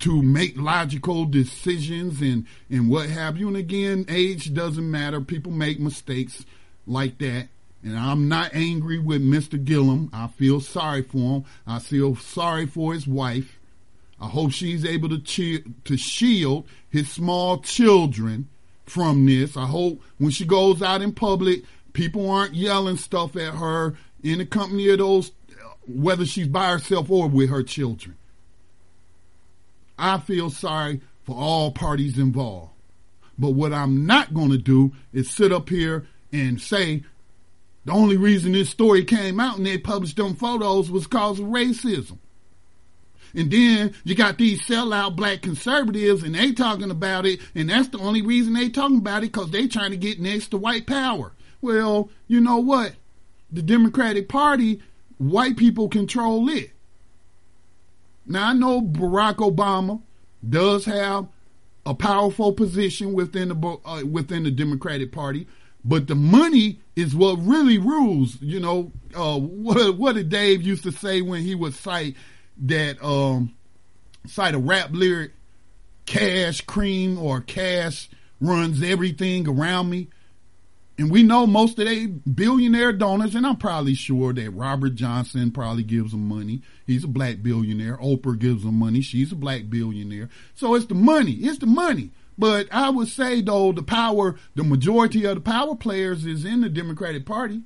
to 0.00 0.22
make 0.22 0.56
logical 0.56 1.24
decisions 1.24 2.20
and, 2.20 2.46
and 2.70 2.90
what 2.90 3.08
have 3.08 3.36
you. 3.36 3.48
And 3.48 3.56
again, 3.56 4.04
age 4.08 4.52
doesn't 4.52 4.90
matter. 4.90 5.20
People 5.20 5.52
make 5.52 5.80
mistakes 5.80 6.44
like 6.86 7.18
that. 7.18 7.48
And 7.82 7.98
I'm 7.98 8.28
not 8.28 8.54
angry 8.54 8.98
with 8.98 9.22
Mr. 9.22 9.62
Gillum. 9.62 10.10
I 10.12 10.26
feel 10.26 10.60
sorry 10.60 11.02
for 11.02 11.36
him. 11.36 11.44
I 11.66 11.78
feel 11.78 12.16
sorry 12.16 12.66
for 12.66 12.92
his 12.92 13.06
wife. 13.06 13.58
I 14.20 14.26
hope 14.28 14.52
she's 14.52 14.84
able 14.84 15.10
to 15.10 15.58
to 15.60 15.96
shield 15.96 16.66
his 16.88 17.10
small 17.10 17.58
children 17.58 18.48
from 18.86 19.26
this. 19.26 19.56
I 19.56 19.66
hope 19.66 20.00
when 20.18 20.30
she 20.30 20.46
goes 20.46 20.80
out 20.80 21.02
in 21.02 21.12
public, 21.12 21.64
people 21.92 22.30
aren't 22.30 22.54
yelling 22.54 22.96
stuff 22.96 23.36
at 23.36 23.54
her 23.54 23.94
in 24.22 24.38
the 24.38 24.46
company 24.46 24.88
of 24.88 24.98
those, 24.98 25.32
whether 25.86 26.24
she's 26.24 26.48
by 26.48 26.70
herself 26.70 27.10
or 27.10 27.28
with 27.28 27.50
her 27.50 27.62
children. 27.62 28.16
I 29.98 30.18
feel 30.18 30.50
sorry 30.50 31.00
for 31.24 31.34
all 31.36 31.72
parties 31.72 32.18
involved. 32.18 32.72
But 33.38 33.50
what 33.50 33.72
I'm 33.72 34.06
not 34.06 34.34
going 34.34 34.50
to 34.50 34.58
do 34.58 34.92
is 35.12 35.30
sit 35.30 35.52
up 35.52 35.68
here 35.68 36.06
and 36.32 36.60
say, 36.60 37.02
The 37.84 37.92
only 37.92 38.16
reason 38.16 38.52
this 38.52 38.70
story 38.70 39.04
came 39.04 39.40
out 39.40 39.58
and 39.58 39.66
they 39.66 39.78
published 39.78 40.16
them 40.16 40.34
photos 40.34 40.90
was 40.90 41.06
cause 41.06 41.38
of 41.38 41.46
racism. 41.46 42.18
And 43.34 43.50
then 43.50 43.94
you 44.04 44.14
got 44.14 44.38
these 44.38 44.62
sellout 44.62 45.14
black 45.14 45.42
conservatives 45.42 46.22
and 46.22 46.34
they 46.34 46.52
talking 46.52 46.90
about 46.90 47.26
it. 47.26 47.40
And 47.54 47.68
that's 47.68 47.88
the 47.88 47.98
only 47.98 48.22
reason 48.22 48.54
they 48.54 48.70
talking 48.70 48.98
about 48.98 49.24
it 49.24 49.32
because 49.32 49.50
they 49.50 49.68
trying 49.68 49.90
to 49.90 49.96
get 49.96 50.20
next 50.20 50.48
to 50.48 50.56
white 50.56 50.86
power. 50.86 51.32
Well, 51.60 52.08
you 52.28 52.40
know 52.40 52.58
what? 52.58 52.94
The 53.52 53.62
Democratic 53.62 54.28
Party, 54.28 54.82
white 55.18 55.56
people 55.56 55.88
control 55.88 56.48
it. 56.48 56.70
Now 58.26 58.48
I 58.48 58.52
know 58.52 58.82
Barack 58.82 59.36
Obama 59.36 60.02
does 60.48 60.84
have 60.84 61.28
a 61.84 61.94
powerful 61.94 62.52
position 62.52 63.12
within 63.12 63.48
the 63.48 63.78
uh, 63.84 64.02
within 64.04 64.42
the 64.42 64.50
Democratic 64.50 65.12
Party, 65.12 65.46
but 65.84 66.08
the 66.08 66.16
money 66.16 66.80
is 66.96 67.14
what 67.14 67.36
really 67.36 67.78
rules. 67.78 68.40
You 68.42 68.60
know, 68.60 68.92
uh, 69.14 69.38
what 69.38 69.96
what 69.96 70.16
did 70.16 70.28
Dave 70.28 70.62
used 70.62 70.82
to 70.82 70.92
say 70.92 71.22
when 71.22 71.42
he 71.42 71.54
would 71.54 71.74
cite 71.74 72.16
that 72.64 73.02
um, 73.02 73.54
cite 74.26 74.54
a 74.54 74.58
rap 74.58 74.90
lyric, 74.92 75.32
"Cash 76.06 76.62
cream" 76.62 77.18
or 77.18 77.40
"Cash 77.40 78.08
runs 78.40 78.82
everything 78.82 79.48
around 79.48 79.88
me." 79.88 80.08
And 80.98 81.10
we 81.10 81.22
know 81.22 81.46
most 81.46 81.78
of 81.78 81.84
they 81.84 82.06
billionaire 82.06 82.92
donors, 82.92 83.34
and 83.34 83.46
I'm 83.46 83.56
probably 83.56 83.94
sure 83.94 84.32
that 84.32 84.50
Robert 84.50 84.94
Johnson 84.94 85.50
probably 85.50 85.82
gives 85.82 86.12
them 86.12 86.26
money. 86.26 86.62
He's 86.86 87.04
a 87.04 87.08
black 87.08 87.42
billionaire. 87.42 87.96
Oprah 87.96 88.38
gives 88.38 88.64
him 88.64 88.78
money. 88.78 89.00
She's 89.00 89.32
a 89.32 89.36
black 89.36 89.68
billionaire. 89.68 90.28
So 90.54 90.74
it's 90.74 90.86
the 90.86 90.94
money. 90.94 91.32
It's 91.32 91.58
the 91.58 91.66
money. 91.66 92.10
But 92.38 92.68
I 92.70 92.90
would 92.90 93.08
say 93.08 93.40
though 93.40 93.72
the 93.72 93.82
power, 93.82 94.36
the 94.54 94.64
majority 94.64 95.24
of 95.24 95.36
the 95.36 95.40
power 95.40 95.74
players 95.74 96.24
is 96.26 96.44
in 96.44 96.60
the 96.60 96.68
Democratic 96.68 97.26
Party. 97.26 97.62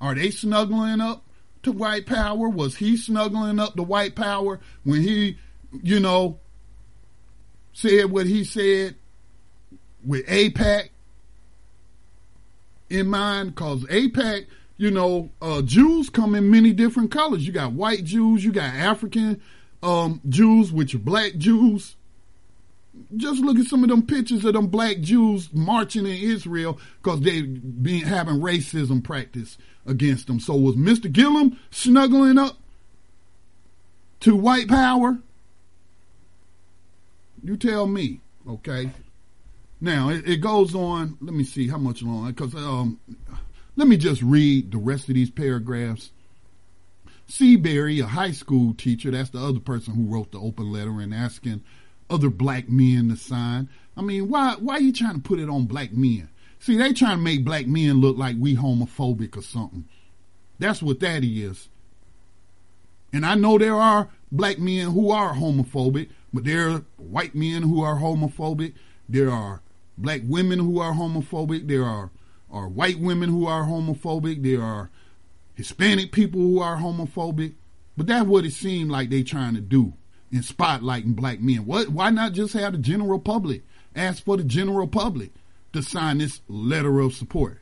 Are 0.00 0.14
they 0.14 0.30
snuggling 0.30 1.00
up 1.00 1.24
to 1.62 1.72
white 1.72 2.06
power? 2.06 2.48
Was 2.48 2.76
he 2.76 2.96
snuggling 2.96 3.58
up 3.58 3.74
to 3.74 3.82
white 3.82 4.14
power 4.14 4.60
when 4.84 5.02
he, 5.02 5.38
you 5.82 6.00
know, 6.00 6.38
said 7.72 8.10
what 8.10 8.26
he 8.26 8.44
said 8.44 8.94
with 10.04 10.26
AIPAC 10.26 10.90
in 12.88 13.08
mind? 13.08 13.54
Because 13.54 13.84
AIPAC, 13.84 14.46
you 14.76 14.90
know, 14.90 15.30
uh, 15.40 15.62
Jews 15.62 16.10
come 16.10 16.34
in 16.34 16.50
many 16.50 16.72
different 16.72 17.10
colors. 17.10 17.46
You 17.46 17.52
got 17.52 17.72
white 17.72 18.04
Jews, 18.04 18.44
you 18.44 18.52
got 18.52 18.74
African 18.74 19.40
um, 19.82 20.20
Jews, 20.28 20.72
which 20.72 20.94
are 20.94 20.98
black 20.98 21.36
Jews 21.36 21.96
just 23.16 23.40
look 23.40 23.58
at 23.58 23.66
some 23.66 23.82
of 23.82 23.90
them 23.90 24.06
pictures 24.06 24.44
of 24.44 24.54
them 24.54 24.68
black 24.68 25.00
Jews 25.00 25.52
marching 25.52 26.06
in 26.06 26.12
Israel 26.12 26.78
because 27.02 27.20
they 27.20 27.42
been 27.42 28.02
having 28.02 28.36
racism 28.36 29.02
practice 29.02 29.58
against 29.86 30.26
them. 30.26 30.40
So 30.40 30.54
was 30.54 30.76
Mr. 30.76 31.10
Gillum 31.10 31.58
snuggling 31.70 32.38
up 32.38 32.56
to 34.20 34.34
white 34.34 34.68
power? 34.68 35.18
You 37.42 37.56
tell 37.56 37.86
me, 37.86 38.20
okay? 38.48 38.90
Now 39.80 40.08
it, 40.08 40.26
it 40.28 40.36
goes 40.38 40.74
on. 40.74 41.16
Let 41.20 41.34
me 41.34 41.44
see 41.44 41.68
how 41.68 41.78
much 41.78 42.02
longer 42.02 42.32
because 42.32 42.54
um, 42.54 42.98
let 43.76 43.88
me 43.88 43.96
just 43.96 44.22
read 44.22 44.72
the 44.72 44.78
rest 44.78 45.08
of 45.08 45.14
these 45.14 45.30
paragraphs. 45.30 46.10
Seabury, 47.28 48.00
a 48.00 48.06
high 48.06 48.32
school 48.32 48.72
teacher, 48.74 49.10
that's 49.10 49.30
the 49.30 49.38
other 49.40 49.60
person 49.60 49.94
who 49.94 50.04
wrote 50.04 50.32
the 50.32 50.40
open 50.40 50.72
letter 50.72 51.00
and 51.00 51.12
asking 51.12 51.62
other 52.08 52.30
black 52.30 52.68
men 52.68 53.08
to 53.08 53.16
sign. 53.16 53.68
I 53.96 54.02
mean, 54.02 54.28
why 54.28 54.54
why 54.58 54.74
are 54.74 54.80
you 54.80 54.92
trying 54.92 55.14
to 55.14 55.20
put 55.20 55.40
it 55.40 55.48
on 55.48 55.66
black 55.66 55.92
men? 55.92 56.28
See, 56.58 56.76
they 56.76 56.92
trying 56.92 57.18
to 57.18 57.22
make 57.22 57.44
black 57.44 57.66
men 57.66 58.00
look 58.00 58.16
like 58.16 58.36
we 58.38 58.56
homophobic 58.56 59.36
or 59.36 59.42
something. 59.42 59.84
That's 60.58 60.82
what 60.82 61.00
that 61.00 61.22
is. 61.24 61.68
And 63.12 63.24
I 63.24 63.34
know 63.34 63.58
there 63.58 63.76
are 63.76 64.08
black 64.32 64.58
men 64.58 64.90
who 64.90 65.10
are 65.10 65.34
homophobic, 65.34 66.10
but 66.32 66.44
there 66.44 66.70
are 66.70 66.82
white 66.96 67.34
men 67.34 67.62
who 67.62 67.82
are 67.82 67.96
homophobic. 67.96 68.74
There 69.08 69.30
are 69.30 69.62
black 69.96 70.22
women 70.24 70.58
who 70.58 70.80
are 70.80 70.92
homophobic. 70.92 71.68
There 71.68 71.84
are, 71.84 72.10
are 72.50 72.68
white 72.68 72.98
women 72.98 73.28
who 73.28 73.46
are 73.46 73.64
homophobic. 73.64 74.42
There 74.42 74.62
are 74.62 74.90
Hispanic 75.54 76.12
people 76.12 76.40
who 76.40 76.60
are 76.60 76.76
homophobic. 76.76 77.54
But 77.96 78.06
that's 78.06 78.26
what 78.26 78.44
it 78.44 78.52
seemed 78.52 78.90
like 78.90 79.08
they 79.08 79.22
trying 79.22 79.54
to 79.54 79.60
do 79.60 79.94
in 80.30 80.40
spotlighting 80.40 81.16
black 81.16 81.40
men. 81.40 81.66
What? 81.66 81.88
Why 81.88 82.10
not 82.10 82.32
just 82.32 82.52
have 82.54 82.72
the 82.72 82.78
general 82.78 83.18
public 83.18 83.62
ask 83.94 84.24
for 84.24 84.36
the 84.36 84.44
general 84.44 84.86
public 84.86 85.32
to 85.72 85.82
sign 85.82 86.18
this 86.18 86.40
letter 86.48 87.00
of 87.00 87.14
support? 87.14 87.58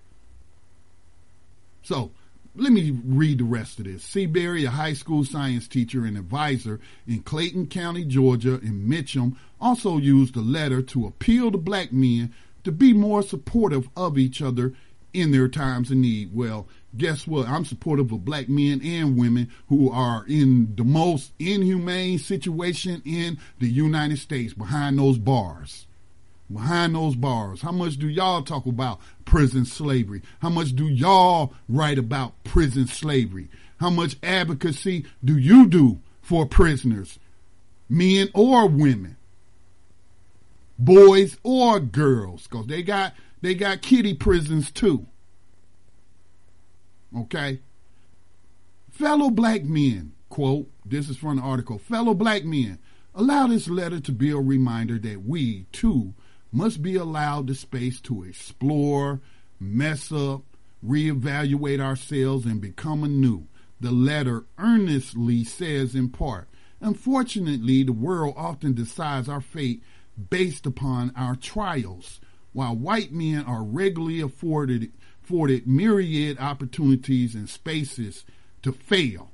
So 1.83 2.11
let 2.57 2.73
me 2.73 2.91
read 3.05 3.39
the 3.39 3.45
rest 3.45 3.79
of 3.79 3.85
this. 3.85 4.03
Seabury, 4.03 4.65
a 4.65 4.71
high 4.71 4.95
school 4.95 5.25
science 5.25 5.69
teacher 5.69 6.05
and 6.05 6.17
advisor 6.17 6.81
in 7.07 7.21
Clayton 7.21 7.67
County, 7.67 8.05
Georgia, 8.05 8.55
and 8.55 8.91
Mitchum, 8.91 9.37
also 9.61 9.99
used 9.99 10.35
the 10.35 10.41
letter 10.41 10.83
to 10.83 11.07
appeal 11.07 11.51
to 11.53 11.59
black 11.59 11.93
men 11.93 12.35
to 12.65 12.73
be 12.73 12.93
more 12.93 13.23
supportive 13.23 13.89
of 13.97 14.19
each 14.19 14.43
other 14.43 14.73
in 15.13 15.31
their 15.31 15.49
times 15.49 15.91
of 15.91 15.97
need. 15.97 16.35
Well, 16.35 16.67
guess 16.97 17.27
what? 17.27 17.49
I'm 17.49 17.65
supportive 17.65 18.13
of 18.13 18.25
black 18.25 18.49
men 18.49 18.81
and 18.85 19.17
women 19.17 19.51
who 19.69 19.91
are 19.91 20.25
in 20.29 20.75
the 20.77 20.85
most 20.85 21.33
inhumane 21.39 22.19
situation 22.19 23.01
in 23.07 23.39
the 23.61 23.69
United 23.69 24.19
States 24.19 24.53
behind 24.53 24.99
those 24.99 25.19
bars. 25.19 25.87
Behind 26.53 26.95
those 26.95 27.15
bars. 27.15 27.63
How 27.63 27.73
much 27.73 27.97
do 27.97 28.09
y'all 28.09 28.43
talk 28.43 28.67
about 28.67 29.01
prison 29.25 29.65
slavery? 29.65 30.23
How 30.41 30.51
much 30.51 30.75
do 30.75 30.87
y'all 30.87 31.55
write 31.69 31.99
about 31.99 32.45
prison 32.45 32.87
slavery? 32.87 33.49
How 33.79 33.91
much 33.91 34.17
advocacy 34.23 35.07
do 35.25 35.39
you 35.39 35.67
do 35.67 36.01
for 36.21 36.47
prisoners, 36.47 37.19
men 37.89 38.29
or 38.35 38.69
women? 38.69 39.17
Boys 40.85 41.39
or 41.43 41.81
girls, 41.81 42.47
because 42.47 42.67
they 42.67 42.83
got 42.83 43.15
they 43.41 43.55
got 43.55 43.83
kitty 43.83 44.15
prisons 44.15 44.71
too. 44.71 45.07
Okay? 47.17 47.61
Fellow 48.91 49.31
black 49.31 49.65
men, 49.65 50.13
quote, 50.29 50.71
this 50.85 51.09
is 51.09 51.17
from 51.17 51.37
the 51.37 51.43
article, 51.43 51.79
fellow 51.79 52.15
black 52.15 52.45
men, 52.45 52.79
allow 53.15 53.47
this 53.47 53.69
letter 53.69 54.01
to 54.01 54.13
be 54.13 54.31
a 54.31 54.37
reminder 54.37 54.99
that 54.99 55.25
we, 55.25 55.67
too, 55.73 56.15
must 56.53 56.83
be 56.83 56.97
allowed 56.97 57.47
the 57.47 57.55
space 57.55 58.01
to 58.03 58.23
explore, 58.25 59.21
mess 59.59 60.13
up, 60.13 60.43
reevaluate 60.87 61.81
ourselves, 61.81 62.47
and 62.47 62.61
become 62.61 63.03
anew. 63.03 63.47
The 63.81 63.91
letter 63.91 64.45
earnestly 64.59 65.45
says 65.45 65.95
in 65.95 66.11
part, 66.11 66.49
Unfortunately, 66.81 67.83
the 67.83 67.93
world 67.93 68.35
often 68.37 68.75
decides 68.75 69.29
our 69.29 69.41
fate 69.41 69.83
based 70.31 70.67
upon 70.67 71.13
our 71.17 71.37
trials, 71.37 72.21
while 72.53 72.77
white 72.77 73.13
men 73.13 73.45
are 73.45 73.63
regularly 73.63 74.21
afforded 74.21 74.93
afforded 75.23 75.67
myriad 75.67 76.39
opportunities 76.39 77.35
and 77.35 77.49
spaces 77.49 78.25
to 78.63 78.73
fail. 78.73 79.31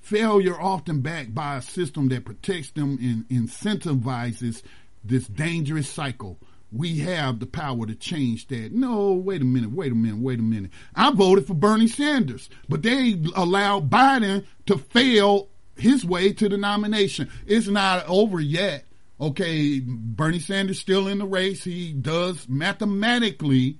Failure 0.00 0.60
often 0.60 1.00
backed 1.00 1.34
by 1.34 1.56
a 1.56 1.62
system 1.62 2.08
that 2.08 2.24
protects 2.24 2.70
them 2.72 2.98
and 3.00 3.26
incentivizes 3.28 4.62
this 5.02 5.26
dangerous 5.26 5.88
cycle. 5.88 6.38
We 6.70 6.98
have 7.00 7.38
the 7.38 7.46
power 7.46 7.86
to 7.86 7.94
change 7.94 8.48
that. 8.48 8.72
No, 8.72 9.12
wait 9.12 9.42
a 9.42 9.44
minute, 9.44 9.72
wait 9.72 9.92
a 9.92 9.94
minute, 9.94 10.18
wait 10.18 10.38
a 10.38 10.42
minute. 10.42 10.70
I 10.94 11.12
voted 11.12 11.46
for 11.46 11.54
Bernie 11.54 11.88
Sanders, 11.88 12.50
but 12.68 12.82
they 12.82 13.20
allowed 13.34 13.90
Biden 13.90 14.44
to 14.66 14.78
fail 14.78 15.48
his 15.76 16.04
way 16.04 16.32
to 16.34 16.48
the 16.48 16.58
nomination. 16.58 17.30
It's 17.46 17.68
not 17.68 18.06
over 18.08 18.40
yet. 18.40 18.84
Okay, 19.22 19.78
Bernie 19.78 20.40
Sanders 20.40 20.80
still 20.80 21.06
in 21.06 21.18
the 21.18 21.24
race. 21.24 21.62
He 21.62 21.92
does 21.92 22.48
mathematically 22.48 23.78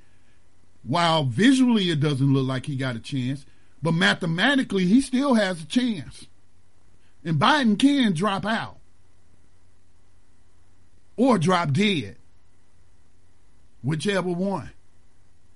while 0.84 1.24
visually 1.24 1.90
it 1.90 1.98
doesn't 1.98 2.32
look 2.32 2.46
like 2.46 2.66
he 2.66 2.76
got 2.76 2.94
a 2.94 3.00
chance, 3.00 3.44
but 3.82 3.90
mathematically 3.90 4.84
he 4.84 5.00
still 5.00 5.34
has 5.34 5.60
a 5.60 5.66
chance. 5.66 6.28
And 7.24 7.40
Biden 7.40 7.76
can 7.76 8.12
drop 8.12 8.46
out 8.46 8.78
or 11.16 11.38
drop 11.38 11.72
dead, 11.72 12.18
whichever 13.82 14.30
one. 14.30 14.70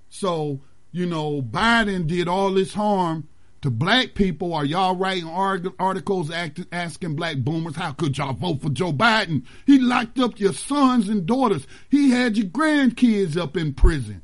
So, 0.09 0.59
you 0.91 1.05
know, 1.05 1.41
Biden 1.41 2.07
did 2.07 2.27
all 2.27 2.51
this 2.51 2.73
harm 2.73 3.29
to 3.61 3.69
black 3.71 4.13
people. 4.13 4.53
Are 4.53 4.65
y'all 4.65 4.95
writing 4.95 5.27
articles 5.27 6.31
asking 6.31 7.15
black 7.15 7.37
boomers, 7.37 7.75
how 7.75 7.91
could 7.91 8.17
y'all 8.17 8.33
vote 8.33 8.61
for 8.61 8.69
Joe 8.69 8.93
Biden? 8.93 9.43
He 9.65 9.79
locked 9.79 10.19
up 10.19 10.39
your 10.39 10.53
sons 10.53 11.09
and 11.09 11.25
daughters. 11.25 11.65
He 11.89 12.11
had 12.11 12.37
your 12.37 12.47
grandkids 12.47 13.35
up 13.35 13.57
in 13.57 13.73
prison. 13.73 14.21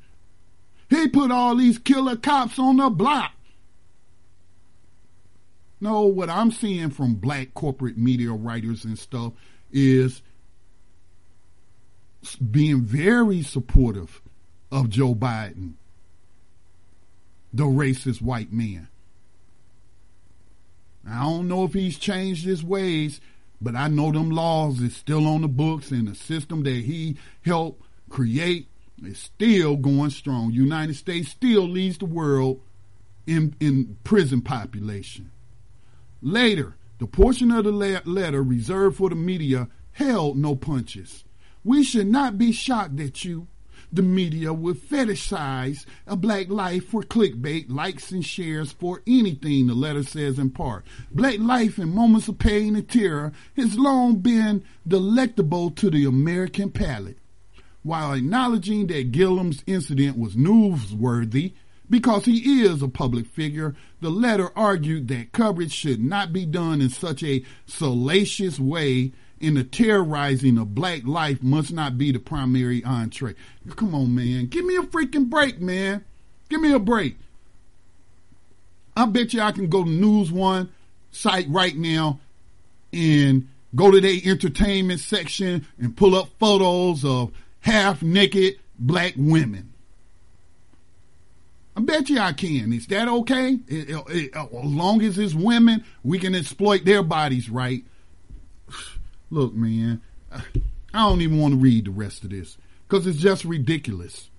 He 0.90 1.08
put 1.08 1.32
all 1.32 1.56
these 1.56 1.80
killer 1.80 2.16
cops 2.16 2.60
on 2.60 2.78
the 2.78 2.90
block. 2.90 3.32
No, 5.82 6.04
what 6.04 6.30
I'm 6.30 6.52
seeing 6.52 6.92
from 6.92 7.16
black 7.16 7.54
corporate 7.54 7.98
media 7.98 8.32
writers 8.32 8.86
and 8.86 8.98
stuff 8.98 9.34
is 9.72 10.22
being 12.52 12.82
very 12.82 13.42
supportive 13.42 14.22
of 14.72 14.90
Joe 14.90 15.14
Biden. 15.16 15.74
the 17.54 17.66
racist 17.66 18.22
white 18.22 18.52
man. 18.52 18.88
I 21.10 21.24
don't 21.24 21.48
know 21.48 21.66
if 21.66 21.74
he's 21.74 21.98
changed 21.98 22.46
his 22.46 22.64
ways, 22.64 23.20
but 23.62 23.76
I 23.76 23.88
know 23.88 24.12
them 24.12 24.30
laws 24.30 24.82
is 24.82 24.96
still 24.96 25.28
on 25.28 25.42
the 25.42 25.48
books 25.48 25.92
and 25.92 26.08
the 26.08 26.16
system 26.16 26.64
that 26.64 26.72
he 26.72 27.18
helped 27.44 27.84
create 28.10 28.68
is 29.04 29.18
still 29.18 29.76
going 29.76 30.12
strong. 30.12 30.52
United 30.52 30.96
States 30.96 31.30
still 31.30 31.64
leads 31.64 31.98
the 31.98 32.06
world 32.06 32.62
in, 33.28 33.56
in 33.60 33.98
prison 34.04 34.42
population. 34.42 35.32
Later, 36.22 36.76
the 37.00 37.08
portion 37.08 37.52
of 37.52 37.66
the 37.66 37.72
letter 37.72 38.44
reserved 38.44 38.98
for 38.98 39.10
the 39.10 39.16
media 39.16 39.68
held 39.92 40.38
no 40.38 40.56
punches. 40.56 41.24
We 41.64 41.84
should 41.84 42.08
not 42.08 42.38
be 42.38 42.52
shocked 42.52 42.98
that 42.98 43.24
you, 43.24 43.48
the 43.94 44.02
media, 44.02 44.52
would 44.52 44.78
fetishize 44.78 45.86
a 46.08 46.16
black 46.16 46.50
life 46.50 46.88
for 46.88 47.04
clickbait, 47.04 47.70
likes, 47.70 48.12
and 48.12 48.26
shares 48.26 48.72
for 48.72 49.02
anything, 49.06 49.68
the 49.68 49.74
letter 49.74 50.04
says 50.04 50.40
in 50.40 50.50
part. 50.50 50.86
Black 51.12 51.40
life 51.40 51.78
in 51.78 51.94
moments 51.94 52.28
of 52.28 52.40
pain 52.40 52.76
and 52.76 52.90
terror 52.90 53.32
has 53.56 53.78
long 53.78 54.16
been 54.16 54.64
delectable 54.88 55.70
to 55.72 55.90
the 55.90 56.06
American 56.06 56.72
palate. 56.72 57.18
While 57.84 58.14
acknowledging 58.14 58.88
that 58.88 59.12
Gillum's 59.12 59.64
incident 59.68 60.18
was 60.18 60.36
newsworthy, 60.36 61.54
because 61.90 62.26
he 62.26 62.64
is 62.64 62.82
a 62.82 62.88
public 62.88 63.28
figure, 63.28 63.76
the 64.02 64.10
letter 64.10 64.50
argued 64.58 65.10
that 65.10 65.32
coverage 65.32 65.74
should 65.74 66.04
not 66.04 66.34
be 66.34 66.46
done 66.46 66.82
in 66.82 66.90
such 66.90 67.22
a 67.24 67.44
salacious 67.68 68.60
way 68.60 69.12
and 69.44 69.58
the 69.58 69.64
terrorizing 69.64 70.58
of 70.58 70.74
black 70.74 71.04
life 71.04 71.44
must 71.44 71.74
not 71.74 71.98
be 71.98 72.12
the 72.12 72.20
primary 72.20 72.84
entree. 72.84 73.36
Come 73.76 73.94
on, 73.94 74.16
man. 74.16 74.48
Give 74.48 74.66
me 74.66 74.78
a 74.78 74.84
freaking 74.84 75.30
break, 75.30 75.60
man. 75.60 76.04
Give 76.50 76.62
me 76.62 76.72
a 76.72 76.80
break. 76.80 77.18
I 78.96 79.06
bet 79.06 79.34
you 79.34 79.42
I 79.42 79.52
can 79.52 79.68
go 79.68 79.84
to 79.84 79.90
News 79.90 80.32
One 80.32 80.70
site 81.12 81.48
right 81.50 81.76
now 81.76 82.20
and 82.94 83.48
go 83.76 83.92
to 83.92 84.00
their 84.00 84.18
entertainment 84.24 85.00
section 85.00 85.68
and 85.78 85.98
pull 85.98 86.16
up 86.16 86.30
photos 86.40 87.04
of 87.04 87.32
half 87.60 88.02
naked 88.02 88.60
black 88.80 89.14
women. 89.18 89.74
I 91.76 91.82
bet 91.82 92.08
you 92.10 92.20
I 92.20 92.34
can. 92.34 92.72
Is 92.72 92.88
that 92.88 93.08
okay? 93.08 93.58
It, 93.68 93.90
it, 93.90 94.04
it, 94.10 94.36
as 94.36 94.48
long 94.52 95.02
as 95.02 95.18
it's 95.18 95.34
women, 95.34 95.84
we 96.04 96.20
can 96.20 96.36
exploit 96.36 96.86
their 96.86 97.02
bodies 97.02 97.50
right. 97.50 97.84
Look, 99.34 99.56
man, 99.56 100.00
I 100.32 100.44
don't 100.94 101.22
even 101.22 101.40
want 101.40 101.56
to 101.56 101.60
read 101.60 101.86
the 101.86 101.92
rest 101.92 102.24
of 102.24 102.30
this 102.30 102.56
because 102.88 103.08
it's 103.08 103.18
just 103.18 103.44
ridiculous. 103.44 104.30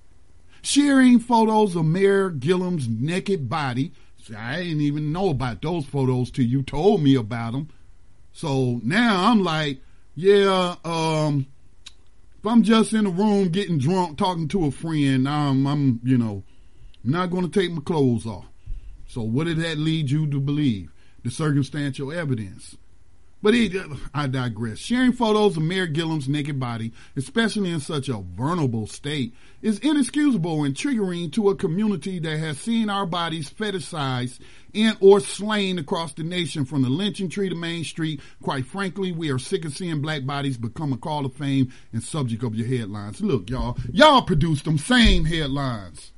Sharing 0.63 1.19
photos 1.19 1.75
of 1.75 1.85
Mayor 1.85 2.31
Gillum's 2.31 2.87
naked 2.89 3.49
body. 3.49 3.91
I 4.39 4.63
didn't 4.63 4.83
even 4.83 5.13
know 5.13 5.31
about 5.31 5.63
those 5.63 5.85
photos 5.85 6.31
till 6.31 6.45
you 6.45 6.63
told 6.63 7.03
me 7.03 7.17
about 7.17 7.55
them. 7.55 7.71
So 8.33 8.81
now 8.85 9.33
I'm 9.33 9.43
like, 9.43 9.81
yeah, 10.15 10.77
um, 10.85 11.47
if 12.39 12.47
I'm 12.47 12.63
just 12.63 12.93
in 12.93 13.07
a 13.07 13.11
room 13.11 13.49
getting 13.49 13.79
drunk, 13.79 14.17
talking 14.17 14.47
to 14.47 14.67
a 14.67 14.71
friend, 14.71 15.29
I'm, 15.29 15.67
I'm 15.67 16.01
you 16.05 16.17
know, 16.17 16.45
not 17.03 17.31
going 17.31 17.51
to 17.51 17.61
take 17.61 17.73
my 17.73 17.83
clothes 17.83 18.27
off. 18.27 18.47
So 19.09 19.23
what 19.23 19.49
did 19.49 19.57
that 19.57 19.77
lead 19.77 20.09
you 20.09 20.29
to 20.29 20.39
believe? 20.39 20.93
The 21.25 21.33
circumstantial 21.33 22.13
evidence. 22.13 22.77
But 23.45 23.53
he, 23.53 23.79
I 24.15 24.27
digress. 24.27 24.79
Sharing 24.79 25.13
photos 25.13 25.59
of 25.59 25.63
Mayor 25.63 25.87
Gillum's 25.87 26.31
naked 26.31 26.59
body, 26.59 26.95
especially 27.15 27.69
in 27.69 27.79
such 27.79 28.09
a 28.09 28.15
vulnerable 28.15 28.87
state, 28.87 29.35
is 29.61 29.79
inexcusable 29.81 30.65
and 30.65 30.75
triggering 30.75 31.31
to 31.33 31.51
a 31.51 31.55
community 31.55 32.19
that 32.21 32.39
has 32.39 32.57
seen 32.57 32.89
our 32.89 33.05
bodies 33.05 33.51
fetishized 33.51 34.39
and 34.75 34.97
or 34.99 35.21
slain 35.21 35.79
across 35.79 36.15
the 36.15 36.23
nation 36.23 36.65
from 36.65 36.81
the 36.81 36.89
lynching 36.89 37.29
tree 37.29 37.51
to 37.51 37.55
Main 37.55 37.85
Street. 37.85 38.23
Quite 38.43 38.65
frankly, 38.65 39.13
we 39.13 39.31
are 39.31 39.39
sick 39.39 39.67
of 39.67 39.77
seeing 39.77 40.01
black 40.01 40.25
bodies 40.25 40.57
become 40.57 40.95
a 40.95 40.97
call 40.97 41.27
of 41.27 41.35
fame 41.35 41.71
and 41.93 42.03
subject 42.03 42.43
of 42.45 42.55
your 42.55 42.67
headlines. 42.67 43.21
Look, 43.21 43.51
y'all, 43.51 43.77
y'all 43.93 44.23
produce 44.23 44.63
them 44.63 44.79
same 44.79 45.27
headlines. 45.27 46.13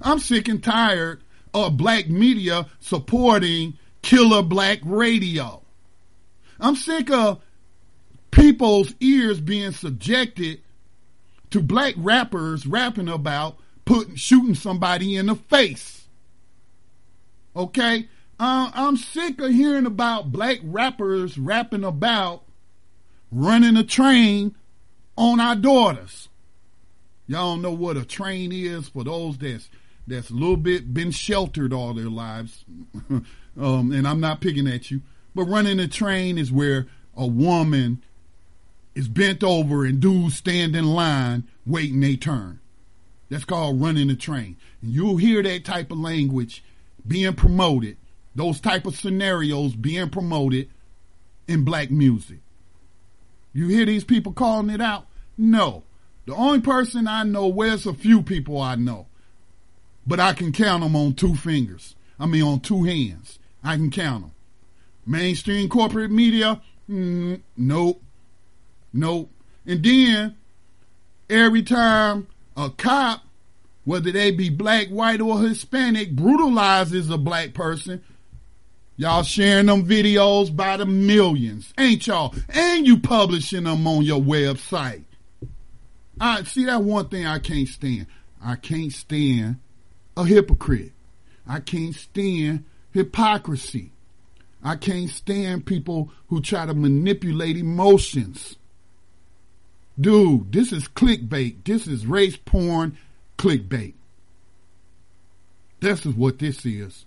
I'm 0.00 0.18
sick 0.18 0.48
and 0.48 0.60
tired 0.60 1.22
of 1.54 1.76
black 1.76 2.08
media 2.08 2.66
supporting 2.80 3.78
killer 4.02 4.42
black 4.42 4.80
radio. 4.82 5.62
I'm 6.60 6.76
sick 6.76 7.10
of 7.10 7.42
people's 8.30 8.94
ears 9.00 9.40
being 9.40 9.72
subjected 9.72 10.60
to 11.50 11.62
black 11.62 11.94
rappers 11.96 12.66
rapping 12.66 13.08
about 13.08 13.58
putting 13.84 14.16
shooting 14.16 14.54
somebody 14.54 15.16
in 15.16 15.26
the 15.26 15.34
face. 15.36 16.08
Okay? 17.54 18.08
Uh, 18.38 18.70
I'm 18.74 18.96
sick 18.96 19.40
of 19.40 19.50
hearing 19.50 19.86
about 19.86 20.32
black 20.32 20.58
rappers 20.62 21.38
rapping 21.38 21.84
about 21.84 22.42
running 23.32 23.76
a 23.76 23.84
train 23.84 24.54
on 25.16 25.40
our 25.40 25.56
daughters. 25.56 26.28
Y'all 27.26 27.56
know 27.56 27.72
what 27.72 27.96
a 27.96 28.04
train 28.04 28.52
is 28.52 28.88
for 28.88 29.04
those 29.04 29.38
that's 29.38 29.68
that's 30.06 30.30
a 30.30 30.34
little 30.34 30.56
bit 30.56 30.94
been 30.94 31.10
sheltered 31.10 31.72
all 31.72 31.94
their 31.94 32.10
lives. 32.10 32.64
um, 33.10 33.24
and 33.92 34.06
I'm 34.06 34.20
not 34.20 34.40
picking 34.40 34.68
at 34.68 34.90
you. 34.90 35.00
But 35.36 35.44
running 35.44 35.78
a 35.80 35.86
train 35.86 36.38
is 36.38 36.50
where 36.50 36.86
a 37.14 37.26
woman 37.26 38.02
is 38.94 39.06
bent 39.06 39.44
over 39.44 39.84
and 39.84 40.00
dudes 40.00 40.38
stand 40.38 40.74
in 40.74 40.86
line 40.86 41.44
waiting 41.66 42.00
their 42.00 42.16
turn. 42.16 42.58
That's 43.28 43.44
called 43.44 43.78
running 43.78 44.08
a 44.08 44.16
train. 44.16 44.56
And 44.80 44.92
you'll 44.92 45.18
hear 45.18 45.42
that 45.42 45.66
type 45.66 45.90
of 45.92 45.98
language 45.98 46.64
being 47.06 47.34
promoted, 47.34 47.98
those 48.34 48.60
type 48.60 48.86
of 48.86 48.96
scenarios 48.96 49.76
being 49.76 50.08
promoted 50.08 50.70
in 51.46 51.66
black 51.66 51.90
music. 51.90 52.38
You 53.52 53.68
hear 53.68 53.84
these 53.84 54.04
people 54.04 54.32
calling 54.32 54.70
it 54.70 54.80
out? 54.80 55.06
No. 55.36 55.82
The 56.24 56.34
only 56.34 56.62
person 56.62 57.06
I 57.06 57.24
know, 57.24 57.46
where's 57.46 57.84
a 57.84 57.92
few 57.92 58.22
people 58.22 58.58
I 58.58 58.76
know, 58.76 59.06
but 60.06 60.18
I 60.18 60.32
can 60.32 60.50
count 60.50 60.82
them 60.82 60.96
on 60.96 61.12
two 61.12 61.34
fingers. 61.34 61.94
I 62.18 62.24
mean, 62.24 62.42
on 62.42 62.60
two 62.60 62.84
hands. 62.84 63.38
I 63.62 63.76
can 63.76 63.90
count 63.90 64.22
them. 64.22 64.30
Mainstream 65.06 65.68
corporate 65.68 66.10
media, 66.10 66.60
mm, 66.90 67.40
nope, 67.56 68.02
nope. 68.92 69.30
And 69.64 69.82
then 69.82 70.36
every 71.30 71.62
time 71.62 72.26
a 72.56 72.70
cop, 72.70 73.22
whether 73.84 74.10
they 74.10 74.32
be 74.32 74.50
black, 74.50 74.88
white, 74.88 75.20
or 75.20 75.40
Hispanic, 75.40 76.10
brutalizes 76.16 77.08
a 77.08 77.18
black 77.18 77.54
person, 77.54 78.02
y'all 78.96 79.22
sharing 79.22 79.66
them 79.66 79.84
videos 79.84 80.54
by 80.54 80.76
the 80.76 80.86
millions, 80.86 81.72
ain't 81.78 82.06
y'all? 82.06 82.34
And 82.48 82.86
you 82.86 82.98
publishing 82.98 83.64
them 83.64 83.86
on 83.86 84.02
your 84.02 84.20
website. 84.20 85.04
I 86.20 86.42
see 86.44 86.64
that 86.64 86.82
one 86.82 87.08
thing 87.08 87.26
I 87.26 87.38
can't 87.38 87.68
stand. 87.68 88.06
I 88.42 88.56
can't 88.56 88.92
stand 88.92 89.56
a 90.16 90.24
hypocrite. 90.24 90.92
I 91.46 91.60
can't 91.60 91.94
stand 91.94 92.64
hypocrisy. 92.92 93.92
I 94.62 94.76
can't 94.76 95.10
stand 95.10 95.66
people 95.66 96.10
who 96.28 96.40
try 96.40 96.66
to 96.66 96.74
manipulate 96.74 97.56
emotions. 97.56 98.56
Dude, 99.98 100.52
this 100.52 100.72
is 100.72 100.88
clickbait. 100.88 101.64
This 101.64 101.86
is 101.86 102.06
race 102.06 102.36
porn 102.36 102.98
clickbait. 103.38 103.94
This 105.80 106.04
is 106.04 106.14
what 106.14 106.38
this 106.38 106.66
is. 106.66 107.04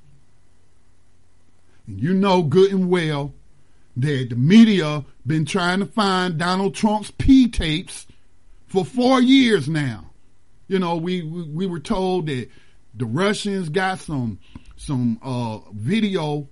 And 1.88 2.00
you 2.00 2.14
know 2.14 2.44
good 2.44 2.72
and 2.72 2.90
well 2.90 3.34
that 3.98 4.28
the 4.30 4.36
media 4.36 5.04
been 5.26 5.46
trying 5.46 5.80
to 5.80 5.86
find 5.86 6.38
Donald 6.38 6.76
Trump's 6.76 7.12
P 7.12 7.50
tapes 7.50 8.08
for 8.68 8.86
four 8.86 9.22
years 9.22 9.68
now. 9.68 10.12
You 10.68 10.80
know, 10.80 10.96
we, 10.96 11.24
we, 11.24 11.44
we 11.44 11.66
were 11.66 11.80
told 11.80 12.28
that 12.28 12.48
the 12.94 13.06
Russians 13.06 13.70
got 13.70 14.00
some 14.00 14.40
some 14.78 15.20
uh, 15.22 15.60
video 15.74 16.48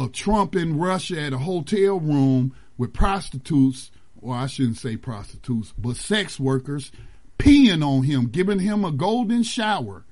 of 0.00 0.12
Trump 0.12 0.56
in 0.56 0.78
Russia 0.78 1.20
at 1.20 1.34
a 1.34 1.38
hotel 1.38 2.00
room 2.00 2.54
with 2.78 2.94
prostitutes, 2.94 3.90
or 4.22 4.34
I 4.34 4.46
shouldn't 4.46 4.78
say 4.78 4.96
prostitutes, 4.96 5.74
but 5.76 5.96
sex 5.96 6.40
workers 6.40 6.90
peeing 7.38 7.84
on 7.86 8.04
him, 8.04 8.28
giving 8.28 8.60
him 8.60 8.82
a 8.82 8.92
golden 8.92 9.42
shower. 9.42 10.04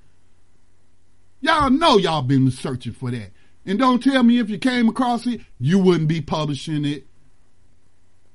Y'all 1.41 1.71
know 1.71 1.97
y'all 1.97 2.21
been 2.21 2.51
searching 2.51 2.93
for 2.93 3.11
that. 3.11 3.31
And 3.65 3.79
don't 3.79 4.03
tell 4.03 4.23
me 4.23 4.39
if 4.39 4.51
you 4.51 4.59
came 4.59 4.91
across 4.91 5.27
it, 5.27 5.41
you 5.59 5.79
wouldn't 5.79 6.09
be 6.09 6.21
publishing 6.21 6.85
it 6.85 7.07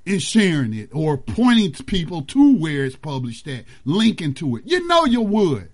and 0.07 0.21
sharing 0.21 0.73
it 0.73 0.89
or 0.91 1.17
pointing 1.17 1.71
to 1.73 1.83
people 1.83 2.23
to 2.23 2.57
where 2.57 2.83
it's 2.83 2.95
published 2.95 3.47
at, 3.47 3.65
linking 3.85 4.33
to 4.35 4.55
it. 4.55 4.63
You 4.65 4.87
know 4.87 5.05
you 5.05 5.21
would. 5.21 5.69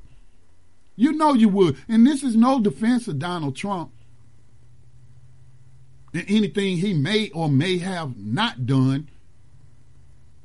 You 0.97 1.13
know 1.13 1.33
you 1.33 1.47
would. 1.47 1.77
And 1.87 2.05
this 2.05 2.21
is 2.21 2.35
no 2.35 2.59
defense 2.59 3.07
of 3.07 3.19
Donald 3.19 3.55
Trump 3.55 3.93
than 6.11 6.25
anything 6.27 6.77
he 6.77 6.93
may 6.93 7.29
or 7.29 7.49
may 7.49 7.77
have 7.79 8.17
not 8.17 8.65
done. 8.65 9.09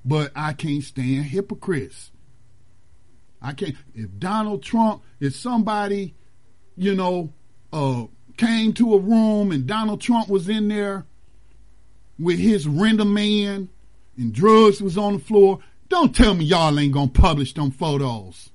But 0.05 0.32
I 0.36 0.53
can't 0.53 0.82
stand 0.82 1.27
hypocrites. 1.27 2.11
I 3.41 3.53
can't. 3.53 3.74
If 3.95 4.19
Donald 4.19 4.62
Trump 4.62 5.03
is 5.20 5.36
somebody, 5.36 6.15
you 6.77 6.95
know, 6.95 7.32
uh, 7.73 8.05
came 8.36 8.73
to 8.74 8.95
a 8.95 8.99
room 8.99 9.53
and 9.53 9.66
Donald 9.66 10.01
Trump 10.01 10.28
was 10.28 10.49
in 10.49 10.69
there 10.69 11.07
with 12.19 12.39
his 12.39 12.66
render 12.66 13.05
man 13.05 13.69
and 14.16 14.32
drugs 14.32 14.81
was 14.81 14.97
on 14.99 15.15
the 15.15 15.19
floor, 15.19 15.61
don't 15.89 16.15
tell 16.15 16.35
me 16.35 16.45
y'all 16.45 16.78
ain't 16.78 16.93
gonna 16.93 17.09
publish 17.09 17.55
them 17.55 17.70
photos. 17.70 18.51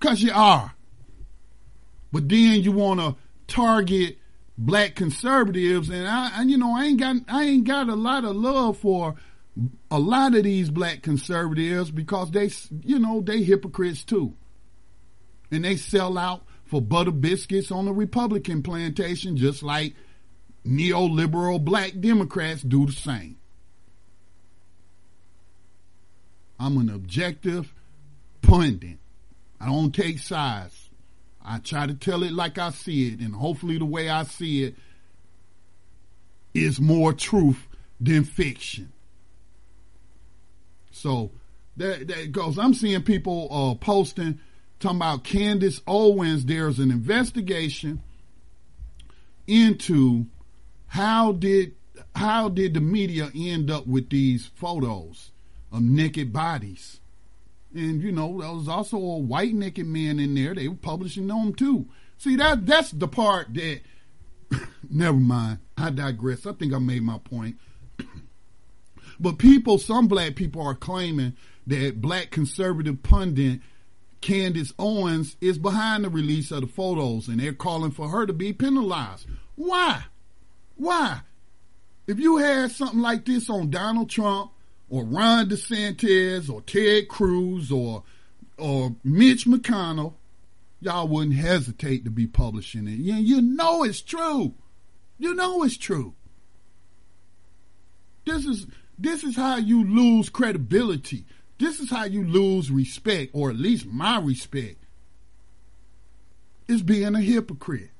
Cause 0.00 0.22
you 0.22 0.32
are. 0.32 0.74
But 2.12 2.28
then 2.28 2.62
you 2.62 2.72
wanna 2.72 3.16
target 3.48 4.18
black 4.58 4.94
conservatives 4.94 5.90
and 5.90 6.08
I 6.08 6.40
and 6.40 6.50
you 6.50 6.56
know 6.56 6.76
I 6.76 6.86
ain't 6.86 7.00
got 7.00 7.16
I 7.28 7.44
ain't 7.44 7.64
got 7.64 7.88
a 7.88 7.94
lot 7.94 8.24
of 8.24 8.36
love 8.36 8.78
for 8.78 9.14
a 9.90 9.98
lot 9.98 10.34
of 10.34 10.44
these 10.44 10.70
black 10.70 11.02
conservatives 11.02 11.90
because 11.90 12.30
they 12.30 12.50
you 12.82 12.98
know 12.98 13.20
they 13.20 13.42
hypocrites 13.42 14.04
too. 14.04 14.34
And 15.50 15.64
they 15.64 15.76
sell 15.76 16.18
out 16.18 16.42
for 16.64 16.82
butter 16.82 17.12
biscuits 17.12 17.70
on 17.70 17.84
the 17.84 17.92
Republican 17.92 18.62
plantation 18.62 19.36
just 19.36 19.62
like 19.62 19.94
neoliberal 20.66 21.64
black 21.64 21.92
Democrats 22.00 22.62
do 22.62 22.86
the 22.86 22.92
same. 22.92 23.38
I'm 26.58 26.76
an 26.78 26.90
objective 26.90 27.72
pundit. 28.42 28.98
I 29.60 29.66
don't 29.66 29.94
take 29.94 30.18
sides. 30.18 30.85
I 31.46 31.58
try 31.58 31.86
to 31.86 31.94
tell 31.94 32.24
it 32.24 32.32
like 32.32 32.58
I 32.58 32.70
see 32.70 33.08
it, 33.08 33.20
and 33.20 33.34
hopefully 33.34 33.78
the 33.78 33.84
way 33.84 34.08
I 34.08 34.24
see 34.24 34.64
it 34.64 34.74
is 36.52 36.80
more 36.80 37.12
truth 37.12 37.68
than 38.00 38.24
fiction. 38.24 38.92
So 40.90 41.30
that, 41.76 42.08
that 42.08 42.32
goes. 42.32 42.58
I'm 42.58 42.74
seeing 42.74 43.02
people 43.02 43.48
uh, 43.50 43.74
posting 43.84 44.40
talking 44.80 44.96
about 44.96 45.24
Candace 45.24 45.80
Owens. 45.86 46.44
There's 46.46 46.78
an 46.78 46.90
investigation 46.90 48.02
into 49.46 50.26
how 50.88 51.32
did 51.32 51.74
how 52.14 52.48
did 52.48 52.74
the 52.74 52.80
media 52.80 53.30
end 53.34 53.70
up 53.70 53.86
with 53.86 54.10
these 54.10 54.46
photos 54.46 55.30
of 55.70 55.82
naked 55.82 56.32
bodies? 56.32 57.00
And 57.74 58.02
you 58.02 58.12
know, 58.12 58.40
there 58.40 58.52
was 58.52 58.68
also 58.68 58.96
a 58.96 59.18
white 59.18 59.54
naked 59.54 59.86
man 59.86 60.18
in 60.18 60.34
there. 60.34 60.54
They 60.54 60.68
were 60.68 60.74
publishing 60.74 61.26
them 61.26 61.54
too. 61.54 61.86
See 62.18 62.36
that 62.36 62.66
that's 62.66 62.90
the 62.90 63.08
part 63.08 63.52
that 63.54 63.80
never 64.90 65.16
mind. 65.16 65.58
I 65.76 65.90
digress. 65.90 66.46
I 66.46 66.52
think 66.52 66.72
I 66.72 66.78
made 66.78 67.02
my 67.02 67.18
point. 67.18 67.56
but 69.20 69.38
people, 69.38 69.78
some 69.78 70.08
black 70.08 70.36
people 70.36 70.62
are 70.62 70.74
claiming 70.74 71.36
that 71.66 72.00
black 72.00 72.30
conservative 72.30 73.02
pundit 73.02 73.60
Candace 74.20 74.72
Owens 74.78 75.36
is 75.40 75.58
behind 75.58 76.04
the 76.04 76.08
release 76.08 76.50
of 76.50 76.62
the 76.62 76.66
photos 76.66 77.28
and 77.28 77.38
they're 77.38 77.52
calling 77.52 77.90
for 77.90 78.08
her 78.08 78.26
to 78.26 78.32
be 78.32 78.52
penalized. 78.52 79.26
Why? 79.54 80.04
Why? 80.76 81.20
If 82.06 82.18
you 82.18 82.36
had 82.38 82.70
something 82.70 83.00
like 83.00 83.24
this 83.24 83.50
on 83.50 83.70
Donald 83.70 84.10
Trump 84.10 84.52
or 84.88 85.04
Ron 85.04 85.48
DeSantis 85.48 86.50
or 86.50 86.62
Ted 86.62 87.08
Cruz 87.08 87.70
or 87.70 88.04
or 88.58 88.96
Mitch 89.04 89.44
McConnell, 89.44 90.14
y'all 90.80 91.08
wouldn't 91.08 91.36
hesitate 91.36 92.04
to 92.04 92.10
be 92.10 92.26
publishing 92.26 92.88
it. 92.88 92.98
You, 92.98 93.14
you 93.14 93.42
know 93.42 93.82
it's 93.82 94.00
true. 94.00 94.54
You 95.18 95.34
know 95.34 95.62
it's 95.62 95.76
true. 95.76 96.14
This 98.24 98.44
is 98.44 98.66
this 98.98 99.24
is 99.24 99.36
how 99.36 99.56
you 99.56 99.84
lose 99.84 100.28
credibility. 100.28 101.26
This 101.58 101.80
is 101.80 101.90
how 101.90 102.04
you 102.04 102.24
lose 102.24 102.70
respect, 102.70 103.30
or 103.34 103.50
at 103.50 103.56
least 103.56 103.86
my 103.86 104.18
respect. 104.18 104.76
Is 106.68 106.82
being 106.82 107.14
a 107.14 107.20
hypocrite. 107.20 107.90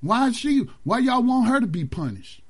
Why 0.00 0.28
is 0.28 0.36
she? 0.36 0.68
Why 0.84 1.00
y'all 1.00 1.22
want 1.22 1.48
her 1.48 1.60
to 1.60 1.66
be 1.66 1.84
punished? 1.84 2.42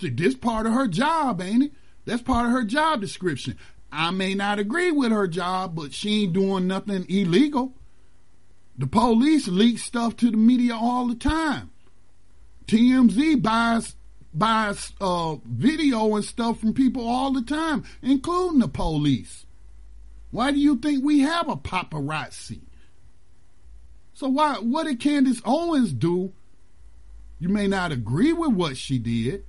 This 0.00 0.34
part 0.34 0.66
of 0.66 0.72
her 0.72 0.86
job, 0.86 1.40
ain't 1.40 1.64
it? 1.64 1.72
That's 2.04 2.22
part 2.22 2.46
of 2.46 2.52
her 2.52 2.64
job 2.64 3.00
description. 3.00 3.56
I 3.92 4.10
may 4.10 4.34
not 4.34 4.58
agree 4.58 4.90
with 4.90 5.12
her 5.12 5.26
job, 5.26 5.74
but 5.74 5.92
she 5.92 6.24
ain't 6.24 6.32
doing 6.32 6.66
nothing 6.66 7.06
illegal. 7.08 7.74
The 8.78 8.86
police 8.86 9.46
leak 9.48 9.78
stuff 9.78 10.16
to 10.16 10.30
the 10.30 10.36
media 10.36 10.74
all 10.74 11.06
the 11.06 11.14
time. 11.14 11.70
TMZ 12.66 13.42
buys 13.42 13.96
buys 14.32 14.92
uh, 15.00 15.36
video 15.44 16.14
and 16.14 16.24
stuff 16.24 16.60
from 16.60 16.72
people 16.72 17.06
all 17.06 17.32
the 17.32 17.42
time, 17.42 17.84
including 18.00 18.60
the 18.60 18.68
police. 18.68 19.44
Why 20.30 20.52
do 20.52 20.58
you 20.58 20.76
think 20.76 21.04
we 21.04 21.20
have 21.20 21.48
a 21.48 21.56
paparazzi? 21.56 22.60
So 24.14 24.28
why 24.28 24.54
what 24.56 24.86
did 24.86 25.00
Candace 25.00 25.42
Owens 25.44 25.92
do? 25.92 26.32
You 27.40 27.48
may 27.48 27.66
not 27.66 27.90
agree 27.90 28.32
with 28.32 28.52
what 28.52 28.76
she 28.76 28.98
did, 28.98 29.44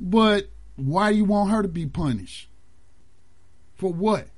but 0.00 0.48
why 0.76 1.12
do 1.12 1.18
you 1.18 1.24
want 1.24 1.50
her 1.50 1.62
to 1.62 1.68
be 1.68 1.86
punished? 1.86 2.48
For 3.74 3.92
what? 3.92 4.28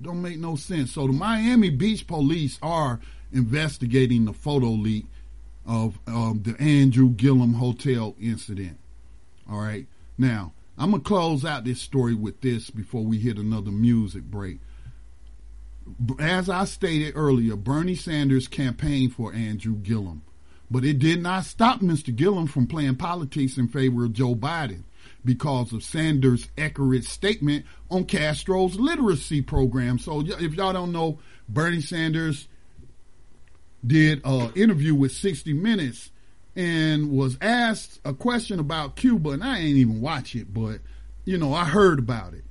Don't 0.00 0.22
make 0.22 0.38
no 0.38 0.56
sense. 0.56 0.92
So 0.92 1.06
the 1.06 1.12
Miami 1.12 1.70
Beach 1.70 2.06
police 2.06 2.58
are 2.62 3.00
investigating 3.32 4.24
the 4.24 4.32
photo 4.32 4.68
leak 4.68 5.06
of 5.66 5.98
um, 6.06 6.42
the 6.44 6.60
Andrew 6.62 7.10
Gillum 7.10 7.54
Hotel 7.54 8.14
incident. 8.20 8.78
All 9.50 9.60
right. 9.60 9.86
Now, 10.16 10.52
I'm 10.78 10.90
going 10.90 11.02
to 11.02 11.08
close 11.08 11.44
out 11.44 11.64
this 11.64 11.80
story 11.80 12.14
with 12.14 12.40
this 12.40 12.70
before 12.70 13.02
we 13.02 13.18
hit 13.18 13.38
another 13.38 13.70
music 13.70 14.22
break 14.22 14.58
as 16.18 16.48
I 16.48 16.64
stated 16.64 17.12
earlier, 17.16 17.56
Bernie 17.56 17.94
Sanders 17.94 18.48
campaigned 18.48 19.14
for 19.14 19.32
Andrew 19.32 19.74
Gillum, 19.74 20.22
but 20.70 20.84
it 20.84 20.98
did 20.98 21.22
not 21.22 21.44
stop 21.44 21.80
Mr. 21.80 22.14
Gillum 22.14 22.46
from 22.46 22.66
playing 22.66 22.96
politics 22.96 23.56
in 23.56 23.68
favor 23.68 24.04
of 24.04 24.12
Joe 24.12 24.34
Biden 24.34 24.82
because 25.24 25.72
of 25.72 25.82
Sanders' 25.82 26.48
accurate 26.56 27.04
statement 27.04 27.64
on 27.90 28.04
Castro's 28.04 28.76
literacy 28.76 29.42
program. 29.42 29.98
So 29.98 30.20
if 30.20 30.54
y'all 30.54 30.72
don't 30.72 30.92
know, 30.92 31.18
Bernie 31.48 31.80
Sanders 31.80 32.48
did 33.86 34.20
an 34.24 34.52
interview 34.54 34.94
with 34.94 35.12
60 35.12 35.52
Minutes 35.52 36.10
and 36.56 37.10
was 37.10 37.38
asked 37.40 38.00
a 38.04 38.12
question 38.12 38.58
about 38.58 38.96
Cuba, 38.96 39.30
and 39.30 39.44
I 39.44 39.58
ain't 39.58 39.76
even 39.76 40.00
watch 40.00 40.34
it, 40.34 40.52
but 40.52 40.80
you 41.24 41.38
know 41.38 41.54
I 41.54 41.64
heard 41.64 41.98
about 41.98 42.34
it 42.34 42.44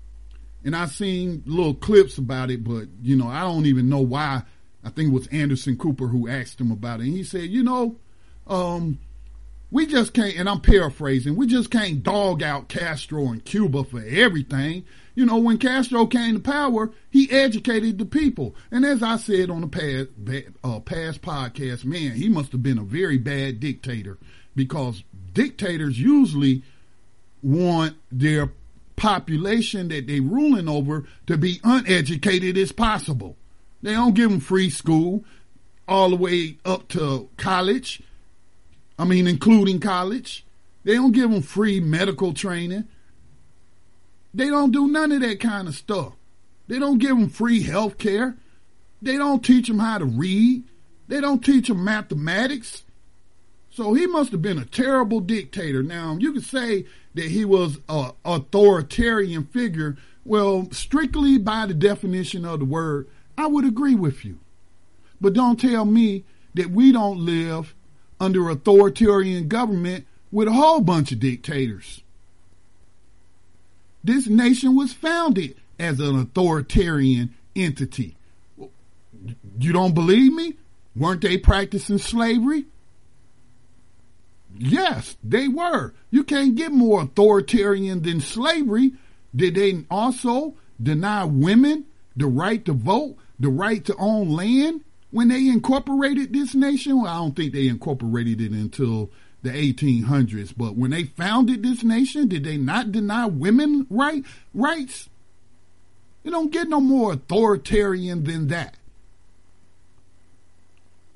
and 0.68 0.76
I've 0.76 0.92
seen 0.92 1.44
little 1.46 1.74
clips 1.74 2.18
about 2.18 2.52
it, 2.52 2.62
but 2.62 2.90
you 3.02 3.16
know, 3.16 3.28
I 3.28 3.42
don't 3.42 3.66
even 3.68 3.88
know 3.88 4.02
why. 4.02 4.44
I 4.84 4.90
think 4.90 5.10
it 5.10 5.14
was 5.14 5.28
Anderson 5.28 5.78
Cooper 5.78 6.08
who 6.08 6.28
asked 6.28 6.60
him 6.60 6.72
about 6.72 7.00
it. 7.00 7.06
And 7.06 7.14
he 7.14 7.24
said, 7.24 7.44
you 7.44 7.64
know, 7.64 7.96
um, 8.50 9.00
we 9.70 9.86
just 9.86 10.14
can't, 10.14 10.38
and 10.38 10.48
I'm 10.48 10.62
paraphrasing, 10.62 11.36
we 11.36 11.48
just 11.48 11.70
can't 11.70 12.04
dog 12.04 12.42
out 12.42 12.70
Castro 12.70 13.28
and 13.28 13.44
Cuba 13.44 13.84
for 13.84 14.02
everything. 14.02 14.86
You 15.16 15.26
know, 15.26 15.38
when 15.38 15.58
Castro 15.58 16.06
came 16.06 16.36
to 16.36 16.40
power, 16.40 16.92
he 17.10 17.30
educated 17.32 17.98
the 17.98 18.06
people. 18.06 18.56
And 18.72 18.86
as 18.86 19.02
I 19.02 19.18
said 19.18 19.50
on 19.50 19.62
the 19.62 19.68
past, 19.68 20.10
uh, 20.64 20.80
past 20.80 21.22
podcast, 21.22 21.86
man, 21.86 22.12
he 22.12 22.30
must 22.30 22.52
have 22.52 22.64
been 22.64 22.78
a 22.78 22.84
very 22.84 23.18
bad 23.18 23.60
dictator 23.60 24.18
because 24.56 25.04
dictators 25.34 26.00
usually 26.00 26.64
want 27.42 27.96
their 28.12 28.52
population 28.96 29.88
that 29.90 30.08
they're 30.08 30.22
ruling 30.22 30.68
over 30.70 31.06
to 31.28 31.38
be 31.38 31.60
uneducated 31.64 32.58
as 32.58 32.72
possible. 32.72 33.38
They 33.82 33.94
don't 33.94 34.16
give 34.16 34.30
them 34.30 34.40
free 34.40 34.70
school 34.70 35.24
all 35.88 36.10
the 36.10 36.16
way 36.16 36.58
up 36.66 36.88
to 36.90 37.30
college. 37.38 38.02
I 38.98 39.06
mean, 39.06 39.28
including 39.28 39.80
college. 39.80 40.46
They 40.84 40.96
don't 40.96 41.12
give 41.12 41.30
them 41.30 41.42
free 41.42 41.80
medical 41.80 42.34
training. 42.34 42.88
They 44.34 44.48
don't 44.48 44.72
do 44.72 44.88
none 44.88 45.12
of 45.12 45.22
that 45.22 45.40
kind 45.40 45.68
of 45.68 45.76
stuff. 45.76 46.14
They 46.68 46.80
don't 46.80 46.98
give 46.98 47.18
them 47.18 47.30
free 47.30 47.64
health 47.64 47.98
care. 47.98 48.38
They 49.02 49.18
don't 49.18 49.44
teach 49.44 49.68
them 49.68 49.80
how 49.80 49.98
to 50.00 50.06
read. 50.06 50.64
They 51.08 51.22
don't 51.22 51.44
teach 51.44 51.68
them 51.68 51.84
mathematics. 51.84 52.84
So 53.70 53.94
he 53.94 54.08
must 54.08 54.32
have 54.32 54.42
been 54.42 54.58
a 54.58 54.66
terrible 54.66 55.20
dictator. 55.20 55.84
Now, 55.84 56.18
you 56.20 56.34
could 56.34 56.44
say 56.44 56.86
that 57.14 57.26
he 57.26 57.46
was 57.46 57.80
a 57.88 58.12
authoritarian 58.26 59.46
figure. 59.46 59.98
Well, 60.26 60.70
strictly 60.72 61.38
by 61.38 61.68
the 61.68 61.74
definition 61.74 62.44
of 62.44 62.60
the 62.60 62.66
word, 62.66 63.08
I 63.38 63.48
would 63.48 63.66
agree 63.66 63.96
with 63.96 64.26
you. 64.26 64.40
But 65.22 65.34
don't 65.34 65.60
tell 65.60 65.86
me 65.86 66.26
that 66.54 66.72
we 66.72 66.92
don't 66.92 67.20
live 67.20 67.76
under 68.20 68.50
authoritarian 68.50 69.48
government 69.48 70.06
with 70.32 70.48
a 70.48 70.54
whole 70.54 70.82
bunch 70.82 71.12
of 71.12 71.20
dictators. 71.20 72.02
This 74.04 74.28
nation 74.28 74.76
was 74.76 74.94
founded 74.94 75.56
as 75.80 76.00
an 76.00 76.20
authoritarian 76.20 77.34
entity. 77.56 78.16
You 79.60 79.74
don't 79.74 79.94
believe 79.94 80.34
me? 80.34 80.56
Weren't 80.96 81.22
they 81.22 81.38
practicing 81.38 81.98
slavery? 81.98 82.66
Yes, 84.58 85.18
they 85.24 85.48
were. 85.48 85.94
You 86.10 86.24
can't 86.24 86.56
get 86.56 86.72
more 86.72 87.02
authoritarian 87.02 88.02
than 88.02 88.22
slavery. 88.22 88.94
Did 89.36 89.56
they 89.56 89.86
also 89.92 90.56
deny 90.82 91.26
women 91.26 91.86
the 92.16 92.28
right 92.28 92.64
to 92.66 92.74
vote, 92.74 93.18
the 93.40 93.50
right 93.50 93.84
to 93.86 93.96
own 93.98 94.30
land 94.32 94.84
when 95.12 95.30
they 95.30 95.48
incorporated 95.48 96.34
this 96.34 96.54
nation? 96.54 97.02
Well, 97.02 97.12
I 97.12 97.18
don't 97.18 97.36
think 97.36 97.54
they 97.54 97.68
incorporated 97.68 98.42
it 98.42 98.52
until 98.52 99.12
the 99.44 99.50
1800s, 99.52 100.54
but 100.56 100.76
when 100.76 100.92
they 100.92 101.04
founded 101.04 101.64
this 101.64 101.84
nation, 101.84 102.28
did 102.28 102.44
they 102.44 102.58
not 102.58 102.92
deny 102.92 103.26
women 103.26 103.86
right 103.90 104.24
rights? 104.54 105.10
You 106.24 106.32
don't 106.32 106.52
get 106.52 106.68
no 106.68 106.82
more 106.82 107.14
authoritarian 107.14 108.24
than 108.24 108.48
that. 108.48 108.76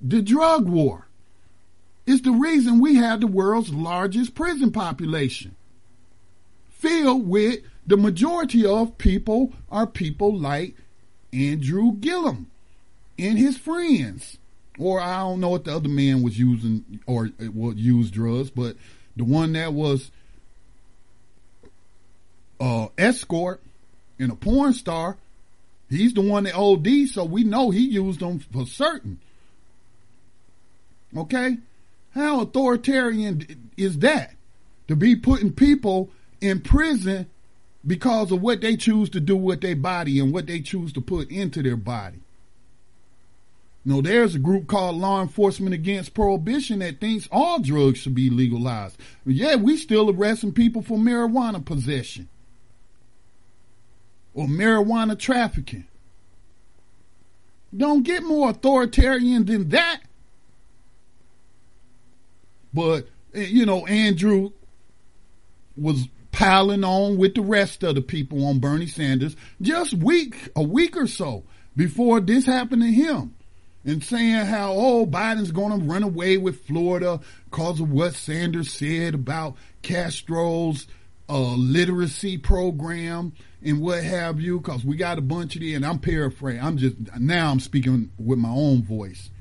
The 0.02 0.22
drug 0.22 0.70
war 0.70 1.08
is 2.06 2.22
the 2.22 2.32
reason 2.32 2.80
we 2.80 2.96
have 2.96 3.22
the 3.22 3.28
world's 3.28 3.74
largest 3.74 4.36
prison 4.36 4.72
population, 4.72 5.56
filled 6.70 7.28
with 7.28 7.60
the 7.86 7.98
majority 7.98 8.66
of 8.66 8.98
people 8.98 9.54
are 9.70 9.88
people 9.88 10.38
like 10.38 10.76
Andrew 11.34 11.94
Gillum 11.94 12.51
and 13.18 13.38
his 13.38 13.58
friends. 13.58 14.38
Or 14.80 15.00
I 15.00 15.20
don't 15.20 15.42
know 15.42 15.50
what 15.50 15.66
the 15.66 15.76
other 15.76 15.90
man 15.90 16.24
was 16.24 16.40
using 16.40 17.00
or 17.06 17.30
would 17.40 17.78
use 17.78 18.10
drugs, 18.10 18.50
but 18.50 18.78
the 19.16 19.24
one 19.24 19.54
that 19.54 19.74
was 19.74 20.12
uh 22.60 22.88
escort 22.98 23.62
and 24.18 24.32
a 24.32 24.36
porn 24.36 24.74
star, 24.74 25.18
he's 25.90 26.14
the 26.14 26.22
one 26.22 26.46
that 26.46 26.56
OD, 26.56 27.10
so 27.10 27.26
we 27.26 27.44
know 27.44 27.70
he 27.70 27.82
used 27.82 28.22
them 28.22 28.40
for 28.40 28.66
certain. 28.66 29.20
Okay? 31.16 31.58
How 32.14 32.42
authoritarian 32.42 33.72
is 33.78 34.00
that? 34.00 34.36
To 34.88 34.96
be 34.96 35.16
putting 35.16 35.54
people 35.54 36.10
in 36.40 36.62
prison 36.62 37.30
because 37.86 38.32
of 38.32 38.42
what 38.42 38.62
they 38.62 38.76
choose 38.76 39.10
to 39.12 39.20
do 39.20 39.36
with 39.36 39.62
their 39.62 39.76
body 39.76 40.20
and 40.20 40.34
what 40.34 40.48
they 40.48 40.60
choose 40.60 40.94
to 40.94 41.02
put 41.02 41.32
into 41.32 41.64
their 41.64 41.78
body. 41.78 42.20
You 43.84 43.94
know, 43.94 44.02
there's 44.02 44.36
a 44.36 44.40
group 44.40 44.68
called 44.68 44.98
Law 44.98 45.22
Enforcement 45.22 45.74
Against 45.74 46.14
Prohibition 46.14 46.80
that 46.80 47.00
thinks 47.00 47.28
all 47.32 47.60
drugs 47.60 48.00
should 48.00 48.14
be 48.14 48.30
legalized. 48.30 48.98
Yeah, 49.26 49.56
we 49.56 49.76
still 49.78 50.12
arresting 50.12 50.54
people 50.54 50.84
for 50.84 51.00
marijuana 51.00 51.66
possession 51.66 52.30
or 54.34 54.46
marijuana 54.46 55.18
trafficking. 55.18 55.88
Don't 57.76 58.04
get 58.04 58.24
more 58.24 58.52
authoritarian 58.52 59.46
than 59.46 59.70
that. 59.70 60.02
But, 62.74 63.08
eh, 63.34 63.48
you 63.50 63.66
know, 63.66 63.86
Andrew 63.88 64.52
was 65.76 66.08
piling 66.32 66.84
on 66.84 67.18
with 67.18 67.36
the 67.36 67.42
rest 67.42 67.84
of 67.84 67.96
the 67.96 68.02
people 68.02 68.46
on 68.46 68.60
Bernie 68.60 68.88
Sanders 68.88 69.36
just 69.62 69.94
week, 69.94 70.50
a 70.56 70.64
week 70.64 70.96
or 70.96 71.08
so 71.08 71.44
before 71.76 72.20
this 72.20 72.46
happened 72.46 72.84
to 72.84 72.92
him. 72.92 73.36
And 73.84 74.04
saying 74.04 74.46
how, 74.46 74.74
oh, 74.74 75.06
Biden's 75.08 75.52
going 75.52 75.80
to 75.80 75.86
run 75.86 76.04
away 76.04 76.38
with 76.38 76.66
Florida 76.66 77.20
because 77.50 77.80
of 77.80 77.92
what 77.92 78.14
Sanders 78.14 78.72
said 78.72 79.16
about 79.16 79.56
Castro's 79.82 80.86
uh, 81.28 81.56
literacy 81.56 82.38
program 82.38 83.34
and 83.64 83.82
what 83.82 84.04
have 84.04 84.40
you, 84.40 84.60
because 84.60 84.86
we 84.86 84.96
got 84.96 85.18
a 85.18 85.22
bunch 85.22 85.56
of 85.56 85.62
the, 85.62 85.74
and 85.74 85.86
I'm 85.86 85.98
paraphrasing. 85.98 86.62
I'm 86.62 86.78
just, 86.78 86.96
now 87.20 87.50
I'm 87.50 87.60
speaking 87.60 88.12
with 88.20 88.38
my 88.38 88.50
own 88.50 88.84
voice 88.84 89.32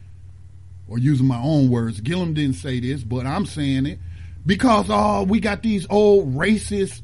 or 0.88 0.98
using 0.98 1.26
my 1.26 1.40
own 1.40 1.68
words. 1.68 2.00
Gillum 2.00 2.34
didn't 2.34 2.56
say 2.56 2.80
this, 2.80 3.02
but 3.02 3.26
I'm 3.26 3.44
saying 3.44 3.86
it 3.86 3.98
because 4.46 4.86
oh, 4.88 5.24
we 5.24 5.40
got 5.40 5.62
these 5.62 5.86
old 5.90 6.34
racist 6.34 7.02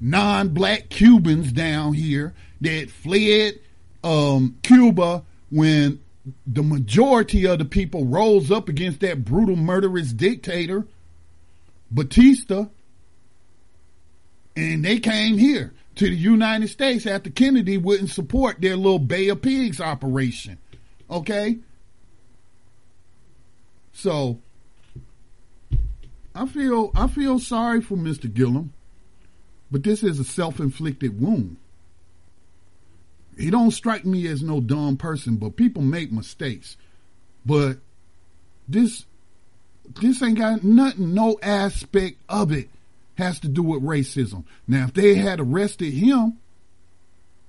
non-black 0.00 0.88
Cubans 0.90 1.52
down 1.52 1.92
here 1.92 2.34
that 2.60 2.90
fled 2.90 3.54
um, 4.04 4.58
Cuba 4.62 5.24
when 5.50 6.00
the 6.46 6.62
majority 6.62 7.46
of 7.46 7.58
the 7.58 7.64
people 7.64 8.04
rose 8.04 8.50
up 8.50 8.68
against 8.68 9.00
that 9.00 9.24
brutal 9.24 9.56
murderous 9.56 10.12
dictator 10.12 10.86
Batista 11.90 12.66
and 14.56 14.84
they 14.84 14.98
came 14.98 15.38
here 15.38 15.72
to 15.94 16.08
the 16.08 16.16
United 16.16 16.68
States 16.68 17.06
after 17.06 17.30
Kennedy 17.30 17.76
wouldn't 17.76 18.10
support 18.10 18.60
their 18.60 18.76
little 18.76 18.98
Bay 18.98 19.28
of 19.28 19.42
Pigs 19.42 19.80
operation. 19.80 20.58
Okay? 21.08 21.58
So 23.92 24.40
I 26.34 26.46
feel 26.46 26.90
I 26.94 27.06
feel 27.06 27.38
sorry 27.38 27.80
for 27.80 27.96
Mr. 27.96 28.32
Gillum, 28.32 28.72
but 29.70 29.82
this 29.82 30.02
is 30.02 30.18
a 30.18 30.24
self-inflicted 30.24 31.20
wound. 31.20 31.56
He 33.38 33.50
don't 33.50 33.70
strike 33.70 34.04
me 34.04 34.26
as 34.26 34.42
no 34.42 34.60
dumb 34.60 34.96
person, 34.96 35.36
but 35.36 35.56
people 35.56 35.82
make 35.82 36.10
mistakes. 36.10 36.76
But 37.46 37.78
this 38.66 39.06
this 40.00 40.22
ain't 40.22 40.38
got 40.38 40.64
nothing, 40.64 41.14
no 41.14 41.38
aspect 41.42 42.18
of 42.28 42.52
it 42.52 42.68
has 43.14 43.40
to 43.40 43.48
do 43.48 43.62
with 43.62 43.82
racism. 43.82 44.44
Now, 44.66 44.84
if 44.84 44.94
they 44.94 45.14
had 45.14 45.40
arrested 45.40 45.92
him 45.92 46.38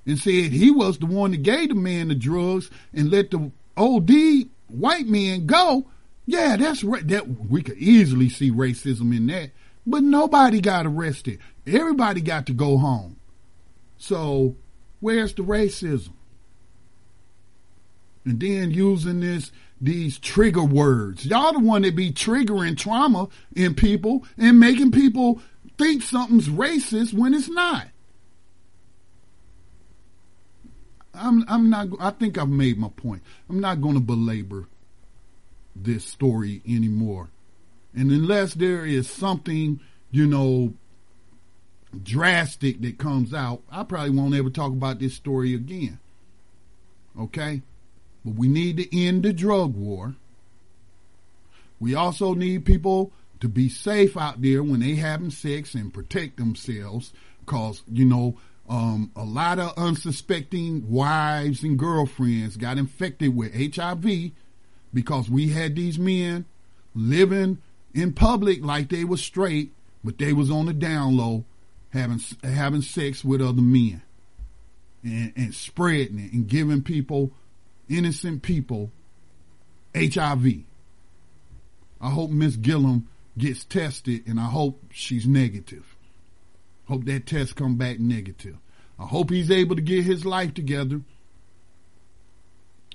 and 0.06 0.18
said 0.18 0.52
he 0.52 0.72
was 0.72 0.98
the 0.98 1.06
one 1.06 1.32
that 1.32 1.44
gave 1.44 1.70
the 1.70 1.76
man 1.76 2.07
the 2.07 2.16
drugs 2.16 2.70
and 2.94 3.11
let 3.11 3.32
the 3.32 3.52
OD 3.78 4.49
white 4.68 5.07
man 5.07 5.45
go, 5.45 5.88
yeah, 6.26 6.56
that's 6.56 6.84
right. 6.84 7.07
That 7.07 7.28
we 7.49 7.61
could 7.61 7.78
easily 7.78 8.30
see 8.30 8.52
racism 8.52 9.16
in 9.16 9.28
that. 9.28 9.52
But 9.86 10.03
nobody 10.03 10.61
got 10.61 10.86
arrested. 10.86 11.40
Everybody 11.66 12.22
got 12.22 12.45
to 12.45 12.53
go 12.53 12.78
home. 12.78 13.18
So 13.98 14.56
where's 15.00 15.34
the 15.34 15.44
racism? 15.44 16.12
And 18.26 18.40
then 18.40 18.72
using 18.72 19.22
this 19.22 19.52
these 19.82 20.20
trigger 20.20 20.64
words. 20.64 21.26
Y'all 21.26 21.54
the 21.54 21.60
one 21.60 21.84
that 21.84 21.96
be 21.96 22.12
triggering 22.12 22.78
trauma 22.78 23.30
in 23.56 23.74
people 23.74 24.26
and 24.38 24.60
making 24.60 24.92
people 24.92 25.42
think 25.78 26.04
something's 26.04 26.50
racist 26.50 27.14
when 27.14 27.34
it's 27.34 27.50
not. 27.50 27.88
I'm 31.14 31.46
I'm 31.48 31.70
not 31.70 31.88
I 32.00 32.12
think 32.12 32.38
I've 32.38 32.50
made 32.50 32.78
my 32.78 32.90
point. 32.90 33.24
I'm 33.50 33.60
not 33.60 33.82
going 33.82 33.96
to 33.96 34.02
belabor 34.02 34.68
this 35.76 36.06
story 36.06 36.62
anymore. 36.68 37.30
And 37.94 38.12
unless 38.12 38.54
there 38.54 38.86
is 38.86 39.10
something, 39.10 39.80
you 40.12 40.28
know, 40.28 40.74
drastic 42.03 42.82
that 42.82 42.98
comes 42.98 43.34
out, 43.34 43.61
I 43.72 43.84
probably 43.84 44.11
won't 44.11 44.36
ever 44.36 44.49
talk 44.49 44.72
about 44.72 44.99
this 44.99 45.14
story 45.14 45.53
again. 45.53 45.99
Okay? 47.20 47.61
But 48.24 48.36
we 48.36 48.48
need 48.48 48.78
to 48.78 49.06
end 49.06 49.24
the 49.24 49.34
drug 49.34 49.76
war. 49.76 50.16
We 51.80 51.95
also 51.95 52.34
need 52.34 52.66
people 52.66 53.11
to 53.40 53.48
be 53.48 53.70
safe 53.70 54.18
out 54.18 54.41
there 54.41 54.61
when 54.61 54.82
they 54.82 54.95
having 54.95 55.32
sex 55.32 55.74
and 55.74 55.94
protect 55.94 56.38
themselves 56.38 57.14
because, 57.40 57.82
you 57.91 58.06
know, 58.06 58.38
um, 58.68 59.11
a 59.16 59.24
lot 59.24 59.57
of 59.57 59.74
unsuspecting 59.78 60.90
wives 60.90 61.64
and 61.64 61.80
girlfriends 61.80 62.57
got 62.57 62.78
infected 62.78 63.36
with 63.36 63.76
HIV 63.76 64.32
because 64.94 65.30
we 65.30 65.49
had 65.49 65.76
these 65.76 65.98
men 65.98 66.45
living 66.94 67.60
in 67.95 68.14
public 68.14 68.64
like 68.64 68.90
they 68.90 69.03
was 69.03 69.22
straight, 69.22 69.72
but 70.03 70.20
they 70.20 70.34
was 70.34 70.52
on 70.52 70.68
the 70.68 70.74
down 70.74 71.18
low 71.18 71.45
having 71.91 72.20
having 72.44 72.82
sex 72.82 73.24
with 73.24 73.41
other 73.41 73.61
men 73.61 74.02
and, 75.03 75.34
and 75.36 75.56
spreading 75.56 76.20
it 76.20 76.34
and 76.34 76.48
giving 76.48 76.82
people 76.84 77.32
innocent 77.88 78.41
people 78.41 78.91
HIV. 79.95 80.45
I 82.02 82.10
hope 82.10 82.30
Miss 82.30 82.56
Gillum 82.56 83.07
gets 83.38 83.64
tested 83.64 84.28
and 84.28 84.40
I 84.40 84.45
hope 84.45 84.84
she's 84.91 85.28
negative. 85.28 85.95
Hope 86.88 87.06
that 87.06 87.26
test 87.26 87.56
come 87.56 87.76
back 87.76 87.99
negative. 87.99 88.57
I 88.98 89.06
hope 89.06 89.30
he's 89.30 89.52
able 89.52 89.76
to 89.76 89.82
get 89.82 90.03
his 90.03 90.26
life 90.26 90.53
together 90.53 91.02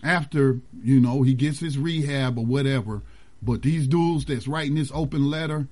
after, 0.02 0.60
you 0.82 1.00
know, 1.00 1.22
he 1.22 1.34
gets 1.34 1.60
his 1.60 1.78
rehab 1.78 2.38
or 2.38 2.44
whatever. 2.44 3.02
But 3.42 3.62
these 3.62 3.86
dudes 3.86 4.26
that's 4.26 4.48
writing 4.48 4.74
this 4.74 4.92
open 4.94 5.30
letter 5.30 5.66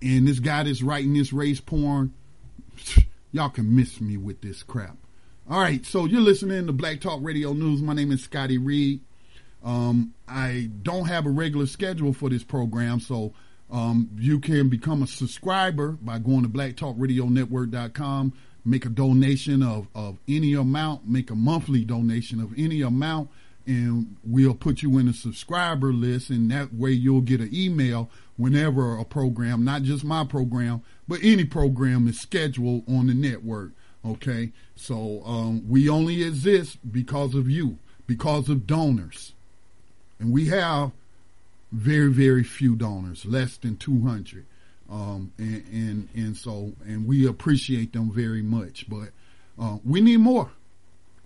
and 0.00 0.26
this 0.26 0.40
guy 0.40 0.62
that's 0.62 0.82
writing 0.82 1.14
this 1.14 1.32
race 1.32 1.60
porn, 1.60 2.14
y'all 3.32 3.48
can 3.48 3.74
miss 3.74 4.00
me 4.00 4.16
with 4.16 4.40
this 4.40 4.62
crap. 4.62 4.96
All 5.50 5.60
right, 5.60 5.84
so 5.86 6.04
you're 6.04 6.20
listening 6.20 6.66
to 6.66 6.72
Black 6.72 7.00
Talk 7.00 7.20
Radio 7.22 7.52
News. 7.52 7.80
My 7.80 7.94
name 7.94 8.12
is 8.12 8.22
Scotty 8.22 8.58
Reed. 8.58 9.00
Um, 9.64 10.14
I 10.28 10.70
don't 10.82 11.06
have 11.06 11.26
a 11.26 11.30
regular 11.30 11.66
schedule 11.66 12.12
for 12.12 12.28
this 12.28 12.44
program, 12.44 13.00
so 13.00 13.32
um, 13.70 14.10
you 14.18 14.40
can 14.40 14.68
become 14.68 15.02
a 15.02 15.06
subscriber 15.06 15.92
by 15.92 16.18
going 16.18 16.42
to 16.42 16.48
blacktalkradionetwork.com, 16.48 18.32
make 18.64 18.86
a 18.86 18.90
donation 18.90 19.62
of, 19.62 19.88
of 19.94 20.18
any 20.28 20.54
amount, 20.54 21.08
make 21.08 21.30
a 21.30 21.34
monthly 21.34 21.84
donation 21.84 22.40
of 22.40 22.52
any 22.58 22.82
amount, 22.82 23.30
and 23.66 24.16
we'll 24.24 24.54
put 24.54 24.82
you 24.82 24.96
in 24.98 25.08
a 25.08 25.12
subscriber 25.12 25.92
list 25.92 26.30
and 26.30 26.50
that 26.50 26.72
way 26.72 26.90
you'll 26.90 27.20
get 27.20 27.40
an 27.40 27.50
email 27.52 28.08
whenever 28.38 28.96
a 28.96 29.04
program, 29.04 29.64
not 29.64 29.82
just 29.82 30.02
my 30.02 30.24
program, 30.24 30.80
but 31.06 31.18
any 31.22 31.44
program 31.44 32.08
is 32.08 32.18
scheduled 32.18 32.88
on 32.88 33.08
the 33.08 33.14
network. 33.14 33.72
Okay, 34.02 34.52
so 34.74 35.22
um, 35.26 35.68
we 35.68 35.88
only 35.90 36.22
exist 36.22 36.78
because 36.90 37.34
of 37.34 37.50
you, 37.50 37.78
because 38.06 38.48
of 38.48 38.66
donors, 38.66 39.34
and 40.18 40.32
we 40.32 40.46
have 40.46 40.92
very 41.72 42.10
very 42.10 42.44
few 42.44 42.74
donors, 42.76 43.26
less 43.26 43.58
than 43.58 43.76
two 43.76 44.00
hundred. 44.00 44.46
Um, 44.90 45.32
and, 45.36 45.64
and 45.70 46.08
and 46.14 46.36
so 46.36 46.72
and 46.86 47.06
we 47.06 47.26
appreciate 47.26 47.92
them 47.92 48.10
very 48.10 48.40
much, 48.40 48.88
but 48.88 49.10
uh, 49.60 49.78
we 49.84 50.00
need 50.00 50.20
more. 50.20 50.52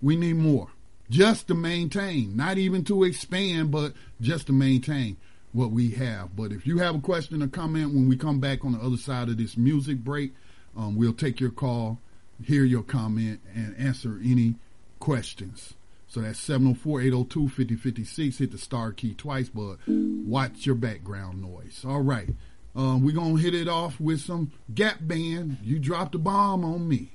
We 0.01 0.17
need 0.17 0.35
more 0.35 0.67
just 1.09 1.47
to 1.47 1.53
maintain, 1.53 2.35
not 2.35 2.57
even 2.57 2.83
to 2.85 3.03
expand, 3.03 3.71
but 3.71 3.93
just 4.19 4.47
to 4.47 4.53
maintain 4.53 5.15
what 5.53 5.71
we 5.71 5.91
have. 5.91 6.35
But 6.35 6.51
if 6.51 6.67
you 6.67 6.79
have 6.79 6.95
a 6.95 6.99
question 6.99 7.41
or 7.41 7.47
comment 7.47 7.93
when 7.93 8.09
we 8.09 8.17
come 8.17 8.39
back 8.39 8.65
on 8.65 8.73
the 8.73 8.79
other 8.79 8.97
side 8.97 9.29
of 9.29 9.37
this 9.37 9.55
music 9.55 9.99
break, 9.99 10.33
um, 10.75 10.95
we'll 10.95 11.13
take 11.13 11.39
your 11.39 11.51
call, 11.51 11.99
hear 12.43 12.65
your 12.65 12.83
comment, 12.83 13.39
and 13.55 13.75
answer 13.77 14.19
any 14.23 14.55
questions. 14.99 15.75
So 16.07 16.21
that's 16.21 16.39
704-802-5056. 16.47 18.37
Hit 18.37 18.51
the 18.51 18.57
star 18.57 18.91
key 18.91 19.13
twice, 19.13 19.49
but 19.49 19.77
watch 19.87 20.65
your 20.65 20.75
background 20.75 21.41
noise. 21.41 21.83
All 21.87 22.01
right. 22.01 22.29
Um, 22.75 23.03
we're 23.05 23.15
going 23.15 23.37
to 23.37 23.41
hit 23.41 23.53
it 23.53 23.67
off 23.67 23.99
with 23.99 24.21
some 24.21 24.51
Gap 24.73 24.97
Band. 25.01 25.57
You 25.63 25.77
dropped 25.79 26.15
a 26.15 26.19
bomb 26.19 26.65
on 26.65 26.87
me. 26.87 27.11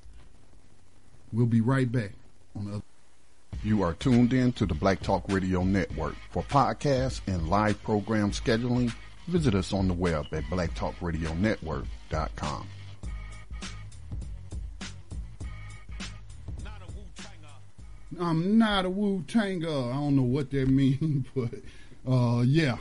We'll 1.32 1.46
be 1.46 1.60
right 1.60 1.90
back 1.90 2.12
on 2.54 2.64
the 2.66 2.70
other. 2.76 2.82
You 3.64 3.82
are 3.82 3.94
tuned 3.94 4.32
in 4.32 4.52
to 4.52 4.66
the 4.66 4.74
Black 4.74 5.00
Talk 5.00 5.24
Radio 5.28 5.64
Network. 5.64 6.14
For 6.30 6.44
podcasts 6.44 7.20
and 7.26 7.48
live 7.48 7.82
program 7.82 8.30
scheduling, 8.30 8.92
visit 9.26 9.54
us 9.54 9.72
on 9.72 9.88
the 9.88 9.94
web 9.94 10.26
at 10.32 10.44
blacktalkradionetwork.com. 10.44 12.68
I'm 18.20 18.58
not 18.58 18.84
a 18.84 18.90
Wu 18.90 19.22
Tanger. 19.26 19.90
I 19.90 19.94
don't 19.94 20.16
know 20.16 20.22
what 20.22 20.50
that 20.50 20.68
means, 20.68 21.26
but 21.34 21.50
uh, 22.10 22.42
yeah. 22.42 22.78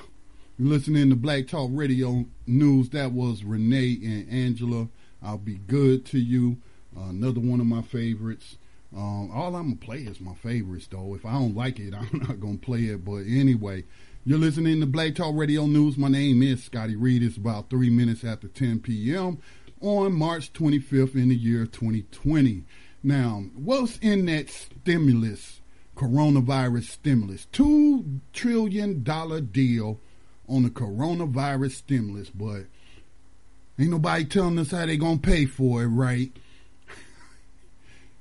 Listening 0.60 1.12
to 1.12 1.16
Black 1.16 1.48
Talk 1.48 1.70
Radio 1.74 2.26
News. 2.48 2.90
That 2.90 3.12
was 3.12 3.44
Renee 3.44 4.00
and 4.04 4.28
Angela. 4.30 4.88
I'll 5.22 5.38
be 5.38 5.58
good 5.58 6.06
to 6.08 6.20
you. 6.20 6.58
Uh, 6.98 7.10
another 7.10 7.40
one 7.40 7.60
of 7.60 7.68
my 7.68 7.84
favorites. 7.84 8.58
Um, 8.98 9.30
all 9.32 9.56
I'm 9.56 9.66
gonna 9.66 9.76
play 9.76 10.00
is 10.00 10.20
my 10.20 10.34
favorites, 10.34 10.88
though. 10.90 11.14
If 11.14 11.24
I 11.24 11.34
don't 11.34 11.56
like 11.56 11.80
it, 11.80 11.94
I'm 11.98 12.20
not 12.28 12.40
gonna 12.40 12.58
play 12.58 12.86
it. 12.86 13.06
But 13.06 13.26
anyway, 13.28 13.84
you're 14.26 14.40
listening 14.40 14.80
to 14.80 14.88
Black 14.88 15.14
Talk 15.14 15.36
Radio 15.36 15.68
News. 15.68 15.98
My 15.98 16.08
name 16.08 16.42
is 16.42 16.64
Scotty 16.64 16.96
Reed. 16.96 17.22
It's 17.22 17.38
about 17.38 17.70
three 17.70 17.92
minutes 17.92 18.24
after 18.24 18.48
10 18.48 18.80
p.m. 18.80 19.38
on 19.82 20.14
March 20.14 20.52
25th 20.52 21.14
in 21.14 21.30
the 21.30 21.36
year 21.36 21.68
2020. 21.68 22.64
Now, 23.04 23.46
what's 23.54 24.00
in 24.00 24.26
that 24.26 24.50
stimulus, 24.50 25.62
coronavirus 25.96 26.86
stimulus? 26.86 27.46
Two 27.52 28.20
trillion 28.34 29.04
dollar 29.04 29.42
deal 29.42 30.00
on 30.50 30.64
the 30.64 30.70
coronavirus 30.72 31.74
stimulus, 31.74 32.32
but 32.32 32.64
ain't 33.78 33.92
nobody 33.92 34.26
telling 34.26 34.58
us 34.58 34.72
how 34.72 34.88
they 34.88 34.98
gonna 34.98 35.20
pay 35.20 35.46
for 35.46 35.84
it, 35.84 35.88
right? 35.88 36.32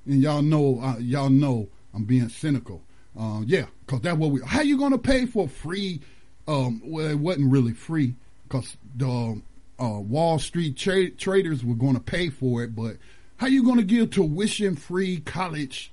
And 0.07 0.23
y'all 0.23 0.43
know, 0.43 0.81
uh, 0.81 0.99
y'all 0.99 1.31
know, 1.31 1.69
I'm 1.95 2.05
being 2.05 2.29
cynical. 2.29 2.83
Uh, 3.19 3.41
yeah, 3.47 3.67
cause 3.87 4.01
that's 4.03 4.17
what 4.17 4.31
we. 4.31 4.41
How 4.43 4.61
you 4.61 4.79
gonna 4.79 4.99
pay 4.99 5.27
for 5.27 5.49
free? 5.49 6.01
Um, 6.47 6.83
well, 6.85 7.07
it 7.07 7.19
wasn't 7.19 7.51
really 7.51 7.73
free, 7.73 8.15
cause 8.49 8.77
the 8.95 9.41
uh, 9.81 10.01
Wall 10.01 10.39
Street 10.39 10.77
tra- 10.77 11.11
traders 11.11 11.65
were 11.65 11.75
gonna 11.75 12.01
pay 12.01 12.29
for 12.29 12.63
it. 12.63 12.77
But 12.77 12.97
how 13.39 13.47
you 13.47 13.65
gonna 13.65 13.83
give 13.83 14.11
tuition 14.11 14.77
free 14.77 15.21
college 15.21 15.93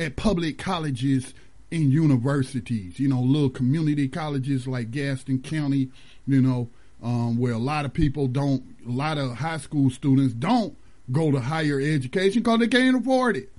at 0.00 0.16
public 0.16 0.58
colleges 0.58 1.32
in 1.70 1.92
universities? 1.92 2.98
You 2.98 3.08
know, 3.08 3.20
little 3.20 3.50
community 3.50 4.08
colleges 4.08 4.66
like 4.66 4.90
Gaston 4.90 5.40
County. 5.40 5.90
You 6.26 6.42
know, 6.42 6.68
um, 7.02 7.38
where 7.38 7.52
a 7.52 7.58
lot 7.58 7.84
of 7.84 7.94
people 7.94 8.26
don't, 8.26 8.64
a 8.86 8.90
lot 8.90 9.16
of 9.16 9.36
high 9.36 9.58
school 9.58 9.90
students 9.90 10.34
don't 10.34 10.76
go 11.10 11.30
to 11.30 11.40
higher 11.40 11.80
education 11.80 12.42
because 12.42 12.60
they 12.60 12.68
can't 12.68 12.96
afford 12.96 13.36
it. 13.36 13.50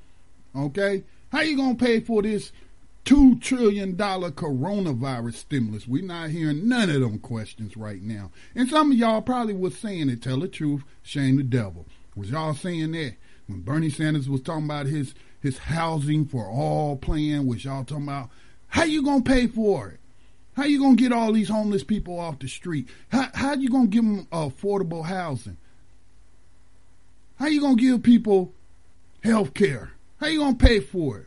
Okay? 0.55 1.03
How 1.31 1.41
you 1.41 1.57
gonna 1.57 1.75
pay 1.75 1.99
for 1.99 2.21
this 2.21 2.51
two 3.05 3.37
trillion 3.39 3.95
dollar 3.95 4.31
coronavirus 4.31 5.35
stimulus? 5.35 5.87
We're 5.87 6.03
not 6.03 6.29
hearing 6.29 6.67
none 6.67 6.89
of 6.89 7.01
them 7.01 7.19
questions 7.19 7.77
right 7.77 8.01
now. 8.01 8.31
And 8.55 8.69
some 8.69 8.91
of 8.91 8.97
y'all 8.97 9.21
probably 9.21 9.53
was 9.53 9.77
saying 9.77 10.09
it, 10.09 10.21
tell 10.21 10.39
the 10.39 10.47
truth, 10.47 10.83
shame 11.03 11.37
the 11.37 11.43
devil. 11.43 11.85
Was 12.15 12.31
y'all 12.31 12.53
saying 12.53 12.91
that 12.93 13.15
when 13.47 13.61
Bernie 13.61 13.89
Sanders 13.89 14.29
was 14.29 14.41
talking 14.41 14.65
about 14.65 14.87
his 14.87 15.13
his 15.41 15.57
housing 15.57 16.25
for 16.25 16.45
all 16.45 16.97
plan, 16.97 17.45
was 17.45 17.63
y'all 17.63 17.85
talking 17.85 18.03
about 18.03 18.29
how 18.67 18.83
you 18.83 19.03
gonna 19.03 19.23
pay 19.23 19.47
for 19.47 19.89
it? 19.89 19.99
How 20.53 20.65
you 20.65 20.79
gonna 20.79 20.95
get 20.95 21.13
all 21.13 21.31
these 21.31 21.49
homeless 21.49 21.83
people 21.83 22.19
off 22.19 22.39
the 22.39 22.47
street? 22.47 22.89
How 23.09 23.29
how 23.33 23.53
you 23.53 23.69
gonna 23.69 23.87
give 23.87 24.03
them 24.03 24.25
affordable 24.31 25.05
housing? 25.05 25.57
How 27.39 27.47
you 27.47 27.61
gonna 27.61 27.75
give 27.75 28.03
people 28.03 28.53
health 29.23 29.53
care? 29.53 29.93
How 30.19 30.27
you 30.27 30.39
gonna 30.39 30.55
pay 30.55 30.81
for 30.81 31.19
it? 31.19 31.25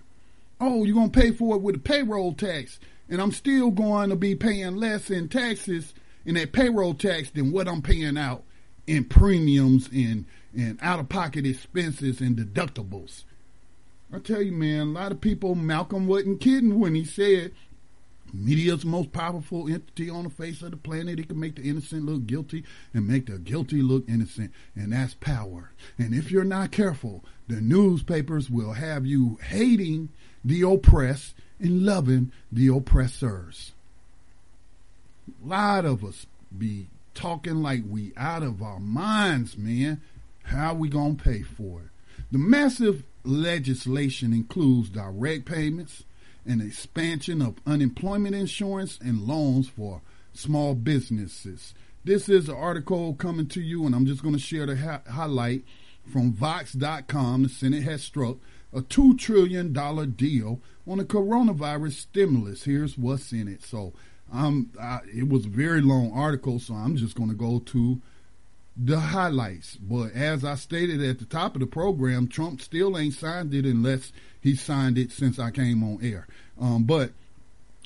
Oh, 0.60 0.84
you're 0.84 0.94
gonna 0.94 1.08
pay 1.08 1.30
for 1.30 1.56
it 1.56 1.62
with 1.62 1.76
a 1.76 1.78
payroll 1.78 2.34
tax, 2.34 2.78
and 3.08 3.20
I'm 3.20 3.32
still 3.32 3.70
going 3.70 4.10
to 4.10 4.16
be 4.16 4.34
paying 4.34 4.76
less 4.76 5.10
in 5.10 5.30
taxes 5.30 5.94
in 6.26 6.34
that 6.34 6.52
payroll 6.52 6.92
tax 6.92 7.30
than 7.30 7.50
what 7.50 7.66
I'm 7.66 7.80
paying 7.80 8.18
out 8.18 8.44
in 8.86 9.04
premiums 9.04 9.88
and 9.88 10.26
and 10.54 10.78
out 10.82 11.00
of 11.00 11.08
pocket 11.08 11.46
expenses 11.46 12.20
and 12.20 12.36
deductibles. 12.36 13.24
I 14.12 14.18
tell 14.18 14.42
you, 14.42 14.52
man, 14.52 14.88
a 14.88 14.90
lot 14.90 15.12
of 15.12 15.22
people. 15.22 15.54
Malcolm 15.54 16.06
wasn't 16.06 16.42
kidding 16.42 16.78
when 16.78 16.94
he 16.94 17.06
said 17.06 17.52
Media's 18.32 18.80
the 18.80 18.86
most 18.86 19.12
powerful 19.12 19.68
entity 19.68 20.08
on 20.08 20.24
the 20.24 20.30
face 20.30 20.62
of 20.62 20.70
the 20.70 20.76
planet. 20.76 21.18
It 21.18 21.28
can 21.28 21.38
make 21.38 21.56
the 21.56 21.68
innocent 21.68 22.06
look 22.06 22.26
guilty 22.26 22.64
and 22.94 23.06
make 23.06 23.26
the 23.26 23.38
guilty 23.38 23.82
look 23.82 24.08
innocent. 24.08 24.52
And 24.74 24.92
that's 24.92 25.14
power. 25.14 25.72
And 25.98 26.14
if 26.14 26.30
you're 26.30 26.44
not 26.44 26.72
careful, 26.72 27.24
the 27.48 27.60
newspapers 27.60 28.48
will 28.48 28.72
have 28.72 29.04
you 29.04 29.38
hating 29.48 30.08
the 30.44 30.62
oppressed 30.62 31.34
and 31.60 31.84
loving 31.84 32.32
the 32.50 32.68
oppressors. 32.68 33.72
A 35.44 35.46
lot 35.46 35.84
of 35.84 36.04
us 36.04 36.26
be 36.56 36.88
talking 37.14 37.56
like 37.56 37.82
we 37.88 38.12
out 38.16 38.42
of 38.42 38.62
our 38.62 38.80
minds, 38.80 39.56
man. 39.56 40.00
How 40.44 40.74
we 40.74 40.88
gonna 40.88 41.14
pay 41.14 41.42
for 41.42 41.80
it? 41.80 41.88
The 42.32 42.38
massive 42.38 43.04
legislation 43.24 44.32
includes 44.32 44.88
direct 44.88 45.44
payments, 45.44 46.04
an 46.44 46.60
expansion 46.60 47.40
of 47.40 47.56
unemployment 47.66 48.34
insurance 48.34 48.98
and 49.00 49.22
loans 49.22 49.68
for 49.68 50.02
small 50.32 50.74
businesses. 50.74 51.74
This 52.04 52.28
is 52.28 52.48
an 52.48 52.56
article 52.56 53.14
coming 53.14 53.46
to 53.48 53.60
you, 53.60 53.86
and 53.86 53.94
I'm 53.94 54.06
just 54.06 54.22
going 54.22 54.34
to 54.34 54.40
share 54.40 54.66
the 54.66 54.76
ha- 54.76 55.02
highlight 55.08 55.64
from 56.04 56.32
Vox.com. 56.32 57.44
The 57.44 57.48
Senate 57.48 57.84
has 57.84 58.02
struck 58.02 58.38
a 58.72 58.80
$2 58.80 59.18
trillion 59.18 59.72
deal 59.72 60.60
on 60.86 60.98
the 60.98 61.04
coronavirus 61.04 61.92
stimulus. 61.92 62.64
Here's 62.64 62.98
what's 62.98 63.32
in 63.32 63.46
it. 63.46 63.62
So, 63.62 63.92
um, 64.32 64.70
I, 64.80 65.00
it 65.14 65.28
was 65.28 65.46
a 65.46 65.50
very 65.50 65.80
long 65.80 66.10
article, 66.12 66.58
so 66.58 66.74
I'm 66.74 66.96
just 66.96 67.14
going 67.14 67.28
to 67.28 67.36
go 67.36 67.60
to 67.60 68.00
the 68.76 68.98
highlights. 68.98 69.76
But 69.76 70.12
as 70.12 70.44
I 70.44 70.54
stated 70.54 71.02
at 71.02 71.18
the 71.18 71.24
top 71.24 71.54
of 71.54 71.60
the 71.60 71.66
program, 71.66 72.28
Trump 72.28 72.60
still 72.60 72.98
ain't 72.98 73.14
signed 73.14 73.54
it 73.54 73.64
unless 73.64 74.12
he 74.40 74.56
signed 74.56 74.98
it 74.98 75.12
since 75.12 75.38
I 75.38 75.50
came 75.50 75.82
on 75.82 75.98
air. 76.02 76.26
Um, 76.60 76.84
but 76.84 77.12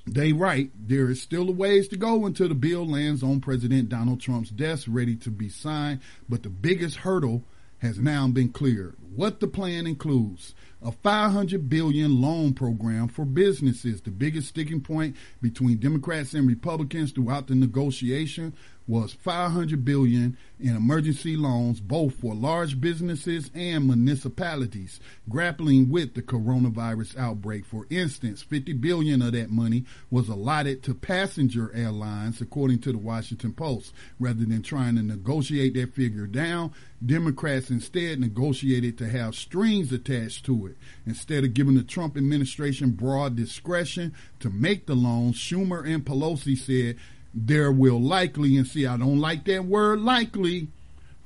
they 0.06 0.32
write 0.32 0.70
there 0.88 1.10
is 1.10 1.20
still 1.20 1.48
a 1.48 1.52
ways 1.52 1.88
to 1.88 1.96
go 1.96 2.26
until 2.26 2.48
the 2.48 2.54
bill 2.54 2.86
lands 2.86 3.22
on 3.22 3.40
President 3.40 3.88
Donald 3.88 4.20
Trump's 4.20 4.50
desk, 4.50 4.86
ready 4.88 5.16
to 5.16 5.30
be 5.30 5.48
signed. 5.48 6.00
But 6.28 6.42
the 6.42 6.50
biggest 6.50 6.96
hurdle 6.96 7.42
has 7.78 7.98
now 7.98 8.26
been 8.28 8.50
cleared. 8.50 8.96
What 9.14 9.40
the 9.40 9.48
plan 9.48 9.86
includes 9.86 10.54
a 10.82 10.92
500 10.92 11.68
billion 11.68 12.20
loan 12.20 12.54
program 12.54 13.08
for 13.08 13.24
businesses. 13.24 14.00
The 14.00 14.10
biggest 14.10 14.48
sticking 14.48 14.80
point 14.80 15.16
between 15.42 15.78
Democrats 15.78 16.34
and 16.34 16.46
Republicans 16.46 17.12
throughout 17.12 17.48
the 17.48 17.54
negotiation 17.54 18.54
was 18.88 19.12
500 19.12 19.84
billion 19.84 20.36
in 20.58 20.76
emergency 20.76 21.36
loans 21.36 21.80
both 21.80 22.14
for 22.14 22.34
large 22.34 22.80
businesses 22.80 23.50
and 23.54 23.86
municipalities 23.86 25.00
grappling 25.28 25.90
with 25.90 26.14
the 26.14 26.22
coronavirus 26.22 27.18
outbreak. 27.18 27.64
For 27.64 27.86
instance, 27.90 28.42
50 28.42 28.72
billion 28.74 29.22
of 29.22 29.32
that 29.32 29.50
money 29.50 29.84
was 30.10 30.28
allotted 30.28 30.82
to 30.84 30.94
passenger 30.94 31.72
airlines 31.74 32.40
according 32.40 32.80
to 32.80 32.92
the 32.92 32.98
Washington 32.98 33.52
Post. 33.52 33.92
Rather 34.18 34.44
than 34.44 34.62
trying 34.62 34.96
to 34.96 35.02
negotiate 35.02 35.74
that 35.74 35.94
figure 35.94 36.26
down, 36.26 36.72
Democrats 37.04 37.70
instead 37.70 38.20
negotiated 38.20 38.96
to 38.98 39.08
have 39.08 39.34
strings 39.34 39.92
attached 39.92 40.46
to 40.46 40.66
it. 40.66 40.76
Instead 41.04 41.44
of 41.44 41.54
giving 41.54 41.74
the 41.74 41.82
Trump 41.82 42.16
administration 42.16 42.90
broad 42.90 43.36
discretion 43.36 44.14
to 44.40 44.48
make 44.48 44.86
the 44.86 44.94
loans, 44.94 45.36
Schumer 45.36 45.86
and 45.86 46.04
Pelosi 46.04 46.56
said 46.56 46.96
there 47.38 47.70
will 47.70 48.00
likely, 48.00 48.56
and 48.56 48.66
see, 48.66 48.86
I 48.86 48.96
don't 48.96 49.20
like 49.20 49.44
that 49.44 49.66
word 49.66 50.00
likely, 50.00 50.68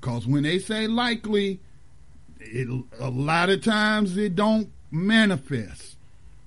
because 0.00 0.26
when 0.26 0.42
they 0.42 0.58
say 0.58 0.88
likely, 0.88 1.60
it, 2.40 2.68
a 2.98 3.10
lot 3.10 3.48
of 3.48 3.62
times 3.62 4.16
it 4.16 4.34
don't 4.34 4.70
manifest. 4.90 5.96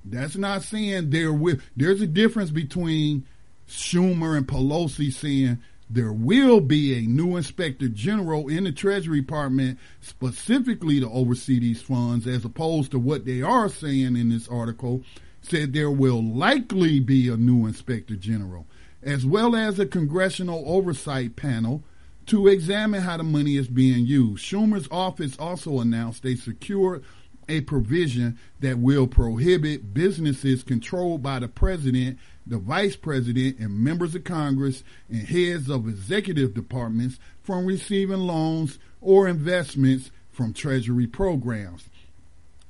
That's 0.03 0.35
not 0.35 0.64
saying 0.64 1.11
there 1.11 1.31
will. 1.31 1.57
There's 1.77 2.02
a 2.02 2.07
difference 2.07 2.52
between 2.52 3.26
Schumer 3.69 4.35
and 4.35 4.45
Pelosi 4.45 5.14
saying 5.14 5.60
there 5.90 6.11
will 6.11 6.60
be 6.60 6.98
a 6.98 7.07
new 7.07 7.38
inspector 7.38 7.88
general 7.88 8.49
in 8.49 8.65
the 8.65 8.72
Treasury 8.73 9.22
Department 9.22 9.80
specifically 10.02 10.99
to 10.99 11.10
oversee 11.10 11.60
these 11.60 11.81
funds, 11.81 12.27
as 12.27 12.44
opposed 12.44 12.91
to 12.91 12.99
what 12.99 13.23
they 13.23 13.41
are 13.41 13.69
saying 13.69 14.18
in 14.18 14.27
this 14.27 14.49
article. 14.49 15.03
Said 15.41 15.72
there 15.72 15.91
will 15.91 16.23
likely 16.23 16.99
be 16.99 17.30
a 17.30 17.38
new 17.38 17.65
inspector 17.65 18.15
general, 18.15 18.65
as 19.05 19.25
well 19.25 19.55
as 19.55 19.80
a 19.80 19.85
congressional 19.85 20.63
oversight 20.65 21.35
panel 21.35 21.84
to 22.27 22.47
examine 22.47 23.01
how 23.01 23.17
the 23.17 23.23
money 23.23 23.57
is 23.57 23.67
being 23.67 24.05
used. 24.05 24.43
Schumer's 24.45 24.88
office 24.89 25.38
also 25.38 25.80
announced 25.80 26.23
they 26.23 26.35
secured 26.35 27.03
a 27.49 27.61
provision 27.61 28.38
that 28.61 28.80
will 28.80 29.07
prohibit 29.07 29.93
businesses 29.93 30.63
controlled 30.63 31.21
by 31.21 31.39
the 31.39 31.47
president, 31.47 32.17
the 32.47 32.57
vice 32.57 32.95
president, 32.95 33.59
and 33.59 33.84
members 33.84 34.15
of 34.15 34.23
Congress 34.23 34.84
and 35.09 35.27
heads 35.27 35.69
of 35.69 35.88
executive 35.88 36.53
departments 36.53 37.19
from 37.41 37.65
receiving 37.65 38.19
loans 38.19 38.80
or 39.01 39.27
investments 39.27 40.11
from 40.31 40.53
Treasury 40.53 41.07
programs. 41.07 41.89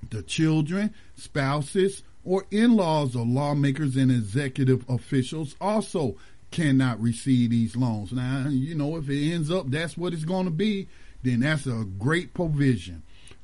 The 0.09 0.23
children, 0.23 0.93
spouses, 1.15 2.03
or 2.23 2.45
in 2.51 2.75
laws 2.75 3.15
of 3.15 3.27
lawmakers 3.27 3.95
and 3.95 4.11
executive 4.11 4.87
officials 4.89 5.55
also 5.59 6.15
cannot 6.51 7.01
receive 7.01 7.49
these 7.49 7.75
loans. 7.75 8.11
Now, 8.11 8.47
you 8.49 8.75
know, 8.75 8.97
if 8.97 9.09
it 9.09 9.31
ends 9.31 9.51
up 9.51 9.69
that's 9.69 9.97
what 9.97 10.13
it's 10.13 10.25
going 10.25 10.45
to 10.45 10.51
be, 10.51 10.87
then 11.23 11.41
that's 11.41 11.65
a 11.65 11.85
great 11.97 12.33
provision. 12.33 13.03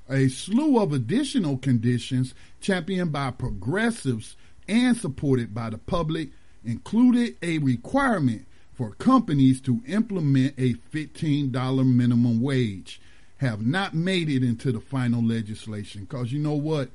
A 0.10 0.28
slew 0.28 0.80
of 0.80 0.94
additional 0.94 1.58
conditions 1.58 2.34
championed 2.62 3.12
by 3.12 3.32
progressives 3.32 4.36
and 4.68 4.96
supported 4.98 5.54
by 5.54 5.70
the 5.70 5.78
public 5.78 6.30
included 6.64 7.38
a 7.42 7.58
requirement 7.60 8.46
for 8.74 8.92
companies 8.92 9.60
to 9.62 9.82
implement 9.88 10.54
a 10.58 10.74
$15 10.74 11.96
minimum 11.96 12.42
wage 12.42 13.02
have 13.38 13.66
not 13.66 13.94
made 13.94 14.30
it 14.30 14.44
into 14.44 14.72
the 14.72 14.80
final 14.80 15.24
legislation 15.24 16.02
because 16.02 16.32
you 16.32 16.40
know 16.40 16.54
what 16.54 16.90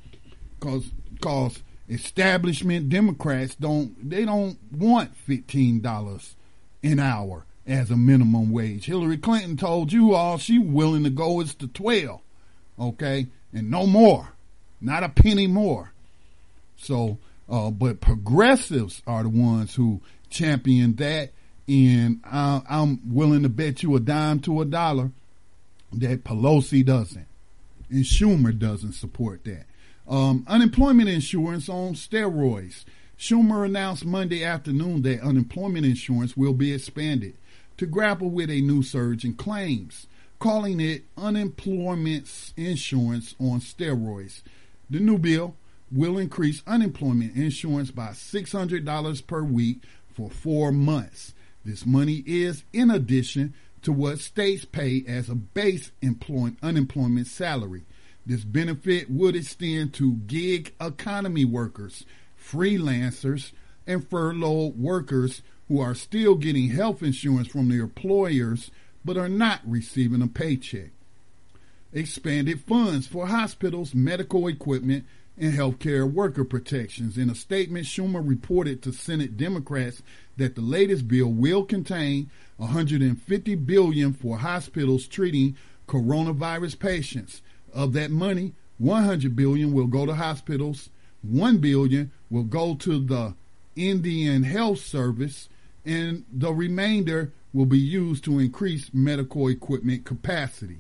because 0.59 0.85
because 1.15 1.62
establishment 1.89 2.89
Democrats 2.89 3.55
don't 3.55 4.09
they 4.09 4.24
don't 4.24 4.59
want 4.73 5.15
fifteen 5.16 5.81
dollars 5.81 6.35
an 6.82 6.98
hour 6.98 7.44
as 7.66 7.90
a 7.90 7.97
minimum 7.97 8.51
wage. 8.51 8.86
Hillary 8.86 9.16
Clinton 9.19 9.56
told 9.56 9.93
you 9.93 10.15
all 10.15 10.39
she 10.39 10.59
willing 10.59 11.05
to 11.05 11.11
go 11.11 11.40
is 11.40 11.55
to 11.56 11.66
twelve, 11.69 12.20
okay, 12.78 13.27
and 13.52 13.70
no 13.70 13.86
more, 13.86 14.31
not 14.81 15.02
a 15.02 15.09
penny 15.09 15.47
more. 15.47 15.93
So, 16.77 17.19
uh, 17.48 17.70
but 17.70 18.01
progressives 18.01 19.01
are 19.06 19.23
the 19.23 19.28
ones 19.28 19.74
who 19.74 20.01
champion 20.28 20.97
that, 20.97 21.31
and 21.69 22.20
I, 22.24 22.62
I'm 22.69 23.15
willing 23.15 23.43
to 23.44 23.48
bet 23.48 23.82
you 23.82 23.94
a 23.97 24.01
dime 24.01 24.40
to 24.40 24.61
a 24.61 24.65
dollar 24.65 25.11
that 25.93 26.24
Pelosi 26.24 26.85
doesn't, 26.85 27.27
and 27.89 28.05
Schumer 28.05 28.59
doesn't 28.59 28.93
support 28.94 29.44
that. 29.44 29.66
Um, 30.06 30.44
unemployment 30.47 31.09
insurance 31.09 31.68
on 31.68 31.94
steroids. 31.94 32.85
Schumer 33.18 33.64
announced 33.64 34.05
Monday 34.05 34.44
afternoon 34.44 35.02
that 35.02 35.22
unemployment 35.22 35.86
insurance 35.86 36.36
will 36.36 36.52
be 36.52 36.72
expanded 36.72 37.35
to 37.76 37.86
grapple 37.86 38.31
with 38.31 38.51
a 38.51 38.60
new 38.60 38.82
surge 38.82 39.24
in 39.24 39.35
claims, 39.35 40.06
calling 40.39 40.81
it 40.81 41.05
unemployment 41.16 42.52
insurance 42.56 43.35
on 43.40 43.60
steroids. 43.60 44.43
The 44.90 45.01
new 45.01 45.18
bill 45.18 45.56
will 45.90 46.18
increase 46.18 46.62
unemployment 46.66 47.36
insurance 47.36 47.90
by 47.90 48.09
$600 48.09 49.26
per 49.26 49.43
week 49.43 49.78
for 50.09 50.28
four 50.28 50.72
months. 50.72 51.35
This 51.64 51.86
money 51.86 52.22
is 52.26 52.64
in 52.72 52.90
addition 52.90 53.55
to 53.82 53.93
what 53.93 54.18
states 54.18 54.64
pay 54.64 55.05
as 55.06 55.28
a 55.28 55.35
base 55.35 55.93
unemployment 56.62 57.26
salary. 57.26 57.85
This 58.26 58.44
benefit 58.44 59.10
would 59.10 59.36
extend 59.36 59.92
to 59.94 60.14
gig 60.26 60.74
economy 60.80 61.44
workers, 61.44 62.06
freelancers, 62.38 63.52
and 63.86 64.09
furloughed 64.09 64.76
workers 64.78 65.42
who 65.68 65.80
are 65.80 65.94
still 65.94 66.34
getting 66.34 66.68
health 66.68 67.02
insurance 67.02 67.48
from 67.48 67.68
their 67.68 67.82
employers 67.82 68.70
but 69.05 69.16
are 69.16 69.28
not 69.28 69.60
receiving 69.66 70.22
a 70.22 70.26
paycheck. 70.26 70.90
Expanded 71.92 72.60
funds 72.60 73.06
for 73.06 73.26
hospitals, 73.26 73.94
medical 73.94 74.48
equipment, 74.48 75.05
and 75.36 75.52
healthcare 75.52 76.10
worker 76.10 76.44
protections. 76.44 77.18
In 77.18 77.28
a 77.28 77.34
statement, 77.34 77.86
Schumer 77.86 78.26
reported 78.26 78.82
to 78.82 78.92
Senate 78.92 79.36
Democrats 79.36 80.02
that 80.36 80.55
the 80.55 80.60
latest 80.60 81.09
bill 81.09 81.28
will 81.28 81.64
contain 81.64 82.30
150 82.56 83.55
billion 83.56 84.12
for 84.12 84.38
hospitals 84.38 85.06
treating 85.06 85.56
coronavirus 85.86 86.78
patients, 86.78 87.42
of 87.74 87.92
that 87.94 88.10
money, 88.10 88.55
100 88.78 89.36
billion 89.36 89.72
will 89.72 89.86
go 89.86 90.06
to 90.06 90.14
hospitals, 90.14 90.90
1 91.22 91.59
billion 91.59 92.10
will 92.30 92.44
go 92.44 92.74
to 92.76 92.98
the 92.98 93.34
Indian 93.76 94.44
Health 94.44 94.78
Service, 94.78 95.48
and 95.84 96.24
the 96.32 96.52
remainder 96.52 97.32
will 97.52 97.66
be 97.66 97.78
used 97.78 98.24
to 98.24 98.38
increase 98.38 98.90
medical 98.94 99.48
equipment 99.48 100.05
capacity. 100.05 100.78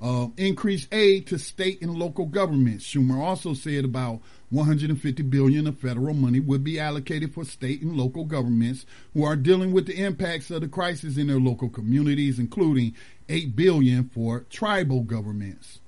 Uh, 0.00 0.28
increase 0.36 0.86
aid 0.92 1.26
to 1.26 1.38
state 1.38 1.80
and 1.80 1.94
local 1.94 2.26
governments. 2.26 2.84
Schumer 2.84 3.18
also 3.18 3.54
said 3.54 3.82
about 3.82 4.20
150 4.50 5.22
billion 5.22 5.66
of 5.66 5.78
federal 5.78 6.12
money 6.12 6.38
would 6.38 6.62
be 6.62 6.78
allocated 6.78 7.32
for 7.32 7.44
state 7.44 7.80
and 7.80 7.96
local 7.96 8.24
governments 8.24 8.84
who 9.14 9.24
are 9.24 9.36
dealing 9.36 9.72
with 9.72 9.86
the 9.86 10.04
impacts 10.04 10.50
of 10.50 10.60
the 10.60 10.68
crisis 10.68 11.16
in 11.16 11.28
their 11.28 11.40
local 11.40 11.70
communities, 11.70 12.38
including 12.38 12.94
8 13.30 13.56
billion 13.56 14.04
for 14.10 14.40
tribal 14.50 15.00
governments. 15.00 15.80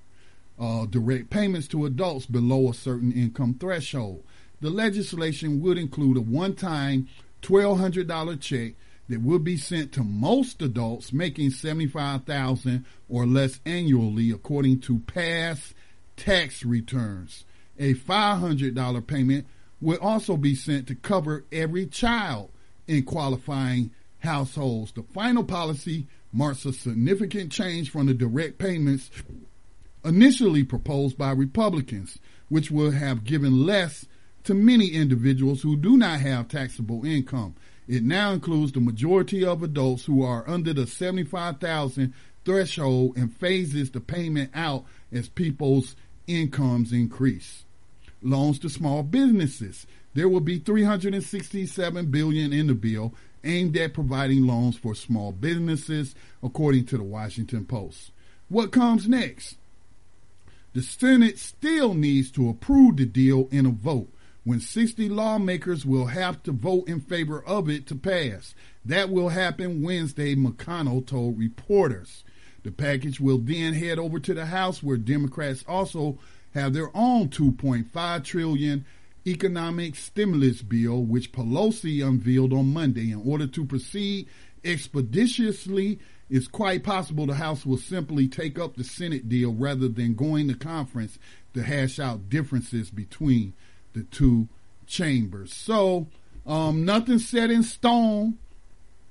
Uh, 0.59 0.87
direct 0.87 1.29
payments 1.29 1.69
to 1.69 1.85
adults 1.85 2.25
below 2.25 2.71
a 2.71 2.75
certain 2.75 3.13
income 3.13 3.55
threshold. 3.61 4.25
The 4.61 4.71
legislation 4.71 5.61
would 5.61 5.79
include 5.79 6.17
a 6.17 6.21
one-time 6.21 7.09
$1,200 7.43 8.41
check 8.41 8.73
that 9.09 9.23
would 9.23 9.43
be 9.43 9.57
sent 9.57 9.93
to 9.93 10.05
most 10.05 10.61
adults 10.63 11.13
making 11.13 11.51
75,000 11.51 12.85
or 13.09 13.27
less 13.27 13.61
annually 13.65 14.31
according 14.31 14.81
to 14.81 14.99
past 15.01 15.75
tax 16.17 16.65
returns. 16.65 17.45
A 17.79 17.95
$500 17.95 19.07
payment 19.07 19.47
would 19.81 19.99
also 20.01 20.37
be 20.37 20.55
sent 20.55 20.89
to 20.89 20.95
cover 20.95 21.45
every 21.53 21.87
child 21.87 22.51
in 22.87 23.05
qualifying 23.05 23.91
households. 24.19 24.93
The 24.93 25.05
final 25.15 25.45
policy 25.45 26.07
marks 26.33 26.65
a 26.65 26.73
significant 26.73 27.53
change 27.53 27.91
from 27.91 28.07
the 28.07 28.15
direct 28.15 28.59
payments 28.59 29.11
initially 30.05 30.65
proposed 30.65 31.17
by 31.17 31.31
Republicans, 31.31 32.19
which 32.49 32.71
would 32.71 32.95
have 32.95 33.25
given 33.25 33.65
less 33.65 34.07
to 34.45 34.55
many 34.55 34.89
individuals 34.89 35.63
who 35.63 35.77
do 35.77 35.97
not 35.97 36.21
have 36.21 36.49
taxable 36.49 37.05
income. 37.05 37.55
It 37.89 38.05
now 38.05 38.33
includes 38.33 38.73
the 38.73 38.81
majority 38.81 39.43
of 39.45 39.63
adults 39.63 40.05
who 40.05 40.23
are 40.23 40.49
under 40.49 40.75
the 40.75 40.87
75,000 40.87 42.13
threshold 42.45 43.17
and 43.17 43.35
phases 43.35 43.91
the 43.91 44.01
payment 44.01 44.51
out 44.55 44.85
as 45.11 45.31
people's 45.31 45.97
incomes 46.27 46.93
increase. 46.93 47.65
Loans 48.21 48.59
to 48.59 48.69
small 48.69 49.03
businesses. 49.03 49.87
There 50.13 50.29
will 50.29 50.41
be 50.41 50.59
367 50.59 52.07
billion 52.11 52.53
in 52.53 52.67
the 52.67 52.75
bill 52.75 53.15
aimed 53.43 53.77
at 53.79 53.95
providing 53.95 54.47
loans 54.47 54.77
for 54.77 54.95
small 54.95 55.33
businesses, 55.33 56.15
according 56.43 56.85
to 56.87 56.99
the 56.99 57.05
Washington 57.05 57.65
Post. 57.65 58.11
What 58.49 58.71
comes 58.71 59.09
next? 59.09 59.57
The 60.75 60.83
Senate 60.83 61.39
still 61.39 61.95
needs 61.95 62.31
to 62.33 62.51
approve 62.51 62.99
the 62.99 63.07
deal 63.07 63.49
in 63.51 63.65
a 63.65 63.71
vote 63.71 64.13
when 64.49 64.61
60 64.61 65.11
lawmakers 65.11 65.85
will 65.85 66.07
have 66.07 66.43
to 66.43 66.53
vote 66.53 66.89
in 66.89 67.01
favor 67.01 67.45
of 67.45 67.69
it 67.69 67.87
to 67.87 67.95
pass. 67.95 68.55
That 68.83 69.11
will 69.11 69.29
happen 69.29 69.83
Wednesday, 69.83 70.35
McConnell 70.35 71.07
told 71.07 71.39
reporters. 71.39 72.25
The 72.63 72.71
package 72.71 73.21
will 73.21 73.37
then 73.37 73.75
head 73.75 73.99
over 73.99 74.19
to 74.21 74.33
the 74.33 74.47
House 74.47 74.83
where 74.83 74.97
Democrats 74.97 75.67
also 75.69 76.19
have 76.55 76.73
their 76.73 76.91
own 76.97 77.29
2.5 77.29 78.25
trillion 78.25 78.87
economic 79.27 79.97
stimulus 79.97 80.63
bill 80.63 81.03
which 81.03 81.31
Pelosi 81.31 82.03
unveiled 82.03 82.55
on 82.55 82.73
Monday 82.73 83.13
in 83.13 83.21
order 83.27 83.47
to 83.47 83.67
proceed 83.67 84.29
expeditiously 84.65 85.99
it's 86.31 86.49
quite 86.49 86.83
possible 86.85 87.27
the 87.27 87.35
House 87.35 87.67
will 87.67 87.77
simply 87.77 88.27
take 88.27 88.59
up 88.59 88.77
the 88.77 88.85
Senate 88.85 89.29
deal 89.29 89.53
rather 89.53 89.89
than 89.89 90.15
going 90.15 90.49
to 90.49 90.55
conference 90.55 91.19
to 91.53 91.63
hash 91.63 91.99
out 91.99 92.31
differences 92.31 92.91
between 92.91 93.53
the 93.93 94.03
two 94.05 94.49
chambers. 94.87 95.53
So, 95.53 96.07
um, 96.47 96.85
nothing 96.85 97.19
set 97.19 97.51
in 97.51 97.63
stone, 97.63 98.39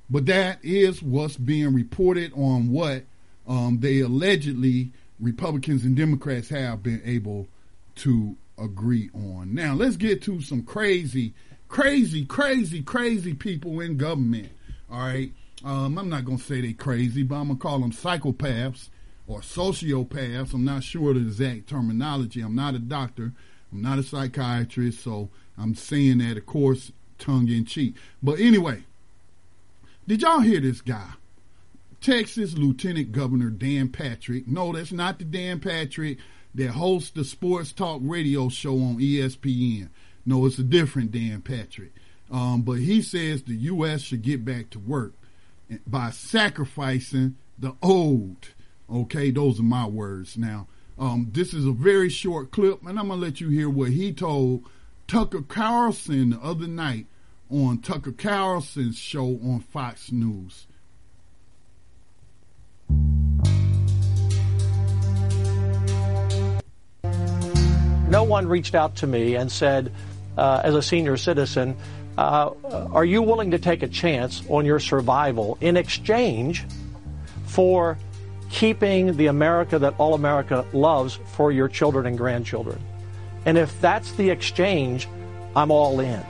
but 0.09 0.25
that 0.25 0.59
is 0.63 1.03
what's 1.03 1.37
being 1.37 1.73
reported 1.73 2.31
on 2.33 2.71
what 2.71 3.03
um, 3.47 3.79
they 3.79 3.99
allegedly 3.99 4.91
Republicans 5.19 5.83
and 5.83 5.95
Democrats 5.95 6.49
have 6.49 6.83
been 6.83 7.01
able 7.05 7.47
to 7.95 8.35
agree 8.57 9.09
on. 9.13 9.53
Now, 9.53 9.73
let's 9.73 9.97
get 9.97 10.21
to 10.23 10.41
some 10.41 10.63
crazy, 10.63 11.33
crazy, 11.67 12.25
crazy, 12.25 12.81
crazy 12.81 13.33
people 13.33 13.79
in 13.79 13.97
government. 13.97 14.49
All 14.91 14.99
right. 14.99 15.31
Um, 15.63 15.97
I'm 15.97 16.09
not 16.09 16.25
to 16.37 16.43
say 16.43 16.61
they 16.61 16.73
crazy, 16.73 17.23
but 17.23 17.35
I'm 17.35 17.47
to 17.57 17.61
call 17.61 17.79
them 17.79 17.91
psychopaths 17.91 18.89
or 19.25 19.41
sociopaths. 19.41 20.53
I'm 20.53 20.65
not 20.65 20.83
sure 20.83 21.13
the 21.13 21.21
exact 21.21 21.67
terminology. 21.67 22.41
I'm 22.41 22.55
not 22.55 22.75
a 22.75 22.79
doctor. 22.79 23.33
I'm 23.71 23.81
not 23.81 23.99
a 23.99 24.03
psychiatrist, 24.03 25.03
so 25.03 25.29
I'm 25.57 25.75
saying 25.75 26.19
that, 26.19 26.37
of 26.37 26.45
course, 26.45 26.91
tongue 27.17 27.49
in 27.49 27.65
cheek. 27.65 27.95
But 28.21 28.39
anyway, 28.39 28.83
did 30.07 30.21
y'all 30.21 30.39
hear 30.39 30.59
this 30.59 30.81
guy? 30.81 31.11
Texas 31.99 32.57
Lieutenant 32.57 33.11
Governor 33.11 33.49
Dan 33.49 33.89
Patrick. 33.89 34.47
No, 34.47 34.71
that's 34.71 34.91
not 34.91 35.19
the 35.19 35.25
Dan 35.25 35.59
Patrick 35.59 36.19
that 36.55 36.69
hosts 36.69 37.11
the 37.11 37.23
sports 37.23 37.71
talk 37.71 38.01
radio 38.03 38.49
show 38.49 38.75
on 38.75 38.97
ESPN. 38.97 39.89
No, 40.25 40.45
it's 40.45 40.59
a 40.59 40.63
different 40.63 41.11
Dan 41.11 41.41
Patrick. 41.41 41.91
Um, 42.31 42.61
but 42.61 42.79
he 42.79 43.01
says 43.01 43.43
the 43.43 43.55
U.S. 43.55 44.01
should 44.01 44.21
get 44.21 44.43
back 44.43 44.69
to 44.71 44.79
work 44.79 45.13
by 45.85 46.11
sacrificing 46.11 47.37
the 47.57 47.75
old. 47.81 48.49
Okay, 48.89 49.31
those 49.31 49.59
are 49.59 49.63
my 49.63 49.85
words. 49.85 50.37
Now, 50.37 50.67
um, 50.99 51.29
this 51.31 51.53
is 51.53 51.65
a 51.65 51.71
very 51.71 52.09
short 52.09 52.51
clip, 52.51 52.85
and 52.85 52.97
I'm 52.97 53.07
going 53.07 53.19
to 53.19 53.25
let 53.25 53.39
you 53.39 53.49
hear 53.49 53.69
what 53.69 53.91
he 53.91 54.11
told 54.11 54.65
Tucker 55.07 55.41
Carlson 55.41 56.31
the 56.31 56.39
other 56.39 56.67
night 56.67 57.05
on 57.49 57.79
Tucker 57.79 58.11
Carlson's 58.11 58.97
show 58.97 59.39
on 59.43 59.59
Fox 59.59 60.11
News. 60.11 60.67
No 68.09 68.23
one 68.23 68.47
reached 68.47 68.73
out 68.73 68.95
to 68.97 69.07
me 69.07 69.35
and 69.35 69.51
said, 69.51 69.91
uh, 70.37 70.61
as 70.63 70.73
a 70.75 70.81
senior 70.81 71.17
citizen, 71.17 71.75
uh, 72.17 72.51
are 72.91 73.05
you 73.05 73.21
willing 73.21 73.51
to 73.51 73.59
take 73.59 73.83
a 73.83 73.87
chance 73.87 74.41
on 74.49 74.65
your 74.65 74.79
survival 74.79 75.57
in 75.61 75.77
exchange 75.77 76.65
for 77.45 77.97
keeping 78.49 79.15
the 79.17 79.27
America 79.27 79.79
that 79.79 79.95
all 79.97 80.13
America 80.13 80.65
loves 80.73 81.19
for 81.33 81.51
your 81.51 81.67
children 81.67 82.05
and 82.05 82.17
grandchildren? 82.17 82.79
And 83.45 83.57
if 83.57 83.79
that's 83.81 84.11
the 84.13 84.29
exchange, 84.29 85.07
I'm 85.55 85.71
all 85.71 85.99
in. 85.99 86.21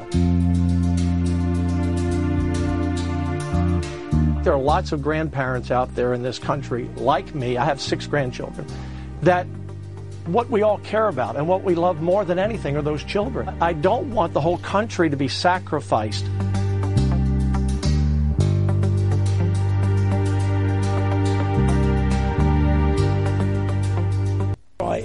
There 4.44 4.54
are 4.54 4.60
lots 4.60 4.94
of 4.94 5.02
grandparents 5.02 5.72
out 5.72 5.94
there 5.96 6.14
in 6.14 6.24
this 6.24 6.40
country, 6.40 6.90
like 6.96 7.36
me, 7.36 7.58
I 7.58 7.66
have 7.66 7.82
six 7.82 8.08
grandchildren, 8.08 8.66
that 9.22 9.46
what 10.26 10.50
we 10.50 10.62
all 10.62 10.78
care 10.80 11.08
about 11.08 11.36
and 11.36 11.48
what 11.48 11.64
we 11.64 11.76
love 11.76 12.02
more 12.02 12.24
than 12.24 12.40
anything 12.40 12.78
are 12.78 12.82
those 12.82 13.04
children. 13.04 13.50
I 13.62 13.74
don't 13.74 14.12
want 14.12 14.34
the 14.34 14.42
whole 14.42 14.58
country 14.60 15.10
to 15.10 15.18
be 15.18 15.28
sacrificed. 15.28 16.26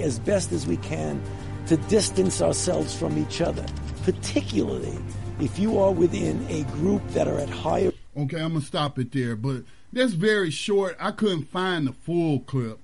As 0.03 0.19
best 0.19 0.51
as 0.51 0.67
we 0.67 0.77
can 0.77 1.21
to 1.67 1.77
distance 1.77 2.41
ourselves 2.41 2.95
from 2.95 3.17
each 3.17 3.41
other, 3.41 3.65
particularly 4.03 4.97
if 5.39 5.57
you 5.57 5.79
are 5.79 5.91
within 5.91 6.45
a 6.49 6.63
group 6.73 7.05
that 7.09 7.27
are 7.27 7.39
at 7.39 7.49
higher. 7.49 7.91
Okay, 8.15 8.39
I'm 8.39 8.53
gonna 8.53 8.61
stop 8.61 8.99
it 8.99 9.11
there, 9.11 9.35
but 9.35 9.63
that's 9.91 10.13
very 10.13 10.51
short. 10.51 10.95
I 10.99 11.11
couldn't 11.11 11.45
find 11.45 11.87
the 11.87 11.93
full 11.93 12.41
clip 12.41 12.79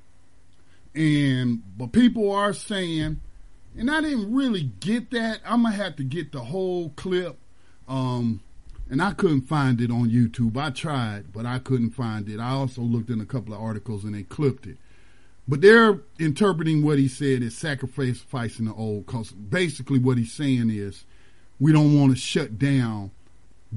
and 0.95 1.61
but 1.77 1.91
people 1.91 2.31
are 2.31 2.53
saying, 2.53 3.21
and 3.77 3.91
I 3.91 4.01
didn't 4.01 4.33
really 4.33 4.63
get 4.79 5.11
that. 5.11 5.39
I'm 5.45 5.63
gonna 5.63 5.75
have 5.75 5.95
to 5.97 6.03
get 6.03 6.31
the 6.31 6.41
whole 6.41 6.89
clip. 6.95 7.37
Um, 7.87 8.41
and 8.91 9.01
I 9.01 9.13
couldn't 9.13 9.41
find 9.41 9.79
it 9.81 9.91
on 9.91 10.09
YouTube. 10.09 10.57
I 10.57 10.71
tried, 10.71 11.31
but 11.31 11.45
I 11.45 11.59
couldn't 11.59 11.91
find 11.91 12.27
it. 12.27 12.39
I 12.39 12.49
also 12.49 12.81
looked 12.81 13.11
in 13.11 13.21
a 13.21 13.25
couple 13.25 13.53
of 13.53 13.61
articles 13.61 14.03
and 14.03 14.15
they 14.15 14.23
clipped 14.23 14.65
it. 14.65 14.77
But 15.49 15.61
they're 15.61 15.99
interpreting 16.19 16.83
what 16.83 16.99
he 16.99 17.07
said 17.07 17.41
as 17.41 17.57
sacrificing 17.57 18.65
the 18.65 18.73
old, 18.75 19.07
because 19.07 19.31
basically 19.31 19.97
what 19.97 20.19
he's 20.19 20.31
saying 20.31 20.69
is 20.69 21.05
we 21.59 21.73
don't 21.73 21.99
want 21.99 22.11
to 22.11 22.17
shut 22.19 22.59
down 22.59 23.09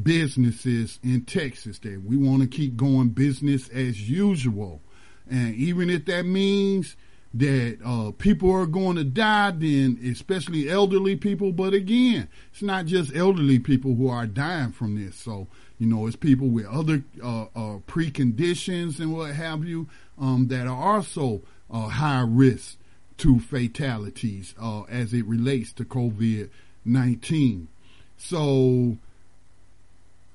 businesses 0.00 1.00
in 1.02 1.24
Texas 1.24 1.78
there. 1.78 1.98
We 1.98 2.18
want 2.18 2.42
to 2.42 2.46
keep 2.46 2.76
going 2.76 3.08
business 3.08 3.70
as 3.70 4.06
usual. 4.06 4.82
And 5.30 5.54
even 5.54 5.88
if 5.88 6.04
that 6.04 6.26
means 6.26 6.94
that 7.32 7.78
uh, 7.82 8.10
people 8.18 8.52
are 8.52 8.66
going 8.66 8.96
to 8.96 9.04
die, 9.04 9.52
then 9.52 9.98
especially 10.04 10.68
elderly 10.68 11.16
people. 11.16 11.52
But 11.52 11.72
again, 11.72 12.28
it's 12.52 12.60
not 12.60 12.84
just 12.84 13.16
elderly 13.16 13.58
people 13.58 13.94
who 13.94 14.08
are 14.08 14.26
dying 14.26 14.72
from 14.72 15.02
this. 15.02 15.16
So 15.16 15.48
you 15.82 15.88
know, 15.88 16.06
it's 16.06 16.14
people 16.14 16.46
with 16.46 16.66
other 16.66 17.02
uh, 17.20 17.46
uh, 17.56 17.78
preconditions 17.88 19.00
and 19.00 19.12
what 19.12 19.34
have 19.34 19.64
you 19.64 19.88
um, 20.16 20.46
that 20.46 20.68
are 20.68 20.96
also 20.96 21.42
uh, 21.72 21.88
high 21.88 22.24
risk 22.26 22.76
to 23.18 23.40
fatalities 23.40 24.54
uh, 24.60 24.82
as 24.82 25.12
it 25.12 25.24
relates 25.26 25.72
to 25.72 25.84
COVID 25.84 26.50
nineteen. 26.84 27.68
So 28.16 28.98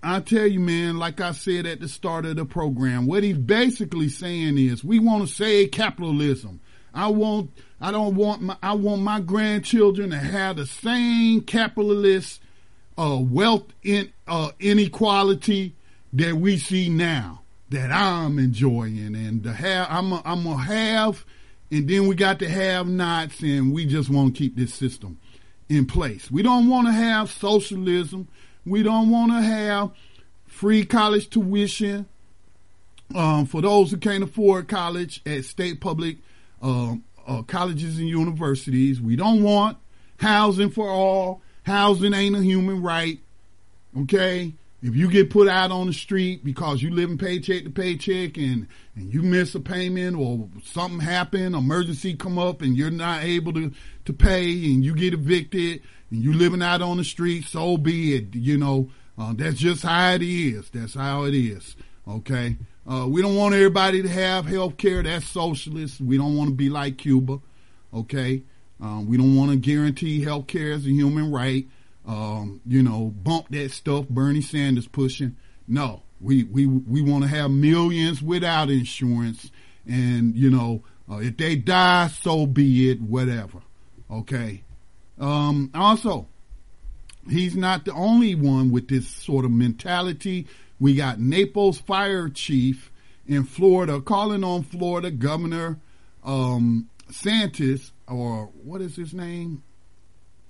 I 0.04 0.20
tell 0.20 0.48
you, 0.48 0.60
man, 0.60 0.98
like 0.98 1.22
I 1.22 1.32
said 1.32 1.66
at 1.66 1.80
the 1.80 1.88
start 1.88 2.26
of 2.26 2.36
the 2.36 2.46
program, 2.46 3.08
what 3.08 3.24
he's 3.24 3.38
basically 3.38 4.10
saying 4.10 4.58
is 4.58 4.84
we 4.84 5.00
want 5.00 5.28
to 5.28 5.34
save 5.34 5.72
capitalism. 5.72 6.60
I 6.94 7.08
want, 7.08 7.52
I 7.80 7.92
don't 7.92 8.16
want 8.16 8.42
my, 8.42 8.58
I 8.62 8.74
want 8.74 9.02
my 9.02 9.20
grandchildren 9.20 10.12
to 10.12 10.18
have 10.18 10.56
the 10.56 10.66
same 10.66 11.42
capitalist, 11.42 12.42
uh, 12.98 13.20
wealth 13.20 13.66
in, 13.84 14.12
uh, 14.28 14.52
inequality 14.60 15.76
that 16.14 16.36
we 16.36 16.58
see 16.58 16.90
now 16.90 17.42
that 17.70 17.92
I'm 17.92 18.40
enjoying 18.40 19.16
and 19.16 19.44
to 19.44 19.54
have, 19.54 19.88
I'm, 19.90 20.12
a, 20.14 20.22
I'm 20.24 20.44
gonna 20.44 20.64
have, 20.64 21.26
and 21.72 21.88
then 21.90 22.08
we 22.08 22.16
got 22.16 22.40
to 22.40 22.50
have 22.50 22.88
nots 22.88 23.42
and 23.42 23.74
we 23.74 23.86
just 23.86 24.10
want 24.10 24.34
to 24.34 24.38
keep 24.38 24.56
this 24.56 24.74
system 24.74 25.20
in 25.70 25.86
place. 25.86 26.32
We 26.32 26.44
don't 26.44 26.70
want 26.70 26.88
to 26.88 26.94
have 26.94 27.30
socialism. 27.30 28.28
We 28.66 28.84
don't 28.84 29.10
want 29.10 29.32
to 29.32 29.42
have 29.42 29.92
free 30.46 30.86
college 30.86 31.30
tuition 31.30 32.08
um, 33.16 33.46
for 33.46 33.62
those 33.62 33.92
who 33.92 33.98
can't 33.98 34.24
afford 34.24 34.68
college 34.68 35.22
at 35.26 35.46
state 35.46 35.80
public 35.80 36.18
uh, 36.62 36.96
uh, 37.28 37.42
colleges 37.44 38.00
and 38.00 38.08
universities. 38.08 39.02
We 39.02 39.16
don't 39.16 39.44
want 39.44 39.78
housing 40.20 40.70
for 40.70 40.90
all. 40.90 41.42
Housing 41.64 42.14
ain't 42.14 42.36
a 42.36 42.42
human 42.42 42.82
right. 42.82 43.20
Okay? 44.02 44.54
If 44.88 44.96
you 44.96 45.10
get 45.10 45.30
put 45.30 45.50
out 45.50 45.70
on 45.70 45.88
the 45.88 45.94
street 45.94 46.46
because 46.46 46.82
you 46.82 46.90
live 46.92 47.10
in 47.10 47.18
paycheck 47.18 47.66
to 47.66 47.70
paycheck 47.70 48.38
and, 48.38 48.68
and 48.96 49.14
you 49.14 49.22
miss 49.22 49.54
a 49.54 49.60
payment 49.60 50.16
or 50.16 50.48
something 50.64 51.02
happen, 51.02 51.54
emergency 51.54 52.16
come 52.16 52.40
up 52.40 52.62
and 52.62 52.78
you're 52.78 52.90
not 52.90 53.24
able 53.24 53.52
to, 53.54 53.74
to 54.06 54.14
pay 54.14 54.50
and 54.50 54.86
you 54.86 54.96
get 54.96 55.14
evicted 55.14 55.82
and 56.10 56.24
you 56.24 56.32
living 56.32 56.62
out 56.62 56.82
on 56.82 56.96
the 56.96 57.04
street, 57.04 57.44
so 57.44 57.76
be 57.76 58.16
it. 58.16 58.34
You 58.34 58.58
know, 58.58 58.90
uh, 59.18 59.34
that's 59.36 59.58
just 59.58 59.84
how 59.84 60.14
it 60.14 60.22
is. 60.22 60.70
That's 60.70 60.94
how 60.94 61.26
it 61.26 61.36
is. 61.36 61.76
Okay? 62.08 62.56
Uh, 62.90 63.08
we 63.10 63.22
don't 63.22 63.36
want 63.36 63.54
everybody 63.56 64.02
to 64.02 64.10
have 64.10 64.46
health 64.46 64.78
care. 64.78 65.04
That's 65.04 65.28
socialist. 65.28 66.00
We 66.00 66.18
don't 66.18 66.38
want 66.38 66.50
to 66.50 66.56
be 66.56 66.70
like 66.70 66.98
Cuba. 66.98 67.42
Okay. 67.94 68.44
Um, 68.80 69.10
we 69.10 69.18
don't 69.18 69.36
want 69.36 69.52
to 69.52 69.58
guarantee 69.58 70.24
health 70.24 70.48
care 70.48 70.72
as 70.72 70.86
a 70.86 70.90
human 70.90 71.30
right. 71.30 71.68
Um, 72.08 72.62
you 72.66 72.82
know, 72.82 73.14
bump 73.22 73.50
that 73.50 73.72
stuff 73.72 74.08
Bernie 74.08 74.42
Sanders 74.42 74.88
pushing. 74.88 75.36
No, 75.68 76.04
we, 76.22 76.46
we, 76.46 76.66
we 76.66 77.02
want 77.02 77.24
to 77.24 77.30
have 77.30 77.52
millions 77.52 78.22
without 78.22 78.70
insurance. 78.70 79.52
And, 79.86 80.34
you 80.36 80.50
know, 80.50 80.84
uh, 81.12 81.18
if 81.18 81.36
they 81.36 81.58
die, 81.58 82.08
so 82.08 82.46
be 82.46 82.90
it, 82.90 83.02
whatever. 83.02 83.60
Okay. 84.10 84.64
Um, 85.20 85.70
also, 85.74 86.28
he's 87.30 87.58
not 87.58 87.84
the 87.84 87.94
only 87.94 88.36
one 88.36 88.72
with 88.72 88.88
this 88.88 89.08
sort 89.08 89.44
of 89.44 89.52
mentality. 89.52 90.48
We 90.80 90.96
got 90.96 91.20
Naples 91.20 91.80
fire 91.80 92.30
chief 92.30 92.92
in 93.26 93.44
Florida 93.44 94.00
calling 94.00 94.44
on 94.46 94.64
Florida 94.64 95.12
Governor 95.12 95.80
um, 96.24 96.90
Santis, 97.12 97.92
or 98.08 98.46
what 98.64 98.82
is 98.82 98.96
his 98.96 99.14
name? 99.14 99.64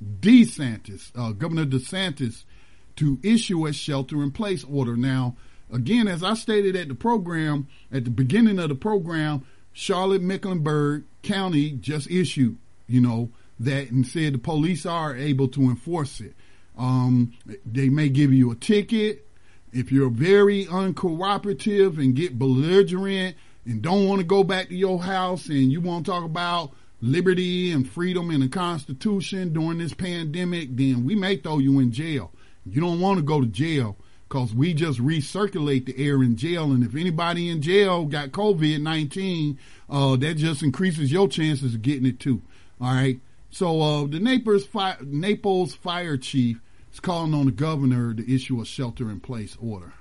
DeSantis, 0.03 1.11
uh, 1.15 1.32
Governor 1.32 1.65
DeSantis, 1.65 2.44
to 2.98 3.19
issue 3.24 3.65
a 3.65 3.74
shelter 3.74 4.24
in 4.24 4.32
place 4.32 4.64
order. 4.64 4.95
Now, 4.95 5.36
again, 5.72 6.07
as 6.07 6.24
I 6.24 6.34
stated 6.34 6.76
at 6.76 6.88
the 6.88 6.95
program, 6.95 7.68
at 7.91 8.03
the 8.03 8.10
beginning 8.11 8.60
of 8.60 8.69
the 8.69 8.76
program, 8.76 9.45
Charlotte 9.74 10.22
Mecklenburg 10.22 11.03
County 11.22 11.72
just 11.72 12.10
issued, 12.10 12.57
you 12.88 13.02
know, 13.02 13.30
that 13.60 13.91
and 13.91 14.06
said 14.06 14.34
the 14.34 14.40
police 14.40 14.86
are 14.86 15.15
able 15.15 15.48
to 15.49 15.61
enforce 15.64 16.19
it. 16.19 16.34
Um, 16.78 17.34
they 17.65 17.90
may 17.90 18.10
give 18.10 18.32
you 18.34 18.52
a 18.52 18.56
ticket 18.56 19.28
if 19.74 19.91
you're 19.91 20.10
very 20.10 20.65
uncooperative 20.65 21.98
and 21.98 22.15
get 22.15 22.38
belligerent 22.38 23.36
and 23.65 23.82
don't 23.82 24.07
want 24.07 24.19
to 24.19 24.26
go 24.26 24.44
back 24.44 24.69
to 24.69 24.76
your 24.76 25.02
house 25.02 25.48
and 25.48 25.72
you 25.72 25.82
want 25.82 26.06
to 26.06 26.11
talk 26.11 26.24
about 26.24 26.72
liberty 27.02 27.72
and 27.72 27.90
freedom 27.90 28.30
and 28.30 28.41
the 28.41 28.49
Constitution 28.49 29.53
during 29.53 29.78
this 29.78 29.94
pandemic, 29.94 30.76
then 30.76 31.06
we 31.06 31.15
may 31.15 31.38
throw 31.38 31.60
you 31.60 31.80
in 31.80 31.91
jail. 31.91 32.32
You 32.65 32.82
don't 32.82 32.99
want 32.99 33.18
to 33.18 33.24
go 33.24 33.40
to 33.40 33.48
jail 33.48 33.98
because 34.28 34.53
we 34.53 34.74
just 34.74 34.99
recirculate 34.99 35.86
the 35.86 35.98
air 35.98 36.22
in 36.22 36.36
jail. 36.36 36.72
And 36.72 36.84
if 36.84 36.95
anybody 36.95 37.49
in 37.49 37.61
jail 37.61 38.06
got 38.06 38.32
COVID 38.32 38.82
19, 38.82 39.57
uh, 39.90 40.15
that 40.18 40.36
just 40.36 40.64
increases 40.64 41.11
your 41.11 41.28
chances 41.28 41.76
of 41.76 41.82
getting 41.82 42.06
it 42.06 42.19
too. 42.19 42.41
All 42.82 42.94
right. 42.94 43.19
So 43.49 43.82
uh, 43.82 44.06
the 44.07 44.19
Naples 44.19 44.68
Naples 45.02 45.76
fire 45.76 46.18
chief 46.18 46.60
is 46.91 46.99
calling 46.99 47.34
on 47.34 47.45
the 47.45 47.52
governor 47.52 48.14
to 48.14 48.34
issue 48.34 48.61
a 48.61 48.65
shelter 48.65 49.10
in 49.10 49.19
place 49.19 49.57
order. 49.61 49.94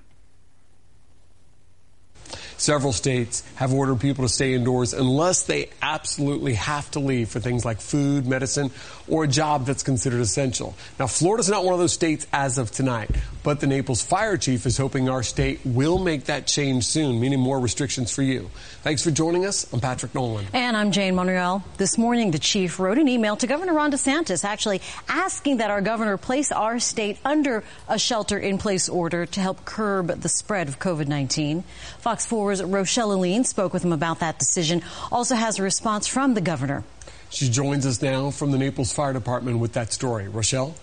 Several 2.59 2.93
states 2.93 3.43
have 3.57 3.75
ordered 3.75 4.01
people 4.01 4.25
to 4.25 4.33
stay 4.33 4.55
indoors 4.55 4.95
unless 4.95 5.43
they 5.43 5.69
absolutely 5.83 6.55
have 6.55 6.91
to 6.93 7.01
leave 7.01 7.29
for 7.29 7.39
things 7.39 7.65
like 7.65 7.81
food, 7.81 8.27
medicine, 8.27 8.71
or 9.09 9.25
a 9.25 9.29
job 9.29 9.67
that's 9.67 9.83
considered 9.83 10.21
essential. 10.21 10.75
Now, 10.99 11.07
Florida's 11.07 11.49
not 11.49 11.65
one 11.65 11.75
of 11.75 11.81
those 11.81 11.93
states 11.93 12.27
as 12.33 12.59
of 12.59 12.71
tonight, 12.71 13.11
but 13.43 13.61
the 13.61 13.67
Naples 13.67 14.03
fire 14.03 14.37
chief 14.37 14.67
is 14.67 14.77
hoping 14.77 15.09
our 15.09 15.23
state 15.23 15.61
will 15.65 15.99
make 15.99 16.25
that 16.25 16.47
change 16.47 16.85
soon, 16.85 17.21
meaning 17.21 17.41
more 17.41 17.61
restrictions 17.61 18.13
for 18.13 18.23
you. 18.23 18.51
Thanks 18.83 19.03
for 19.03 19.11
joining 19.11 19.47
us. 19.47 19.73
I'm 19.73 19.81
Patrick 19.81 20.15
Nolan. 20.15 20.47
And 20.53 20.77
I'm 20.77 20.93
Jane 20.93 21.15
Monreal. 21.15 21.63
This 21.77 21.99
morning, 21.99 22.31
the 22.31 22.39
chief 22.39 22.79
wrote 22.79 22.99
an 22.99 23.09
email 23.09 23.37
to 23.37 23.47
Governor 23.47 23.75
Ron 23.75 23.93
DeSantis 23.93 24.45
actually 24.45 24.81
asking 25.09 25.59
that 25.59 25.71
our 25.71 25.81
governor 25.81 26.17
place 26.17 26.53
our 26.53 26.79
state 26.79 27.19
under 27.25 27.65
a 27.89 27.99
shelter 27.99 28.39
in 28.39 28.59
place 28.59 28.89
order 28.89 29.27
to 29.27 29.41
help 29.41 29.65
curb 29.65 30.09
the 30.09 30.29
spread 30.29 30.69
of 30.69 30.79
COVID 30.79 31.09
19. 31.09 31.63
Fox 31.99 32.27
4's 32.27 32.63
Rochelle 32.63 33.13
Aline 33.13 33.45
spoke 33.45 33.73
with 33.73 33.85
him 33.85 33.93
about 33.93 34.21
that 34.21 34.39
decision, 34.39 34.83
also 35.13 35.35
has 35.35 35.59
a 35.59 35.63
response 35.63 36.07
from 36.07 36.35
the 36.35 36.41
governor. 36.41 36.83
She 37.31 37.49
joins 37.49 37.85
us 37.87 38.01
now 38.01 38.31
from 38.31 38.51
the 38.53 38.59
Naples 38.59 38.93
Fire 38.93 39.13
Department 39.13 39.59
with 39.59 39.73
that 39.75 39.93
story. 39.93 40.29
Rochelle? 40.29 40.75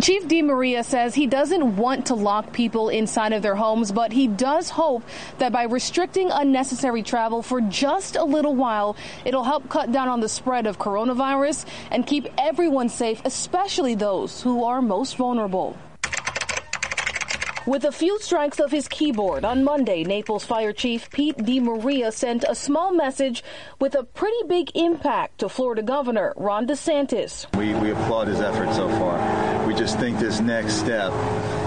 Chief 0.00 0.26
DeMaria 0.26 0.84
says 0.84 1.14
he 1.14 1.26
doesn't 1.26 1.76
want 1.76 2.06
to 2.06 2.14
lock 2.14 2.52
people 2.52 2.88
inside 2.88 3.32
of 3.32 3.42
their 3.42 3.54
homes, 3.54 3.92
but 3.92 4.12
he 4.12 4.26
does 4.26 4.70
hope 4.70 5.04
that 5.38 5.52
by 5.52 5.64
restricting 5.64 6.30
unnecessary 6.30 7.02
travel 7.02 7.42
for 7.42 7.60
just 7.60 8.16
a 8.16 8.24
little 8.24 8.54
while, 8.54 8.96
it'll 9.24 9.44
help 9.44 9.68
cut 9.68 9.92
down 9.92 10.08
on 10.08 10.20
the 10.20 10.28
spread 10.28 10.66
of 10.66 10.78
coronavirus 10.78 11.66
and 11.90 12.06
keep 12.06 12.26
everyone 12.38 12.88
safe, 12.88 13.20
especially 13.24 13.94
those 13.94 14.42
who 14.42 14.64
are 14.64 14.82
most 14.82 15.16
vulnerable. 15.16 15.76
With 17.64 17.84
a 17.84 17.92
few 17.92 18.18
strikes 18.18 18.58
of 18.58 18.72
his 18.72 18.88
keyboard 18.88 19.44
on 19.44 19.62
Monday, 19.62 20.02
Naples 20.02 20.44
Fire 20.44 20.72
Chief 20.72 21.08
Pete 21.10 21.36
DeMaria 21.36 22.12
sent 22.12 22.44
a 22.48 22.56
small 22.56 22.92
message 22.92 23.44
with 23.78 23.94
a 23.94 24.02
pretty 24.02 24.48
big 24.48 24.72
impact 24.74 25.38
to 25.38 25.48
Florida 25.48 25.82
Governor 25.82 26.34
Ron 26.36 26.66
DeSantis. 26.66 27.46
We, 27.56 27.72
we 27.74 27.92
applaud 27.92 28.26
his 28.26 28.40
effort 28.40 28.74
so 28.74 28.88
far. 28.88 29.64
We 29.64 29.74
just 29.74 29.96
think 30.00 30.18
this 30.18 30.40
next 30.40 30.72
step 30.72 31.12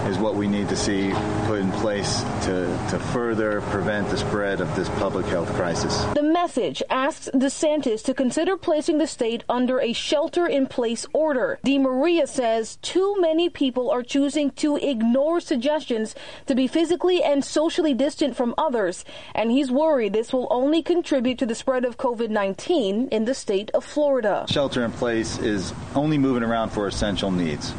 is 0.06 0.18
what 0.18 0.34
we 0.34 0.46
need 0.46 0.68
to 0.68 0.76
see 0.76 1.12
put 1.46 1.60
in 1.60 1.72
place 1.72 2.20
to, 2.42 2.66
to 2.90 2.98
further 2.98 3.62
prevent 3.62 4.10
the 4.10 4.18
spread 4.18 4.60
of 4.60 4.76
this 4.76 4.90
public 4.90 5.24
health 5.26 5.48
crisis. 5.54 6.04
The 6.14 6.22
message 6.22 6.82
asks 6.90 7.30
DeSantis 7.32 8.04
to 8.04 8.12
consider 8.12 8.58
placing 8.58 8.98
the 8.98 9.06
state 9.06 9.44
under 9.48 9.80
a 9.80 9.94
shelter 9.94 10.46
in 10.46 10.66
place 10.66 11.06
order. 11.14 11.58
DeMaria 11.64 12.28
says 12.28 12.76
too 12.82 13.18
many 13.18 13.48
people 13.48 13.90
are 13.90 14.02
choosing 14.02 14.50
to 14.52 14.76
ignore 14.76 15.40
suggestions 15.40 15.85
to 15.86 16.54
be 16.54 16.66
physically 16.66 17.22
and 17.22 17.44
socially 17.44 17.94
distant 17.94 18.36
from 18.36 18.54
others, 18.58 19.04
and 19.34 19.50
he's 19.50 19.70
worried 19.70 20.12
this 20.12 20.32
will 20.32 20.48
only 20.50 20.82
contribute 20.82 21.38
to 21.38 21.46
the 21.46 21.54
spread 21.54 21.84
of 21.84 21.96
COVID 21.96 22.30
19 22.30 23.08
in 23.08 23.24
the 23.24 23.34
state 23.34 23.70
of 23.72 23.84
Florida. 23.84 24.46
Shelter 24.48 24.84
in 24.84 24.92
place 24.92 25.38
is 25.38 25.72
only 25.94 26.18
moving 26.18 26.42
around 26.42 26.70
for 26.70 26.86
essential 26.86 27.30
needs. 27.30 27.72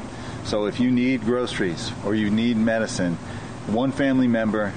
So 0.44 0.66
if 0.66 0.80
you 0.80 0.92
need 0.92 1.22
groceries 1.22 1.92
or 2.06 2.16
you 2.16 2.30
need 2.30 2.58
medicine, 2.58 3.16
one 3.68 3.92
family 3.92 4.28
member 4.28 4.74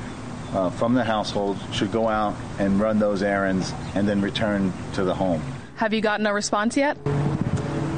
uh, 0.52 0.70
from 0.70 0.94
the 0.94 1.04
household 1.04 1.56
should 1.72 1.92
go 1.92 2.08
out 2.08 2.34
and 2.58 2.80
run 2.80 2.98
those 2.98 3.22
errands 3.22 3.72
and 3.94 4.08
then 4.08 4.20
return 4.20 4.72
to 4.94 5.04
the 5.04 5.14
home. 5.14 5.42
Have 5.76 5.94
you 5.94 6.00
gotten 6.00 6.26
a 6.26 6.34
response 6.34 6.76
yet? 6.76 6.98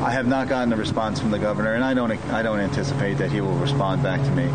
I 0.03 0.11
have 0.11 0.27
not 0.27 0.49
gotten 0.49 0.73
a 0.73 0.77
response 0.77 1.21
from 1.21 1.31
the 1.31 1.39
governor, 1.39 1.75
and 1.75 1.85
I 1.85 1.95
don't 1.95 2.11
I 2.33 2.43
don't 2.43 2.59
anticipate 2.59 3.15
that 3.19 3.31
he 3.31 3.41
will 3.41 3.55
respond 3.55 4.03
back 4.03 4.21
to 4.21 4.31
me. 4.33 4.51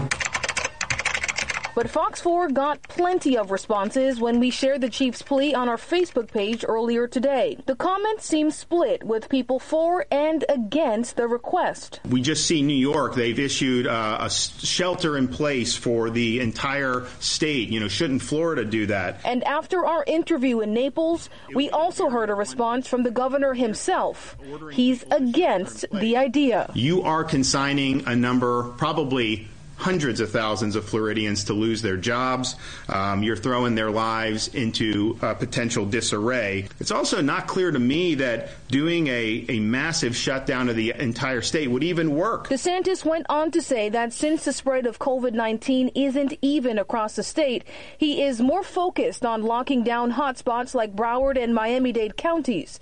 But 1.78 1.92
Fox 1.92 2.20
4 2.22 2.50
got 2.50 2.82
plenty 2.82 3.38
of 3.38 3.52
responses 3.52 4.20
when 4.20 4.40
we 4.40 4.50
shared 4.50 4.82
the 4.82 4.90
chief's 4.90 5.22
plea 5.22 5.54
on 5.54 5.70
our 5.70 5.78
Facebook 5.78 6.32
page 6.32 6.66
earlier 6.68 7.08
today. 7.08 7.60
The 7.68 7.76
comments 7.76 8.26
seem 8.26 8.50
split 8.50 9.04
with 9.04 9.30
people 9.30 9.60
for 9.60 10.04
and 10.10 10.44
against 10.50 11.18
the 11.18 11.28
request. 11.28 12.00
We 12.10 12.24
just 12.24 12.48
see 12.48 12.64
New 12.64 12.74
York, 12.74 13.14
they've 13.14 13.38
issued 13.38 13.86
uh, 13.86 14.18
a 14.22 14.28
shelter 14.32 15.20
in 15.20 15.28
place 15.28 15.76
for 15.76 16.10
the 16.10 16.40
entire 16.40 17.06
state. 17.20 17.70
You 17.70 17.80
know, 17.80 17.88
shouldn't 17.88 18.24
Florida 18.24 18.66
do 18.66 18.88
that? 18.88 19.22
And 19.24 19.44
after 19.44 19.86
our 19.86 20.04
interview 20.08 20.62
in 20.62 20.74
Naples, 20.74 21.30
we 21.54 21.70
also 21.70 22.10
heard 22.10 22.32
a 22.32 22.34
response 22.34 22.88
from 22.88 23.04
the 23.04 23.12
governor 23.12 23.54
himself. 23.54 24.36
He's 24.72 25.06
against 25.12 25.86
the 25.94 26.18
idea. 26.18 26.72
You 26.74 27.04
are 27.04 27.24
consigning 27.24 28.08
a 28.08 28.16
number, 28.16 28.64
probably 28.80 29.48
hundreds 29.78 30.20
of 30.20 30.32
thousands 30.32 30.76
of 30.76 30.84
Floridians 30.84 31.46
to 31.46 31.54
lose 31.54 31.82
their 31.82 31.98
jobs. 31.98 32.56
Um, 32.90 33.24
you're 33.24 33.36
throwing 33.36 33.76
their 33.76 33.92
lives 33.92 34.50
into 34.50 35.18
uh, 35.22 35.34
potential 35.36 35.86
disarray. 35.86 36.68
It's 36.80 36.92
also 36.92 37.22
not 37.22 37.48
clear 37.48 37.72
to 37.72 37.80
me 37.80 38.16
that 38.16 38.50
doing 38.68 39.08
a, 39.08 39.46
a 39.50 39.60
massive 39.60 40.16
shutdown 40.16 40.70
of 40.70 40.76
the 40.76 40.94
entire 40.98 41.42
state 41.42 41.70
would 41.70 41.84
even 41.84 42.16
work. 42.16 42.50
DeSantis 42.50 43.06
went 43.06 43.26
on 43.30 43.52
to 43.52 43.62
say 43.62 43.90
that 43.90 44.14
since 44.14 44.46
the 44.46 44.54
spread 44.54 44.86
of 44.86 45.00
COVID 45.00 45.34
19 45.34 45.90
isn't 45.96 46.34
even 46.42 46.80
across 46.80 47.16
the 47.16 47.24
state, 47.24 47.64
he 47.98 48.24
is 48.24 48.42
more 48.42 48.64
focused 48.64 49.26
on 49.26 49.44
locking 49.44 49.84
down 49.84 50.14
hotspots 50.14 50.74
like 50.74 50.96
Broward 50.96 51.42
and 51.42 51.54
Miami 51.54 51.92
Dade 51.92 52.18
counties. 52.18 52.80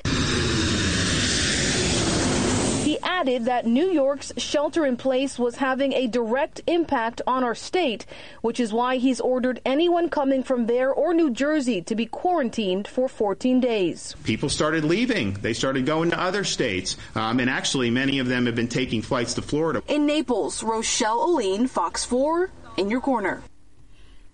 He 3.15 3.21
added 3.21 3.45
that 3.45 3.65
New 3.65 3.91
York's 3.91 4.33
shelter 4.35 4.85
in 4.85 4.97
place 4.97 5.39
was 5.39 5.55
having 5.55 5.93
a 5.93 6.05
direct 6.05 6.59
impact 6.67 7.21
on 7.25 7.45
our 7.45 7.55
state, 7.55 8.05
which 8.41 8.59
is 8.59 8.73
why 8.73 8.97
he's 8.97 9.21
ordered 9.21 9.61
anyone 9.65 10.09
coming 10.09 10.43
from 10.43 10.65
there 10.65 10.91
or 10.91 11.13
New 11.13 11.31
Jersey 11.31 11.81
to 11.83 11.95
be 11.95 12.07
quarantined 12.07 12.89
for 12.89 13.07
14 13.07 13.61
days. 13.61 14.17
People 14.25 14.49
started 14.49 14.83
leaving. 14.83 15.35
They 15.35 15.53
started 15.53 15.85
going 15.85 16.09
to 16.09 16.19
other 16.19 16.43
states. 16.43 16.97
Um, 17.15 17.39
and 17.39 17.49
actually, 17.49 17.89
many 17.89 18.19
of 18.19 18.27
them 18.27 18.47
have 18.47 18.55
been 18.55 18.67
taking 18.67 19.01
flights 19.01 19.33
to 19.35 19.41
Florida. 19.41 19.81
In 19.87 20.05
Naples, 20.05 20.61
Rochelle 20.61 21.23
Aline, 21.23 21.67
Fox 21.67 22.03
4, 22.03 22.49
in 22.75 22.89
your 22.89 22.99
corner. 22.99 23.41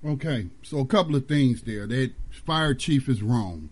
Okay, 0.03 0.47
so 0.63 0.79
a 0.79 0.87
couple 0.87 1.15
of 1.15 1.27
things 1.27 1.61
there. 1.61 1.85
That 1.85 2.13
fire 2.31 2.73
chief 2.73 3.07
is 3.07 3.21
wrong. 3.21 3.69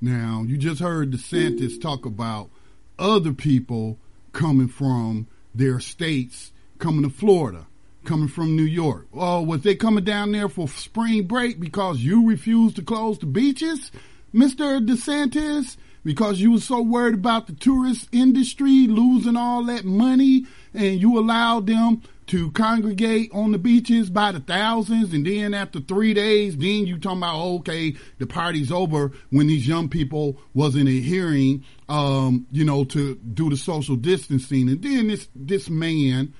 Now, 0.00 0.42
you 0.44 0.58
just 0.58 0.80
heard 0.80 1.12
DeSantis 1.12 1.80
talk 1.80 2.04
about 2.04 2.50
other 2.98 3.32
people 3.32 3.98
coming 4.32 4.68
from 4.68 5.26
their 5.54 5.80
states, 5.80 6.52
coming 6.78 7.02
to 7.02 7.10
Florida, 7.10 7.66
coming 8.04 8.28
from 8.28 8.56
New 8.56 8.62
York. 8.62 9.06
Oh, 9.14 9.42
was 9.42 9.62
they 9.62 9.74
coming 9.74 10.04
down 10.04 10.32
there 10.32 10.48
for 10.48 10.68
spring 10.68 11.26
break 11.26 11.60
because 11.60 12.00
you 12.00 12.28
refused 12.28 12.76
to 12.76 12.82
close 12.82 13.18
the 13.18 13.26
beaches, 13.26 13.92
Mr. 14.34 14.84
DeSantis? 14.84 15.76
Because 16.04 16.40
you 16.40 16.50
were 16.52 16.58
so 16.58 16.82
worried 16.82 17.14
about 17.14 17.46
the 17.46 17.52
tourist 17.52 18.08
industry 18.10 18.88
losing 18.88 19.36
all 19.36 19.62
that 19.66 19.84
money 19.84 20.46
and 20.74 21.00
you 21.00 21.16
allowed 21.16 21.68
them 21.68 22.02
to 22.32 22.50
congregate 22.52 23.30
on 23.34 23.52
the 23.52 23.58
beaches 23.58 24.08
by 24.08 24.32
the 24.32 24.40
thousands 24.40 25.12
and 25.12 25.26
then 25.26 25.52
after 25.52 25.78
three 25.80 26.14
days 26.14 26.56
then 26.56 26.86
you 26.86 26.98
talking 26.98 27.18
about 27.18 27.34
oh, 27.34 27.56
okay 27.56 27.94
the 28.16 28.26
party's 28.26 28.72
over 28.72 29.12
when 29.28 29.48
these 29.48 29.68
young 29.68 29.86
people 29.86 30.40
wasn't 30.54 30.88
adhering 30.88 31.62
um, 31.90 32.46
you 32.50 32.64
know 32.64 32.84
to 32.84 33.16
do 33.16 33.50
the 33.50 33.56
social 33.58 33.96
distancing. 33.96 34.70
And 34.70 34.80
then 34.80 35.08
this 35.08 35.28
this 35.36 35.68
man 35.68 36.32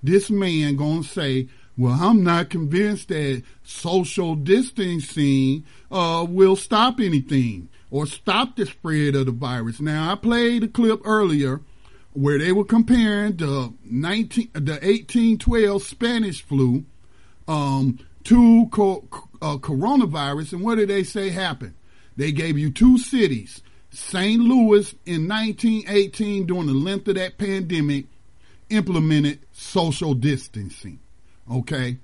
this 0.00 0.30
man 0.30 0.76
gonna 0.76 1.02
say 1.02 1.48
well 1.76 1.98
i'm 2.00 2.22
not 2.22 2.48
convinced 2.48 3.08
that 3.08 3.42
social 3.64 4.36
distancing 4.36 5.64
uh, 5.90 6.24
will 6.28 6.54
stop 6.54 7.00
anything 7.00 7.68
or 7.90 8.06
stop 8.06 8.54
the 8.54 8.64
spread 8.64 9.16
of 9.16 9.26
the 9.26 9.32
virus. 9.32 9.80
Now 9.80 10.12
i 10.12 10.14
played 10.14 10.62
a 10.62 10.68
clip 10.68 11.00
earlier 11.04 11.62
where 12.12 12.38
they 12.38 12.52
were 12.52 12.64
comparing 12.64 13.36
the 13.36 13.72
19 13.84 14.50
the 14.54 14.72
1812 14.72 15.82
Spanish 15.82 16.42
flu 16.42 16.84
um, 17.48 17.98
to 18.24 18.66
co- 18.70 19.08
uh, 19.40 19.56
coronavirus, 19.56 20.54
and 20.54 20.62
what 20.62 20.76
did 20.76 20.88
they 20.88 21.02
say 21.02 21.30
happened? 21.30 21.74
They 22.16 22.32
gave 22.32 22.58
you 22.58 22.70
two 22.70 22.98
cities, 22.98 23.62
St. 23.90 24.40
Louis 24.40 24.94
in 25.06 25.28
1918 25.28 26.46
during 26.46 26.66
the 26.66 26.74
length 26.74 27.08
of 27.08 27.14
that 27.16 27.38
pandemic, 27.38 28.06
implemented 28.70 29.40
social 29.52 30.14
distancing, 30.14 30.98
okay, 31.50 31.98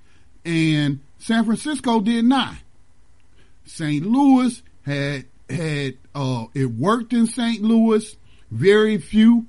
and 0.45 1.01
San 1.19 1.45
Francisco 1.45 2.01
did 2.01 2.25
not. 2.25 2.55
St. 3.65 4.05
Louis 4.05 4.63
had 4.83 5.27
had 5.51 5.95
uh, 6.15 6.47
it 6.55 6.67
worked 6.67 7.13
in 7.13 7.27
St. 7.27 7.63
Louis. 7.63 8.17
Very 8.51 8.97
few, 8.97 9.47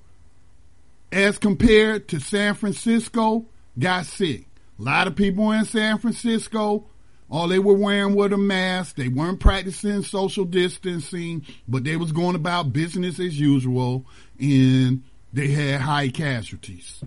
as 1.11 1.37
compared 1.37 2.07
to 2.09 2.19
San 2.19 2.53
Francisco, 2.55 3.45
got 3.77 4.05
sick. 4.05 4.45
A 4.79 4.81
lot 4.81 5.07
of 5.07 5.15
people 5.15 5.51
in 5.51 5.65
San 5.65 5.97
Francisco, 5.97 6.85
all 7.29 7.47
they 7.47 7.59
were 7.59 7.73
wearing 7.73 8.15
was 8.15 8.31
a 8.31 8.37
mask. 8.37 8.95
They 8.95 9.07
weren't 9.07 9.39
practicing 9.39 10.03
social 10.03 10.45
distancing, 10.45 11.45
but 11.67 11.83
they 11.83 11.95
was 11.95 12.11
going 12.11 12.35
about 12.35 12.73
business 12.73 13.19
as 13.19 13.39
usual, 13.39 14.05
and 14.39 15.03
they 15.33 15.47
had 15.47 15.81
high 15.81 16.09
casualties. 16.09 17.03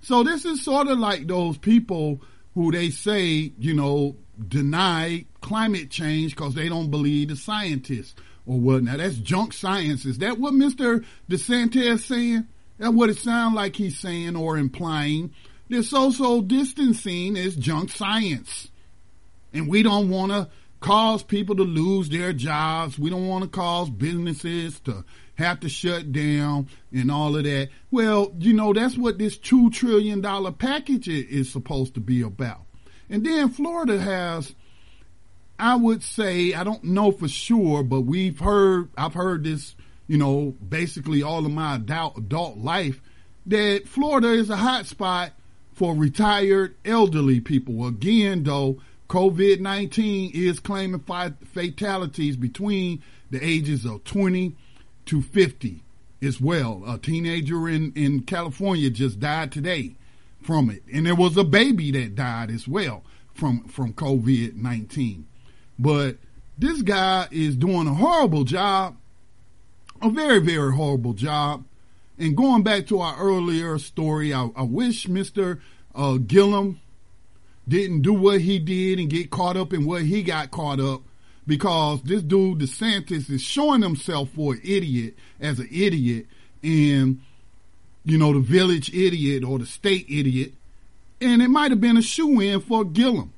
So 0.00 0.22
this 0.22 0.44
is 0.44 0.64
sort 0.64 0.88
of 0.88 0.98
like 0.98 1.26
those 1.26 1.58
people 1.58 2.20
who 2.54 2.72
they 2.72 2.90
say, 2.90 3.52
you 3.58 3.74
know, 3.74 4.16
deny 4.48 5.26
climate 5.40 5.90
change 5.90 6.34
because 6.34 6.54
they 6.54 6.68
don't 6.68 6.90
believe 6.90 7.28
the 7.28 7.36
scientists 7.36 8.14
or 8.46 8.58
what. 8.58 8.82
Now 8.82 8.96
that's 8.96 9.16
junk 9.16 9.52
science. 9.52 10.04
Is 10.06 10.18
that 10.18 10.38
what 10.38 10.54
Mr. 10.54 11.04
DeSantis 11.28 11.76
is 11.76 12.04
saying? 12.04 12.48
That's 12.80 12.94
what 12.94 13.10
it 13.10 13.18
sounds 13.18 13.54
like 13.54 13.76
he's 13.76 13.98
saying 13.98 14.36
or 14.36 14.56
implying. 14.56 15.34
This 15.68 15.90
social 15.90 16.40
distancing 16.40 17.36
is 17.36 17.54
junk 17.54 17.90
science. 17.90 18.68
And 19.52 19.68
we 19.68 19.82
don't 19.82 20.08
want 20.08 20.32
to 20.32 20.48
cause 20.80 21.22
people 21.22 21.56
to 21.56 21.62
lose 21.62 22.08
their 22.08 22.32
jobs. 22.32 22.98
We 22.98 23.10
don't 23.10 23.28
want 23.28 23.44
to 23.44 23.50
cause 23.50 23.90
businesses 23.90 24.80
to 24.80 25.04
have 25.34 25.60
to 25.60 25.68
shut 25.68 26.10
down 26.10 26.68
and 26.90 27.10
all 27.10 27.36
of 27.36 27.44
that. 27.44 27.68
Well, 27.90 28.32
you 28.38 28.54
know, 28.54 28.72
that's 28.72 28.96
what 28.96 29.18
this 29.18 29.36
$2 29.38 29.70
trillion 29.72 30.22
package 30.54 31.06
is 31.08 31.52
supposed 31.52 31.94
to 31.94 32.00
be 32.00 32.22
about. 32.22 32.62
And 33.10 33.26
then 33.26 33.50
Florida 33.50 33.98
has, 34.00 34.54
I 35.58 35.76
would 35.76 36.02
say, 36.02 36.54
I 36.54 36.64
don't 36.64 36.84
know 36.84 37.12
for 37.12 37.28
sure, 37.28 37.82
but 37.82 38.02
we've 38.02 38.38
heard, 38.38 38.88
I've 38.96 39.14
heard 39.14 39.44
this, 39.44 39.74
you 40.10 40.18
know, 40.18 40.56
basically 40.68 41.22
all 41.22 41.46
of 41.46 41.52
my 41.52 41.76
adult, 41.76 42.18
adult 42.18 42.58
life, 42.58 43.00
that 43.46 43.86
Florida 43.86 44.32
is 44.32 44.50
a 44.50 44.56
hot 44.56 44.84
spot 44.86 45.30
for 45.72 45.94
retired 45.94 46.74
elderly 46.84 47.38
people. 47.38 47.86
Again, 47.86 48.42
though, 48.42 48.80
COVID 49.08 49.60
19 49.60 50.32
is 50.34 50.58
claiming 50.58 51.00
fatalities 51.44 52.36
between 52.36 53.00
the 53.30 53.38
ages 53.40 53.84
of 53.84 54.02
20 54.02 54.56
to 55.06 55.22
50 55.22 55.84
as 56.20 56.40
well. 56.40 56.82
A 56.88 56.98
teenager 56.98 57.68
in, 57.68 57.92
in 57.94 58.22
California 58.22 58.90
just 58.90 59.20
died 59.20 59.52
today 59.52 59.94
from 60.42 60.70
it. 60.70 60.82
And 60.92 61.06
there 61.06 61.14
was 61.14 61.36
a 61.36 61.44
baby 61.44 61.92
that 61.92 62.16
died 62.16 62.50
as 62.50 62.66
well 62.66 63.04
from, 63.32 63.62
from 63.68 63.92
COVID 63.92 64.56
19. 64.56 65.28
But 65.78 66.16
this 66.58 66.82
guy 66.82 67.28
is 67.30 67.54
doing 67.54 67.86
a 67.86 67.94
horrible 67.94 68.42
job, 68.42 68.96
a 70.02 70.10
very, 70.10 70.40
very 70.40 70.74
horrible 70.74 71.12
job. 71.12 71.64
And 72.18 72.36
going 72.36 72.62
back 72.62 72.86
to 72.88 73.00
our 73.00 73.16
earlier 73.18 73.78
story, 73.78 74.34
I, 74.34 74.50
I 74.54 74.62
wish 74.62 75.06
Mr. 75.06 75.60
Uh, 75.94 76.18
Gillum 76.18 76.80
didn't 77.66 78.02
do 78.02 78.12
what 78.12 78.40
he 78.40 78.58
did 78.58 78.98
and 78.98 79.08
get 79.08 79.30
caught 79.30 79.56
up 79.56 79.72
in 79.72 79.86
what 79.86 80.02
he 80.02 80.22
got 80.22 80.50
caught 80.50 80.80
up 80.80 81.02
because 81.46 82.02
this 82.02 82.22
dude 82.22 82.58
DeSantis 82.58 83.30
is 83.30 83.40
showing 83.40 83.82
himself 83.82 84.28
for 84.30 84.54
an 84.54 84.60
idiot 84.64 85.14
as 85.40 85.58
an 85.58 85.68
idiot 85.70 86.26
and 86.62 87.20
you 88.04 88.18
know 88.18 88.32
the 88.32 88.40
village 88.40 88.92
idiot 88.92 89.44
or 89.44 89.58
the 89.58 89.66
state 89.66 90.06
idiot 90.08 90.52
and 91.20 91.42
it 91.42 91.48
might 91.48 91.70
have 91.70 91.80
been 91.80 91.96
a 91.96 92.02
shoe 92.02 92.40
in 92.40 92.60
for 92.60 92.84
Gillum 92.84 93.32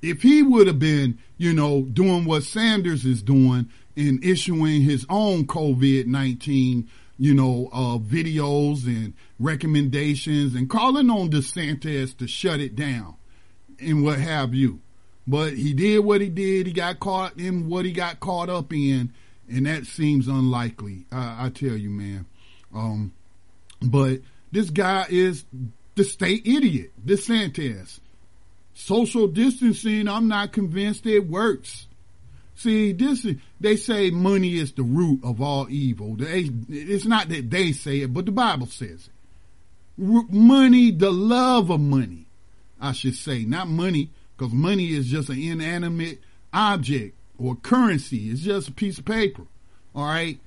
if 0.00 0.22
he 0.22 0.42
would 0.42 0.66
have 0.66 0.78
been 0.78 1.18
you 1.38 1.52
know 1.52 1.82
doing 1.82 2.24
what 2.24 2.42
Sanders 2.42 3.04
is 3.04 3.22
doing 3.22 3.68
and 3.96 4.24
issuing 4.24 4.82
his 4.82 5.06
own 5.08 5.46
COVID-19 5.46 6.88
you 7.18 7.34
know, 7.34 7.68
uh, 7.72 7.98
videos 7.98 8.84
and 8.86 9.14
recommendations 9.38 10.56
and 10.56 10.68
calling 10.68 11.08
on 11.08 11.30
DeSantis 11.30 12.16
to 12.16 12.26
shut 12.26 12.58
it 12.58 12.74
down 12.74 13.14
and 13.78 14.02
what 14.02 14.18
have 14.18 14.54
you. 14.54 14.80
But 15.24 15.52
he 15.52 15.72
did 15.72 16.00
what 16.00 16.20
he 16.20 16.28
did. 16.28 16.66
He 16.66 16.72
got 16.72 16.98
caught 16.98 17.38
in 17.38 17.68
what 17.68 17.84
he 17.84 17.92
got 17.92 18.18
caught 18.18 18.48
up 18.48 18.72
in, 18.72 19.12
and 19.48 19.66
that 19.66 19.86
seems 19.86 20.26
unlikely. 20.26 21.06
I, 21.12 21.46
I 21.46 21.50
tell 21.50 21.76
you, 21.76 21.90
man. 21.90 22.26
Um, 22.74 23.12
but 23.80 24.20
this 24.50 24.70
guy 24.70 25.06
is 25.08 25.44
the 25.94 26.02
state 26.02 26.46
idiot, 26.46 26.90
DeSantis. 27.06 28.00
Social 28.74 29.28
distancing, 29.28 30.08
I'm 30.08 30.26
not 30.26 30.52
convinced 30.52 31.06
it 31.06 31.28
works. 31.28 31.86
See, 32.54 32.92
this 32.92 33.24
is, 33.24 33.36
they 33.60 33.76
say 33.76 34.10
money 34.10 34.56
is 34.56 34.72
the 34.72 34.82
root 34.82 35.20
of 35.24 35.40
all 35.40 35.68
evil. 35.70 36.16
They, 36.16 36.50
it's 36.68 37.06
not 37.06 37.28
that 37.30 37.50
they 37.50 37.72
say 37.72 38.00
it, 38.02 38.12
but 38.12 38.26
the 38.26 38.32
Bible 38.32 38.66
says 38.66 39.08
it. 39.08 40.30
money, 40.30 40.90
the 40.90 41.10
love 41.10 41.70
of 41.70 41.80
money, 41.80 42.26
I 42.80 42.92
should 42.92 43.16
say, 43.16 43.44
not 43.44 43.68
money, 43.68 44.10
because 44.36 44.52
money 44.52 44.92
is 44.92 45.06
just 45.06 45.28
an 45.28 45.40
inanimate 45.40 46.20
object 46.52 47.16
or 47.38 47.56
currency. 47.56 48.30
It's 48.30 48.42
just 48.42 48.68
a 48.68 48.72
piece 48.72 48.98
of 48.98 49.04
paper. 49.04 49.42
All 49.94 50.04
right. 50.04 50.38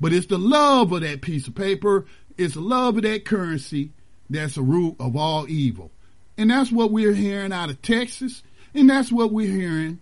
But 0.00 0.12
it's 0.12 0.26
the 0.26 0.38
love 0.38 0.92
of 0.92 1.02
that 1.02 1.22
piece 1.22 1.46
of 1.46 1.54
paper. 1.54 2.06
It's 2.36 2.54
the 2.54 2.60
love 2.60 2.96
of 2.96 3.02
that 3.02 3.24
currency 3.24 3.90
that's 4.30 4.54
the 4.54 4.62
root 4.62 4.96
of 5.00 5.16
all 5.16 5.48
evil. 5.48 5.90
And 6.36 6.50
that's 6.50 6.70
what 6.70 6.92
we're 6.92 7.14
hearing 7.14 7.52
out 7.52 7.70
of 7.70 7.82
Texas. 7.82 8.42
And 8.74 8.88
that's 8.88 9.10
what 9.10 9.32
we're 9.32 9.50
hearing 9.50 10.00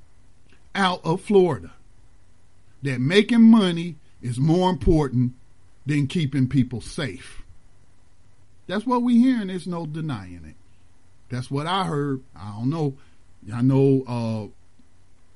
out 0.76 1.00
of 1.04 1.20
Florida. 1.20 1.72
That 2.82 3.00
making 3.00 3.42
money 3.42 3.96
is 4.22 4.38
more 4.38 4.70
important 4.70 5.32
than 5.86 6.06
keeping 6.06 6.48
people 6.48 6.80
safe. 6.80 7.42
That's 8.66 8.86
what 8.86 9.02
we 9.02 9.18
hear, 9.18 9.40
and 9.40 9.50
there's 9.50 9.66
no 9.66 9.86
denying 9.86 10.44
it. 10.44 10.56
That's 11.28 11.50
what 11.50 11.66
I 11.66 11.84
heard. 11.84 12.22
I 12.36 12.52
don't 12.56 12.70
know. 12.70 12.96
I 13.52 13.62
know 13.62 14.52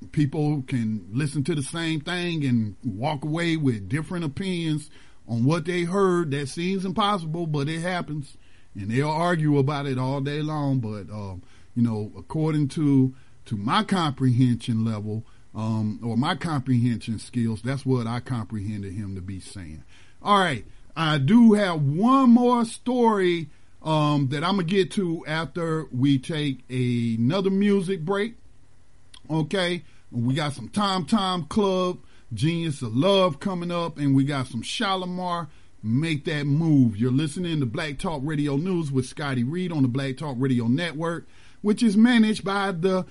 uh, 0.01 0.05
people 0.11 0.63
can 0.67 1.07
listen 1.11 1.43
to 1.45 1.55
the 1.55 1.63
same 1.63 2.01
thing 2.01 2.45
and 2.45 2.75
walk 2.83 3.23
away 3.23 3.55
with 3.57 3.89
different 3.89 4.25
opinions 4.25 4.89
on 5.27 5.45
what 5.45 5.65
they 5.65 5.83
heard. 5.83 6.31
That 6.31 6.49
seems 6.49 6.85
impossible, 6.85 7.47
but 7.47 7.69
it 7.69 7.79
happens, 7.79 8.37
and 8.75 8.89
they'll 8.89 9.09
argue 9.09 9.57
about 9.57 9.85
it 9.85 9.97
all 9.97 10.19
day 10.21 10.41
long. 10.41 10.79
But 10.79 11.13
uh, 11.13 11.35
you 11.75 11.83
know, 11.83 12.11
according 12.17 12.69
to 12.69 13.13
to 13.45 13.57
my 13.57 13.83
comprehension 13.83 14.85
level 14.85 15.25
um, 15.53 15.99
or 16.03 16.17
my 16.17 16.35
comprehension 16.35 17.19
skills, 17.19 17.61
that's 17.61 17.85
what 17.85 18.07
I 18.07 18.19
comprehended 18.19 18.93
him 18.93 19.15
to 19.15 19.21
be 19.21 19.39
saying. 19.39 19.83
All 20.21 20.39
right, 20.39 20.65
I 20.95 21.17
do 21.17 21.53
have 21.53 21.81
one 21.81 22.29
more 22.29 22.65
story 22.65 23.49
um, 23.83 24.27
that 24.29 24.43
I'm 24.43 24.57
gonna 24.57 24.63
get 24.63 24.91
to 24.91 25.25
after 25.25 25.87
we 25.91 26.19
take 26.19 26.63
another 26.69 27.49
music 27.49 28.01
break. 28.05 28.35
Okay, 29.29 29.83
we 30.11 30.33
got 30.35 30.53
some 30.53 30.69
Tom 30.69 31.05
Tom 31.05 31.45
Club, 31.45 31.99
Genius 32.33 32.81
of 32.81 32.95
Love 32.95 33.39
coming 33.39 33.71
up, 33.71 33.97
and 33.97 34.15
we 34.15 34.23
got 34.23 34.47
some 34.47 34.61
Shalamar. 34.61 35.47
Make 35.83 36.25
that 36.25 36.45
move. 36.45 36.95
You're 36.95 37.11
listening 37.11 37.59
to 37.59 37.65
Black 37.65 37.97
Talk 37.97 38.21
Radio 38.23 38.55
News 38.55 38.91
with 38.91 39.07
Scotty 39.07 39.43
Reed 39.43 39.71
on 39.71 39.81
the 39.81 39.87
Black 39.87 40.17
Talk 40.17 40.35
Radio 40.37 40.67
Network, 40.67 41.27
which 41.63 41.81
is 41.81 41.97
managed 41.97 42.43
by 42.43 42.71
the 42.71 43.07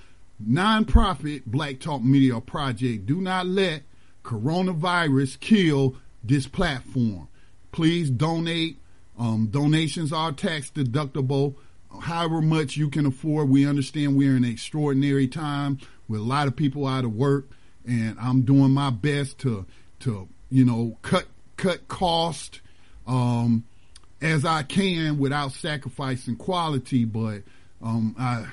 nonprofit 0.47 1.45
Black 1.45 1.79
Talk 1.79 2.01
Media 2.03 2.39
Project. 2.39 3.05
Do 3.05 3.21
not 3.21 3.47
let 3.47 3.83
coronavirus 4.23 5.39
kill 5.39 5.95
this 6.23 6.47
platform. 6.47 7.27
Please 7.71 8.09
donate. 8.09 8.77
Um, 9.17 9.47
donations 9.51 10.11
are 10.11 10.31
tax 10.31 10.71
deductible. 10.71 11.55
However 12.01 12.41
much 12.41 12.77
you 12.77 12.89
can 12.89 13.05
afford. 13.05 13.49
We 13.49 13.67
understand 13.67 14.15
we're 14.15 14.35
in 14.35 14.43
an 14.43 14.51
extraordinary 14.51 15.27
time 15.27 15.79
with 16.07 16.21
a 16.21 16.23
lot 16.23 16.47
of 16.47 16.55
people 16.55 16.87
out 16.87 17.05
of 17.05 17.13
work, 17.13 17.49
and 17.85 18.17
I'm 18.19 18.41
doing 18.41 18.71
my 18.71 18.89
best 18.89 19.39
to 19.39 19.65
to 20.01 20.27
you 20.49 20.65
know 20.65 20.97
cut 21.01 21.25
cut 21.57 21.87
cost 21.87 22.61
um, 23.05 23.65
as 24.21 24.45
I 24.45 24.63
can 24.63 25.19
without 25.19 25.51
sacrificing 25.51 26.37
quality. 26.37 27.05
But 27.05 27.43
um, 27.81 28.15
I 28.17 28.47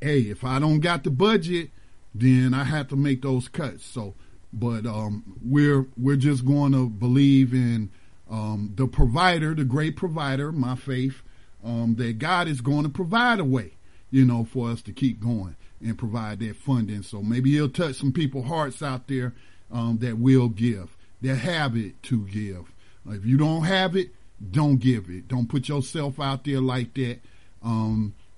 hey, 0.00 0.20
if 0.20 0.44
I 0.44 0.58
don't 0.58 0.80
got 0.80 1.04
the 1.04 1.10
budget, 1.10 1.70
then 2.14 2.54
I 2.54 2.64
have 2.64 2.88
to 2.88 2.96
make 2.96 3.22
those 3.22 3.48
cuts. 3.48 3.84
So, 3.84 4.14
but 4.52 4.86
um, 4.86 5.38
we're 5.42 5.86
we're 5.96 6.16
just 6.16 6.44
going 6.44 6.72
to 6.72 6.88
believe 6.88 7.52
in 7.52 7.90
um, 8.30 8.72
the 8.74 8.86
provider, 8.86 9.54
the 9.54 9.64
great 9.64 9.96
provider, 9.96 10.52
my 10.52 10.76
faith, 10.76 11.22
um, 11.64 11.96
that 11.96 12.18
God 12.18 12.48
is 12.48 12.60
going 12.60 12.84
to 12.84 12.88
provide 12.88 13.40
a 13.40 13.44
way, 13.44 13.72
you 14.10 14.24
know, 14.24 14.44
for 14.44 14.70
us 14.70 14.82
to 14.82 14.92
keep 14.92 15.20
going 15.20 15.56
and 15.80 15.98
provide 15.98 16.40
that 16.40 16.56
funding. 16.56 17.02
So 17.02 17.22
maybe 17.22 17.50
He'll 17.52 17.68
touch 17.68 17.96
some 17.96 18.12
people's 18.12 18.46
hearts 18.46 18.82
out 18.82 19.08
there 19.08 19.34
um, 19.70 19.98
that 19.98 20.18
will 20.18 20.48
give, 20.48 20.96
that 21.22 21.36
have 21.36 21.76
it 21.76 22.02
to 22.04 22.26
give. 22.26 22.72
If 23.06 23.24
you 23.24 23.36
don't 23.36 23.64
have 23.64 23.96
it, 23.96 24.10
don't 24.50 24.78
give 24.78 25.08
it. 25.08 25.28
Don't 25.28 25.48
put 25.48 25.68
yourself 25.68 26.20
out 26.20 26.44
there 26.44 26.60
like 26.60 26.94
that. 26.94 27.20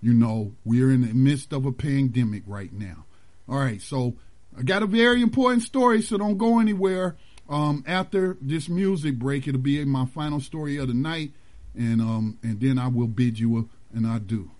You 0.00 0.14
know, 0.14 0.52
we're 0.64 0.90
in 0.90 1.02
the 1.02 1.12
midst 1.12 1.52
of 1.52 1.66
a 1.66 1.72
pandemic 1.72 2.42
right 2.46 2.72
now. 2.72 3.04
All 3.48 3.58
right, 3.58 3.82
so 3.82 4.14
I 4.56 4.62
got 4.62 4.82
a 4.82 4.86
very 4.86 5.22
important 5.22 5.62
story, 5.62 6.02
so 6.02 6.16
don't 6.16 6.38
go 6.38 6.58
anywhere. 6.58 7.16
Um, 7.48 7.84
after 7.86 8.36
this 8.40 8.68
music 8.68 9.18
break, 9.18 9.46
it'll 9.48 9.60
be 9.60 9.84
my 9.84 10.06
final 10.06 10.40
story 10.40 10.76
of 10.76 10.88
the 10.88 10.94
night, 10.94 11.32
and 11.76 12.00
um, 12.00 12.38
and 12.42 12.60
then 12.60 12.78
I 12.78 12.88
will 12.88 13.08
bid 13.08 13.38
you 13.38 13.58
a, 13.58 13.96
an 13.96 14.04
adieu. 14.04 14.50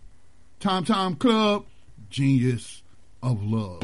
Tom 0.59 0.85
Tom 0.85 1.15
Club, 1.15 1.65
Genius 2.11 2.83
of 3.23 3.43
Love. 3.43 3.81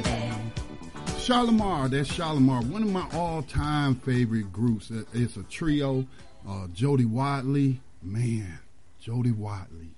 Shalamar, 1.26 1.90
that's 1.90 2.12
Shalamar, 2.12 2.64
one 2.68 2.82
of 2.82 2.90
my 2.90 3.06
all-time 3.12 3.96
favorite 3.96 4.52
groups. 4.52 4.92
It's 5.12 5.36
a 5.36 5.42
trio. 5.44 6.06
Uh, 6.48 6.68
Jody 6.72 7.04
Watley, 7.04 7.80
man, 8.02 8.60
Jody 9.00 9.32
Watley 9.32 9.95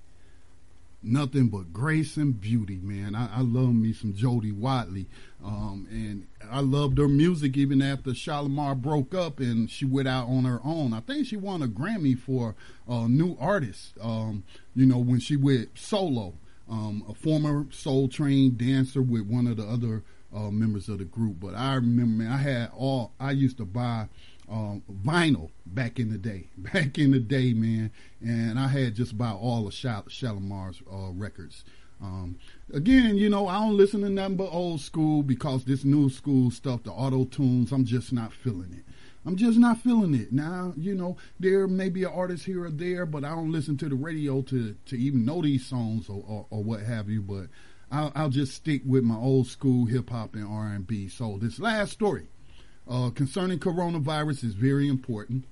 nothing 1.03 1.49
but 1.49 1.73
grace 1.73 2.16
and 2.16 2.41
beauty, 2.41 2.79
man. 2.83 3.15
I, 3.15 3.39
I 3.39 3.41
love 3.41 3.75
me 3.75 3.93
some 3.93 4.15
Jody 4.15 4.53
Watley. 4.53 5.07
Um, 5.45 5.87
and 5.91 6.27
I 6.51 6.61
loved 6.61 6.99
her 6.99 7.09
music 7.09 7.57
even 7.57 7.81
after 7.81 8.11
Shalamar 8.11 8.81
broke 8.81 9.15
up 9.15 9.39
and 9.39 9.70
she 9.70 9.85
went 9.85 10.09
out 10.09 10.29
on 10.29 10.45
her 10.45 10.61
own. 10.65 10.93
I 10.93 11.01
think 11.01 11.27
she 11.27 11.37
won 11.37 11.62
a 11.62 11.69
Grammy 11.69 12.19
for 12.19 12.55
a 12.89 13.09
new 13.09 13.37
artist, 13.41 13.93
um, 14.01 14.45
you 14.75 14.87
know, 14.87 14.99
when 14.99 15.20
she 15.20 15.37
went 15.37 15.79
solo. 15.79 16.35
Um, 16.70 17.03
a 17.09 17.15
former 17.15 17.66
Soul 17.70 18.09
Train 18.09 18.55
dancer 18.57 19.01
with 19.01 19.23
one 19.23 19.47
of 19.47 19.57
the 19.57 19.65
other 19.65 20.03
uh, 20.35 20.51
members 20.51 20.91
of 20.91 20.99
the 20.99 21.05
group. 21.05 21.37
But 21.41 21.55
I 21.55 21.77
remember, 21.77 22.25
man, 22.25 22.33
I 22.33 22.37
had 22.37 22.70
all, 22.77 23.12
I 23.19 23.31
used 23.31 23.57
to 23.57 23.65
buy 23.65 24.09
um, 24.51 24.83
vinyl 25.05 25.51
back 25.66 25.99
in 25.99 26.11
the 26.11 26.19
day. 26.19 26.49
Back 26.57 26.99
in 26.99 27.12
the 27.12 27.20
day, 27.20 27.53
man, 27.53 27.91
and 28.20 28.59
I 28.59 28.69
had 28.69 28.95
just 28.95 29.12
about 29.12 29.39
all 29.41 29.66
of 29.66 29.75
Shal- 29.75 30.05
Shalamar's 30.05 30.83
uh, 30.91 31.12
records. 31.12 31.65
Um, 32.01 32.39
again, 32.73 33.16
you 33.16 33.29
know, 33.29 33.49
I 33.49 33.61
don't 33.61 33.77
listen 33.77 34.03
to 34.03 34.11
nothing 34.11 34.37
but 34.37 34.53
old 34.53 34.81
school 34.81 35.23
because 35.23 35.65
this 35.65 35.85
new 35.85 36.09
school 36.11 36.51
stuff, 36.51 36.85
the 36.85 36.93
auto 36.93 37.25
tunes, 37.25 37.73
I'm 37.73 37.85
just 37.85 38.12
not 38.12 38.33
feeling 38.33 38.73
it. 38.73 38.85
I'm 39.27 39.37
just 39.37 39.59
not 39.59 39.79
feeling 39.79 40.15
it. 40.15 40.33
Now, 40.33 40.73
you 40.77 40.95
know, 40.95 41.16
there 41.41 41.66
may 41.66 41.89
be 41.89 42.05
an 42.05 42.12
artist 42.12 42.47
here 42.47 42.65
or 42.65 42.70
there, 42.70 43.05
but 43.05 43.25
I 43.25 43.31
don't 43.31 43.53
listen 43.53 43.77
to 43.79 43.89
the 43.89 43.97
radio 43.97 44.43
to, 44.43 44.75
to 44.87 44.97
even 44.97 45.25
know 45.25 45.43
these 45.43 45.66
songs 45.66 46.09
or, 46.09 46.25
or, 46.27 46.47
or 46.51 46.62
what 46.62 46.81
have 46.81 47.11
you. 47.11 47.20
But 47.20 47.49
I'll, 47.91 48.12
I'll 48.15 48.31
just 48.31 48.55
stick 48.55 48.83
with 48.87 49.03
my 49.03 49.16
old 49.16 49.49
school 49.49 49.87
hip 49.87 50.11
hop 50.11 50.35
and 50.35 50.47
R&B. 50.47 51.09
So 51.09 51.37
this 51.39 51.59
last 51.59 51.93
story 51.93 52.29
uh, 52.89 53.10
concerning 53.10 53.59
coronavirus 53.59 54.44
is 54.44 54.55
very 54.55 54.89
important. 54.89 55.44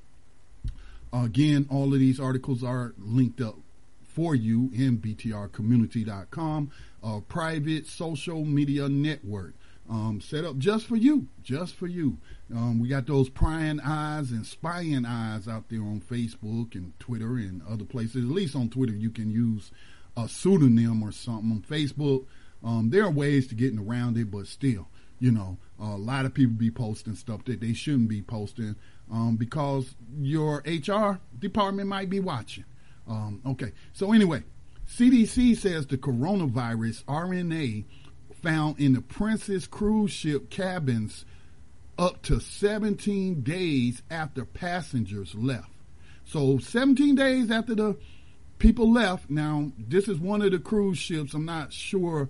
Uh, 1.13 1.25
again, 1.25 1.67
all 1.71 1.93
of 1.93 2.01
these 2.01 2.19
articles 2.19 2.65
are 2.65 2.95
linked 2.99 3.41
up 3.41 3.57
for 4.03 4.35
you 4.35 4.71
in 4.75 4.99
btrcommunity.com, 4.99 6.71
a 7.03 7.21
private 7.21 7.87
social 7.87 8.45
media 8.45 8.89
network 8.89 9.55
um, 9.89 10.21
set 10.21 10.45
up 10.45 10.59
just 10.59 10.87
for 10.87 10.97
you, 10.97 11.29
just 11.43 11.75
for 11.75 11.87
you. 11.87 12.19
Um, 12.55 12.81
we 12.81 12.89
got 12.89 13.07
those 13.07 13.29
prying 13.29 13.81
eyes 13.81 14.31
and 14.31 14.47
spying 14.47 15.05
eyes 15.05 15.47
out 15.49 15.69
there 15.69 15.83
on 15.83 16.01
Facebook 16.01 16.75
and 16.75 16.99
Twitter 16.99 17.37
and 17.37 17.63
other 17.69 17.85
places. 17.85 18.25
At 18.25 18.31
least 18.31 18.57
on 18.57 18.69
Twitter, 18.69 18.95
you 18.95 19.11
can 19.11 19.31
use 19.31 19.71
a 20.17 20.29
pseudonym 20.29 21.03
or 21.03 21.13
something. 21.13 21.51
On 21.51 21.63
Facebook, 21.63 22.25
um, 22.65 22.91
there 22.91 23.05
are 23.05 23.11
ways 23.11 23.47
to 23.49 23.55
getting 23.55 23.79
around 23.79 24.17
it, 24.17 24.31
but 24.31 24.47
still, 24.47 24.89
you 25.21 25.31
know, 25.31 25.59
a 25.79 25.97
lot 25.97 26.25
of 26.25 26.35
people 26.35 26.55
be 26.57 26.71
posting 26.71 27.15
stuff 27.15 27.45
that 27.45 27.61
they 27.61 27.73
shouldn't 27.73 28.09
be 28.09 28.23
posting 28.23 28.77
um, 29.11 29.37
because 29.37 29.95
your 30.19 30.63
HR 30.67 31.21
department 31.39 31.89
might 31.89 32.11
be 32.11 32.21
watching. 32.21 32.65
Um, 33.09 33.41
okay, 33.47 33.73
so 33.93 34.13
anyway, 34.13 34.43
CDC 34.89 35.57
says 35.57 35.87
the 35.87 35.99
coronavirus 35.99 37.05
RNA 37.05 37.85
found 38.43 38.81
in 38.81 38.95
the 38.95 39.03
Princess 39.03 39.67
cruise 39.67 40.13
ship 40.13 40.51
cabins 40.51 41.25
up 41.99 42.23
to 42.23 42.41
17 42.41 43.43
days 43.43 44.03
after 44.11 44.45
passengers 44.45 45.35
left. 45.35 45.71
So 46.25 46.59
17 46.59 47.15
days 47.15 47.51
after 47.51 47.75
the 47.75 47.97
people 48.59 48.93
left. 48.93 49.31
Now, 49.31 49.71
this 49.79 50.09
is 50.09 50.19
one 50.19 50.43
of 50.43 50.51
the 50.51 50.59
cruise 50.59 50.99
ships. 50.99 51.35
I'm 51.35 51.45
not 51.45 51.73
sure 51.73 52.29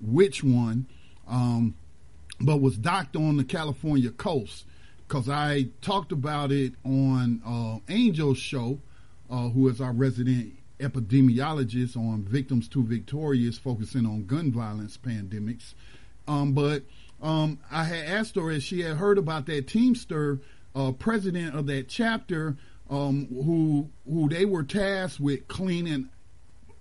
which 0.00 0.42
one. 0.42 0.86
Um, 1.26 1.74
but 2.40 2.60
was 2.60 2.76
docked 2.76 3.16
on 3.16 3.36
the 3.36 3.44
California 3.44 4.10
coast 4.10 4.64
because 5.06 5.28
I 5.28 5.68
talked 5.80 6.12
about 6.12 6.52
it 6.52 6.74
on 6.84 7.40
uh, 7.46 7.92
Angel's 7.92 8.38
show, 8.38 8.80
uh, 9.30 9.48
who 9.48 9.68
is 9.68 9.80
our 9.80 9.92
resident 9.92 10.54
epidemiologist 10.80 11.96
on 11.96 12.22
Victims 12.22 12.68
to 12.68 12.84
Victorious, 12.84 13.56
focusing 13.56 14.04
on 14.04 14.26
gun 14.26 14.52
violence 14.52 14.98
pandemics. 14.98 15.74
Um, 16.28 16.52
but 16.52 16.82
um, 17.22 17.60
I 17.70 17.84
had 17.84 18.06
asked 18.06 18.36
her 18.36 18.50
if 18.50 18.62
she 18.62 18.80
had 18.80 18.96
heard 18.96 19.16
about 19.16 19.46
that 19.46 19.68
Teamster 19.68 20.40
uh, 20.74 20.92
president 20.92 21.54
of 21.54 21.66
that 21.66 21.88
chapter, 21.88 22.56
um, 22.90 23.26
who 23.28 23.88
who 24.08 24.28
they 24.28 24.44
were 24.44 24.62
tasked 24.62 25.18
with 25.18 25.48
cleaning 25.48 26.10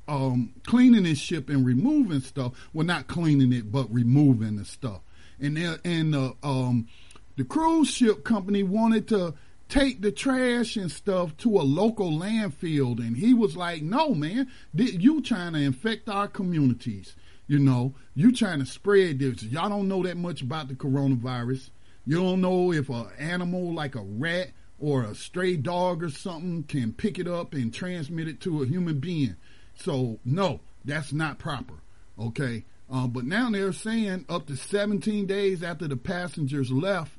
um, 0.08 0.54
cleaning 0.66 1.04
this 1.04 1.18
ship 1.18 1.50
and 1.50 1.66
removing 1.66 2.20
stuff. 2.20 2.54
Well, 2.74 2.86
not 2.86 3.08
cleaning 3.08 3.54
it, 3.54 3.72
but 3.72 3.92
removing 3.94 4.58
the 4.58 4.66
stuff 4.66 5.02
and 5.40 5.58
and 5.58 6.14
the 6.14 6.34
um, 6.44 6.88
the 7.36 7.44
cruise 7.44 7.90
ship 7.90 8.24
company 8.24 8.64
wanted 8.64 9.08
to 9.10 9.34
take 9.68 10.02
the 10.02 10.12
trash 10.12 10.78
and 10.78 10.92
stuff 10.92 11.36
to 11.38 11.58
a 11.58 11.64
local 11.64 12.12
landfill, 12.12 13.00
and 13.00 13.18
he 13.18 13.34
was 13.34 13.58
like, 13.58 13.82
"No, 13.82 14.14
man, 14.14 14.50
you 14.74 15.22
trying 15.22 15.54
to 15.54 15.60
infect 15.60 16.10
our 16.10 16.28
communities." 16.28 17.16
You 17.48 17.60
know, 17.60 17.94
you 18.16 18.32
trying 18.32 18.60
to 18.60 18.66
spread 18.66 19.20
this. 19.20 19.44
Y'all 19.44 19.70
don't 19.70 19.88
know 19.88 20.02
that 20.04 20.18
much 20.18 20.42
about 20.42 20.68
the 20.68 20.74
coronavirus. 20.74 21.70
You 22.06 22.18
don't 22.18 22.42
know 22.42 22.72
if 22.72 22.90
an 22.90 23.08
animal 23.20 23.74
like 23.74 23.96
a 23.96 24.02
rat 24.02 24.50
or 24.80 25.04
a 25.04 25.16
stray 25.16 25.56
dog 25.56 26.04
or 26.04 26.10
something 26.10 26.64
can 26.64 26.94
pick 26.94 27.20
it 27.20 27.28
up 27.28 27.54
and 27.54 27.74
transmit 27.74 28.28
it 28.28 28.42
to 28.42 28.64
a 28.64 28.66
human 28.66 29.00
being. 29.00 29.36
So, 29.76 30.20
no, 30.26 30.62
that's 30.84 31.14
not 31.14 31.38
proper. 31.38 31.76
Okay. 32.20 32.66
Uh, 32.92 33.08
but 33.08 33.26
now 33.26 33.50
they're 33.50 33.74
saying 33.74 34.26
up 34.30 34.48
to 34.48 34.56
17 34.56 35.26
days 35.26 35.64
after 35.64 35.88
the 35.88 35.98
passengers 35.98 36.72
left 36.72 37.18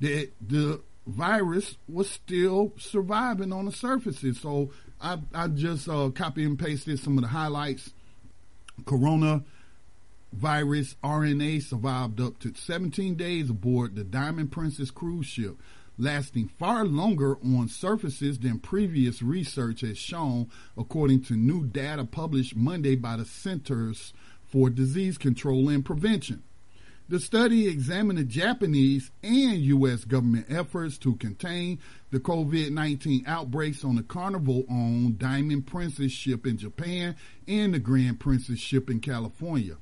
that 0.00 0.30
the 0.40 0.80
virus 1.06 1.76
was 1.88 2.10
still 2.10 2.72
surviving 2.76 3.52
on 3.52 3.64
the 3.64 3.72
surfaces. 3.72 4.40
So 4.40 4.70
I, 5.00 5.18
I 5.34 5.48
just 5.48 5.88
uh, 5.88 6.10
copy 6.10 6.44
and 6.44 6.58
pasted 6.58 6.98
some 6.98 7.16
of 7.16 7.22
the 7.22 7.28
highlights. 7.28 7.92
Corona 8.84 9.44
virus 10.32 10.94
RNA 11.02 11.62
survived 11.62 12.20
up 12.20 12.38
to 12.40 12.54
17 12.54 13.14
days 13.14 13.50
aboard 13.50 13.96
the 13.96 14.04
Diamond 14.04 14.52
Princess 14.52 14.90
cruise 14.90 15.26
ship, 15.26 15.56
lasting 15.96 16.48
far 16.58 16.84
longer 16.84 17.38
on 17.42 17.68
surfaces 17.68 18.38
than 18.38 18.58
previous 18.58 19.22
research 19.22 19.80
has 19.80 19.96
shown, 19.96 20.50
according 20.76 21.22
to 21.24 21.34
new 21.34 21.66
data 21.66 22.04
published 22.04 22.54
Monday 22.54 22.94
by 22.94 23.16
the 23.16 23.24
Centers 23.24 24.12
for 24.48 24.70
Disease 24.70 25.18
Control 25.18 25.68
and 25.68 25.84
Prevention. 25.84 26.42
The 27.10 27.20
study 27.20 27.68
examined 27.68 28.18
the 28.18 28.24
Japanese 28.24 29.10
and 29.22 29.56
U.S. 29.56 30.04
government 30.04 30.44
efforts 30.50 30.98
to 30.98 31.14
contain 31.14 31.78
the 32.10 32.20
COVID 32.20 32.70
19 32.70 33.24
outbreaks 33.26 33.82
on 33.82 33.96
the 33.96 34.02
Carnival 34.02 34.66
owned 34.68 35.18
Diamond 35.18 35.66
Princess 35.66 36.12
ship 36.12 36.46
in 36.46 36.58
Japan 36.58 37.16
and 37.46 37.72
the 37.72 37.78
Grand 37.78 38.20
Princess 38.20 38.58
ship 38.58 38.90
in 38.90 39.00
California. 39.00 39.78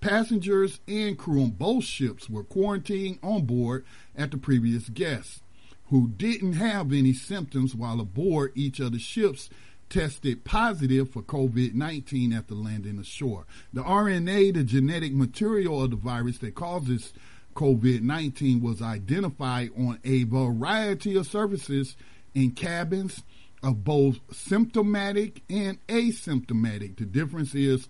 Passengers 0.00 0.80
and 0.88 1.18
crew 1.18 1.42
on 1.42 1.50
both 1.50 1.84
ships 1.84 2.30
were 2.30 2.44
quarantined 2.44 3.18
on 3.22 3.44
board 3.44 3.84
at 4.16 4.30
the 4.30 4.38
previous 4.38 4.88
guests, 4.88 5.42
who 5.88 6.08
didn't 6.08 6.54
have 6.54 6.94
any 6.94 7.12
symptoms 7.12 7.74
while 7.74 8.00
aboard 8.00 8.52
each 8.54 8.80
of 8.80 8.92
the 8.92 8.98
ships 8.98 9.50
tested 9.90 10.44
positive 10.44 11.10
for 11.10 11.22
COVID 11.22 11.74
19 11.74 12.32
after 12.32 12.54
landing 12.54 12.98
ashore. 12.98 13.44
The 13.72 13.82
RNA, 13.82 14.54
the 14.54 14.64
genetic 14.64 15.12
material 15.12 15.82
of 15.82 15.90
the 15.90 15.96
virus 15.96 16.38
that 16.38 16.54
causes 16.54 17.12
COVID 17.54 18.00
19, 18.00 18.62
was 18.62 18.80
identified 18.80 19.70
on 19.76 19.98
a 20.04 20.22
variety 20.24 21.16
of 21.16 21.26
surfaces 21.26 21.96
in 22.34 22.52
cabins 22.52 23.22
of 23.62 23.84
both 23.84 24.20
symptomatic 24.32 25.42
and 25.50 25.84
asymptomatic. 25.88 26.96
The 26.96 27.04
difference 27.04 27.54
is 27.54 27.88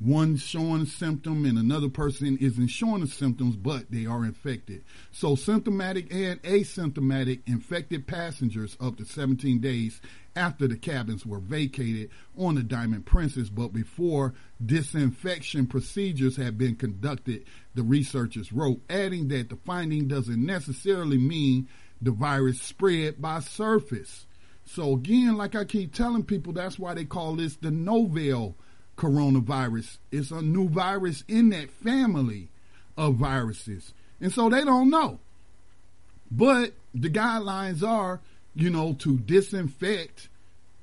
one 0.00 0.36
showing 0.36 0.86
symptom 0.86 1.44
and 1.44 1.58
another 1.58 1.88
person 1.88 2.38
isn't 2.40 2.68
showing 2.68 3.00
the 3.00 3.08
symptoms, 3.08 3.56
but 3.56 3.90
they 3.90 4.06
are 4.06 4.24
infected. 4.24 4.84
So 5.10 5.34
symptomatic 5.34 6.12
and 6.12 6.40
asymptomatic 6.42 7.40
infected 7.46 8.06
passengers 8.06 8.76
up 8.80 8.96
to 8.98 9.04
17 9.04 9.60
days 9.60 10.00
after 10.36 10.68
the 10.68 10.76
cabins 10.76 11.26
were 11.26 11.40
vacated 11.40 12.10
on 12.36 12.54
the 12.54 12.62
Diamond 12.62 13.06
Princess, 13.06 13.48
but 13.48 13.72
before 13.72 14.34
disinfection 14.64 15.66
procedures 15.66 16.36
had 16.36 16.56
been 16.56 16.76
conducted, 16.76 17.44
the 17.74 17.82
researchers 17.82 18.52
wrote, 18.52 18.80
adding 18.88 19.26
that 19.28 19.48
the 19.48 19.56
finding 19.56 20.06
doesn't 20.06 20.44
necessarily 20.44 21.18
mean 21.18 21.68
the 22.00 22.12
virus 22.12 22.62
spread 22.62 23.20
by 23.20 23.40
surface. 23.40 24.26
So 24.64 24.92
again, 24.92 25.36
like 25.36 25.56
I 25.56 25.64
keep 25.64 25.92
telling 25.92 26.22
people, 26.22 26.52
that's 26.52 26.78
why 26.78 26.94
they 26.94 27.04
call 27.04 27.34
this 27.34 27.56
the 27.56 27.72
novel 27.72 28.56
coronavirus. 28.98 29.96
It's 30.10 30.30
a 30.30 30.42
new 30.42 30.68
virus 30.68 31.24
in 31.28 31.50
that 31.50 31.70
family 31.70 32.48
of 32.96 33.14
viruses. 33.14 33.94
And 34.20 34.32
so 34.32 34.50
they 34.50 34.64
don't 34.64 34.90
know. 34.90 35.20
But 36.30 36.72
the 36.92 37.08
guidelines 37.08 37.86
are, 37.86 38.20
you 38.54 38.68
know, 38.68 38.92
to 38.94 39.18
disinfect 39.18 40.28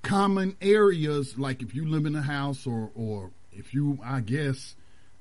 common 0.01 0.55
areas, 0.61 1.37
like 1.37 1.61
if 1.61 1.75
you 1.75 1.85
live 1.87 2.05
in 2.05 2.15
a 2.15 2.21
house 2.21 2.65
or, 2.65 2.89
or 2.95 3.31
if 3.51 3.73
you, 3.73 3.99
I 4.03 4.21
guess, 4.21 4.75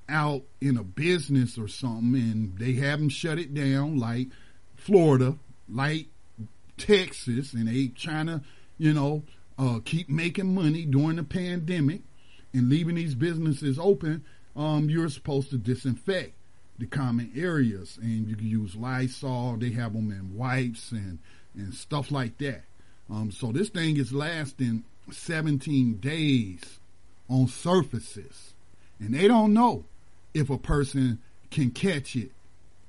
out 0.08 0.42
in 0.60 0.76
a 0.76 0.84
business 0.84 1.58
or 1.58 1.68
something 1.68 2.14
and 2.14 2.58
they 2.58 2.74
haven't 2.74 3.08
shut 3.10 3.38
it 3.38 3.52
down, 3.54 3.98
like 3.98 4.28
Florida, 4.76 5.36
like 5.68 6.06
Texas, 6.76 7.52
and 7.54 7.68
they 7.68 7.88
trying 7.88 8.26
to, 8.26 8.42
you 8.78 8.92
know, 8.92 9.22
uh, 9.58 9.80
keep 9.84 10.08
making 10.08 10.54
money 10.54 10.84
during 10.84 11.16
the 11.16 11.22
pandemic 11.22 12.02
and 12.54 12.70
leaving 12.70 12.94
these 12.94 13.14
businesses 13.14 13.78
open, 13.78 14.24
um, 14.56 14.88
you're 14.88 15.08
supposed 15.08 15.50
to 15.50 15.58
disinfect 15.58 16.32
the 16.78 16.86
common 16.86 17.30
areas 17.36 17.98
and 18.00 18.28
you 18.28 18.36
can 18.36 18.46
use 18.46 18.74
Lysol. 18.74 19.56
They 19.58 19.70
have 19.70 19.92
them 19.92 20.10
in 20.10 20.36
wipes 20.36 20.92
and, 20.92 21.18
and 21.54 21.74
stuff 21.74 22.10
like 22.10 22.38
that. 22.38 22.62
Um, 23.10 23.30
so 23.30 23.52
this 23.52 23.68
thing 23.68 23.96
is 23.96 24.12
lasting 24.12 24.84
17 25.10 25.96
days 25.96 26.78
on 27.28 27.48
surfaces 27.48 28.54
and 28.98 29.14
they 29.14 29.28
don't 29.28 29.52
know 29.52 29.84
if 30.32 30.48
a 30.50 30.58
person 30.58 31.20
can 31.50 31.70
catch 31.70 32.16
it 32.16 32.30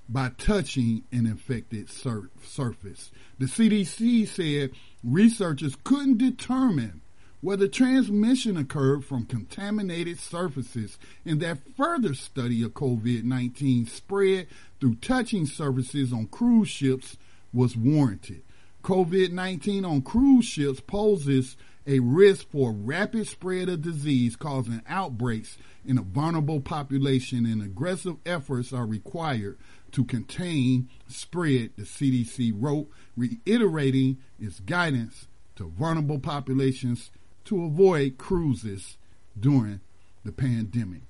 by 0.07 0.29
touching 0.37 1.03
an 1.11 1.25
infected 1.25 1.89
sur- 1.89 2.29
surface. 2.43 3.11
The 3.39 3.45
CDC 3.45 4.27
said 4.27 4.71
researchers 5.03 5.75
couldn't 5.83 6.17
determine 6.17 7.01
whether 7.41 7.67
transmission 7.67 8.57
occurred 8.57 9.05
from 9.05 9.25
contaminated 9.25 10.19
surfaces 10.19 10.97
and 11.25 11.39
that 11.41 11.59
further 11.75 12.13
study 12.13 12.63
of 12.63 12.73
COVID-19 12.73 13.87
spread 13.87 14.47
through 14.79 14.95
touching 14.95 15.45
surfaces 15.45 16.11
on 16.11 16.27
cruise 16.27 16.69
ships 16.69 17.17
was 17.53 17.77
warranted. 17.77 18.41
COVID-19 18.83 19.87
on 19.87 20.01
cruise 20.01 20.45
ships 20.45 20.79
poses 20.79 21.57
a 21.87 21.99
risk 21.99 22.49
for 22.49 22.71
rapid 22.71 23.27
spread 23.27 23.69
of 23.69 23.81
disease 23.81 24.35
causing 24.35 24.81
outbreaks 24.87 25.57
in 25.85 25.97
a 25.97 26.01
vulnerable 26.01 26.59
population 26.59 27.45
and 27.45 27.61
aggressive 27.61 28.15
efforts 28.25 28.73
are 28.73 28.85
required 28.85 29.57
to 29.91 30.03
contain 30.03 30.89
spread, 31.07 31.71
the 31.77 31.83
CDC 31.83 32.51
wrote, 32.55 32.89
reiterating 33.15 34.17
its 34.39 34.59
guidance 34.59 35.27
to 35.55 35.69
vulnerable 35.69 36.19
populations 36.19 37.11
to 37.45 37.63
avoid 37.63 38.17
cruises 38.17 38.97
during 39.39 39.79
the 40.23 40.31
pandemic. 40.31 41.01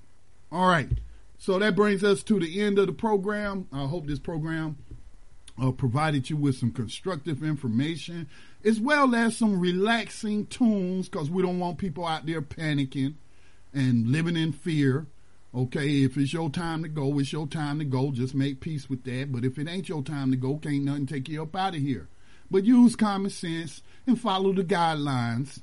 All 0.52 0.68
right. 0.68 0.88
So 1.38 1.58
that 1.58 1.76
brings 1.76 2.02
us 2.02 2.22
to 2.24 2.40
the 2.40 2.60
end 2.60 2.78
of 2.78 2.86
the 2.86 2.92
program. 2.92 3.68
I 3.72 3.86
hope 3.86 4.06
this 4.06 4.18
program 4.18 4.78
uh, 5.60 5.72
provided 5.72 6.30
you 6.30 6.36
with 6.36 6.56
some 6.56 6.70
constructive 6.70 7.42
information 7.42 8.28
as 8.64 8.80
well 8.80 9.14
as 9.14 9.36
some 9.36 9.60
relaxing 9.60 10.46
tunes 10.46 11.08
because 11.08 11.30
we 11.30 11.42
don't 11.42 11.58
want 11.58 11.78
people 11.78 12.06
out 12.06 12.26
there 12.26 12.42
panicking 12.42 13.14
and 13.72 14.08
living 14.08 14.36
in 14.36 14.52
fear. 14.52 15.06
Okay, 15.54 16.02
if 16.02 16.16
it's 16.18 16.32
your 16.32 16.50
time 16.50 16.82
to 16.82 16.88
go, 16.88 17.18
it's 17.18 17.32
your 17.32 17.46
time 17.46 17.78
to 17.78 17.84
go. 17.84 18.10
Just 18.10 18.34
make 18.34 18.60
peace 18.60 18.90
with 18.90 19.04
that. 19.04 19.32
But 19.32 19.44
if 19.44 19.58
it 19.58 19.68
ain't 19.68 19.88
your 19.88 20.02
time 20.02 20.30
to 20.30 20.36
go, 20.36 20.56
can't 20.56 20.84
nothing 20.84 21.06
take 21.06 21.28
you 21.28 21.42
up 21.42 21.56
out 21.56 21.74
of 21.74 21.80
here. 21.80 22.08
But 22.50 22.64
use 22.64 22.94
common 22.96 23.30
sense 23.30 23.82
and 24.06 24.20
follow 24.20 24.52
the 24.52 24.64
guidelines 24.64 25.60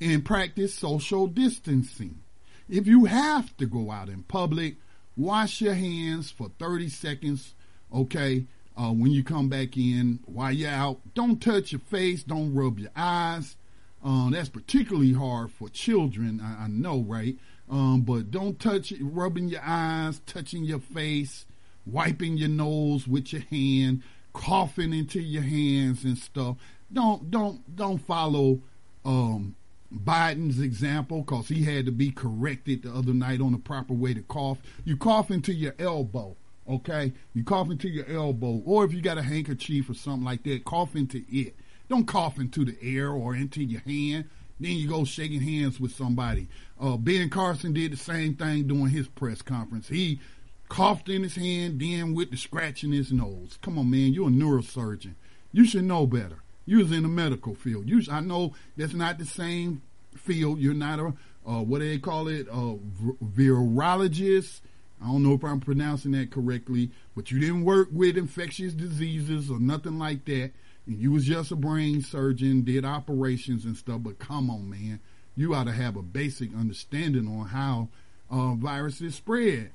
and 0.00 0.24
practice 0.24 0.74
social 0.74 1.26
distancing. 1.26 2.20
If 2.68 2.86
you 2.86 3.06
have 3.06 3.56
to 3.56 3.66
go 3.66 3.90
out 3.90 4.08
in 4.08 4.22
public, 4.24 4.76
wash 5.16 5.60
your 5.60 5.74
hands 5.74 6.30
for 6.30 6.50
30 6.58 6.88
seconds, 6.88 7.54
okay? 7.94 8.46
Uh, 8.76 8.92
when 8.92 9.10
you 9.10 9.24
come 9.24 9.48
back 9.48 9.76
in, 9.76 10.20
while 10.26 10.52
you're 10.52 10.70
out, 10.70 11.00
don't 11.14 11.42
touch 11.42 11.72
your 11.72 11.80
face, 11.80 12.22
don't 12.22 12.54
rub 12.54 12.78
your 12.78 12.90
eyes. 12.94 13.56
Um, 14.04 14.30
that's 14.32 14.48
particularly 14.48 15.12
hard 15.12 15.50
for 15.50 15.68
children, 15.68 16.40
I, 16.40 16.64
I 16.64 16.68
know, 16.68 17.00
right? 17.00 17.36
Um, 17.68 18.02
but 18.02 18.30
don't 18.30 18.60
touch 18.60 18.92
it, 18.92 19.00
rubbing 19.02 19.48
your 19.48 19.62
eyes, 19.64 20.20
touching 20.26 20.64
your 20.64 20.78
face, 20.78 21.44
wiping 21.84 22.36
your 22.36 22.48
nose 22.48 23.08
with 23.08 23.32
your 23.32 23.42
hand, 23.50 24.02
coughing 24.32 24.92
into 24.92 25.20
your 25.20 25.42
hands 25.42 26.04
and 26.04 26.16
stuff. 26.16 26.56
Don't 26.92 27.30
don't 27.30 27.76
don't 27.76 27.98
follow 27.98 28.60
um, 29.04 29.56
Biden's 29.92 30.60
example 30.60 31.22
because 31.22 31.48
he 31.48 31.64
had 31.64 31.86
to 31.86 31.92
be 31.92 32.10
corrected 32.10 32.82
the 32.82 32.92
other 32.92 33.14
night 33.14 33.40
on 33.40 33.52
the 33.52 33.58
proper 33.58 33.94
way 33.94 34.14
to 34.14 34.22
cough. 34.22 34.58
You 34.84 34.96
cough 34.96 35.30
into 35.30 35.52
your 35.52 35.74
elbow, 35.78 36.36
okay? 36.68 37.12
You 37.32 37.44
cough 37.44 37.70
into 37.70 37.88
your 37.88 38.06
elbow, 38.08 38.62
or 38.66 38.84
if 38.84 38.92
you 38.92 39.00
got 39.00 39.18
a 39.18 39.22
handkerchief 39.22 39.88
or 39.88 39.94
something 39.94 40.24
like 40.24 40.42
that, 40.44 40.64
cough 40.64 40.94
into 40.94 41.24
it. 41.30 41.56
Don't 41.88 42.06
cough 42.06 42.38
into 42.38 42.64
the 42.64 42.76
air 42.82 43.10
or 43.10 43.34
into 43.34 43.62
your 43.62 43.80
hand. 43.80 44.28
Then 44.60 44.72
you 44.72 44.88
go 44.88 45.04
shaking 45.04 45.40
hands 45.40 45.80
with 45.80 45.92
somebody. 45.92 46.48
Uh, 46.80 46.96
ben 46.96 47.30
Carson 47.30 47.72
did 47.72 47.92
the 47.92 47.96
same 47.96 48.34
thing 48.34 48.66
during 48.66 48.88
his 48.88 49.08
press 49.08 49.40
conference. 49.40 49.88
He 49.88 50.20
coughed 50.68 51.08
in 51.08 51.22
his 51.22 51.36
hand, 51.36 51.80
then 51.80 52.12
with 52.12 52.30
the 52.30 52.36
scratch 52.36 52.84
in 52.84 52.92
his 52.92 53.12
nose. 53.12 53.58
Come 53.62 53.78
on, 53.78 53.90
man, 53.90 54.12
you're 54.12 54.28
a 54.28 54.32
neurosurgeon. 54.32 55.14
You 55.52 55.64
should 55.64 55.84
know 55.84 56.06
better. 56.06 56.42
You 56.68 56.78
was 56.78 56.92
in 56.92 57.02
the 57.02 57.08
medical 57.08 57.54
field. 57.54 57.90
I 58.10 58.20
know 58.20 58.52
that's 58.76 58.92
not 58.92 59.16
the 59.16 59.24
same 59.24 59.80
field. 60.14 60.58
You're 60.58 60.74
not 60.74 60.98
a, 60.98 61.14
uh, 61.46 61.62
what 61.62 61.78
do 61.78 61.88
they 61.88 61.98
call 61.98 62.28
it, 62.28 62.46
a 62.46 62.78
virologist. 63.24 64.60
I 65.02 65.06
don't 65.06 65.22
know 65.22 65.32
if 65.32 65.42
I'm 65.44 65.60
pronouncing 65.60 66.12
that 66.12 66.30
correctly, 66.30 66.90
but 67.16 67.30
you 67.30 67.40
didn't 67.40 67.64
work 67.64 67.88
with 67.90 68.18
infectious 68.18 68.74
diseases 68.74 69.50
or 69.50 69.58
nothing 69.58 69.98
like 69.98 70.26
that. 70.26 70.50
And 70.86 70.98
you 70.98 71.10
was 71.10 71.24
just 71.24 71.52
a 71.52 71.56
brain 71.56 72.02
surgeon, 72.02 72.64
did 72.64 72.84
operations 72.84 73.64
and 73.64 73.74
stuff. 73.74 74.02
But 74.02 74.18
come 74.18 74.50
on, 74.50 74.68
man, 74.68 75.00
you 75.36 75.54
ought 75.54 75.64
to 75.64 75.72
have 75.72 75.96
a 75.96 76.02
basic 76.02 76.54
understanding 76.54 77.28
on 77.28 77.46
how 77.46 77.88
uh, 78.30 78.52
viruses 78.56 79.14
spread. 79.14 79.70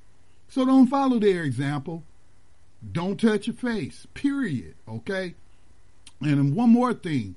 So 0.47 0.63
don't 0.63 0.85
follow 0.85 1.17
their 1.17 1.41
example. 1.41 2.03
Don't 2.91 3.19
touch 3.19 3.47
your 3.47 3.55
face. 3.55 4.05
Period. 4.13 4.75
Okay. 4.87 5.33
And 6.25 6.55
one 6.55 6.69
more 6.69 6.93
thing. 6.93 7.35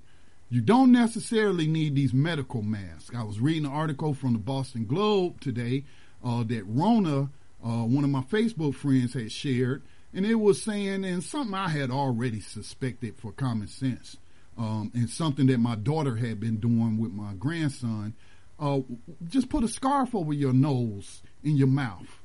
You 0.48 0.60
don't 0.60 0.92
necessarily 0.92 1.66
need 1.66 1.97
these 1.97 2.15
medical 2.15 2.62
masks. 2.62 3.15
I 3.16 3.24
was 3.24 3.40
reading 3.40 3.66
an 3.66 3.73
article 3.73 4.15
from 4.15 4.32
the 4.32 4.39
Boston 4.39 4.86
Globe 4.86 5.40
today 5.40 5.84
uh, 6.24 6.44
that 6.44 6.62
Rona, 6.66 7.31
uh, 7.65 7.84
one 7.84 8.05
of 8.05 8.10
my 8.10 8.20
Facebook 8.20 8.76
friends, 8.76 9.15
had 9.15 9.32
shared, 9.32 9.82
and 10.15 10.24
it 10.24 10.36
was 10.36 10.62
saying, 10.62 11.05
and 11.05 11.24
something 11.24 11.55
I 11.55 11.68
had 11.68 11.90
already 11.90 12.39
suspected 12.39 13.16
for 13.16 13.32
common 13.32 13.66
sense, 13.66 14.18
um, 14.56 14.92
and 14.94 15.10
something 15.10 15.47
that 15.47 15.58
my 15.58 15.74
daughter 15.74 16.15
had 16.15 16.39
been 16.39 16.58
doing 16.58 16.97
with 16.97 17.12
my 17.12 17.32
grandson. 17.34 18.15
Uh, 18.58 18.81
just 19.28 19.48
put 19.48 19.65
a 19.65 19.68
scarf 19.68 20.15
over 20.15 20.32
your 20.32 20.52
nose 20.52 21.23
and 21.42 21.58
your 21.58 21.66
mouth, 21.66 22.20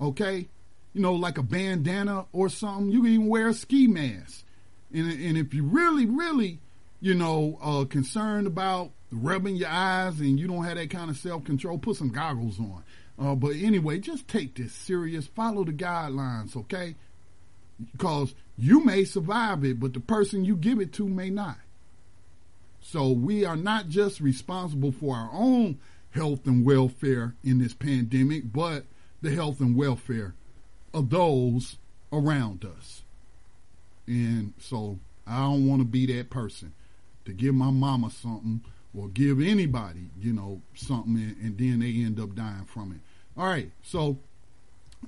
okay? 0.00 0.48
You 0.92 1.00
know, 1.00 1.14
like 1.14 1.38
a 1.38 1.42
bandana 1.42 2.26
or 2.32 2.48
something. 2.48 2.90
You 2.90 3.02
can 3.02 3.12
even 3.12 3.28
wear 3.28 3.48
a 3.48 3.54
ski 3.54 3.86
mask. 3.86 4.44
And, 4.92 5.10
and 5.10 5.38
if 5.38 5.54
you 5.54 5.64
really, 5.64 6.06
really 6.06 6.60
you 7.00 7.14
know, 7.14 7.58
uh, 7.62 7.84
concerned 7.86 8.46
about 8.46 8.90
rubbing 9.10 9.56
your 9.56 9.70
eyes 9.70 10.20
and 10.20 10.38
you 10.38 10.46
don't 10.46 10.64
have 10.64 10.76
that 10.76 10.90
kind 10.90 11.10
of 11.10 11.16
self 11.16 11.44
control, 11.44 11.78
put 11.78 11.96
some 11.96 12.10
goggles 12.10 12.60
on. 12.60 12.84
Uh, 13.18 13.34
but 13.34 13.56
anyway, 13.56 13.98
just 13.98 14.28
take 14.28 14.54
this 14.54 14.72
serious. 14.72 15.26
Follow 15.26 15.64
the 15.64 15.72
guidelines, 15.72 16.56
okay? 16.56 16.94
Because 17.92 18.34
you 18.56 18.84
may 18.84 19.04
survive 19.04 19.64
it, 19.64 19.80
but 19.80 19.94
the 19.94 20.00
person 20.00 20.44
you 20.44 20.56
give 20.56 20.80
it 20.80 20.92
to 20.94 21.08
may 21.08 21.30
not. 21.30 21.56
So 22.82 23.10
we 23.10 23.44
are 23.44 23.56
not 23.56 23.88
just 23.88 24.20
responsible 24.20 24.92
for 24.92 25.16
our 25.16 25.30
own 25.32 25.78
health 26.10 26.46
and 26.46 26.64
welfare 26.64 27.34
in 27.44 27.58
this 27.58 27.74
pandemic, 27.74 28.52
but 28.52 28.84
the 29.22 29.30
health 29.30 29.60
and 29.60 29.76
welfare 29.76 30.34
of 30.92 31.10
those 31.10 31.76
around 32.12 32.64
us. 32.64 32.99
And 34.06 34.54
so 34.58 34.98
I 35.26 35.40
don't 35.40 35.66
want 35.66 35.80
to 35.80 35.86
be 35.86 36.06
that 36.14 36.30
person 36.30 36.72
to 37.24 37.32
give 37.32 37.54
my 37.54 37.70
mama 37.70 38.10
something 38.10 38.62
or 38.96 39.08
give 39.08 39.40
anybody, 39.40 40.10
you 40.18 40.32
know, 40.32 40.62
something 40.74 41.16
and, 41.16 41.36
and 41.40 41.58
then 41.58 41.80
they 41.80 42.04
end 42.04 42.18
up 42.18 42.34
dying 42.34 42.64
from 42.64 42.92
it. 42.92 43.00
All 43.40 43.46
right. 43.46 43.70
So 43.82 44.18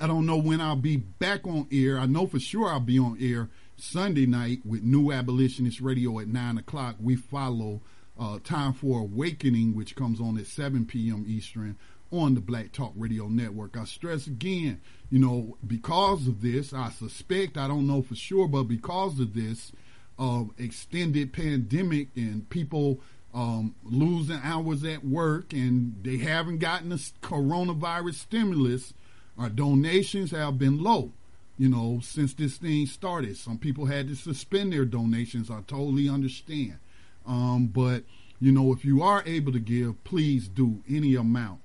I 0.01 0.07
don't 0.07 0.27
know 0.27 0.37
when 0.37 0.61
I'll 0.61 0.77
be 0.77 0.97
back 0.97 1.47
on 1.47 1.67
air. 1.73 1.99
I 1.99 2.07
know 2.07 2.27
for 2.27 2.39
sure 2.39 2.69
I'll 2.69 2.81
be 2.81 2.99
on 2.99 3.19
air 3.21 3.51
Sunday 3.77 4.27
night 4.27 4.61
with 4.65 4.83
New 4.83 5.13
Abolitionist 5.13 5.81
Radio 5.81 6.19
at 6.21 6.29
9 6.29 6.59
o'clock. 6.59 6.97
We 7.01 7.17
follow 7.17 7.81
uh, 8.19 8.39
Time 8.45 8.73
for 8.73 9.01
Awakening, 9.01 9.75
which 9.75 9.97
comes 9.97 10.21
on 10.21 10.39
at 10.39 10.47
7 10.47 10.87
p.m. 10.87 11.25
Eastern 11.27 11.77
on 12.13 12.35
the 12.35 12.41
Black 12.41 12.73
Talk 12.73 12.93
Radio 12.95 13.27
Network. 13.27 13.77
I 13.77 13.85
stress 13.85 14.27
again, 14.27 14.81
you 15.11 15.19
know, 15.19 15.57
because 15.67 16.29
of 16.29 16.43
this, 16.43 16.73
I 16.73 16.91
suspect, 16.91 17.57
I 17.57 17.67
don't 17.67 17.87
know 17.87 18.03
for 18.03 18.15
sure, 18.15 18.47
but 18.47 18.65
because 18.65 19.19
of 19.19 19.35
this, 19.35 19.73
of 20.19 20.51
extended 20.59 21.33
pandemic 21.33 22.09
and 22.15 22.49
people 22.51 23.01
um, 23.35 23.75
losing 23.83 24.41
hours 24.45 24.85
at 24.85 25.05
work 25.05 25.55
and 25.55 25.97
they 26.03 26.19
haven't 26.19 26.59
gotten 26.59 26.93
a 26.93 26.97
coronavirus 26.97 28.15
stimulus, 28.15 28.93
our 29.39 29.49
donations 29.49 30.31
have 30.33 30.59
been 30.59 30.83
low. 30.83 31.13
you 31.59 31.69
know, 31.69 32.01
since 32.03 32.35
this 32.35 32.57
thing 32.57 32.87
started. 32.87 33.37
Some 33.37 33.59
people 33.59 33.87
had 33.87 34.09
to 34.09 34.17
suspend 34.17 34.73
their 34.73 34.85
donations. 34.85 35.51
I 35.51 35.61
totally 35.67 36.09
understand. 36.09 36.79
Um, 37.27 37.67
but, 37.69 38.05
you 38.41 38.53
know, 38.53 38.73
if 38.73 38.85
you 38.85 39.03
are 39.03 39.23
able 39.27 39.53
to 39.53 39.61
give, 39.61 40.03
please 40.05 40.49
do. 40.49 40.83
Any 40.89 41.15
amount 41.15 41.61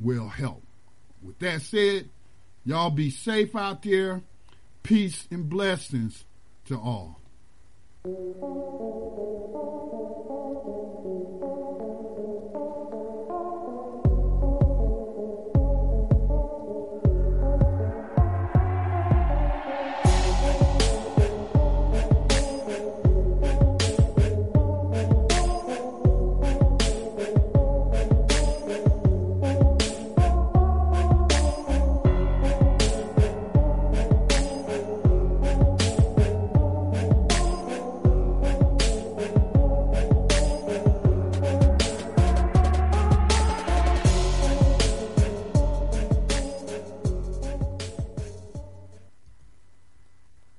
will 0.00 0.28
help. 0.28 0.62
With 1.22 1.38
that 1.40 1.62
said, 1.62 2.08
y'all 2.64 2.90
be 2.90 3.10
safe 3.10 3.54
out 3.54 3.82
there. 3.82 4.22
Peace 4.82 5.28
and 5.30 5.48
blessings 5.48 6.24
to 6.66 6.76
all. 6.78 7.20